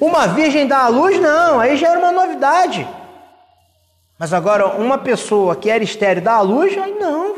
Uma 0.00 0.26
virgem 0.28 0.66
dá 0.66 0.84
à 0.84 0.88
luz, 0.88 1.20
não, 1.20 1.60
aí 1.60 1.76
já 1.76 1.90
era 1.90 1.98
uma 1.98 2.10
novidade. 2.10 2.88
Mas 4.18 4.32
agora, 4.32 4.66
uma 4.78 4.96
pessoa 4.96 5.54
que 5.54 5.68
era 5.68 5.84
estéreo 5.84 6.22
dá 6.22 6.34
à 6.34 6.40
luz, 6.40 6.76
aí 6.78 6.94
não. 6.98 7.36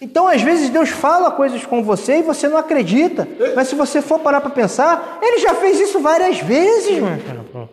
Então, 0.00 0.26
às 0.26 0.40
vezes, 0.40 0.70
Deus 0.70 0.88
fala 0.88 1.30
coisas 1.30 1.66
com 1.66 1.82
você 1.82 2.20
e 2.20 2.22
você 2.22 2.48
não 2.48 2.56
acredita. 2.56 3.28
Mas 3.54 3.68
se 3.68 3.74
você 3.74 4.00
for 4.00 4.20
parar 4.20 4.40
para 4.40 4.50
pensar, 4.50 5.18
Ele 5.20 5.38
já 5.38 5.54
fez 5.56 5.78
isso 5.78 6.00
várias 6.00 6.38
vezes, 6.38 6.98
mano. 6.98 7.68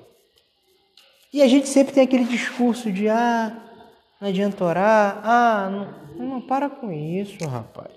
E 1.31 1.41
a 1.41 1.47
gente 1.47 1.69
sempre 1.69 1.93
tem 1.93 2.03
aquele 2.03 2.23
discurso 2.23 2.91
de, 2.91 3.07
ah, 3.07 3.51
não 4.19 4.29
adianta 4.29 4.63
orar. 4.63 5.21
Ah, 5.23 5.69
não, 6.17 6.25
não 6.25 6.41
para 6.41 6.69
com 6.69 6.91
isso, 6.91 7.45
rapaz. 7.47 7.91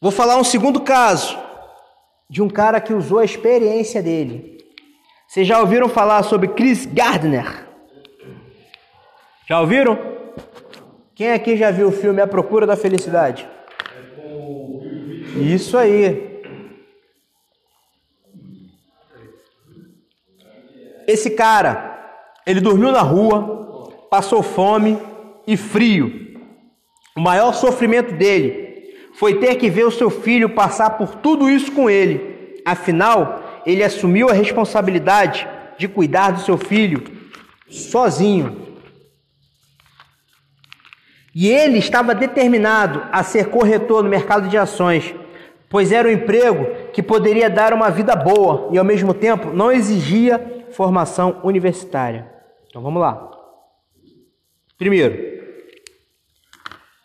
Vou 0.00 0.10
falar 0.10 0.36
um 0.36 0.44
segundo 0.44 0.80
caso 0.80 1.38
de 2.28 2.42
um 2.42 2.48
cara 2.48 2.80
que 2.80 2.92
usou 2.92 3.18
a 3.18 3.24
experiência 3.24 4.02
dele. 4.02 4.58
Vocês 5.26 5.46
já 5.46 5.58
ouviram 5.60 5.88
falar 5.88 6.22
sobre 6.22 6.48
Chris 6.48 6.86
Gardner? 6.86 7.66
Já 9.48 9.60
ouviram? 9.60 9.98
Quem 11.14 11.32
aqui 11.32 11.56
já 11.56 11.70
viu 11.70 11.88
o 11.88 11.92
filme 11.92 12.20
A 12.20 12.26
Procura 12.26 12.66
da 12.66 12.76
Felicidade? 12.76 13.48
Isso 15.36 15.76
aí. 15.76 16.42
Esse 21.06 21.30
cara, 21.30 21.95
ele 22.46 22.60
dormiu 22.60 22.92
na 22.92 23.02
rua, 23.02 24.06
passou 24.08 24.40
fome 24.40 24.96
e 25.46 25.56
frio. 25.56 26.38
O 27.16 27.20
maior 27.20 27.52
sofrimento 27.52 28.14
dele 28.14 28.94
foi 29.14 29.40
ter 29.40 29.56
que 29.56 29.68
ver 29.68 29.84
o 29.84 29.90
seu 29.90 30.10
filho 30.10 30.50
passar 30.50 30.90
por 30.90 31.16
tudo 31.16 31.50
isso 31.50 31.72
com 31.72 31.90
ele. 31.90 32.62
Afinal, 32.64 33.62
ele 33.66 33.82
assumiu 33.82 34.28
a 34.28 34.32
responsabilidade 34.32 35.48
de 35.76 35.88
cuidar 35.88 36.30
do 36.30 36.40
seu 36.40 36.56
filho 36.56 37.02
sozinho. 37.68 38.64
E 41.34 41.48
ele 41.48 41.78
estava 41.78 42.14
determinado 42.14 43.02
a 43.10 43.22
ser 43.22 43.50
corretor 43.50 44.02
no 44.02 44.08
mercado 44.08 44.48
de 44.48 44.56
ações, 44.56 45.14
pois 45.68 45.90
era 45.90 46.08
um 46.08 46.12
emprego 46.12 46.90
que 46.92 47.02
poderia 47.02 47.50
dar 47.50 47.74
uma 47.74 47.90
vida 47.90 48.14
boa 48.14 48.68
e 48.72 48.78
ao 48.78 48.84
mesmo 48.84 49.12
tempo 49.12 49.50
não 49.50 49.72
exigia 49.72 50.64
formação 50.70 51.40
universitária. 51.42 52.35
Então 52.76 52.82
vamos 52.82 53.00
lá. 53.00 53.30
Primeiro, 54.76 55.14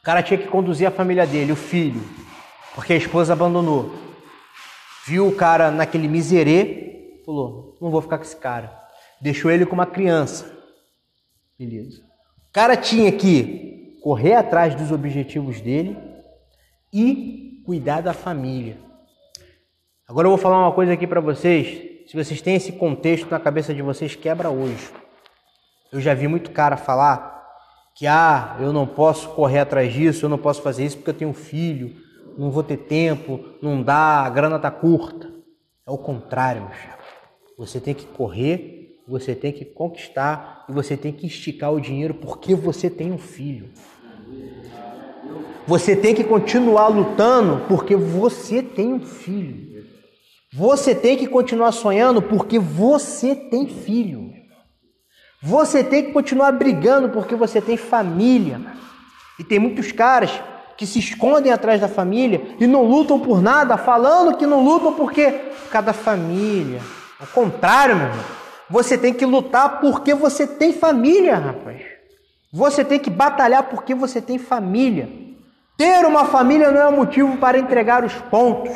o 0.02 0.04
cara 0.04 0.22
tinha 0.22 0.38
que 0.38 0.50
conduzir 0.50 0.86
a 0.86 0.92
família 0.92 1.26
dele, 1.26 1.54
o 1.54 1.56
filho, 1.56 2.02
porque 2.76 2.92
a 2.92 2.98
esposa 2.98 3.32
abandonou. 3.32 3.90
Viu 5.08 5.30
o 5.30 5.34
cara 5.34 5.72
naquele 5.72 6.10
miserê, 6.10 7.22
falou: 7.26 7.78
não 7.80 7.90
vou 7.90 8.02
ficar 8.02 8.18
com 8.18 8.26
esse 8.26 8.36
cara. 8.36 8.78
Deixou 9.22 9.50
ele 9.50 9.66
com 9.66 9.74
uma 9.74 9.86
criança. 9.86 10.54
Beleza. 11.58 12.02
O 12.50 12.52
cara 12.52 12.76
tinha 12.76 13.10
que 13.10 13.98
correr 14.04 14.34
atrás 14.34 14.76
dos 14.76 14.92
objetivos 14.92 15.62
dele 15.62 15.98
e 16.92 17.64
cuidar 17.66 18.02
da 18.02 18.12
família. 18.12 18.78
Agora 20.06 20.26
eu 20.26 20.32
vou 20.32 20.38
falar 20.38 20.60
uma 20.60 20.74
coisa 20.74 20.92
aqui 20.92 21.08
para 21.08 21.22
vocês. 21.22 22.10
Se 22.10 22.14
vocês 22.14 22.42
têm 22.42 22.56
esse 22.56 22.74
contexto 22.74 23.32
na 23.32 23.40
cabeça 23.40 23.74
de 23.74 23.82
vocês, 23.82 24.16
quebra 24.16 24.50
hoje. 24.50 25.01
Eu 25.92 26.00
já 26.00 26.14
vi 26.14 26.28
muito 26.28 26.52
cara 26.52 26.78
falar 26.78 27.32
que 27.96 28.08
ah, 28.08 28.56
eu 28.60 28.72
não 28.72 28.88
posso 28.88 29.30
correr 29.30 29.60
atrás 29.60 29.92
disso, 29.92 30.26
eu 30.26 30.30
não 30.30 30.38
posso 30.38 30.62
fazer 30.62 30.86
isso 30.86 30.98
porque 30.98 31.10
eu 31.10 31.16
tenho 31.16 31.32
um 31.32 31.34
filho, 31.34 31.96
não 32.38 32.50
vou 32.50 32.64
ter 32.64 32.78
tempo, 32.78 33.40
não 33.62 33.84
dá, 33.84 34.22
a 34.22 34.30
grana 34.30 34.58
tá 34.58 34.72
curta. 34.72 35.30
É 35.86 35.92
o 35.92 35.98
contrário, 35.98 36.62
meu 36.62 36.72
chefe. 36.72 36.98
Você 37.58 37.80
tem 37.80 37.94
que 37.94 38.06
correr, 38.06 39.02
você 39.08 39.36
tem 39.36 39.52
que 39.52 39.66
conquistar 39.66 40.66
e 40.70 40.72
você 40.72 40.96
tem 40.96 41.12
que 41.12 41.28
esticar 41.28 41.74
o 41.74 41.82
dinheiro 41.82 42.14
porque 42.14 42.56
você 42.56 42.90
tem 42.90 43.12
um 43.12 43.18
filho. 43.18 43.70
Você 45.68 45.96
tem 45.96 46.16
que 46.16 46.24
continuar 46.24 46.88
lutando 46.88 47.66
porque 47.68 47.96
você 47.96 48.64
tem 48.64 48.94
um 48.94 49.02
filho. 49.02 49.86
Você 50.54 50.96
tem 50.96 51.18
que 51.18 51.28
continuar 51.28 51.72
sonhando 51.72 52.22
porque 52.22 52.58
você 52.58 53.36
tem 53.36 53.68
filho. 53.68 54.41
Você 55.42 55.84
tem 55.84 56.06
que 56.06 56.12
continuar 56.12 56.52
brigando 56.52 57.10
porque 57.10 57.36
você 57.36 57.60
tem 57.60 57.76
família. 57.76 58.62
E 59.40 59.44
tem 59.44 59.58
muitos 59.58 59.92
caras 59.92 60.40
que 60.78 60.86
se 60.86 61.00
escondem 61.00 61.52
atrás 61.52 61.82
da 61.82 61.88
família 61.88 62.56
e 62.60 62.68
não 62.68 62.84
lutam 62.84 63.20
por 63.20 63.42
nada, 63.42 63.76
falando 63.76 64.38
que 64.38 64.46
não 64.46 64.64
lutam 64.64 64.94
porque 64.94 65.32
cada 65.72 65.94
família. 65.94 66.80
Ao 67.20 67.28
contrário, 67.28 67.96
meu 67.96 68.08
irmão. 68.08 68.26
Você 68.70 68.98
tem 68.98 69.14
que 69.14 69.26
lutar 69.26 69.82
porque 69.82 70.14
você 70.14 70.46
tem 70.46 70.72
família, 70.72 71.36
rapaz. 71.36 71.82
Você 72.54 72.86
tem 72.86 73.00
que 73.00 73.10
batalhar 73.10 73.64
porque 73.64 73.96
você 73.96 74.22
tem 74.22 74.38
família. 74.38 75.10
Ter 75.76 76.06
uma 76.06 76.26
família 76.26 76.70
não 76.70 76.82
é 76.82 76.92
motivo 76.92 77.38
para 77.38 77.58
entregar 77.58 78.04
os 78.04 78.14
pontos. 78.14 78.74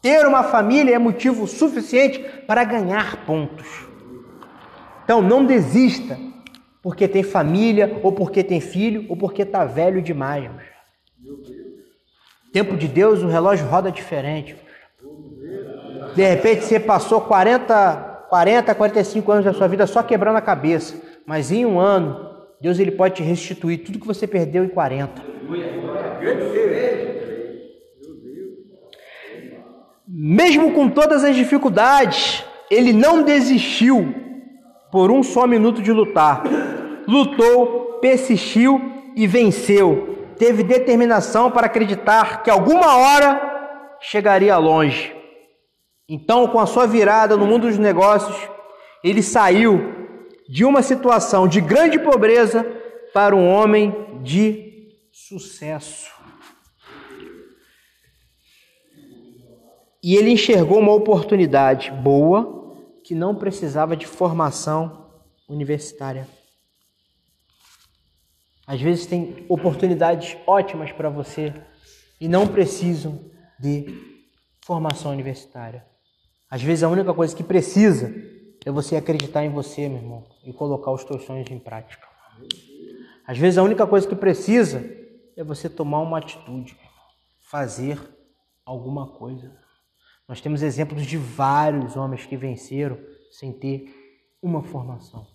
Ter 0.00 0.26
uma 0.26 0.44
família 0.44 0.94
é 0.94 0.98
motivo 0.98 1.46
suficiente 1.46 2.20
para 2.46 2.62
ganhar 2.62 3.26
pontos. 3.26 3.89
Então 5.10 5.20
não 5.20 5.44
desista 5.44 6.16
porque 6.80 7.08
tem 7.08 7.24
família, 7.24 7.98
ou 8.00 8.12
porque 8.12 8.44
tem 8.44 8.60
filho, 8.60 9.06
ou 9.08 9.16
porque 9.16 9.42
está 9.42 9.64
velho 9.64 10.00
demais. 10.00 10.48
Tempo 12.52 12.76
de 12.76 12.86
Deus, 12.86 13.20
o 13.20 13.26
relógio 13.26 13.66
roda 13.66 13.90
diferente. 13.90 14.54
De 16.14 16.22
repente 16.22 16.62
você 16.62 16.78
passou 16.78 17.22
40, 17.22 18.26
40, 18.30 18.72
45 18.72 19.32
anos 19.32 19.44
da 19.46 19.52
sua 19.52 19.66
vida 19.66 19.84
só 19.84 20.00
quebrando 20.00 20.36
a 20.36 20.40
cabeça, 20.40 20.94
mas 21.26 21.50
em 21.50 21.66
um 21.66 21.80
ano 21.80 22.30
Deus 22.60 22.78
ele 22.78 22.92
pode 22.92 23.16
te 23.16 23.22
restituir 23.24 23.78
tudo 23.78 23.98
que 23.98 24.06
você 24.06 24.28
perdeu 24.28 24.64
em 24.64 24.68
40. 24.68 25.24
Mesmo 30.06 30.72
com 30.72 30.88
todas 30.88 31.24
as 31.24 31.34
dificuldades, 31.34 32.44
ele 32.70 32.92
não 32.92 33.24
desistiu 33.24 34.29
por 34.90 35.10
um 35.10 35.22
só 35.22 35.46
minuto 35.46 35.82
de 35.82 35.92
lutar. 35.92 36.42
Lutou, 37.06 37.98
persistiu 38.00 38.80
e 39.16 39.26
venceu. 39.26 40.18
Teve 40.38 40.62
determinação 40.62 41.50
para 41.50 41.66
acreditar 41.66 42.42
que 42.42 42.50
alguma 42.50 42.96
hora 42.96 43.98
chegaria 44.00 44.56
longe. 44.56 45.14
Então, 46.08 46.48
com 46.48 46.58
a 46.58 46.66
sua 46.66 46.86
virada 46.86 47.36
no 47.36 47.46
mundo 47.46 47.68
dos 47.68 47.78
negócios, 47.78 48.36
ele 49.04 49.22
saiu 49.22 49.80
de 50.48 50.64
uma 50.64 50.82
situação 50.82 51.46
de 51.46 51.60
grande 51.60 51.98
pobreza 51.98 52.64
para 53.14 53.36
um 53.36 53.48
homem 53.48 53.94
de 54.22 54.88
sucesso. 55.12 56.10
E 60.02 60.16
ele 60.16 60.30
enxergou 60.30 60.78
uma 60.78 60.92
oportunidade 60.92 61.90
boa 61.90 62.59
que 63.10 63.14
não 63.16 63.34
precisava 63.34 63.96
de 63.96 64.06
formação 64.06 65.10
universitária. 65.48 66.28
Às 68.64 68.80
vezes 68.80 69.04
tem 69.04 69.44
oportunidades 69.48 70.36
ótimas 70.46 70.92
para 70.92 71.10
você 71.10 71.52
e 72.20 72.28
não 72.28 72.46
precisam 72.46 73.18
de 73.58 74.00
formação 74.64 75.10
universitária. 75.10 75.84
Às 76.48 76.62
vezes 76.62 76.84
a 76.84 76.88
única 76.88 77.12
coisa 77.12 77.34
que 77.34 77.42
precisa 77.42 78.14
é 78.64 78.70
você 78.70 78.94
acreditar 78.94 79.44
em 79.44 79.50
você, 79.50 79.88
meu 79.88 79.98
irmão, 79.98 80.24
e 80.44 80.52
colocar 80.52 80.92
os 80.92 81.02
teus 81.02 81.24
sonhos 81.24 81.50
em 81.50 81.58
prática. 81.58 82.06
Às 83.26 83.38
vezes 83.38 83.58
a 83.58 83.64
única 83.64 83.88
coisa 83.88 84.06
que 84.06 84.14
precisa 84.14 84.88
é 85.36 85.42
você 85.42 85.68
tomar 85.68 85.98
uma 85.98 86.18
atitude, 86.18 86.78
fazer 87.40 88.00
alguma 88.64 89.08
coisa. 89.08 89.50
Nós 90.30 90.40
temos 90.40 90.62
exemplos 90.62 91.04
de 91.06 91.16
vários 91.16 91.96
homens 91.96 92.24
que 92.24 92.36
venceram 92.36 92.96
sem 93.32 93.52
ter 93.52 93.92
uma 94.40 94.62
formação. 94.62 95.26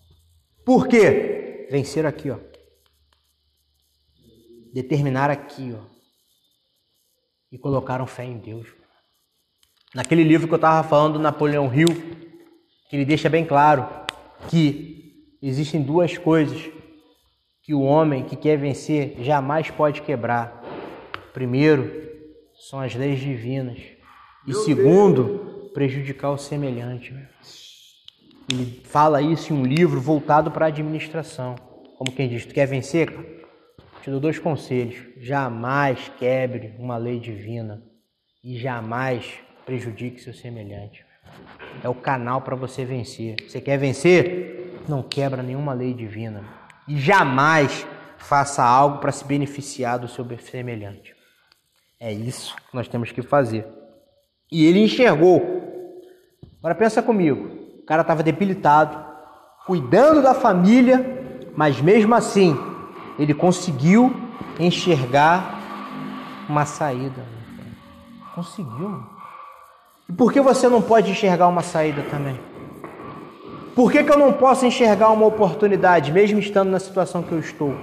Por 0.64 0.88
quê? 0.88 1.68
Venceram 1.70 2.08
aqui, 2.08 2.30
ó. 2.30 2.38
Determinaram 4.72 5.34
aqui, 5.34 5.76
ó. 5.78 5.84
E 7.52 7.58
colocaram 7.58 8.06
fé 8.06 8.24
em 8.24 8.38
Deus. 8.38 8.68
Naquele 9.94 10.24
livro 10.24 10.48
que 10.48 10.54
eu 10.54 10.56
estava 10.56 10.88
falando, 10.88 11.18
Napoleão 11.18 11.70
Hill, 11.74 11.88
que 12.88 12.96
ele 12.96 13.04
deixa 13.04 13.28
bem 13.28 13.44
claro 13.44 13.86
que 14.48 15.36
existem 15.42 15.82
duas 15.82 16.16
coisas 16.16 16.70
que 17.60 17.74
o 17.74 17.82
homem 17.82 18.24
que 18.24 18.34
quer 18.34 18.56
vencer 18.56 19.22
jamais 19.22 19.70
pode 19.70 20.00
quebrar. 20.00 20.64
Primeiro, 21.34 21.92
são 22.70 22.80
as 22.80 22.94
leis 22.94 23.20
divinas. 23.20 23.95
E 24.46 24.52
Meu 24.52 24.60
segundo, 24.60 25.24
Deus. 25.24 25.72
prejudicar 25.72 26.30
o 26.30 26.38
semelhante. 26.38 27.12
Ele 28.50 28.80
fala 28.84 29.20
isso 29.20 29.52
em 29.52 29.56
um 29.56 29.64
livro 29.64 30.00
voltado 30.00 30.50
para 30.50 30.66
a 30.66 30.68
administração. 30.68 31.56
Como 31.98 32.12
quem 32.12 32.28
diz, 32.28 32.46
tu 32.46 32.54
quer 32.54 32.66
vencer? 32.66 33.10
Te 34.02 34.10
dou 34.10 34.20
dois 34.20 34.38
conselhos. 34.38 34.96
Jamais 35.16 36.10
quebre 36.16 36.74
uma 36.78 36.96
lei 36.96 37.18
divina 37.18 37.82
e 38.44 38.56
jamais 38.56 39.34
prejudique 39.64 40.20
seu 40.20 40.32
semelhante. 40.32 41.04
É 41.82 41.88
o 41.88 41.94
canal 41.94 42.40
para 42.42 42.54
você 42.54 42.84
vencer. 42.84 43.34
Você 43.48 43.60
quer 43.60 43.78
vencer? 43.78 44.80
Não 44.88 45.02
quebra 45.02 45.42
nenhuma 45.42 45.72
lei 45.72 45.92
divina. 45.92 46.44
E 46.86 46.96
jamais 46.96 47.84
faça 48.16 48.62
algo 48.62 48.98
para 48.98 49.10
se 49.10 49.24
beneficiar 49.24 49.98
do 49.98 50.06
seu 50.06 50.24
semelhante. 50.38 51.16
É 51.98 52.12
isso 52.12 52.54
que 52.54 52.74
nós 52.74 52.86
temos 52.86 53.10
que 53.10 53.22
fazer. 53.22 53.66
E 54.50 54.64
ele 54.64 54.82
enxergou. 54.82 55.42
Agora 56.58 56.74
pensa 56.74 57.02
comigo. 57.02 57.48
O 57.82 57.86
cara 57.86 58.02
estava 58.02 58.22
debilitado, 58.22 58.98
cuidando 59.66 60.22
da 60.22 60.34
família, 60.34 61.04
mas 61.56 61.80
mesmo 61.80 62.14
assim 62.14 62.58
ele 63.18 63.32
conseguiu 63.34 64.14
enxergar 64.58 65.58
uma 66.48 66.64
saída. 66.64 67.24
Conseguiu. 68.34 69.02
E 70.08 70.12
por 70.12 70.32
que 70.32 70.40
você 70.40 70.68
não 70.68 70.80
pode 70.80 71.10
enxergar 71.10 71.48
uma 71.48 71.62
saída 71.62 72.02
também? 72.10 72.38
Por 73.74 73.92
que, 73.92 74.02
que 74.02 74.10
eu 74.10 74.18
não 74.18 74.32
posso 74.32 74.64
enxergar 74.64 75.10
uma 75.10 75.26
oportunidade, 75.26 76.10
mesmo 76.10 76.38
estando 76.38 76.70
na 76.70 76.78
situação 76.78 77.22
que 77.22 77.32
eu 77.32 77.38
estou? 77.38 77.74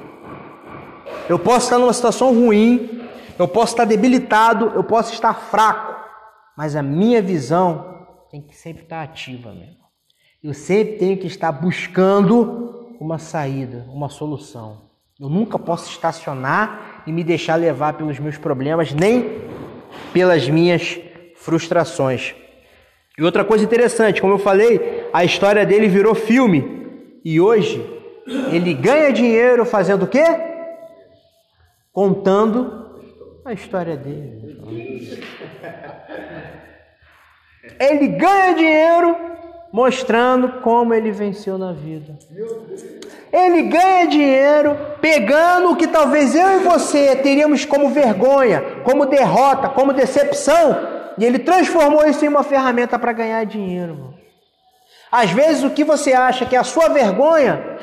Eu 1.29 1.37
posso 1.37 1.65
estar 1.65 1.77
numa 1.77 1.93
situação 1.93 2.33
ruim, 2.33 3.07
eu 3.37 3.47
posso 3.47 3.73
estar 3.73 3.85
debilitado, 3.85 4.71
eu 4.73 4.83
posso 4.83 5.13
estar 5.13 5.33
fraco, 5.33 5.92
mas 6.57 6.75
a 6.75 6.83
minha 6.83 7.21
visão 7.21 8.07
tem 8.29 8.41
que 8.41 8.55
sempre 8.55 8.83
estar 8.83 9.01
ativa, 9.01 9.51
meu 9.51 9.63
irmão. 9.63 9.83
Eu 10.43 10.53
sempre 10.53 10.97
tenho 10.97 11.17
que 11.17 11.27
estar 11.27 11.51
buscando 11.51 12.95
uma 12.99 13.17
saída, 13.17 13.85
uma 13.89 14.09
solução. 14.09 14.89
Eu 15.19 15.29
nunca 15.29 15.57
posso 15.57 15.89
estacionar 15.89 17.03
e 17.07 17.11
me 17.11 17.23
deixar 17.23 17.55
levar 17.55 17.93
pelos 17.93 18.19
meus 18.19 18.37
problemas, 18.37 18.91
nem 18.91 19.41
pelas 20.11 20.49
minhas 20.49 20.99
frustrações. 21.35 22.35
E 23.17 23.23
outra 23.23 23.45
coisa 23.45 23.63
interessante, 23.63 24.19
como 24.19 24.33
eu 24.33 24.39
falei, 24.39 25.07
a 25.13 25.23
história 25.23 25.65
dele 25.65 25.87
virou 25.87 26.15
filme. 26.15 27.19
E 27.23 27.39
hoje 27.39 27.81
ele 28.51 28.73
ganha 28.73 29.13
dinheiro 29.13 29.65
fazendo 29.65 30.03
o 30.03 30.07
quê? 30.07 30.25
Contando 31.91 32.99
a 33.45 33.53
história 33.53 33.95
dele. 33.95 35.23
Ele 37.79 38.07
ganha 38.07 38.53
dinheiro 38.53 39.15
mostrando 39.71 40.61
como 40.61 40.93
ele 40.93 41.11
venceu 41.11 41.57
na 41.57 41.73
vida. 41.73 42.17
Ele 43.31 43.63
ganha 43.63 44.05
dinheiro 44.05 44.77
pegando 45.01 45.71
o 45.71 45.75
que 45.75 45.87
talvez 45.87 46.35
eu 46.35 46.59
e 46.59 46.63
você 46.63 47.15
teríamos 47.15 47.65
como 47.65 47.89
vergonha, 47.89 48.61
como 48.83 49.07
derrota, 49.07 49.69
como 49.69 49.91
decepção, 49.91 50.77
e 51.17 51.25
ele 51.25 51.39
transformou 51.39 52.05
isso 52.05 52.23
em 52.23 52.27
uma 52.27 52.43
ferramenta 52.43 52.99
para 52.99 53.11
ganhar 53.11 53.43
dinheiro. 53.45 54.13
Às 55.11 55.31
vezes 55.31 55.63
o 55.63 55.71
que 55.71 55.83
você 55.83 56.13
acha 56.13 56.45
que 56.45 56.55
é 56.55 56.59
a 56.59 56.63
sua 56.63 56.89
vergonha 56.89 57.77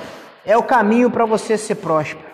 é 0.45 0.57
o 0.57 0.63
caminho 0.63 1.11
para 1.11 1.25
você 1.25 1.59
ser 1.59 1.77
próspero. 1.77 2.31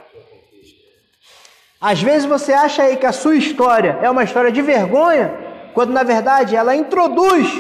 Às 1.81 2.03
vezes 2.03 2.25
você 2.27 2.53
acha 2.53 2.83
aí 2.83 2.97
que 2.97 3.07
a 3.07 3.13
sua 3.13 3.37
história 3.37 3.99
é 4.03 4.11
uma 4.11 4.25
história 4.25 4.51
de 4.51 4.61
vergonha, 4.61 5.33
quando 5.77 5.93
na 5.93 6.03
verdade 6.03 6.57
ela 6.57 6.75
introduz 6.75 7.53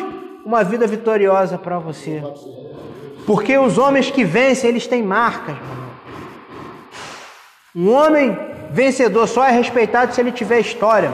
uma 0.43 0.65
vida 0.65 0.87
vitoriosa 0.87 1.59
para 1.59 1.79
você. 1.79 2.23
Porque 3.27 3.59
os 3.59 3.77
homens 3.77 4.11
que 4.11 4.25
vencem, 4.25 4.71
eles 4.71 4.87
têm 4.87 5.03
marcas. 5.03 5.55
Um 7.75 7.93
homem 7.93 8.35
vencedor 8.71 9.29
só 9.29 9.45
é 9.45 9.51
respeitado 9.51 10.15
se 10.15 10.21
ele 10.23 10.33
tiver 10.33 10.61
história. 10.61 11.13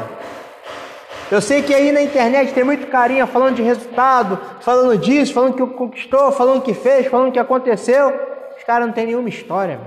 Eu 1.28 1.40
sei 1.40 1.60
que 1.60 1.74
aí 1.74 1.90
na 1.90 2.02
internet 2.02 2.54
tem 2.54 2.62
muito 2.62 2.86
carinha 2.86 3.26
falando 3.26 3.56
de 3.56 3.62
resultado, 3.62 4.38
falando 4.60 4.96
disso, 4.96 5.34
falando 5.34 5.54
que 5.54 5.74
conquistou, 5.74 6.30
falando 6.30 6.62
que 6.62 6.72
fez, 6.72 7.08
falando 7.08 7.32
que 7.32 7.38
aconteceu. 7.40 8.10
Os 8.56 8.62
caras 8.62 8.86
não 8.86 8.94
têm 8.94 9.06
nenhuma 9.06 9.28
história, 9.28 9.80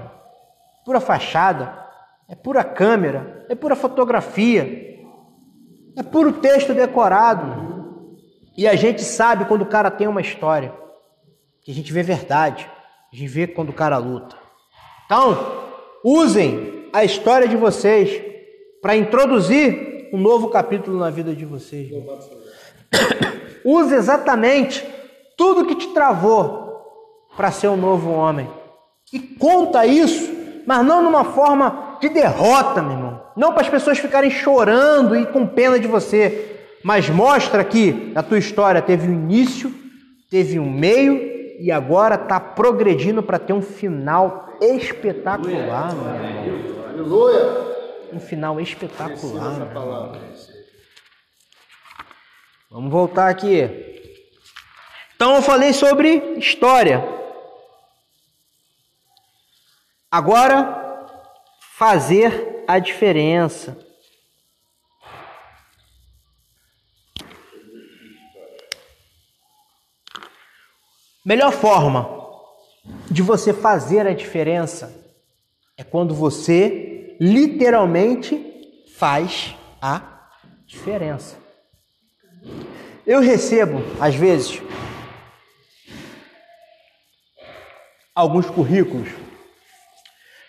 pura 0.83 0.99
fachada 0.99 1.85
é 2.27 2.35
pura 2.35 2.63
câmera, 2.63 3.45
é 3.49 3.55
pura 3.55 3.75
fotografia, 3.75 4.94
é 5.95 6.03
puro 6.03 6.33
texto 6.33 6.73
decorado. 6.73 7.65
E 8.57 8.67
a 8.67 8.75
gente 8.75 9.03
sabe 9.03 9.45
quando 9.45 9.63
o 9.63 9.67
cara 9.67 9.91
tem 9.91 10.07
uma 10.07 10.21
história, 10.21 10.73
que 11.61 11.71
a 11.71 11.73
gente 11.73 11.91
vê 11.91 12.03
verdade, 12.03 12.69
a 13.11 13.15
gente 13.15 13.27
vê 13.27 13.47
quando 13.47 13.69
o 13.69 13.73
cara 13.73 13.97
luta. 13.97 14.35
Então, 15.05 15.63
usem 16.03 16.89
a 16.93 17.03
história 17.03 17.47
de 17.47 17.57
vocês 17.57 18.21
para 18.81 18.95
introduzir 18.95 20.09
um 20.13 20.17
novo 20.17 20.49
capítulo 20.49 20.97
na 20.97 21.09
vida 21.09 21.35
de 21.35 21.45
vocês. 21.45 21.91
Use 23.65 23.93
exatamente 23.93 24.85
tudo 25.35 25.65
que 25.65 25.75
te 25.75 25.87
travou 25.87 26.65
para 27.35 27.51
ser 27.51 27.67
um 27.67 27.75
novo 27.75 28.11
homem. 28.11 28.49
E 29.11 29.19
conta 29.19 29.85
isso, 29.85 30.31
mas 30.65 30.85
não 30.85 31.01
numa 31.01 31.23
forma 31.23 31.97
de 31.99 32.09
derrota, 32.09 32.81
meu 32.81 32.91
irmão. 32.91 33.04
Não 33.35 33.51
para 33.51 33.63
as 33.63 33.69
pessoas 33.69 33.99
ficarem 33.99 34.31
chorando 34.31 35.15
e 35.15 35.25
com 35.25 35.45
pena 35.45 35.77
de 35.77 35.87
você, 35.87 36.69
mas 36.83 37.09
mostra 37.09 37.63
que 37.63 38.11
a 38.15 38.23
tua 38.23 38.37
história 38.37 38.81
teve 38.81 39.07
um 39.07 39.13
início, 39.13 39.73
teve 40.29 40.59
um 40.59 40.69
meio 40.69 41.35
e 41.59 41.71
agora 41.71 42.15
está 42.15 42.39
progredindo 42.39 43.21
para 43.21 43.39
ter 43.39 43.53
um 43.53 43.61
final 43.61 44.57
espetacular, 44.61 45.93
meu. 45.93 46.85
Aleluia! 46.89 47.75
Um 48.13 48.19
final 48.19 48.61
espetacular. 48.61 49.57
Vamos 52.69 52.91
voltar 52.91 53.29
aqui. 53.29 53.69
Então 55.15 55.35
eu 55.35 55.41
falei 55.41 55.73
sobre 55.73 56.35
história. 56.37 57.03
Agora 60.11 61.07
fazer 61.77 62.54
a 62.67 62.79
diferença. 62.79 63.77
Melhor 71.25 71.51
forma 71.51 72.07
de 73.09 73.21
você 73.21 73.51
fazer 73.51 74.05
a 74.05 74.13
diferença 74.13 75.03
é 75.75 75.83
quando 75.83 76.13
você 76.13 77.17
literalmente 77.19 78.85
faz 78.95 79.55
a 79.81 80.29
diferença. 80.65 81.37
Eu 83.05 83.21
recebo, 83.21 83.81
às 83.99 84.15
vezes, 84.15 84.61
alguns 88.13 88.49
currículos 88.49 89.09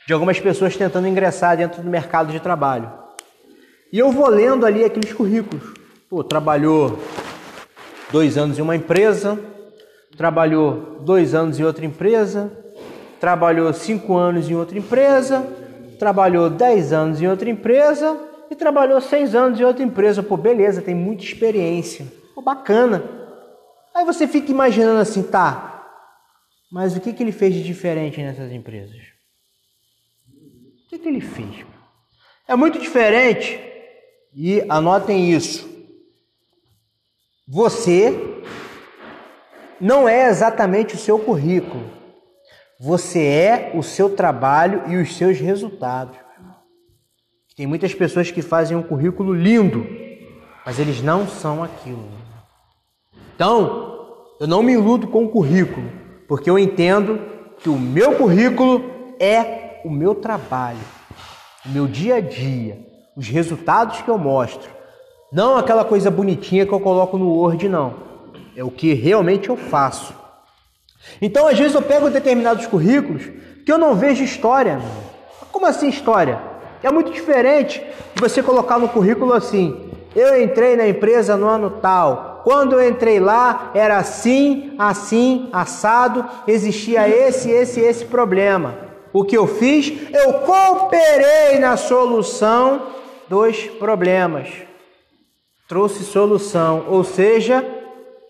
de 0.07 0.13
algumas 0.13 0.39
pessoas 0.39 0.77
tentando 0.77 1.09
ingressar 1.09 1.57
dentro 1.57 1.83
do 1.83 1.91
mercado 1.91 2.31
de 2.31 2.39
trabalho. 2.39 2.93
E 3.93 3.99
eu 3.99 4.13
vou 4.13 4.29
lendo 4.29 4.65
ali 4.65 4.85
aqueles 4.85 5.13
currículos. 5.13 5.75
Pô, 6.09 6.23
trabalhou 6.23 6.99
dois 8.13 8.39
anos 8.39 8.59
em 8.59 8.63
uma 8.63 8.77
empresa, 8.77 9.39
trabalhou 10.17 11.01
dois 11.01 11.35
anos 11.35 11.59
em 11.59 11.65
outra 11.65 11.85
empresa, 11.85 12.53
trabalhou 13.19 13.73
cinco 13.73 14.17
anos 14.17 14.49
em 14.49 14.55
outra 14.55 14.79
empresa, 14.79 15.45
trabalhou 15.99 16.49
dez 16.49 16.93
anos 16.93 17.21
em 17.21 17.27
outra 17.27 17.51
empresa 17.51 18.17
e 18.49 18.55
trabalhou 18.55 19.01
seis 19.01 19.35
anos 19.35 19.59
em 19.59 19.65
outra 19.65 19.83
empresa. 19.83 20.23
Pô, 20.23 20.37
beleza, 20.37 20.81
tem 20.81 20.95
muita 20.95 21.25
experiência. 21.25 22.07
Pô, 22.33 22.43
bacana. 22.43 23.03
Aí 23.93 24.05
você 24.05 24.29
fica 24.29 24.53
imaginando 24.53 25.01
assim, 25.01 25.23
tá, 25.23 25.85
mas 26.71 26.97
o 26.97 27.01
que, 27.01 27.13
que 27.13 27.23
ele 27.23 27.33
fez 27.33 27.55
de 27.55 27.63
diferente 27.63 28.21
nessas 28.21 28.53
empresas? 28.53 29.16
O 30.87 30.89
que, 30.89 30.99
que 30.99 31.09
ele 31.09 31.21
fez? 31.21 31.67
É 32.47 32.55
muito 32.55 32.79
diferente, 32.79 33.61
e 34.33 34.63
anotem 34.69 35.33
isso. 35.33 35.67
Você 37.49 38.15
não 39.81 40.09
é 40.09 40.29
exatamente 40.29 40.95
o 40.95 40.99
seu 40.99 41.19
currículo. 41.19 41.91
Você 42.79 43.25
é 43.25 43.73
o 43.75 43.83
seu 43.83 44.15
trabalho 44.15 44.83
e 44.87 44.97
os 44.97 45.17
seus 45.17 45.41
resultados. 45.41 46.19
Tem 47.57 47.67
muitas 47.67 47.95
pessoas 47.95 48.31
que 48.31 48.43
fazem 48.43 48.77
um 48.77 48.83
currículo 48.83 49.33
lindo, 49.33 49.87
mas 50.67 50.79
eles 50.79 51.01
não 51.01 51.27
são 51.27 51.65
aquilo. 51.65 52.07
Então, 53.35 54.15
eu 54.39 54.47
não 54.47 54.63
me 54.63 54.75
iludo 54.75 55.09
com 55.09 55.25
o 55.25 55.31
currículo, 55.31 55.91
porque 56.29 56.51
eu 56.51 56.59
entendo 56.59 57.19
que 57.59 57.71
o 57.71 57.79
meu 57.79 58.17
currículo 58.17 59.15
é 59.19 59.66
o 59.87 59.91
meu 59.91 60.17
trabalho, 60.17 60.81
o 61.65 61.69
meu 61.69 61.87
dia 61.87 62.17
a 62.17 62.21
dia, 62.21 62.79
os 63.17 63.29
resultados 63.29 64.03
que 64.03 64.09
eu 64.09 64.19
mostro. 64.19 64.69
Não 65.33 65.57
aquela 65.57 65.85
coisa 65.85 66.11
bonitinha 66.11 66.67
que 66.67 66.73
eu 66.73 66.81
coloco 66.81 67.17
no 67.17 67.29
Word, 67.29 67.69
não. 67.69 67.95
É 68.57 68.65
o 68.65 68.71
que 68.71 68.93
realmente 68.95 69.49
eu 69.49 69.57
faço. 69.57 70.13
Então, 71.23 71.47
às 71.47 71.57
vezes, 71.57 71.75
eu 71.75 71.83
pego 71.83 72.11
determinados 72.11 72.67
currículos 72.67 73.23
que 73.65 73.71
eu 73.71 73.79
não 73.79 73.95
vejo 73.95 74.25
história. 74.25 74.81
Como 75.53 75.67
assim 75.67 75.89
história? 75.89 76.41
É 76.83 76.91
muito 76.91 77.13
diferente 77.13 77.81
de 78.15 78.21
você 78.21 78.43
colocar 78.43 78.79
no 78.79 78.89
currículo 78.89 79.33
assim: 79.33 79.91
eu 80.15 80.43
entrei 80.43 80.77
na 80.77 80.89
empresa 80.89 81.37
no 81.37 81.47
ano 81.47 81.71
tal. 81.71 82.41
Quando 82.43 82.75
eu 82.75 82.89
entrei 82.89 83.19
lá, 83.19 83.73
era 83.75 83.99
assim, 83.99 84.75
assim, 84.79 85.49
assado, 85.53 86.25
existia 86.47 87.09
esse, 87.09 87.51
esse, 87.51 87.81
esse 87.81 88.05
problema. 88.05 88.86
O 89.13 89.25
que 89.25 89.37
eu 89.37 89.47
fiz? 89.47 89.93
Eu 90.13 90.41
cooperei 90.41 91.59
na 91.59 91.77
solução 91.77 92.95
dos 93.29 93.67
problemas. 93.79 94.49
Trouxe 95.69 96.05
solução, 96.05 96.87
ou 96.89 97.03
seja, 97.03 97.65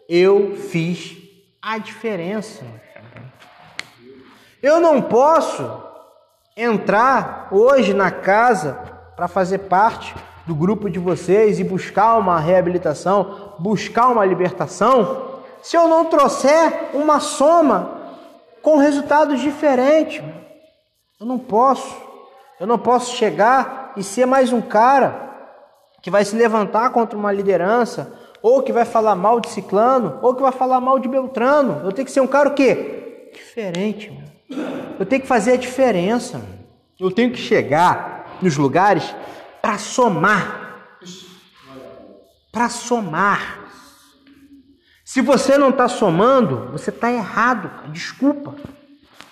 eu 0.08 0.56
fiz 0.56 1.16
a 1.60 1.78
diferença. 1.78 2.64
Eu 4.62 4.80
não 4.80 5.02
posso 5.02 5.82
entrar 6.56 7.48
hoje 7.50 7.92
na 7.92 8.10
casa 8.10 8.72
para 9.14 9.28
fazer 9.28 9.58
parte 9.58 10.14
do 10.46 10.54
grupo 10.54 10.88
de 10.88 10.98
vocês 10.98 11.58
e 11.58 11.64
buscar 11.64 12.16
uma 12.16 12.38
reabilitação, 12.38 13.54
buscar 13.58 14.08
uma 14.08 14.24
libertação, 14.24 15.40
se 15.62 15.76
eu 15.76 15.88
não 15.88 16.04
trouxer 16.04 16.90
uma 16.94 17.20
soma 17.20 17.90
com 18.62 18.78
resultados 18.78 19.40
diferentes. 19.40 20.22
Eu 21.18 21.26
não 21.26 21.38
posso. 21.38 21.96
Eu 22.60 22.66
não 22.66 22.78
posso 22.78 23.16
chegar 23.16 23.92
e 23.96 24.02
ser 24.02 24.26
mais 24.26 24.52
um 24.52 24.60
cara 24.60 25.24
que 26.02 26.10
vai 26.10 26.24
se 26.24 26.36
levantar 26.36 26.90
contra 26.90 27.18
uma 27.18 27.32
liderança, 27.32 28.12
ou 28.42 28.62
que 28.62 28.72
vai 28.72 28.84
falar 28.84 29.16
mal 29.16 29.40
de 29.40 29.48
Ciclano, 29.48 30.18
ou 30.22 30.34
que 30.34 30.42
vai 30.42 30.52
falar 30.52 30.80
mal 30.80 30.98
de 30.98 31.08
Beltrano. 31.08 31.80
Eu 31.84 31.92
tenho 31.92 32.06
que 32.06 32.12
ser 32.12 32.20
um 32.20 32.26
cara 32.26 32.48
o 32.48 32.54
quê? 32.54 33.30
Diferente. 33.32 34.10
Meu. 34.10 34.36
Eu 34.98 35.06
tenho 35.06 35.22
que 35.22 35.28
fazer 35.28 35.52
a 35.52 35.56
diferença. 35.56 36.40
Eu 36.98 37.10
tenho 37.10 37.32
que 37.32 37.38
chegar 37.38 38.38
nos 38.40 38.56
lugares 38.56 39.14
para 39.60 39.78
somar. 39.78 40.96
Para 42.52 42.68
somar. 42.68 43.64
Se 45.04 45.20
você 45.20 45.58
não 45.58 45.70
está 45.70 45.88
somando, 45.88 46.70
você 46.72 46.90
está 46.90 47.10
errado. 47.10 47.90
Desculpa. 47.90 48.54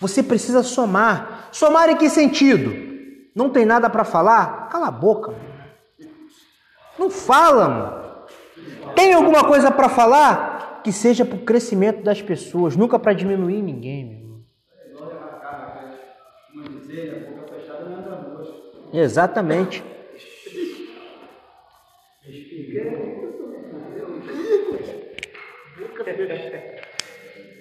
Você 0.01 0.23
precisa 0.23 0.63
somar. 0.63 1.44
Somar 1.55 1.89
em 1.89 1.97
que 1.97 2.11
sentido? 2.11 2.75
Não 3.33 3.49
tem 3.49 3.65
nada 3.65 3.89
para 3.89 4.03
falar? 4.03 4.69
Cala 4.71 4.89
a 4.89 4.91
boca. 4.91 5.33
Não 6.99 7.09
fala, 7.09 7.69
mano. 7.69 8.93
Tem 8.97 9.15
alguma 9.15 9.45
coisa 9.45 9.71
para 9.71 9.89
falar? 9.89 10.81
Que 10.83 10.91
seja 10.91 11.25
para 11.25 11.37
o 11.37 11.45
crescimento 11.45 12.03
das 12.03 12.21
pessoas, 12.21 12.75
nunca 12.75 12.99
para 12.99 13.13
diminuir 13.13 13.63
ninguém. 13.63 14.05
Meu. 14.05 14.43
Exatamente. 18.93 19.85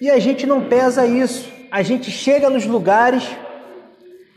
E 0.02 0.10
a 0.10 0.18
gente 0.18 0.48
não 0.48 0.68
pesa 0.68 1.06
isso. 1.06 1.48
A 1.70 1.84
gente 1.84 2.10
chega 2.10 2.50
nos 2.50 2.66
lugares 2.66 3.24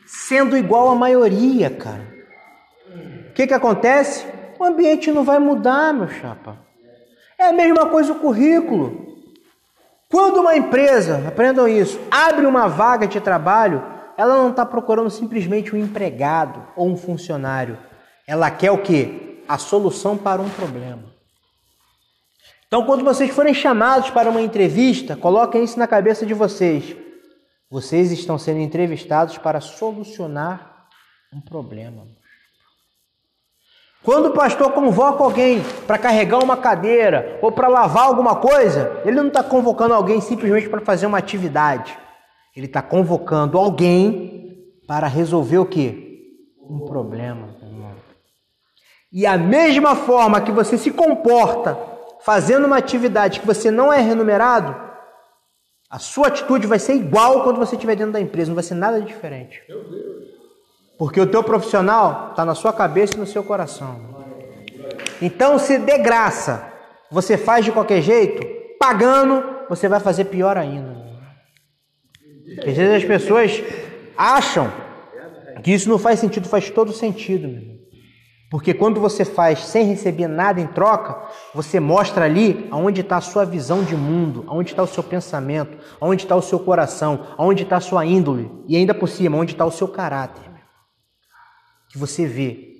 sendo 0.06 0.56
igual 0.56 0.88
à 0.88 0.94
maioria, 0.94 1.68
cara. 1.68 2.14
O 3.30 3.32
que, 3.34 3.46
que 3.46 3.54
acontece? 3.54 4.24
O 4.58 4.64
ambiente 4.64 5.10
não 5.10 5.24
vai 5.24 5.38
mudar, 5.38 5.92
meu 5.92 6.08
chapa. 6.08 6.56
É 7.38 7.48
a 7.48 7.52
mesma 7.52 7.86
coisa 7.86 8.12
o 8.12 8.20
currículo. 8.20 9.04
Quando 10.08 10.40
uma 10.40 10.56
empresa, 10.56 11.22
aprendam 11.26 11.68
isso, 11.68 12.00
abre 12.10 12.46
uma 12.46 12.68
vaga 12.68 13.06
de 13.06 13.20
trabalho, 13.20 13.84
ela 14.16 14.36
não 14.36 14.50
está 14.50 14.64
procurando 14.64 15.10
simplesmente 15.10 15.74
um 15.74 15.78
empregado 15.78 16.64
ou 16.76 16.88
um 16.88 16.96
funcionário. 16.96 17.76
Ela 18.26 18.50
quer 18.50 18.70
o 18.70 18.78
quê? 18.78 19.42
A 19.48 19.58
solução 19.58 20.16
para 20.16 20.40
um 20.40 20.48
problema. 20.48 21.04
Então, 22.66 22.84
quando 22.84 23.04
vocês 23.04 23.30
forem 23.30 23.54
chamados 23.54 24.10
para 24.10 24.30
uma 24.30 24.40
entrevista, 24.40 25.16
coloquem 25.16 25.62
isso 25.62 25.78
na 25.78 25.86
cabeça 25.86 26.24
de 26.24 26.34
vocês. 26.34 26.96
Vocês 27.70 28.12
estão 28.12 28.38
sendo 28.38 28.60
entrevistados 28.60 29.38
para 29.38 29.60
solucionar 29.60 30.86
um 31.32 31.40
problema. 31.40 32.06
Quando 34.02 34.26
o 34.26 34.34
pastor 34.34 34.70
convoca 34.70 35.24
alguém 35.24 35.60
para 35.84 35.98
carregar 35.98 36.38
uma 36.42 36.56
cadeira 36.56 37.40
ou 37.42 37.50
para 37.50 37.66
lavar 37.66 38.04
alguma 38.04 38.36
coisa, 38.36 39.02
ele 39.04 39.16
não 39.16 39.26
está 39.26 39.42
convocando 39.42 39.94
alguém 39.94 40.20
simplesmente 40.20 40.68
para 40.68 40.80
fazer 40.80 41.06
uma 41.06 41.18
atividade. 41.18 41.98
Ele 42.54 42.66
está 42.66 42.80
convocando 42.80 43.58
alguém 43.58 44.64
para 44.86 45.08
resolver 45.08 45.58
o 45.58 45.66
quê? 45.66 46.22
Um 46.70 46.84
problema. 46.84 47.56
E 49.12 49.26
a 49.26 49.36
mesma 49.36 49.96
forma 49.96 50.40
que 50.40 50.52
você 50.52 50.78
se 50.78 50.90
comporta 50.90 51.76
fazendo 52.20 52.66
uma 52.66 52.76
atividade 52.76 53.40
que 53.40 53.46
você 53.46 53.70
não 53.70 53.92
é 53.92 54.00
remunerado, 54.00 54.85
a 55.96 55.98
sua 55.98 56.26
atitude 56.26 56.66
vai 56.66 56.78
ser 56.78 56.92
igual 56.92 57.42
quando 57.42 57.56
você 57.56 57.74
estiver 57.74 57.96
dentro 57.96 58.12
da 58.12 58.20
empresa, 58.20 58.50
não 58.50 58.54
vai 58.54 58.62
ser 58.62 58.74
nada 58.74 59.00
diferente. 59.00 59.62
Porque 60.98 61.18
o 61.18 61.26
teu 61.26 61.42
profissional 61.42 62.32
está 62.32 62.44
na 62.44 62.54
sua 62.54 62.70
cabeça 62.70 63.16
e 63.16 63.18
no 63.18 63.26
seu 63.26 63.42
coração. 63.42 63.98
Então, 65.22 65.58
se 65.58 65.78
de 65.78 65.96
graça 65.96 66.70
você 67.10 67.38
faz 67.38 67.64
de 67.64 67.72
qualquer 67.72 68.02
jeito, 68.02 68.46
pagando, 68.78 69.42
você 69.70 69.88
vai 69.88 69.98
fazer 69.98 70.26
pior 70.26 70.58
ainda. 70.58 71.02
Às 72.58 72.76
vezes 72.76 73.02
as 73.02 73.04
pessoas 73.04 73.62
acham 74.18 74.70
que 75.64 75.72
isso 75.72 75.88
não 75.88 75.98
faz 75.98 76.20
sentido, 76.20 76.46
faz 76.46 76.68
todo 76.68 76.92
sentido. 76.92 77.48
Meu. 77.48 77.75
Porque 78.48 78.72
quando 78.72 79.00
você 79.00 79.24
faz 79.24 79.64
sem 79.64 79.86
receber 79.86 80.28
nada 80.28 80.60
em 80.60 80.66
troca, 80.68 81.28
você 81.52 81.80
mostra 81.80 82.24
ali 82.24 82.68
aonde 82.70 83.00
está 83.00 83.16
a 83.16 83.20
sua 83.20 83.44
visão 83.44 83.82
de 83.82 83.96
mundo, 83.96 84.44
aonde 84.46 84.70
está 84.70 84.82
o 84.82 84.86
seu 84.86 85.02
pensamento, 85.02 85.76
aonde 86.00 86.22
está 86.22 86.36
o 86.36 86.42
seu 86.42 86.60
coração, 86.60 87.26
aonde 87.36 87.64
está 87.64 87.78
a 87.78 87.80
sua 87.80 88.06
índole 88.06 88.50
e 88.68 88.76
ainda 88.76 88.94
por 88.94 89.08
cima, 89.08 89.36
onde 89.36 89.52
está 89.52 89.64
o 89.64 89.72
seu 89.72 89.88
caráter. 89.88 90.44
Que 91.88 91.98
você 91.98 92.24
vê. 92.24 92.76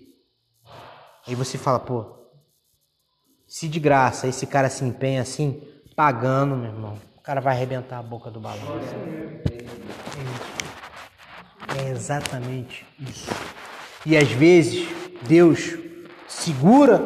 Aí 1.27 1.35
você 1.35 1.59
fala, 1.59 1.81
pô, 1.81 2.15
se 3.49 3.69
de 3.69 3.81
graça 3.81 4.29
esse 4.29 4.47
cara 4.47 4.69
se 4.69 4.85
empenha 4.85 5.23
assim, 5.23 5.61
pagando, 5.97 6.57
meu 6.57 6.71
irmão, 6.71 6.99
o 7.17 7.21
cara 7.21 7.41
vai 7.41 7.57
arrebentar 7.57 7.99
a 7.99 8.03
boca 8.03 8.31
do 8.31 8.39
balão. 8.39 8.81
É 11.77 11.91
exatamente 11.91 12.87
isso. 13.01 13.31
E 14.07 14.17
às 14.17 14.31
vezes 14.31 14.89
Deus 15.23 15.77
segura 16.29 17.05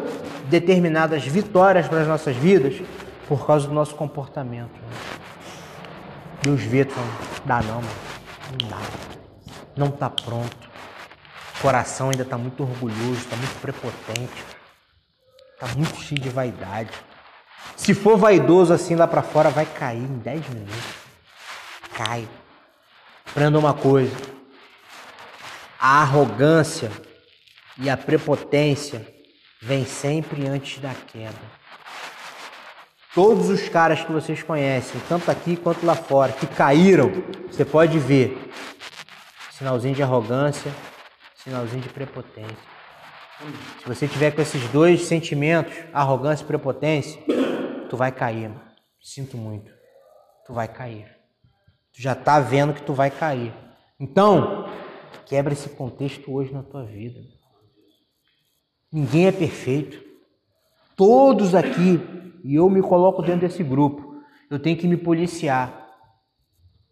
determinadas 0.50 1.24
vitórias 1.24 1.88
para 1.88 2.02
as 2.02 2.06
nossas 2.06 2.36
vidas 2.36 2.74
por 3.26 3.46
causa 3.46 3.66
do 3.66 3.72
nosso 3.72 3.94
comportamento. 3.94 4.78
Deus 6.42 6.60
vê, 6.60 6.84
fala, 6.84 7.06
dá 7.46 7.62
não, 7.62 7.76
mano. 7.76 7.88
Não 8.60 8.68
dá. 8.68 8.78
Não 9.74 9.86
está 9.86 10.10
pronto. 10.10 10.70
O 11.58 11.62
coração 11.62 12.10
ainda 12.10 12.22
está 12.22 12.36
muito 12.36 12.62
orgulhoso, 12.62 13.20
está 13.20 13.36
muito 13.36 13.60
prepotente. 13.60 14.44
Está 15.54 15.68
muito 15.76 15.96
cheio 16.02 16.20
de 16.20 16.28
vaidade. 16.28 16.90
Se 17.76 17.94
for 17.94 18.18
vaidoso 18.18 18.74
assim 18.74 18.94
lá 18.94 19.06
para 19.06 19.22
fora, 19.22 19.48
vai 19.48 19.64
cair 19.64 20.02
em 20.02 20.18
10 20.18 20.48
minutos. 20.50 20.94
Cai. 21.94 22.28
Aprenda 23.26 23.58
uma 23.58 23.72
coisa: 23.72 24.14
a 25.80 26.02
arrogância 26.02 26.90
e 27.78 27.88
a 27.88 27.96
prepotência 27.96 29.06
vem 29.62 29.86
sempre 29.86 30.46
antes 30.46 30.78
da 30.80 30.92
queda. 30.94 31.60
Todos 33.14 33.48
os 33.48 33.68
caras 33.68 34.04
que 34.04 34.12
vocês 34.12 34.42
conhecem, 34.42 35.00
tanto 35.08 35.30
aqui 35.30 35.56
quanto 35.56 35.84
lá 35.84 35.94
fora, 35.94 36.32
que 36.32 36.46
caíram, 36.46 37.10
você 37.50 37.64
pode 37.64 37.98
ver 37.98 38.52
sinalzinho 39.50 39.94
de 39.94 40.02
arrogância, 40.02 40.70
Sinalzinho 41.42 41.80
de 41.80 41.88
prepotência. 41.88 42.54
Se 43.78 43.88
você 43.88 44.06
tiver 44.06 44.30
com 44.30 44.42
esses 44.42 44.62
dois 44.68 45.06
sentimentos, 45.06 45.72
arrogância 45.90 46.44
e 46.44 46.46
prepotência, 46.46 47.18
tu 47.88 47.96
vai 47.96 48.12
cair, 48.12 48.50
mano. 48.50 48.60
Sinto 49.00 49.38
muito. 49.38 49.72
Tu 50.46 50.52
vai 50.52 50.68
cair. 50.68 51.06
Tu 51.94 52.02
já 52.02 52.14
tá 52.14 52.38
vendo 52.40 52.74
que 52.74 52.82
tu 52.82 52.92
vai 52.92 53.10
cair. 53.10 53.54
Então, 53.98 54.68
quebra 55.26 55.52
esse 55.52 55.68
contexto 55.70 56.32
hoje 56.32 56.52
na 56.52 56.62
tua 56.62 56.84
vida. 56.84 57.20
Ninguém 58.92 59.26
é 59.26 59.32
perfeito. 59.32 60.02
Todos 60.96 61.54
aqui, 61.54 62.00
e 62.44 62.54
eu 62.54 62.68
me 62.68 62.82
coloco 62.82 63.22
dentro 63.22 63.46
desse 63.46 63.62
grupo, 63.62 64.22
eu 64.50 64.58
tenho 64.58 64.76
que 64.76 64.88
me 64.88 64.96
policiar. 64.96 65.88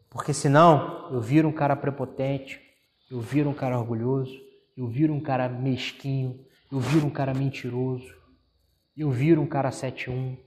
Porque 0.09 0.33
senão 0.33 1.11
eu 1.13 1.21
viro 1.21 1.49
um 1.49 1.53
cara 1.53 1.77
prepotente, 1.77 2.61
eu 3.11 3.21
viro 3.21 3.51
um 3.51 3.55
cara 3.55 3.79
orgulhoso, 3.79 4.35
eu 4.77 4.87
viro 4.87 5.13
um 5.13 5.21
cara 5.21 5.49
mesquinho, 5.49 6.45
eu 6.71 6.79
viro 6.81 7.07
um 7.07 7.11
cara 7.11 7.35
mentiroso, 7.35 8.15
eu 8.97 9.11
viro 9.11 9.41
um 9.41 9.47
cara 9.47 9.71
7-1, 9.71 10.39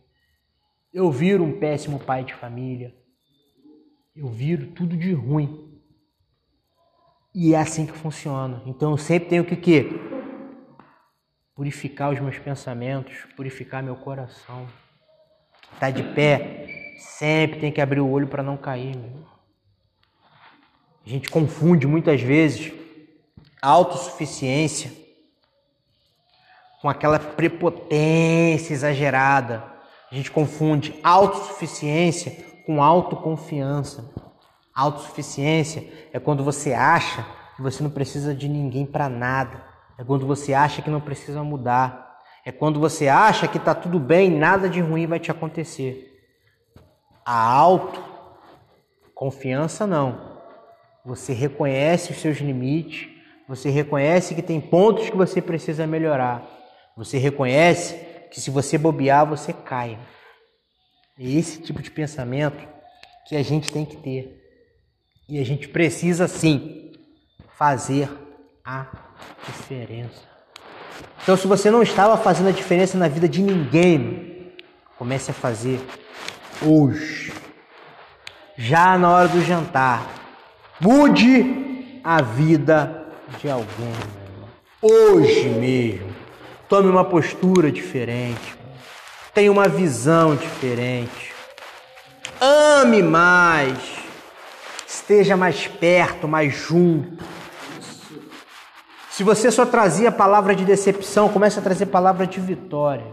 eu 0.93 1.11
viro 1.11 1.43
um 1.43 1.59
péssimo 1.59 1.99
pai 1.99 2.23
de 2.23 2.33
família, 2.33 2.95
eu 4.15 4.27
viro 4.27 4.71
tudo 4.73 4.95
de 4.97 5.13
ruim. 5.13 5.70
E 7.33 7.53
é 7.53 7.59
assim 7.59 7.85
que 7.85 7.93
funciona. 7.93 8.61
Então 8.65 8.91
eu 8.91 8.97
sempre 8.97 9.29
tenho 9.29 9.45
que? 9.45 9.99
Purificar 11.55 12.11
os 12.11 12.19
meus 12.19 12.37
pensamentos, 12.37 13.15
purificar 13.35 13.81
meu 13.81 13.95
coração. 13.95 14.67
Tá 15.79 15.89
de 15.89 16.03
pé, 16.03 16.95
sempre 16.99 17.59
tem 17.59 17.71
que 17.71 17.79
abrir 17.79 18.01
o 18.01 18.09
olho 18.09 18.27
para 18.27 18.43
não 18.43 18.57
cair. 18.57 18.95
Meu. 18.97 19.25
A 21.05 21.09
gente 21.09 21.29
confunde 21.29 21.87
muitas 21.87 22.21
vezes 22.21 22.73
autossuficiência 23.61 24.91
com 26.81 26.89
aquela 26.89 27.19
prepotência 27.19 28.73
exagerada. 28.73 29.63
A 30.11 30.15
gente 30.15 30.31
confunde 30.31 30.99
autossuficiência 31.03 32.45
com 32.65 32.83
autoconfiança. 32.83 34.13
Autossuficiência 34.73 35.83
é 36.13 36.19
quando 36.19 36.43
você 36.43 36.73
acha 36.73 37.25
que 37.55 37.61
você 37.61 37.83
não 37.83 37.89
precisa 37.89 38.33
de 38.33 38.47
ninguém 38.47 38.85
para 38.85 39.09
nada. 39.09 39.63
É 39.97 40.03
quando 40.03 40.25
você 40.25 40.53
acha 40.53 40.81
que 40.81 40.89
não 40.89 41.01
precisa 41.01 41.43
mudar. 41.43 42.19
É 42.45 42.51
quando 42.51 42.79
você 42.79 43.07
acha 43.07 43.47
que 43.47 43.57
está 43.57 43.75
tudo 43.75 43.99
bem, 43.99 44.31
nada 44.31 44.69
de 44.69 44.81
ruim 44.81 45.05
vai 45.05 45.19
te 45.19 45.29
acontecer. 45.29 46.07
A 47.25 47.59
autoconfiança 49.13 49.85
não. 49.85 50.39
Você 51.05 51.33
reconhece 51.33 52.11
os 52.11 52.19
seus 52.19 52.37
limites, 52.37 53.09
você 53.47 53.69
reconhece 53.69 54.33
que 54.33 54.41
tem 54.41 54.61
pontos 54.61 55.09
que 55.09 55.17
você 55.17 55.41
precisa 55.41 55.85
melhorar. 55.85 56.43
Você 56.95 57.17
reconhece 57.17 57.95
que 58.31 58.39
se 58.39 58.49
você 58.49 58.77
bobear, 58.77 59.25
você 59.25 59.51
cai. 59.51 59.99
É 61.19 61.23
esse 61.23 61.61
tipo 61.61 61.81
de 61.81 61.91
pensamento 61.91 62.65
que 63.27 63.35
a 63.35 63.43
gente 63.43 63.71
tem 63.71 63.85
que 63.85 63.97
ter. 63.97 64.41
E 65.31 65.39
a 65.39 65.45
gente 65.45 65.69
precisa 65.69 66.27
sim 66.27 66.91
fazer 67.57 68.09
a 68.65 68.85
diferença. 69.47 70.27
Então, 71.23 71.37
se 71.37 71.47
você 71.47 71.71
não 71.71 71.81
estava 71.81 72.17
fazendo 72.17 72.49
a 72.49 72.51
diferença 72.51 72.97
na 72.97 73.07
vida 73.07 73.29
de 73.29 73.41
ninguém, 73.41 74.51
comece 74.97 75.31
a 75.31 75.33
fazer 75.33 75.79
hoje. 76.61 77.31
Já 78.57 78.97
na 78.97 79.09
hora 79.09 79.29
do 79.29 79.41
jantar. 79.41 80.05
Mude 80.81 82.01
a 82.03 82.21
vida 82.21 83.07
de 83.39 83.49
alguém. 83.49 83.93
Hoje 84.81 85.47
mesmo. 85.47 86.13
Tome 86.67 86.89
uma 86.89 87.05
postura 87.05 87.71
diferente. 87.71 88.53
Tenha 89.33 89.49
uma 89.49 89.69
visão 89.69 90.35
diferente. 90.35 91.33
Ame 92.41 93.01
mais 93.01 94.00
esteja 94.93 95.37
mais 95.37 95.67
perto, 95.67 96.27
mais 96.27 96.53
junto. 96.53 97.23
Se 99.09 99.23
você 99.23 99.49
só 99.51 99.65
trazia 99.65 100.11
palavra 100.11 100.55
de 100.55 100.65
decepção, 100.65 101.29
comece 101.29 101.59
a 101.59 101.61
trazer 101.61 101.85
palavra 101.87 102.27
de 102.27 102.39
vitória. 102.39 103.05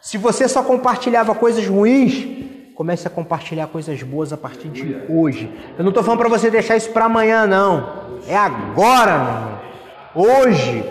Se 0.00 0.18
você 0.18 0.46
só 0.48 0.62
compartilhava 0.62 1.34
coisas 1.34 1.66
ruins, 1.66 2.26
comece 2.74 3.06
a 3.06 3.10
compartilhar 3.10 3.66
coisas 3.68 4.02
boas 4.02 4.32
a 4.32 4.36
partir 4.36 4.68
de 4.68 4.96
hoje. 5.08 5.50
Eu 5.78 5.84
não 5.84 5.90
estou 5.90 6.02
falando 6.02 6.20
para 6.20 6.28
você 6.28 6.50
deixar 6.50 6.76
isso 6.76 6.90
para 6.90 7.06
amanhã, 7.06 7.46
não. 7.46 8.20
É 8.28 8.36
agora, 8.36 9.18
meu 9.18 10.26
irmão. 10.26 10.44
Hoje. 10.46 10.84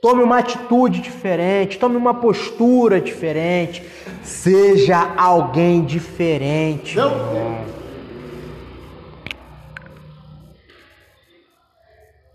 Tome 0.00 0.20
uma 0.20 0.38
atitude 0.38 1.00
diferente, 1.00 1.78
tome 1.78 1.94
uma 1.94 2.12
postura 2.12 3.00
diferente. 3.00 3.84
Seja 4.24 5.12
alguém 5.16 5.84
diferente. 5.84 6.96
Não. 6.96 7.81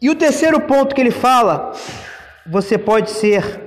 E 0.01 0.09
o 0.09 0.15
terceiro 0.15 0.61
ponto 0.61 0.93
que 0.93 1.01
ele 1.01 1.11
fala, 1.11 1.71
você 2.45 2.77
pode 2.77 3.09
ser 3.09 3.59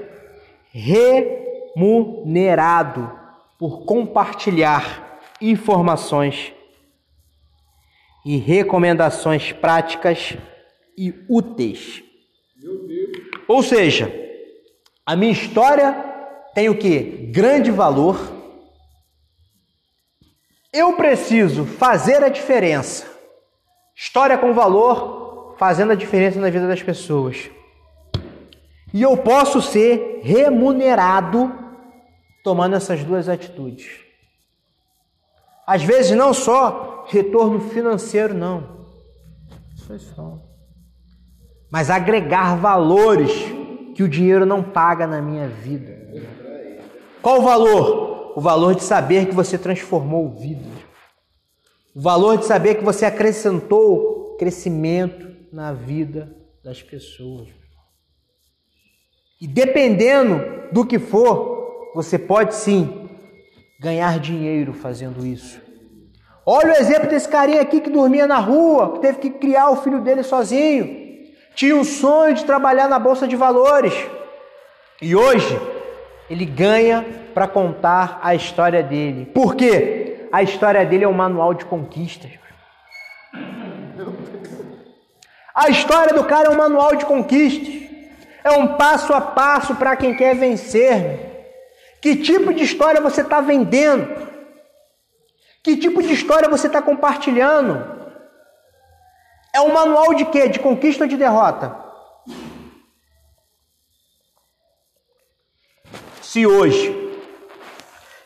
remunerado 1.77 3.19
por 3.59 3.85
compartilhar 3.85 5.20
informações 5.40 6.52
e 8.24 8.36
recomendações 8.36 9.52
práticas 9.52 10.36
e 10.97 11.12
úteis. 11.28 12.02
Ou 13.48 13.62
seja, 13.62 14.12
a 15.05 15.16
minha 15.16 15.32
história 15.32 15.93
tem 16.55 16.69
o 16.69 16.78
que? 16.78 17.01
Grande 17.32 17.70
valor. 17.70 18.39
Eu 20.73 20.93
preciso 20.93 21.65
fazer 21.65 22.23
a 22.23 22.28
diferença. 22.28 23.11
História 23.97 24.39
com 24.39 24.52
valor 24.52 25.20
fazendo 25.61 25.93
a 25.93 25.95
diferença 25.95 26.41
na 26.41 26.49
vida 26.49 26.66
das 26.66 26.82
pessoas. 26.82 27.51
E 28.95 29.03
eu 29.03 29.15
posso 29.15 29.61
ser 29.61 30.20
remunerado 30.23 31.53
tomando 32.43 32.77
essas 32.77 33.05
duas 33.05 33.28
atitudes. 33.28 34.01
Às 35.66 35.82
vezes 35.82 36.12
não 36.12 36.32
só 36.32 37.05
retorno 37.09 37.61
financeiro, 37.61 38.32
não. 38.32 38.87
É 39.91 39.99
só. 39.99 40.39
Mas 41.70 41.91
agregar 41.91 42.57
valores 42.57 43.31
que 43.95 44.03
o 44.03 44.09
dinheiro 44.09 44.47
não 44.47 44.62
paga 44.62 45.07
na 45.07 45.20
minha 45.20 45.47
vida. 45.47 45.95
Qual 47.20 47.39
o 47.39 47.43
valor? 47.43 48.32
O 48.35 48.41
valor 48.41 48.74
de 48.74 48.82
saber 48.82 49.27
que 49.27 49.35
você 49.35 49.59
transformou 49.59 50.31
vidas. 50.31 50.73
O 51.95 52.01
valor 52.01 52.39
de 52.39 52.47
saber 52.47 52.77
que 52.77 52.85
você 52.85 53.05
acrescentou 53.05 54.37
crescimento, 54.39 55.30
na 55.53 55.73
vida 55.73 56.35
das 56.63 56.83
pessoas. 56.83 57.49
E 59.41 59.47
dependendo 59.47 60.71
do 60.71 60.85
que 60.85 60.99
for, 60.99 61.91
você 61.95 62.19
pode 62.19 62.55
sim 62.55 63.09
ganhar 63.81 64.19
dinheiro 64.19 64.73
fazendo 64.73 65.27
isso. 65.27 65.61
Olha 66.45 66.73
o 66.73 66.77
exemplo 66.77 67.09
desse 67.09 67.29
carinha 67.29 67.61
aqui 67.61 67.81
que 67.81 67.91
dormia 67.91 68.27
na 68.27 68.39
rua, 68.39 68.93
que 68.95 68.99
teve 69.01 69.19
que 69.19 69.31
criar 69.31 69.71
o 69.71 69.77
filho 69.77 70.01
dele 70.01 70.23
sozinho. 70.23 71.01
Tinha 71.55 71.77
o 71.77 71.85
sonho 71.85 72.35
de 72.35 72.45
trabalhar 72.45 72.89
na 72.89 72.99
bolsa 72.99 73.27
de 73.27 73.37
valores. 73.37 73.95
E 75.01 75.17
hoje 75.17 75.59
ele 76.29 76.45
ganha 76.45 77.05
para 77.35 77.49
contar 77.49 78.21
a 78.23 78.35
história 78.35 78.83
dele. 78.83 79.27
Por 79.27 79.55
quê? 79.55 80.29
A 80.33 80.43
história 80.43 80.85
dele 80.85 81.05
é 81.05 81.09
um 81.09 81.13
manual 81.13 81.55
de 81.55 81.65
conquistas. 81.65 82.31
A 85.61 85.69
história 85.69 86.15
do 86.15 86.24
cara 86.24 86.49
é 86.49 86.51
um 86.51 86.57
manual 86.57 86.97
de 86.97 87.05
conquistas. 87.05 87.74
É 88.43 88.51
um 88.53 88.78
passo 88.78 89.12
a 89.12 89.20
passo 89.20 89.74
para 89.74 89.95
quem 89.95 90.16
quer 90.16 90.35
vencer. 90.35 90.95
Que 92.01 92.16
tipo 92.16 92.55
de 92.55 92.65
história 92.65 92.99
você 92.99 93.20
está 93.20 93.43
vendendo? 93.43 94.09
Que 95.62 95.77
tipo 95.77 96.03
de 96.03 96.15
história 96.15 96.49
você 96.49 96.66
está 96.66 96.81
compartilhando? 96.81 97.74
É 99.53 99.61
um 99.61 99.70
manual 99.70 100.15
de 100.15 100.24
quê? 100.24 100.49
De 100.49 100.59
conquista 100.59 101.05
ou 101.05 101.09
de 101.09 101.19
derrota? 101.19 101.77
Se 106.23 106.47
hoje 106.47 106.97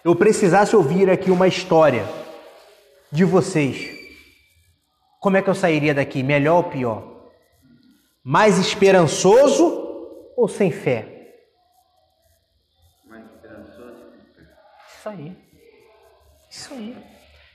eu 0.05 0.15
precisasse 0.15 0.77
ouvir 0.77 1.11
aqui 1.11 1.32
uma 1.32 1.48
história 1.48 2.06
de 3.11 3.24
vocês, 3.24 3.90
como 5.19 5.36
é 5.36 5.43
que 5.43 5.51
eu 5.51 5.55
sairia 5.55 5.93
daqui? 5.93 6.23
Melhor 6.23 6.59
ou 6.59 6.65
pior? 6.65 7.14
Mais 8.25 8.59
esperançoso 8.59 10.33
ou 10.35 10.49
sem 10.49 10.71
fé? 10.71 11.07
Mais 13.07 13.23
esperançoso. 13.27 14.03
Isso 14.89 15.09
aí. 15.11 15.37
Isso 16.51 16.73
aí. 16.73 16.97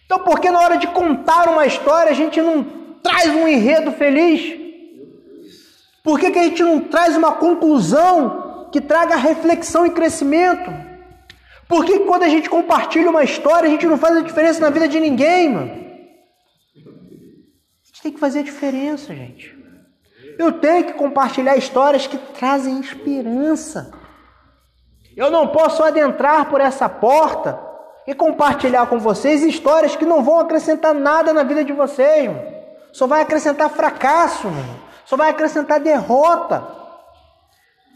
Então, 0.06 0.20
por 0.20 0.40
que 0.40 0.52
na 0.52 0.60
hora 0.60 0.78
de 0.78 0.86
contar 0.88 1.50
uma 1.50 1.66
história 1.66 2.12
a 2.12 2.16
gente 2.16 2.40
não 2.40 2.64
traz 3.02 3.30
um 3.30 3.48
enredo 3.48 3.92
feliz? 3.94 4.60
Por 6.04 6.20
que, 6.20 6.30
que 6.30 6.40
a 6.40 6.44
gente 6.44 6.62
não 6.62 6.82
traz 6.82 7.18
uma 7.18 7.34
conclusão 7.34 8.70
que 8.72 8.80
traga 8.80 9.16
reflexão 9.16 9.88
e 9.88 9.92
crescimento? 9.92 10.72
Por 11.68 11.84
que 11.86 12.00
quando 12.00 12.24
a 12.24 12.30
gente 12.30 12.50
compartilha 12.50 13.10
uma 13.10 13.24
história, 13.24 13.68
a 13.68 13.72
gente 13.72 13.86
não 13.88 13.98
faz 13.98 14.18
a 14.18 14.22
diferença 14.22 14.60
na 14.60 14.70
vida 14.70 14.88
de 14.88 15.00
ninguém, 15.00 15.50
mano? 15.50 15.72
A 16.76 17.86
gente 17.86 18.02
tem 18.04 18.12
que 18.12 18.20
fazer 18.20 18.40
a 18.40 18.44
diferença, 18.44 19.16
gente. 19.16 19.56
Eu 20.40 20.54
tenho 20.54 20.86
que 20.86 20.94
compartilhar 20.94 21.58
histórias 21.58 22.08
que 22.08 22.18
trazem 22.18 22.80
esperança. 22.80 23.92
Eu 25.14 25.30
não 25.30 25.48
posso 25.48 25.84
adentrar 25.84 26.46
por 26.46 26.62
essa 26.62 26.88
porta 26.88 27.60
e 28.08 28.16
compartilhar 28.16 28.88
com 28.88 28.98
vocês 28.98 29.44
histórias 29.44 29.98
que 29.98 30.06
não 30.06 30.24
vão 30.24 30.40
acrescentar 30.40 30.94
nada 30.94 31.34
na 31.34 31.44
vida 31.44 31.62
de 31.62 31.74
vocês. 31.74 32.28
Mano. 32.30 32.42
Só 32.94 33.06
vai 33.06 33.22
acrescentar 33.22 33.70
fracasso, 33.70 34.48
mano. 34.48 34.80
só 35.06 35.18
vai 35.18 35.30
acrescentar 35.30 35.78
derrota. 35.78 36.66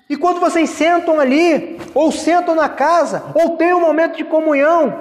E 0.10 0.18
quando 0.18 0.42
vocês 0.42 0.70
sentam 0.70 1.22
ali, 1.22 1.80
ou 1.96 2.12
sentam 2.12 2.56
na 2.56 2.68
casa, 2.68 3.24
ou 3.34 3.56
tem 3.56 3.74
um 3.74 3.80
momento 3.80 4.18
de 4.18 4.26
comunhão, 4.26 4.94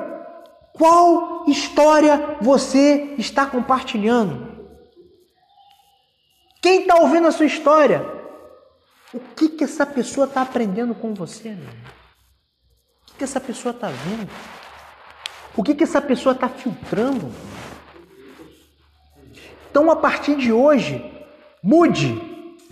qual 0.78 1.42
história 1.48 2.36
você 2.40 3.14
está 3.18 3.44
compartilhando? 3.46 4.51
Quem 6.62 6.82
está 6.82 6.94
ouvindo 6.94 7.26
a 7.26 7.32
sua 7.32 7.44
história? 7.44 8.06
O 9.12 9.18
que, 9.18 9.48
que 9.48 9.64
essa 9.64 9.84
pessoa 9.84 10.28
está 10.28 10.42
aprendendo 10.42 10.94
com 10.94 11.12
você? 11.12 11.50
Meu? 11.50 11.68
O 11.68 13.06
que, 13.06 13.14
que 13.18 13.24
essa 13.24 13.40
pessoa 13.40 13.74
está 13.74 13.88
vendo? 13.88 14.30
O 15.56 15.62
que, 15.64 15.74
que 15.74 15.82
essa 15.82 16.00
pessoa 16.00 16.34
está 16.34 16.48
filtrando? 16.48 17.32
Então, 19.68 19.90
a 19.90 19.96
partir 19.96 20.36
de 20.36 20.52
hoje, 20.52 21.04
mude 21.60 22.16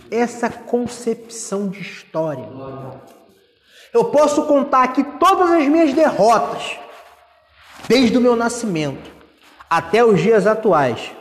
essa 0.09 0.49
concepção 0.49 1.67
de 1.67 1.81
história. 1.81 2.47
Eu 3.93 4.05
posso 4.05 4.45
contar 4.45 4.83
aqui 4.83 5.03
todas 5.19 5.51
as 5.51 5.67
minhas 5.67 5.93
derrotas, 5.93 6.77
desde 7.89 8.17
o 8.17 8.21
meu 8.21 8.37
nascimento 8.37 9.11
até 9.69 10.03
os 10.03 10.21
dias 10.21 10.47
atuais, 10.47 11.11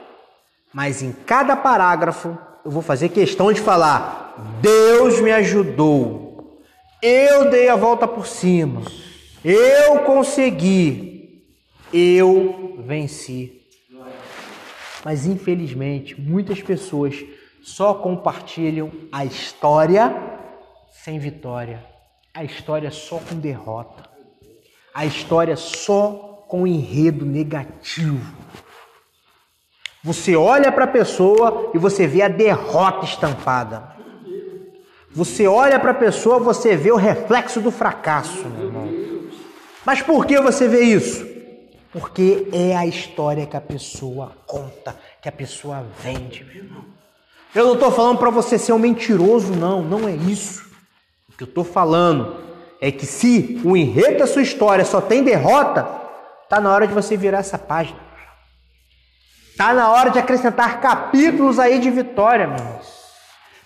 mas 0.73 1.03
em 1.03 1.13
cada 1.13 1.57
parágrafo 1.57 2.39
eu 2.65 2.71
vou 2.71 2.83
fazer 2.83 3.09
questão 3.09 3.53
de 3.53 3.61
falar: 3.61 4.59
Deus 4.61 5.21
me 5.21 5.31
ajudou, 5.33 6.63
eu 7.03 7.51
dei 7.51 7.69
a 7.69 7.77
volta 7.77 8.07
por 8.07 8.27
cima, 8.27 8.83
eu 9.45 10.01
consegui, 10.01 11.45
eu 11.93 12.83
venci. 12.87 13.61
Mas 15.05 15.27
infelizmente, 15.27 16.21
muitas 16.21 16.61
pessoas 16.61 17.25
só 17.63 17.95
compartilham 17.95 18.91
a 19.11 19.25
história 19.25 20.15
sem 20.93 21.19
vitória, 21.19 21.85
a 22.35 22.45
história 22.45 22.91
só 22.91 23.19
com 23.19 23.37
derrota, 23.37 24.09
a 24.95 25.07
história 25.07 25.57
só 25.57 26.45
com 26.47 26.67
enredo 26.67 27.25
negativo. 27.25 28.40
Você 30.03 30.35
olha 30.35 30.73
para 30.73 30.85
a 30.85 30.89
pessoa 30.89 31.71
e 31.75 31.79
você 31.79 32.07
vê 32.07 32.23
a 32.23 32.29
derrota 32.29 33.05
estampada. 33.05 33.91
Você 35.13 35.47
olha 35.47 35.79
para 35.79 35.91
a 35.91 35.95
pessoa, 35.95 36.39
você 36.39 36.77
vê 36.77 36.91
o 36.91 36.97
reflexo 36.97 37.61
do 37.61 37.71
fracasso, 37.71 38.49
meu 38.49 38.67
irmão. 38.67 38.89
Mas 39.85 40.01
por 40.01 40.25
que 40.25 40.41
você 40.41 40.69
vê 40.69 40.83
isso? 40.83 41.29
Porque 41.93 42.49
é 42.53 42.77
a 42.77 42.87
história 42.87 43.47
que 43.47 43.57
a 43.57 43.61
pessoa 43.61 44.33
conta, 44.47 44.97
que 45.21 45.29
a 45.29 45.33
pessoa 45.33 45.85
vende, 46.03 46.45
meu 46.45 46.65
irmão. 46.65 46.85
Eu 47.55 47.67
não 47.67 47.75
estou 47.75 47.91
falando 47.91 48.19
para 48.19 48.31
você 48.31 48.57
ser 48.57 48.73
um 48.73 48.79
mentiroso, 48.79 49.53
não, 49.53 49.83
não 49.83 50.09
é 50.09 50.13
isso. 50.13 50.71
O 51.29 51.37
que 51.37 51.43
eu 51.43 51.49
estou 51.49 51.65
falando 51.65 52.37
é 52.81 52.93
que 52.93 53.05
se 53.05 53.61
o 53.65 53.77
enredo 53.77 54.21
da 54.21 54.27
sua 54.27 54.43
história 54.43 54.85
só 54.85 55.01
tem 55.01 55.25
derrota, 55.25 55.83
tá 56.49 56.61
na 56.61 56.73
hora 56.73 56.87
de 56.87 56.95
você 56.95 57.17
virar 57.17 57.39
essa 57.39 57.59
página. 57.59 57.99
Tá 59.61 59.75
na 59.75 59.91
hora 59.91 60.09
de 60.09 60.19
acrescentar 60.19 60.81
capítulos 60.81 61.59
aí 61.59 61.79
de 61.79 61.91
vitória, 61.91 62.47
meu 62.47 62.57
irmão. 62.57 62.81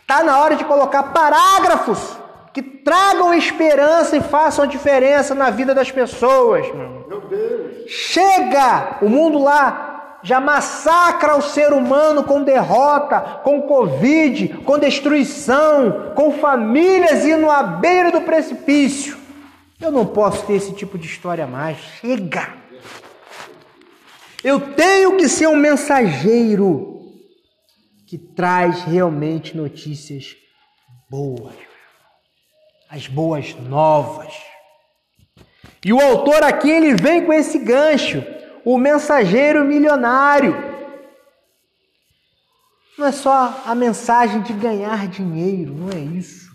Tá 0.04 0.24
na 0.24 0.40
hora 0.40 0.56
de 0.56 0.64
colocar 0.64 1.04
parágrafos 1.04 2.18
que 2.52 2.60
tragam 2.60 3.32
esperança 3.32 4.16
e 4.16 4.20
façam 4.20 4.66
diferença 4.66 5.36
na 5.36 5.50
vida 5.50 5.72
das 5.72 5.92
pessoas. 5.92 6.66
Meu 6.74 7.20
Deus. 7.20 7.88
Chega! 7.88 8.98
O 9.02 9.08
mundo 9.08 9.38
lá 9.38 10.18
já 10.20 10.40
massacra 10.40 11.36
o 11.36 11.42
ser 11.42 11.72
humano 11.72 12.24
com 12.24 12.42
derrota, 12.42 13.20
com 13.44 13.62
Covid, 13.62 14.48
com 14.64 14.76
destruição, 14.76 16.10
com 16.16 16.32
famílias 16.32 17.24
indo 17.24 17.48
à 17.48 17.62
beira 17.62 18.10
do 18.10 18.22
precipício. 18.22 19.16
Eu 19.80 19.92
não 19.92 20.04
posso 20.04 20.44
ter 20.44 20.54
esse 20.54 20.72
tipo 20.72 20.98
de 20.98 21.06
história 21.06 21.46
mais. 21.46 21.78
Chega! 22.00 22.63
Eu 24.44 24.74
tenho 24.74 25.16
que 25.16 25.26
ser 25.26 25.46
um 25.46 25.56
mensageiro 25.56 27.00
que 28.06 28.18
traz 28.18 28.82
realmente 28.82 29.56
notícias 29.56 30.36
boas 31.10 31.54
as 32.94 33.08
boas 33.08 33.54
novas. 33.56 34.32
E 35.84 35.92
o 35.92 36.00
autor 36.00 36.44
aqui 36.44 36.70
ele 36.70 36.94
vem 36.94 37.26
com 37.26 37.32
esse 37.32 37.58
gancho, 37.58 38.22
o 38.64 38.78
mensageiro 38.78 39.64
milionário. 39.64 40.54
Não 42.96 43.06
é 43.06 43.12
só 43.12 43.64
a 43.66 43.74
mensagem 43.74 44.42
de 44.42 44.52
ganhar 44.52 45.08
dinheiro, 45.08 45.74
não 45.74 45.90
é 45.90 45.98
isso. 45.98 46.52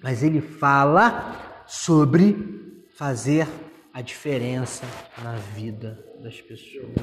Mas 0.00 0.22
ele 0.22 0.40
fala 0.40 1.64
sobre 1.66 2.84
fazer 2.96 3.48
a 3.92 4.00
diferença 4.00 4.84
na 5.24 5.32
vida 5.32 6.09
das 6.20 6.40
pessoas. 6.40 6.94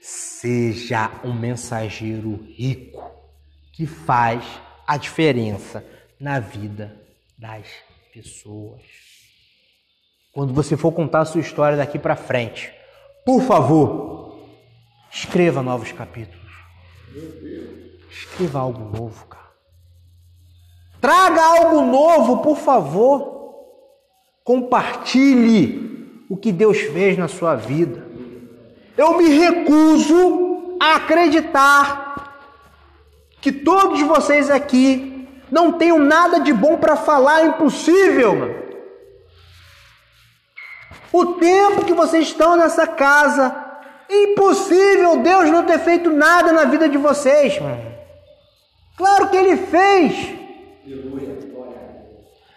Seja 0.00 1.10
um 1.24 1.32
mensageiro 1.32 2.44
rico 2.56 3.02
que 3.72 3.86
faz 3.86 4.44
a 4.86 4.96
diferença 4.96 5.84
na 6.18 6.38
vida 6.40 7.00
das 7.38 7.66
pessoas. 8.12 8.82
Quando 10.32 10.52
você 10.52 10.76
for 10.76 10.92
contar 10.92 11.20
a 11.20 11.24
sua 11.24 11.40
história 11.40 11.76
daqui 11.76 11.98
para 11.98 12.16
frente, 12.16 12.72
por 13.24 13.42
favor, 13.42 14.38
escreva 15.10 15.62
novos 15.62 15.92
capítulos. 15.92 16.52
Escreva 18.10 18.60
algo 18.60 18.96
novo, 18.96 19.26
cara. 19.26 19.44
Traga 21.00 21.42
algo 21.42 21.82
novo, 21.82 22.42
por 22.42 22.56
favor. 22.56 23.34
Compartilhe 24.42 26.24
o 26.28 26.36
que 26.36 26.52
Deus 26.52 26.78
fez 26.78 27.16
na 27.16 27.28
sua 27.28 27.54
vida. 27.54 28.03
Eu 28.96 29.16
me 29.18 29.28
recuso 29.28 30.76
a 30.80 30.96
acreditar 30.96 32.04
que 33.40 33.50
todos 33.50 34.00
vocês 34.02 34.50
aqui 34.50 35.28
não 35.50 35.72
tenho 35.72 35.98
nada 35.98 36.40
de 36.40 36.52
bom 36.52 36.76
para 36.76 36.96
falar, 36.96 37.42
é 37.42 37.46
impossível. 37.46 38.62
O 41.12 41.26
tempo 41.34 41.84
que 41.84 41.92
vocês 41.92 42.28
estão 42.28 42.56
nessa 42.56 42.86
casa, 42.86 43.54
impossível 44.08 45.18
Deus 45.18 45.50
não 45.50 45.64
ter 45.64 45.78
feito 45.78 46.10
nada 46.10 46.52
na 46.52 46.64
vida 46.64 46.88
de 46.88 46.98
vocês. 46.98 47.54
Claro 48.96 49.28
que 49.28 49.36
Ele 49.36 49.56
fez. 49.56 50.34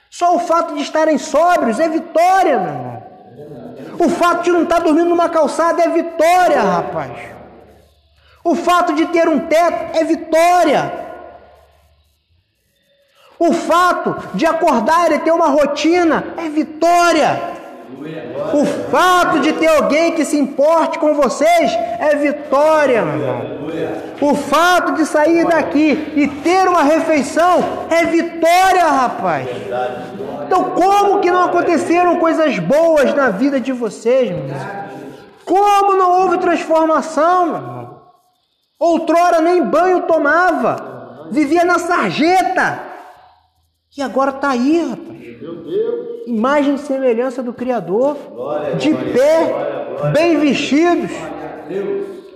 Só 0.10 0.36
o 0.36 0.40
fato 0.40 0.74
de 0.74 0.82
estarem 0.82 1.18
sóbrios 1.18 1.80
é 1.80 1.88
vitória, 1.88 2.60
meu 2.60 2.74
irmão. 2.74 2.97
O 4.00 4.10
fato 4.10 4.44
de 4.44 4.52
não 4.52 4.64
estar 4.64 4.80
dormindo 4.80 5.10
numa 5.10 5.30
calçada 5.30 5.82
é 5.82 5.90
vitória, 5.90 6.62
rapaz. 6.62 7.12
O 8.44 8.56
fato 8.56 8.94
de 8.94 9.06
ter 9.08 9.28
um 9.28 9.40
teto 9.40 9.98
é 9.98 10.04
vitória. 10.04 11.08
O 13.40 13.54
fato 13.54 14.16
de 14.34 14.46
acordar 14.46 15.12
e 15.12 15.20
ter 15.20 15.32
uma 15.32 15.50
rotina 15.50 16.34
é 16.38 16.50
vitória. 16.50 17.58
O 18.54 18.66
fato 18.90 19.40
de 19.40 19.54
ter 19.54 19.68
alguém 19.68 20.14
que 20.14 20.26
se 20.26 20.38
importe 20.38 21.00
com 21.00 21.14
vocês 21.14 21.72
é 22.00 22.16
vitória, 22.16 23.04
meu 23.04 23.20
irmão. 23.20 23.58
O 24.20 24.36
fato 24.36 24.94
de 24.94 25.06
sair 25.06 25.46
daqui 25.48 26.14
e 26.16 26.28
ter 26.28 26.68
uma 26.68 26.84
refeição 26.84 27.86
é 27.90 28.06
vitória, 28.06 28.86
rapaz. 28.86 29.48
Então, 30.48 30.72
como 30.72 31.20
que 31.20 31.30
não 31.30 31.44
aconteceram 31.44 32.18
coisas 32.18 32.58
boas 32.58 33.14
na 33.14 33.30
vida 33.30 33.60
de 33.60 33.74
vocês, 33.74 34.30
meu 34.30 34.40
irmão? 34.40 34.88
Como 35.44 35.96
não 35.98 36.22
houve 36.22 36.38
transformação, 36.38 37.46
meu 37.46 37.56
irmão? 37.56 38.02
Outrora 38.80 39.42
nem 39.42 39.62
banho 39.62 40.04
tomava, 40.04 41.28
vivia 41.32 41.66
na 41.66 41.78
sarjeta. 41.80 42.80
E 43.98 44.02
agora 44.02 44.32
está 44.32 44.52
aí, 44.52 44.90
rapaz. 44.90 45.18
Imagem 46.28 46.76
e 46.76 46.80
semelhança 46.80 47.44
do 47.44 47.52
Criador. 47.54 48.16
de 48.78 48.94
pé, 48.94 50.12
bem 50.14 50.38
vestidos. 50.38 51.12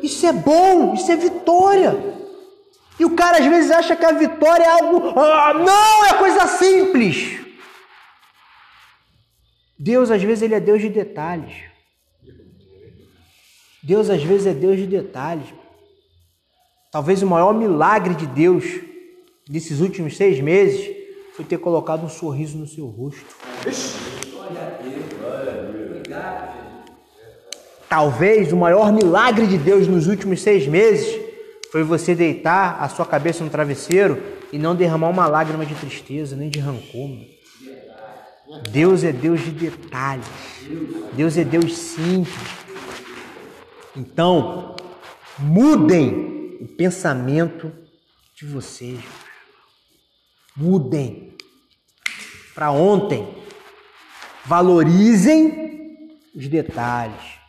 Isso 0.02 0.26
é 0.26 0.34
bom, 0.34 0.94
isso 0.94 1.12
é 1.12 1.16
vitória. 1.16 1.98
E 3.00 3.06
o 3.06 3.12
cara 3.16 3.38
às 3.38 3.46
vezes 3.46 3.72
acha 3.72 3.96
que 3.96 4.06
a 4.06 4.12
vitória 4.12 4.64
é 4.64 4.70
algo. 4.70 5.14
Ah, 5.18 5.54
não, 5.54 6.06
é 6.06 6.14
coisa 6.14 6.48
simples. 6.48 7.41
Deus 9.84 10.12
às 10.12 10.22
vezes 10.22 10.44
ele 10.44 10.53
é 10.53 10.60
Deus 10.60 10.80
de 10.80 10.90
detalhes. 10.90 11.56
Deus 13.82 14.12
às 14.12 14.22
vezes 14.22 14.45
é 14.45 14.53
Deus 14.53 14.78
de 14.78 14.86
detalhes. 14.86 15.48
Talvez 16.91 17.24
o 17.24 17.26
maior 17.26 17.52
milagre 17.52 18.14
de 18.14 18.28
Deus 18.28 18.64
desses 19.49 19.80
últimos 19.80 20.16
seis 20.16 20.40
meses 20.40 20.88
foi 21.36 21.44
ter 21.44 21.58
colocado 21.58 22.06
um 22.06 22.10
sorriso 22.10 22.60
no 22.60 22.68
seu 22.68 22.86
rosto. 22.86 23.26
Talvez 27.90 28.53
o 28.53 28.58
maior 28.58 28.94
milagre 28.94 29.48
de 29.48 29.58
Deus 29.58 29.88
nos 29.88 30.06
últimos 30.06 30.44
seis 30.44 30.68
meses 30.68 31.20
foi 31.72 31.82
você 31.82 32.14
deitar 32.14 32.78
a 32.80 32.88
sua 32.88 33.06
cabeça 33.06 33.44
no 33.44 33.49
travesseiro 33.49 34.22
e 34.53 34.60
não 34.60 34.76
derramar 34.76 35.10
uma 35.10 35.26
lágrima 35.26 35.66
de 35.66 35.74
tristeza, 35.74 36.36
nem 36.36 36.52
de 36.52 36.60
rancor. 36.60 37.41
Deus 38.72 39.03
é 39.03 39.14
Deus 39.14 39.41
de 39.41 39.52
detalhes. 39.52 40.28
Deus 41.14 41.38
é 41.38 41.44
Deus 41.44 41.78
simples. 41.78 42.36
Então, 43.95 44.76
mudem 45.40 46.57
o 46.60 46.68
pensamento 46.68 47.72
de 48.36 48.45
vocês. 48.45 48.99
Mudem 50.56 51.34
para 52.53 52.72
ontem. 52.72 53.26
Valorizem 54.45 56.19
os 56.36 56.48
detalhes. 56.48 57.40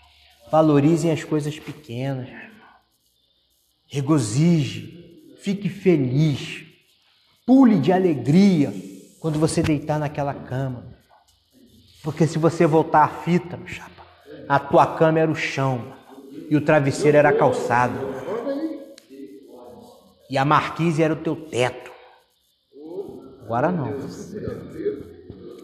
Valorizem 0.50 1.10
as 1.10 1.24
coisas 1.24 1.58
pequenas. 1.58 2.28
Regozije. 3.86 5.34
Fique 5.40 5.68
feliz. 5.68 6.64
Pule 7.44 7.80
de 7.80 7.90
alegria 7.92 8.72
quando 9.18 9.38
você 9.38 9.62
deitar 9.62 9.98
naquela 9.98 10.34
cama. 10.34 10.91
Porque 12.02 12.26
se 12.26 12.38
você 12.38 12.66
voltar 12.66 13.04
a 13.04 13.08
fita, 13.08 13.58
chapa, 13.66 14.02
a 14.48 14.58
tua 14.58 14.86
cama 14.86 15.20
era 15.20 15.30
o 15.30 15.34
chão 15.34 15.92
e 16.50 16.56
o 16.56 16.60
travesseiro 16.60 17.16
era 17.16 17.28
a 17.28 17.32
calçada. 17.32 17.94
E 20.28 20.36
a 20.36 20.44
marquise 20.44 21.02
era 21.02 21.12
o 21.12 21.16
teu 21.16 21.36
teto. 21.36 21.90
Agora 23.44 23.70
não. 23.70 23.94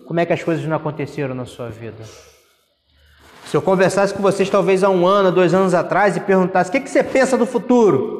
Como 0.06 0.20
é 0.20 0.27
que 0.27 0.32
as 0.32 0.43
coisas 0.43 0.65
não 0.65 0.77
aconteceram 0.77 1.35
na 1.35 1.44
sua 1.44 1.70
vida? 1.70 2.05
Se 3.47 3.56
eu 3.56 3.62
conversasse 3.62 4.12
com 4.12 4.23
vocês 4.23 4.51
talvez 4.51 4.85
há 4.85 4.90
um 4.90 5.06
ano, 5.06 5.32
dois 5.32 5.55
anos 5.55 5.73
atrás 5.73 6.16
e 6.16 6.20
perguntasse 6.20 6.69
o 6.69 6.73
que, 6.73 6.81
que 6.81 6.90
você 6.90 7.02
pensa 7.02 7.36
do 7.36 7.47
futuro, 7.47 8.19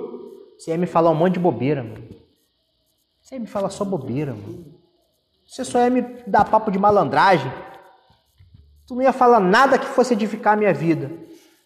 você 0.59 0.71
ia 0.71 0.79
me 0.79 0.87
falar 0.87 1.11
um 1.11 1.15
monte 1.15 1.35
de 1.35 1.41
bobeira, 1.41 1.83
mano. 1.83 2.09
Você 3.23 3.35
ia 3.35 3.41
me 3.41 3.47
falar 3.47 3.69
só 3.69 3.85
bobeira, 3.85 4.33
mano. 4.33 4.75
Você 5.47 5.65
só 5.65 5.81
ia 5.81 5.91
me 5.91 6.03
dar 6.27 6.47
papo 6.47 6.71
de 6.71 6.79
malandragem. 6.79 7.53
Tu 8.89 8.95
não 8.95 9.03
ia 9.03 9.13
falar 9.13 9.39
nada 9.39 9.79
que 9.79 9.85
fosse 9.85 10.15
edificar 10.15 10.55
a 10.55 10.57
minha 10.57 10.73
vida. 10.73 11.13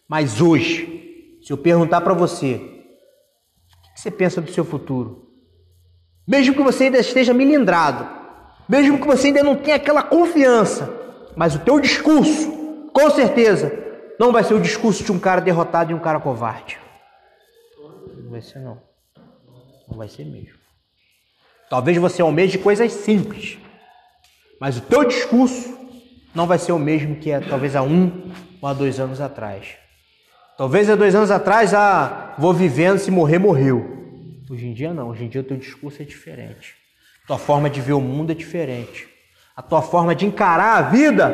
Mas 0.09 0.41
hoje, 0.41 1.39
se 1.41 1.53
eu 1.53 1.57
perguntar 1.57 2.01
para 2.01 2.13
você, 2.13 2.55
o 2.55 3.93
que 3.93 4.01
você 4.01 4.11
pensa 4.11 4.41
do 4.41 4.51
seu 4.51 4.65
futuro? 4.65 5.31
Mesmo 6.27 6.53
que 6.53 6.61
você 6.61 6.85
ainda 6.85 6.99
esteja 6.99 7.33
milindrado, 7.33 8.05
mesmo 8.67 8.99
que 8.99 9.07
você 9.07 9.27
ainda 9.27 9.41
não 9.41 9.55
tenha 9.55 9.77
aquela 9.77 10.03
confiança, 10.03 10.93
mas 11.33 11.55
o 11.55 11.59
teu 11.59 11.79
discurso, 11.79 12.51
com 12.93 13.09
certeza, 13.09 13.71
não 14.19 14.33
vai 14.33 14.43
ser 14.43 14.55
o 14.55 14.61
discurso 14.61 15.01
de 15.01 15.11
um 15.13 15.19
cara 15.19 15.39
derrotado 15.39 15.91
e 15.91 15.95
um 15.95 15.99
cara 15.99 16.19
covarde. 16.19 16.77
Não 18.17 18.31
vai 18.31 18.41
ser 18.41 18.59
não. 18.59 18.81
Não 19.87 19.97
vai 19.97 20.09
ser 20.09 20.25
mesmo. 20.25 20.59
Talvez 21.69 21.97
você 21.97 22.21
almeje 22.21 22.57
coisas 22.57 22.91
simples, 22.91 23.57
mas 24.59 24.77
o 24.77 24.81
teu 24.81 25.05
discurso 25.05 25.82
não 26.33 26.47
vai 26.47 26.57
ser 26.57 26.71
o 26.71 26.79
mesmo 26.79 27.15
que 27.15 27.31
é 27.31 27.39
talvez 27.39 27.75
há 27.75 27.81
um 27.83 28.31
ou 28.61 28.67
há 28.67 28.73
dois 28.73 28.99
anos 28.99 29.21
atrás. 29.21 29.75
Talvez 30.57 30.89
há 30.89 30.95
dois 30.95 31.15
anos 31.15 31.31
atrás, 31.31 31.73
ah, 31.73 32.35
vou 32.37 32.53
vivendo, 32.53 32.99
se 32.99 33.09
morrer, 33.09 33.39
morreu. 33.39 34.03
Hoje 34.49 34.67
em 34.67 34.73
dia 34.73 34.93
não, 34.93 35.09
hoje 35.09 35.25
em 35.25 35.29
dia 35.29 35.41
o 35.41 35.43
teu 35.43 35.57
discurso 35.57 36.01
é 36.01 36.05
diferente. 36.05 36.75
A 37.23 37.27
tua 37.27 37.37
forma 37.37 37.69
de 37.69 37.81
ver 37.81 37.93
o 37.93 38.01
mundo 38.01 38.31
é 38.31 38.35
diferente. 38.35 39.07
A 39.55 39.61
tua 39.61 39.81
forma 39.81 40.13
de 40.15 40.25
encarar 40.25 40.77
a 40.77 40.81
vida 40.81 41.33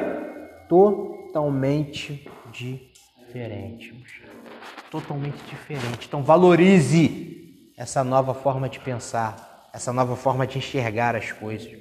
totalmente 0.68 2.30
diferente. 2.52 3.94
Totalmente 4.92 5.38
diferente. 5.50 6.08
Então 6.08 6.24
valorize 6.24 7.72
essa 7.78 8.04
nova 8.04 8.34
forma 8.34 8.68
de 8.68 8.80
pensar, 8.80 9.70
essa 9.74 9.94
nova 9.94 10.16
forma 10.16 10.46
de 10.46 10.58
enxergar 10.58 11.16
as 11.16 11.32
coisas. 11.32 11.72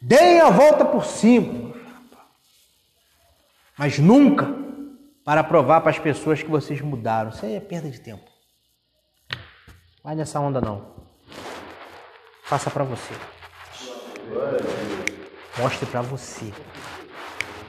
Deem 0.00 0.40
a 0.40 0.50
volta 0.50 0.84
por 0.84 1.04
cima. 1.04 1.75
Mas 3.78 3.98
nunca 3.98 4.48
para 5.24 5.42
provar 5.42 5.80
para 5.80 5.90
as 5.90 5.98
pessoas 5.98 6.42
que 6.42 6.48
vocês 6.48 6.80
mudaram. 6.80 7.30
Isso 7.30 7.44
aí 7.44 7.56
é 7.56 7.60
perda 7.60 7.90
de 7.90 8.00
tempo. 8.00 8.24
Vai 10.02 10.14
nessa 10.14 10.38
onda 10.38 10.60
não. 10.60 10.86
Faça 12.44 12.70
para 12.70 12.84
você. 12.84 13.12
Mostre 15.58 15.86
para 15.86 16.00
você. 16.00 16.52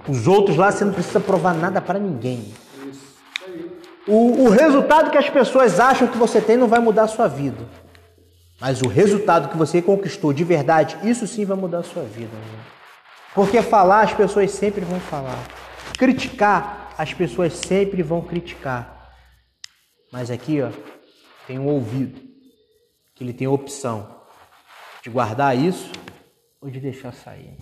Os 0.08 0.28
outros 0.28 0.56
lá 0.56 0.72
você 0.72 0.86
não 0.86 0.94
precisa 0.94 1.20
provar 1.20 1.56
nada 1.56 1.82
para 1.82 1.98
ninguém. 1.98 2.54
O, 4.08 4.44
o, 4.46 4.50
resultado 4.50 5.10
que 5.10 5.18
as 5.18 5.30
pessoas 5.30 5.80
acham 5.80 6.08
que 6.08 6.18
você 6.18 6.40
tem 6.40 6.56
não 6.56 6.68
vai 6.68 6.80
mudar 6.80 7.04
a 7.04 7.08
sua 7.08 7.28
vida. 7.28 7.66
Mas 8.62 8.82
o 8.82 8.88
resultado 8.88 9.50
que 9.50 9.58
você 9.58 9.82
conquistou 9.82 10.32
de 10.32 10.44
verdade, 10.44 10.98
isso 11.04 11.28
sim 11.28 11.44
vai 11.44 11.58
mudar 11.58 11.80
a 11.80 11.84
sua 11.84 12.04
vida. 12.04 12.32
Né? 12.34 12.60
Porque 13.36 13.62
falar, 13.62 14.02
as 14.02 14.14
pessoas 14.14 14.52
sempre 14.52 14.86
vão 14.86 15.00
falar. 15.00 15.40
Criticar, 15.98 16.94
as 16.98 17.14
pessoas 17.14 17.54
sempre 17.54 18.02
vão 18.02 18.22
criticar. 18.22 19.14
Mas 20.12 20.32
aqui, 20.32 20.62
ó, 20.62 20.72
tem 21.46 21.60
um 21.60 21.68
ouvido, 21.68 22.20
que 23.16 23.24
ele 23.24 23.34
tem 23.34 23.48
a 23.48 23.52
opção 23.52 24.22
de 25.04 25.10
guardar 25.10 25.58
isso 25.58 25.92
ou 26.62 26.70
de 26.70 26.80
deixar 26.80 27.14
sair. 27.14 27.58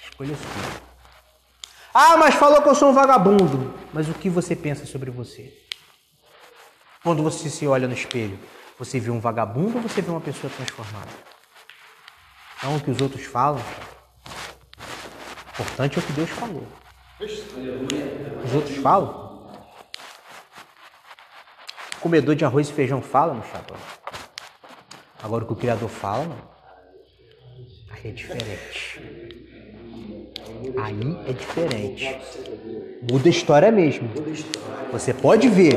Escolha 0.00 0.34
sua. 0.36 0.92
Ah, 1.94 2.16
mas 2.16 2.34
falou 2.34 2.62
que 2.62 2.68
eu 2.68 2.74
sou 2.74 2.90
um 2.90 2.94
vagabundo. 2.94 3.74
Mas 3.92 4.08
o 4.08 4.14
que 4.14 4.30
você 4.30 4.56
pensa 4.56 4.86
sobre 4.86 5.10
você? 5.10 5.52
Quando 7.02 7.22
você 7.22 7.50
se 7.50 7.66
olha 7.66 7.88
no 7.88 7.94
espelho, 7.94 8.38
você 8.78 8.98
vê 8.98 9.10
um 9.10 9.20
vagabundo 9.20 9.76
ou 9.76 9.82
você 9.82 10.00
vê 10.00 10.10
uma 10.10 10.20
pessoa 10.20 10.50
transformada? 10.54 11.10
Então, 12.56 12.76
o 12.76 12.80
que 12.80 12.90
os 12.90 13.00
outros 13.00 13.24
falam, 13.24 13.60
o 13.60 15.50
importante 15.50 15.98
é 15.98 16.00
o 16.00 16.04
que 16.04 16.12
Deus 16.12 16.30
falou. 16.30 16.66
Os 17.24 18.54
outros 18.54 18.76
falam. 18.78 19.50
O 21.96 22.00
comedor 22.00 22.34
de 22.34 22.44
arroz 22.44 22.68
e 22.68 22.72
feijão 22.72 23.00
fala 23.00 23.32
no 23.32 23.44
chapéu. 23.44 23.76
Agora 25.22 25.44
o 25.44 25.46
que 25.46 25.52
o 25.52 25.56
Criador 25.56 25.88
fala, 25.88 26.24
não. 26.24 26.52
Aí 27.92 28.10
é 28.10 28.10
diferente. 28.10 29.00
Aí 30.76 31.18
é 31.28 31.32
diferente. 31.32 32.18
Muda 33.08 33.28
a 33.28 33.30
história 33.30 33.70
mesmo. 33.70 34.10
Você 34.90 35.14
pode 35.14 35.48
ver, 35.48 35.76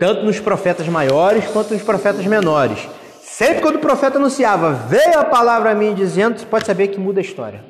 tanto 0.00 0.24
nos 0.24 0.40
profetas 0.40 0.88
maiores 0.88 1.46
quanto 1.46 1.74
nos 1.74 1.82
profetas 1.82 2.26
menores. 2.26 2.88
Sempre 3.22 3.60
quando 3.60 3.76
o 3.76 3.80
profeta 3.80 4.18
anunciava, 4.18 4.72
veio 4.72 5.18
a 5.18 5.24
palavra 5.24 5.70
a 5.70 5.74
mim 5.74 5.94
dizendo, 5.94 6.38
você 6.38 6.46
pode 6.46 6.66
saber 6.66 6.88
que 6.88 6.98
muda 6.98 7.20
a 7.20 7.22
história. 7.22 7.64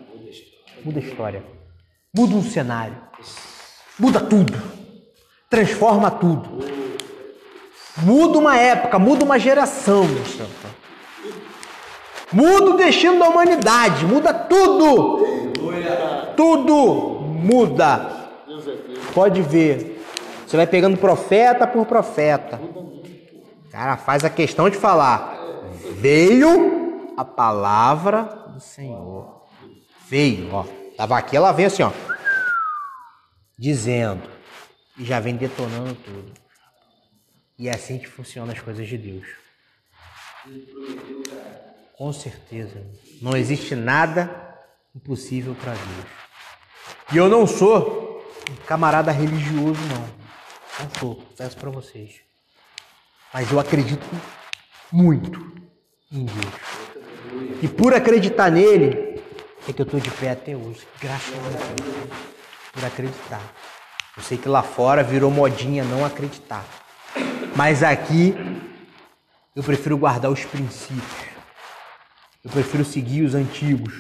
Muda 0.83 0.99
a 0.99 1.03
história. 1.03 1.56
Muda 2.17 2.35
um 2.35 2.43
cenário. 2.43 2.97
Muda 3.99 4.21
tudo. 4.21 4.55
Transforma 5.51 6.11
tudo. 6.11 6.65
Muda 7.99 8.39
uma 8.39 8.59
época, 8.59 8.99
muda 8.99 9.23
uma 9.23 9.39
geração. 9.39 10.07
Muda 12.33 12.71
o 12.71 12.77
destino 12.79 13.19
da 13.19 13.29
humanidade, 13.29 14.07
muda 14.07 14.33
tudo. 14.33 15.53
Tudo 16.35 17.21
muda. 17.21 18.31
Pode 19.13 19.43
ver. 19.43 20.03
Você 20.47 20.57
vai 20.57 20.67
pegando 20.67 20.97
profeta 20.97 21.67
por 21.67 21.85
profeta. 21.85 22.59
Cara, 23.71 23.99
faz 23.99 24.25
a 24.25 24.31
questão 24.31 24.71
de 24.71 24.77
falar. 24.79 25.39
Veio 25.99 27.13
a 27.15 27.25
palavra 27.25 28.23
do 28.49 28.61
Senhor. 28.61 29.43
Veio, 30.09 30.55
ó. 30.55 30.65
Tava 30.97 31.19
aqui, 31.19 31.37
ela 31.37 31.53
vem 31.53 31.67
assim, 31.67 31.83
ó. 31.83 31.93
Dizendo. 33.59 34.29
E 34.97 35.05
já 35.05 35.21
vem 35.21 35.37
detonando 35.37 35.95
tudo. 35.95 36.33
E 37.59 37.69
é 37.69 37.75
assim 37.75 37.99
que 37.99 38.07
funcionam 38.07 38.53
as 38.53 38.61
coisas 38.61 38.87
de 38.89 38.97
Deus. 38.97 39.27
Com 41.97 42.13
certeza. 42.13 42.83
Não 43.21 43.37
existe 43.37 43.75
nada 43.75 44.55
impossível 44.95 45.55
para 45.55 45.73
Deus. 45.73 46.07
E 47.13 47.17
eu 47.17 47.29
não 47.29 47.47
sou 47.47 48.25
um 48.51 48.57
camarada 48.67 49.13
religioso, 49.13 49.81
não. 49.89 50.27
Não 50.81 50.91
sou, 50.99 51.23
peço 51.37 51.57
para 51.57 51.71
vocês. 51.71 52.21
Mas 53.33 53.51
eu 53.51 53.61
acredito 53.61 54.07
muito 54.91 55.53
em 56.11 56.25
Deus. 56.25 57.63
E 57.63 57.69
por 57.69 57.95
acreditar 57.95 58.51
nele, 58.51 59.06
é 59.69 59.73
que 59.73 59.83
eu 59.83 59.85
estou 59.85 59.99
de 59.99 60.11
pé 60.11 60.31
até 60.31 60.57
hoje. 60.57 60.87
Graças 61.01 61.35
a 61.35 61.49
Deus. 61.49 62.09
Por 62.73 62.85
acreditar. 62.85 63.43
Eu 64.17 64.23
sei 64.23 64.39
que 64.39 64.49
lá 64.49 64.63
fora 64.63 65.03
virou 65.03 65.31
modinha 65.31 65.85
não 65.85 66.05
acreditar. 66.05 66.65
Mas 67.57 67.83
aqui 67.83 68.35
eu 69.55 69.63
prefiro 69.63 69.99
guardar 69.99 70.31
os 70.31 70.45
princípios. 70.45 71.27
Eu 72.45 72.51
prefiro 72.51 72.85
seguir 72.85 73.23
os 73.23 73.35
antigos 73.35 73.93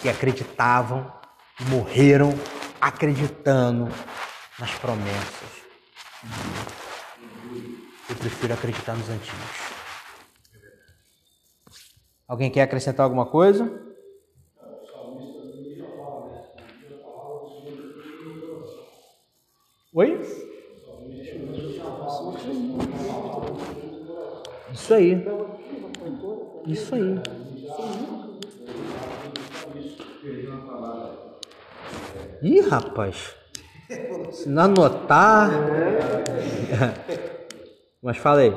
que 0.00 0.08
acreditavam 0.08 1.12
e 1.60 1.64
morreram 1.64 2.32
acreditando 2.80 3.88
nas 4.58 4.70
promessas. 4.72 5.64
Eu 8.08 8.16
prefiro 8.16 8.54
acreditar 8.54 8.94
nos 8.94 9.08
antigos. 9.08 9.64
Alguém 12.28 12.50
quer 12.50 12.62
acrescentar 12.62 13.04
alguma 13.04 13.26
coisa? 13.26 13.93
Oi? 19.96 20.10
Isso 24.72 24.92
aí. 24.92 25.24
Isso 26.66 26.94
aí. 26.96 27.14
Ih, 32.42 32.60
rapaz. 32.62 33.36
Se 34.32 34.48
não 34.48 34.64
anotar. 34.64 35.50
Mas 38.02 38.16
fala 38.16 38.40
aí. 38.40 38.52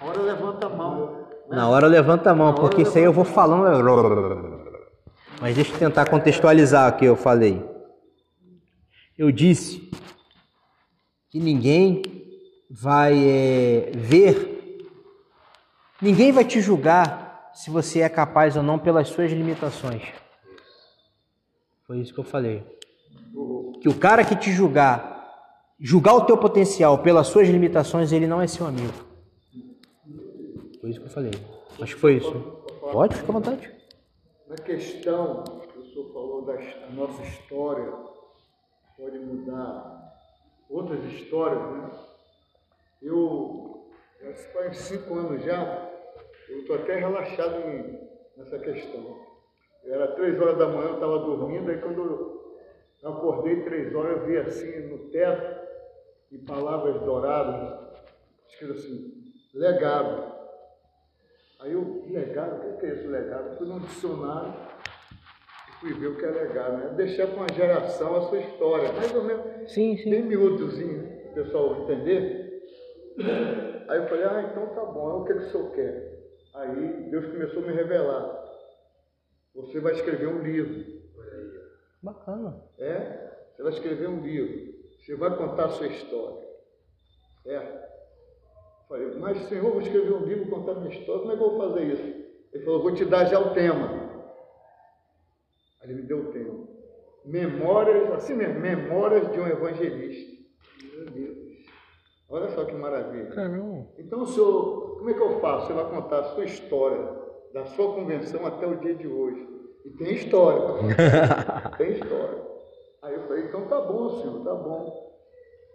Agora 0.00 0.22
levanta 0.22 0.66
a 0.66 0.68
mão. 0.68 1.25
Na 1.48 1.68
hora 1.68 1.86
levanta 1.86 2.30
a 2.30 2.34
mão, 2.34 2.54
porque 2.54 2.82
isso 2.82 2.98
aí 2.98 3.04
eu 3.04 3.12
vou 3.12 3.24
falando. 3.24 3.64
Mas 5.40 5.54
deixa 5.54 5.72
eu 5.72 5.78
tentar 5.78 6.08
contextualizar 6.08 6.92
o 6.92 6.96
que 6.96 7.04
eu 7.04 7.16
falei. 7.16 7.62
Eu 9.16 9.30
disse 9.30 9.90
que 11.30 11.38
ninguém 11.38 12.02
vai 12.70 13.14
é, 13.16 13.92
ver, 13.94 14.78
ninguém 16.02 16.32
vai 16.32 16.44
te 16.44 16.60
julgar 16.60 17.50
se 17.54 17.70
você 17.70 18.00
é 18.00 18.08
capaz 18.08 18.56
ou 18.56 18.62
não 18.62 18.78
pelas 18.78 19.08
suas 19.08 19.30
limitações. 19.30 20.02
Foi 21.86 21.98
isso 21.98 22.12
que 22.12 22.20
eu 22.20 22.24
falei. 22.24 22.66
Que 23.80 23.88
o 23.88 23.94
cara 23.94 24.24
que 24.24 24.34
te 24.34 24.52
julgar, 24.52 25.24
julgar 25.78 26.14
o 26.14 26.24
teu 26.24 26.36
potencial 26.36 26.98
pelas 26.98 27.28
suas 27.28 27.48
limitações, 27.48 28.12
ele 28.12 28.26
não 28.26 28.42
é 28.42 28.46
seu 28.46 28.66
amigo. 28.66 29.05
Foi 30.86 30.90
isso 30.92 31.00
que 31.00 31.06
eu 31.06 31.10
falei. 31.10 31.32
Acho 31.82 31.94
que 31.96 32.00
foi 32.00 32.12
isso. 32.18 32.32
Pode, 32.92 33.16
fica 33.16 33.28
à 33.28 33.32
vontade. 33.32 33.74
Na 34.46 34.54
questão 34.54 35.42
que 35.42 35.78
o 35.80 35.84
senhor 35.84 36.12
falou 36.12 36.44
da 36.44 36.54
nossa 36.92 37.22
história, 37.24 37.92
pode 38.96 39.18
mudar 39.18 40.14
outras 40.70 41.02
histórias, 41.06 41.60
né? 41.72 41.90
Eu, 43.02 43.90
faz 44.52 44.76
cinco 44.76 45.14
anos 45.14 45.42
já, 45.42 45.90
eu 46.48 46.60
estou 46.60 46.76
até 46.76 47.00
relaxado 47.00 47.64
nessa 48.36 48.56
questão. 48.60 49.18
Era 49.86 50.14
três 50.14 50.40
horas 50.40 50.56
da 50.56 50.68
manhã, 50.68 50.90
eu 50.90 50.94
estava 50.94 51.18
dormindo, 51.18 51.68
aí 51.68 51.80
quando 51.80 52.46
eu 53.02 53.10
acordei 53.10 53.64
três 53.64 53.92
horas, 53.92 54.18
eu 54.18 54.26
vi 54.26 54.36
assim 54.36 54.86
no 54.88 55.10
teto, 55.10 55.66
em 56.30 56.38
palavras 56.44 57.02
douradas, 57.02 57.76
escrito 58.46 58.74
assim, 58.74 59.24
legado. 59.52 60.35
Aí 61.60 61.72
eu, 61.72 62.04
legado, 62.08 62.68
o 62.68 62.78
que 62.78 62.86
é 62.86 62.90
esse 62.90 63.06
legado? 63.06 63.56
Fui 63.56 63.66
no 63.66 63.80
dicionário 63.80 64.54
e 65.68 65.72
fui 65.80 65.94
ver 65.94 66.08
o 66.08 66.16
que 66.16 66.24
é 66.24 66.30
legado, 66.30 66.76
né? 66.76 66.94
Deixar 66.96 67.26
para 67.28 67.36
uma 67.36 67.52
geração 67.52 68.16
a 68.16 68.20
sua 68.22 68.38
história, 68.38 68.92
mais 68.92 69.14
ou 69.14 69.24
menos, 69.24 69.72
Sim, 69.72 69.96
sim. 69.96 70.10
bem 70.10 70.22
miúdozinho, 70.22 71.30
o 71.30 71.34
pessoal 71.34 71.82
entender. 71.82 72.62
Aí 73.88 73.98
eu 73.98 74.08
falei, 74.08 74.24
ah, 74.24 74.48
então 74.50 74.66
tá 74.74 74.84
bom, 74.84 75.10
é 75.10 75.14
o 75.14 75.24
que, 75.24 75.32
que 75.32 75.38
o 75.40 75.50
senhor 75.50 75.70
quer? 75.72 76.16
Aí 76.54 77.10
Deus 77.10 77.26
começou 77.26 77.62
a 77.62 77.66
me 77.66 77.72
revelar. 77.72 78.44
Você 79.54 79.80
vai 79.80 79.94
escrever 79.94 80.26
um 80.26 80.42
livro. 80.42 80.84
Bacana. 82.02 82.62
É? 82.78 83.30
Você 83.54 83.62
vai 83.62 83.72
escrever 83.72 84.08
um 84.08 84.20
livro. 84.20 84.74
Você 85.00 85.14
vai 85.16 85.34
contar 85.36 85.66
a 85.66 85.70
sua 85.70 85.86
história. 85.86 86.46
Certo? 87.42 87.95
Falei, 88.88 89.18
mas 89.18 89.48
Senhor, 89.48 89.72
vou 89.72 89.80
escrever 89.80 90.12
um 90.12 90.24
livro 90.24 90.48
contar 90.48 90.72
a 90.72 90.80
minha 90.80 90.94
história, 90.94 91.20
como 91.20 91.32
é 91.32 91.36
que 91.36 91.42
eu 91.42 91.50
vou 91.50 91.58
fazer 91.58 91.84
isso? 91.92 92.26
Ele 92.52 92.64
falou, 92.64 92.82
vou 92.82 92.94
te 92.94 93.04
dar 93.04 93.24
já 93.24 93.38
o 93.40 93.52
tema. 93.52 94.06
Aí 95.82 95.90
ele 95.90 96.02
me 96.02 96.02
deu 96.02 96.18
o 96.20 96.32
tema. 96.32 96.66
Memórias, 97.24 98.12
assim 98.12 98.34
mesmo, 98.34 98.60
memórias 98.60 99.30
de 99.32 99.40
um 99.40 99.46
evangelista. 99.46 100.36
Meu 100.94 101.06
Deus. 101.06 101.36
Olha 102.28 102.48
só 102.50 102.64
que 102.64 102.74
maravilha. 102.74 103.26
Caramba. 103.26 103.88
Então, 103.98 104.24
senhor, 104.26 104.98
como 104.98 105.10
é 105.10 105.14
que 105.14 105.20
eu 105.20 105.40
faço? 105.40 105.66
Você 105.66 105.72
vai 105.72 105.90
contar 105.90 106.20
a 106.20 106.24
sua 106.24 106.44
história, 106.44 107.08
da 107.52 107.64
sua 107.66 107.94
convenção 107.94 108.46
até 108.46 108.66
o 108.66 108.76
dia 108.76 108.94
de 108.94 109.06
hoje. 109.06 109.46
E 109.84 109.90
tem 109.90 110.14
história. 110.14 110.60
tem 111.78 111.92
história. 111.92 112.46
Aí 113.02 113.14
eu 113.14 113.22
falei, 113.22 113.44
então 113.44 113.66
tá 113.68 113.80
bom, 113.80 114.20
senhor, 114.20 114.42
tá 114.42 114.54
bom. 114.54 115.06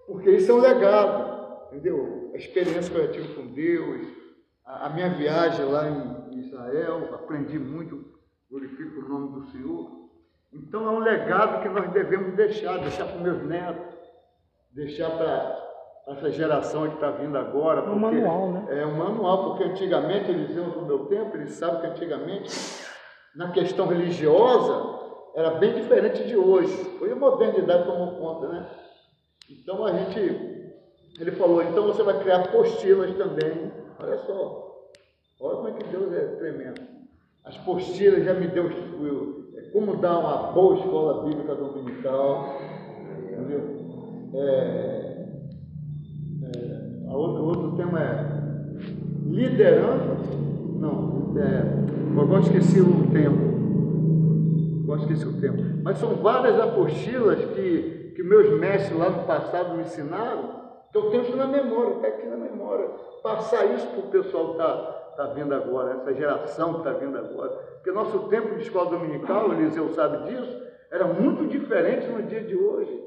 Porque 0.07 0.31
isso 0.31 0.51
é 0.51 0.55
um 0.55 0.59
legado, 0.59 1.40
entendeu? 1.71 2.31
A 2.33 2.37
experiência 2.37 2.93
que 2.93 2.99
eu 2.99 3.11
tive 3.11 3.33
com 3.33 3.47
Deus, 3.47 4.07
a, 4.65 4.87
a 4.87 4.89
minha 4.89 5.09
viagem 5.09 5.65
lá 5.65 5.87
em 5.87 6.39
Israel, 6.39 7.15
aprendi 7.15 7.57
muito, 7.57 8.03
glorifico 8.49 8.99
o 8.99 9.09
nome 9.09 9.39
do 9.39 9.51
Senhor. 9.51 10.01
Então 10.51 10.85
é 10.85 10.89
um 10.91 10.99
legado 10.99 11.61
que 11.63 11.69
nós 11.69 11.89
devemos 11.91 12.35
deixar, 12.35 12.77
deixar 12.79 13.05
para 13.05 13.15
os 13.15 13.21
meus 13.21 13.41
netos, 13.43 13.95
deixar 14.73 15.09
para 15.11 15.61
essa 16.07 16.29
geração 16.31 16.89
que 16.89 16.95
está 16.95 17.11
vindo 17.11 17.37
agora. 17.37 17.89
um 17.89 17.97
manual, 17.97 18.51
né? 18.51 18.81
É 18.81 18.85
um 18.85 18.97
manual, 18.97 19.49
porque 19.49 19.63
antigamente, 19.63 20.29
Eliseu, 20.29 20.65
no 20.65 20.85
meu 20.85 21.05
tempo, 21.05 21.37
eles 21.37 21.51
sabem 21.51 21.79
que 21.79 21.87
antigamente, 21.87 22.51
na 23.33 23.51
questão 23.51 23.87
religiosa, 23.87 24.99
era 25.35 25.51
bem 25.51 25.73
diferente 25.73 26.27
de 26.27 26.35
hoje. 26.35 26.73
Foi 26.99 27.11
a 27.11 27.15
modernidade 27.15 27.85
tomou 27.85 28.17
conta, 28.17 28.49
né? 28.49 28.69
Então 29.49 29.85
a 29.85 29.93
gente, 29.93 30.60
ele 31.19 31.31
falou, 31.31 31.61
então 31.61 31.85
você 31.87 32.03
vai 32.03 32.19
criar 32.19 32.37
apostilas 32.37 33.15
também. 33.15 33.71
Olha 33.99 34.17
só, 34.19 34.89
olha 35.39 35.55
como 35.57 35.67
é 35.67 35.71
que 35.73 35.83
Deus 35.89 36.13
é 36.13 36.25
tremendo. 36.37 36.81
As 37.43 37.55
apostilas 37.57 38.23
já 38.23 38.33
me 38.33 38.47
deu 38.47 38.69
é, 39.55 39.61
como 39.71 39.97
dar 39.97 40.19
uma 40.19 40.51
boa 40.51 40.77
escola 40.77 41.25
bíblica 41.25 41.55
dominical, 41.55 42.59
entendeu? 43.23 43.81
É, 44.33 45.27
é, 46.43 47.09
a 47.09 47.13
outro, 47.15 47.43
outro 47.45 47.77
tema 47.77 47.99
é 47.99 48.41
liderança. 49.25 50.17
Não, 50.79 51.33
é, 51.37 52.21
agora 52.21 52.41
esqueci 52.41 52.79
o 52.79 53.07
tempo. 53.11 53.51
Agora 54.83 55.01
esqueci 55.01 55.25
o 55.27 55.39
tempo. 55.39 55.61
Mas 55.83 55.97
são 55.97 56.15
várias 56.15 56.59
apostilas 56.59 57.39
que, 57.53 58.13
que 58.15 58.23
meus 58.23 58.59
mestres 58.59 58.97
lá 58.97 59.09
no 59.09 59.23
passado 59.23 59.75
me 59.75 59.83
ensinaram, 59.83 60.60
eu 60.93 61.09
tenho 61.09 61.23
isso 61.23 61.35
na 61.35 61.47
memória, 61.47 61.95
está 61.95 62.07
aqui 62.07 62.25
na 62.27 62.37
memória. 62.37 62.89
Passar 63.23 63.65
isso 63.73 63.87
para 63.87 63.99
o 63.99 64.09
pessoal 64.09 64.45
que 64.47 64.51
está 64.51 64.75
tá 65.17 65.25
vindo 65.27 65.53
agora, 65.53 65.93
essa 65.93 66.13
geração 66.13 66.73
que 66.73 66.79
está 66.79 66.91
vindo 66.91 67.17
agora. 67.17 67.49
Porque 67.75 67.91
nosso 67.91 68.27
tempo 68.27 68.55
de 68.55 68.63
escola 68.63 68.89
dominical, 68.89 69.49
o 69.49 69.53
Eliseu 69.53 69.89
sabe 69.89 70.29
disso, 70.29 70.61
era 70.89 71.05
muito 71.05 71.47
diferente 71.47 72.07
no 72.07 72.23
dia 72.23 72.41
de 72.41 72.55
hoje. 72.55 73.01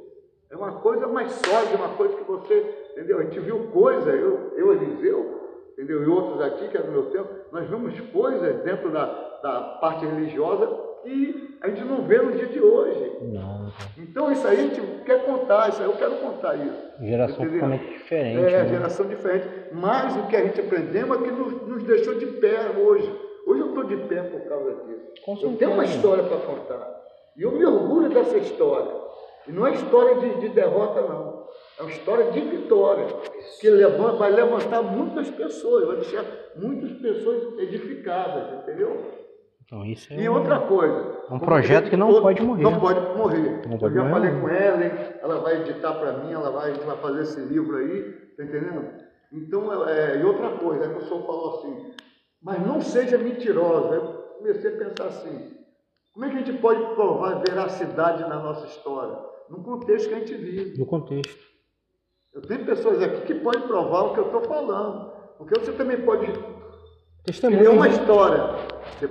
É 0.50 0.56
uma 0.56 0.80
coisa 0.80 1.06
mais 1.06 1.32
sólida, 1.32 1.76
uma 1.76 1.96
coisa 1.96 2.16
que 2.16 2.24
você, 2.24 2.88
entendeu? 2.92 3.18
A 3.18 3.22
gente 3.24 3.40
viu 3.40 3.68
coisa, 3.72 4.10
eu, 4.10 4.52
eu 4.56 4.72
Eliseu, 4.72 5.66
entendeu? 5.72 6.02
E 6.04 6.06
outros 6.06 6.40
aqui, 6.40 6.68
que 6.68 6.76
é 6.76 6.82
do 6.82 6.92
meu 6.92 7.10
tempo, 7.10 7.28
nós 7.50 7.68
vimos 7.68 7.98
coisas 8.12 8.62
dentro 8.62 8.90
da, 8.90 9.04
da 9.42 9.60
parte 9.80 10.06
religiosa 10.06 10.66
e 11.04 11.56
a 11.60 11.68
gente 11.68 11.84
não 11.84 12.02
vê 12.02 12.18
no 12.18 12.32
dia 12.32 12.46
de 12.46 12.60
hoje. 12.60 13.12
Não. 13.22 13.72
Então 13.98 14.30
isso 14.32 14.46
aí 14.46 14.58
a 14.58 14.62
gente 14.62 14.80
quer 15.04 15.24
contar, 15.24 15.68
isso 15.68 15.82
aí 15.82 15.88
eu 15.88 15.96
quero 15.96 16.16
contar 16.16 16.54
isso. 16.56 16.82
Geração 17.00 17.48
totalmente 17.48 17.86
diferente. 17.86 18.38
É, 18.38 18.62
né? 18.62 18.68
geração 18.68 19.06
diferente. 19.06 19.48
Mas 19.72 20.16
o 20.16 20.26
que 20.26 20.36
a 20.36 20.44
gente 20.44 20.60
aprendemos 20.60 21.18
é 21.18 21.22
que 21.22 21.30
nos, 21.30 21.68
nos 21.68 21.82
deixou 21.84 22.14
de 22.14 22.26
pé 22.26 22.70
hoje. 22.76 23.10
Hoje 23.46 23.60
eu 23.60 23.68
estou 23.68 23.84
de 23.84 23.96
pé 24.08 24.22
por 24.22 24.40
causa 24.48 24.70
disso. 24.84 25.12
Com 25.24 25.38
eu 25.42 25.56
tenho 25.56 25.72
uma 25.72 25.84
história 25.84 26.24
para 26.24 26.38
contar. 26.38 27.02
E 27.36 27.42
eu 27.42 27.52
me 27.52 27.64
orgulho 27.64 28.08
dessa 28.08 28.38
história. 28.38 29.04
E 29.46 29.52
não 29.52 29.66
é 29.66 29.72
história 29.72 30.14
de, 30.16 30.40
de 30.40 30.48
derrota, 30.50 31.02
não. 31.02 31.44
É 31.78 31.82
uma 31.82 31.90
história 31.90 32.30
de 32.30 32.40
vitória. 32.40 33.06
Que 33.60 33.68
levanta, 33.68 34.16
vai 34.16 34.30
levantar 34.30 34.82
muitas 34.82 35.28
pessoas, 35.30 35.86
vai 35.86 35.96
deixar 35.96 36.24
muitas 36.56 36.92
pessoas 36.92 37.58
edificadas, 37.58 38.62
entendeu? 38.62 39.23
Então 39.64 39.84
isso 39.84 40.12
é 40.12 40.16
E 40.20 40.28
um- 40.28 40.34
outra 40.34 40.60
coisa. 40.60 41.24
um 41.30 41.38
projeto 41.38 41.88
que 41.90 41.96
não 41.96 42.08
Outro- 42.08 42.22
pode 42.22 42.42
morrer. 42.42 42.62
Não 42.62 42.78
pode 42.80 43.00
morrer. 43.16 43.66
Não 43.68 43.78
pode 43.78 43.94
Eu 43.96 44.02
já 44.02 44.08
morrer, 44.08 44.30
falei 44.30 44.40
com 44.40 44.48
ela, 44.48 44.84
ela 45.22 45.40
vai 45.40 45.60
editar 45.62 45.94
para 45.94 46.12
mim, 46.18 46.32
ela 46.32 46.50
vai, 46.50 46.72
vai 46.74 46.96
fazer 46.98 47.22
esse 47.22 47.40
livro 47.40 47.76
aí, 47.78 48.02
tá 48.36 48.44
entendendo? 48.44 48.90
Então, 49.32 49.88
é, 49.88 50.20
e 50.20 50.24
outra 50.24 50.50
coisa, 50.58 50.84
é 50.84 50.88
que 50.90 50.98
o 50.98 51.06
senhor 51.06 51.24
falou 51.26 51.58
assim, 51.58 51.92
mas 52.42 52.64
não 52.64 52.80
seja 52.80 53.16
mentirosa. 53.18 53.94
Eu 53.94 54.02
comecei 54.38 54.74
a 54.74 54.78
pensar 54.78 55.06
assim, 55.06 55.56
como 56.12 56.26
é 56.26 56.30
que 56.30 56.36
a 56.36 56.38
gente 56.40 56.58
pode 56.58 56.80
provar 56.94 57.40
veracidade 57.40 58.20
na 58.28 58.38
nossa 58.38 58.66
história? 58.66 59.16
No 59.50 59.62
contexto 59.64 60.08
que 60.08 60.14
a 60.14 60.18
gente 60.18 60.34
vive. 60.34 60.78
no 60.78 60.86
contexto. 60.86 61.42
Eu 62.34 62.42
tenho 62.42 62.64
pessoas 62.66 63.02
aqui 63.02 63.22
que 63.26 63.34
podem 63.34 63.62
provar 63.62 64.02
o 64.02 64.12
que 64.14 64.20
eu 64.20 64.26
estou 64.26 64.42
falando. 64.42 65.12
Porque 65.38 65.58
você 65.58 65.72
também 65.72 66.00
pode 66.02 66.26
Testemunho. 67.24 67.58
criar 67.60 67.70
uma 67.72 67.88
história. 67.88 68.42
Você 68.98 69.08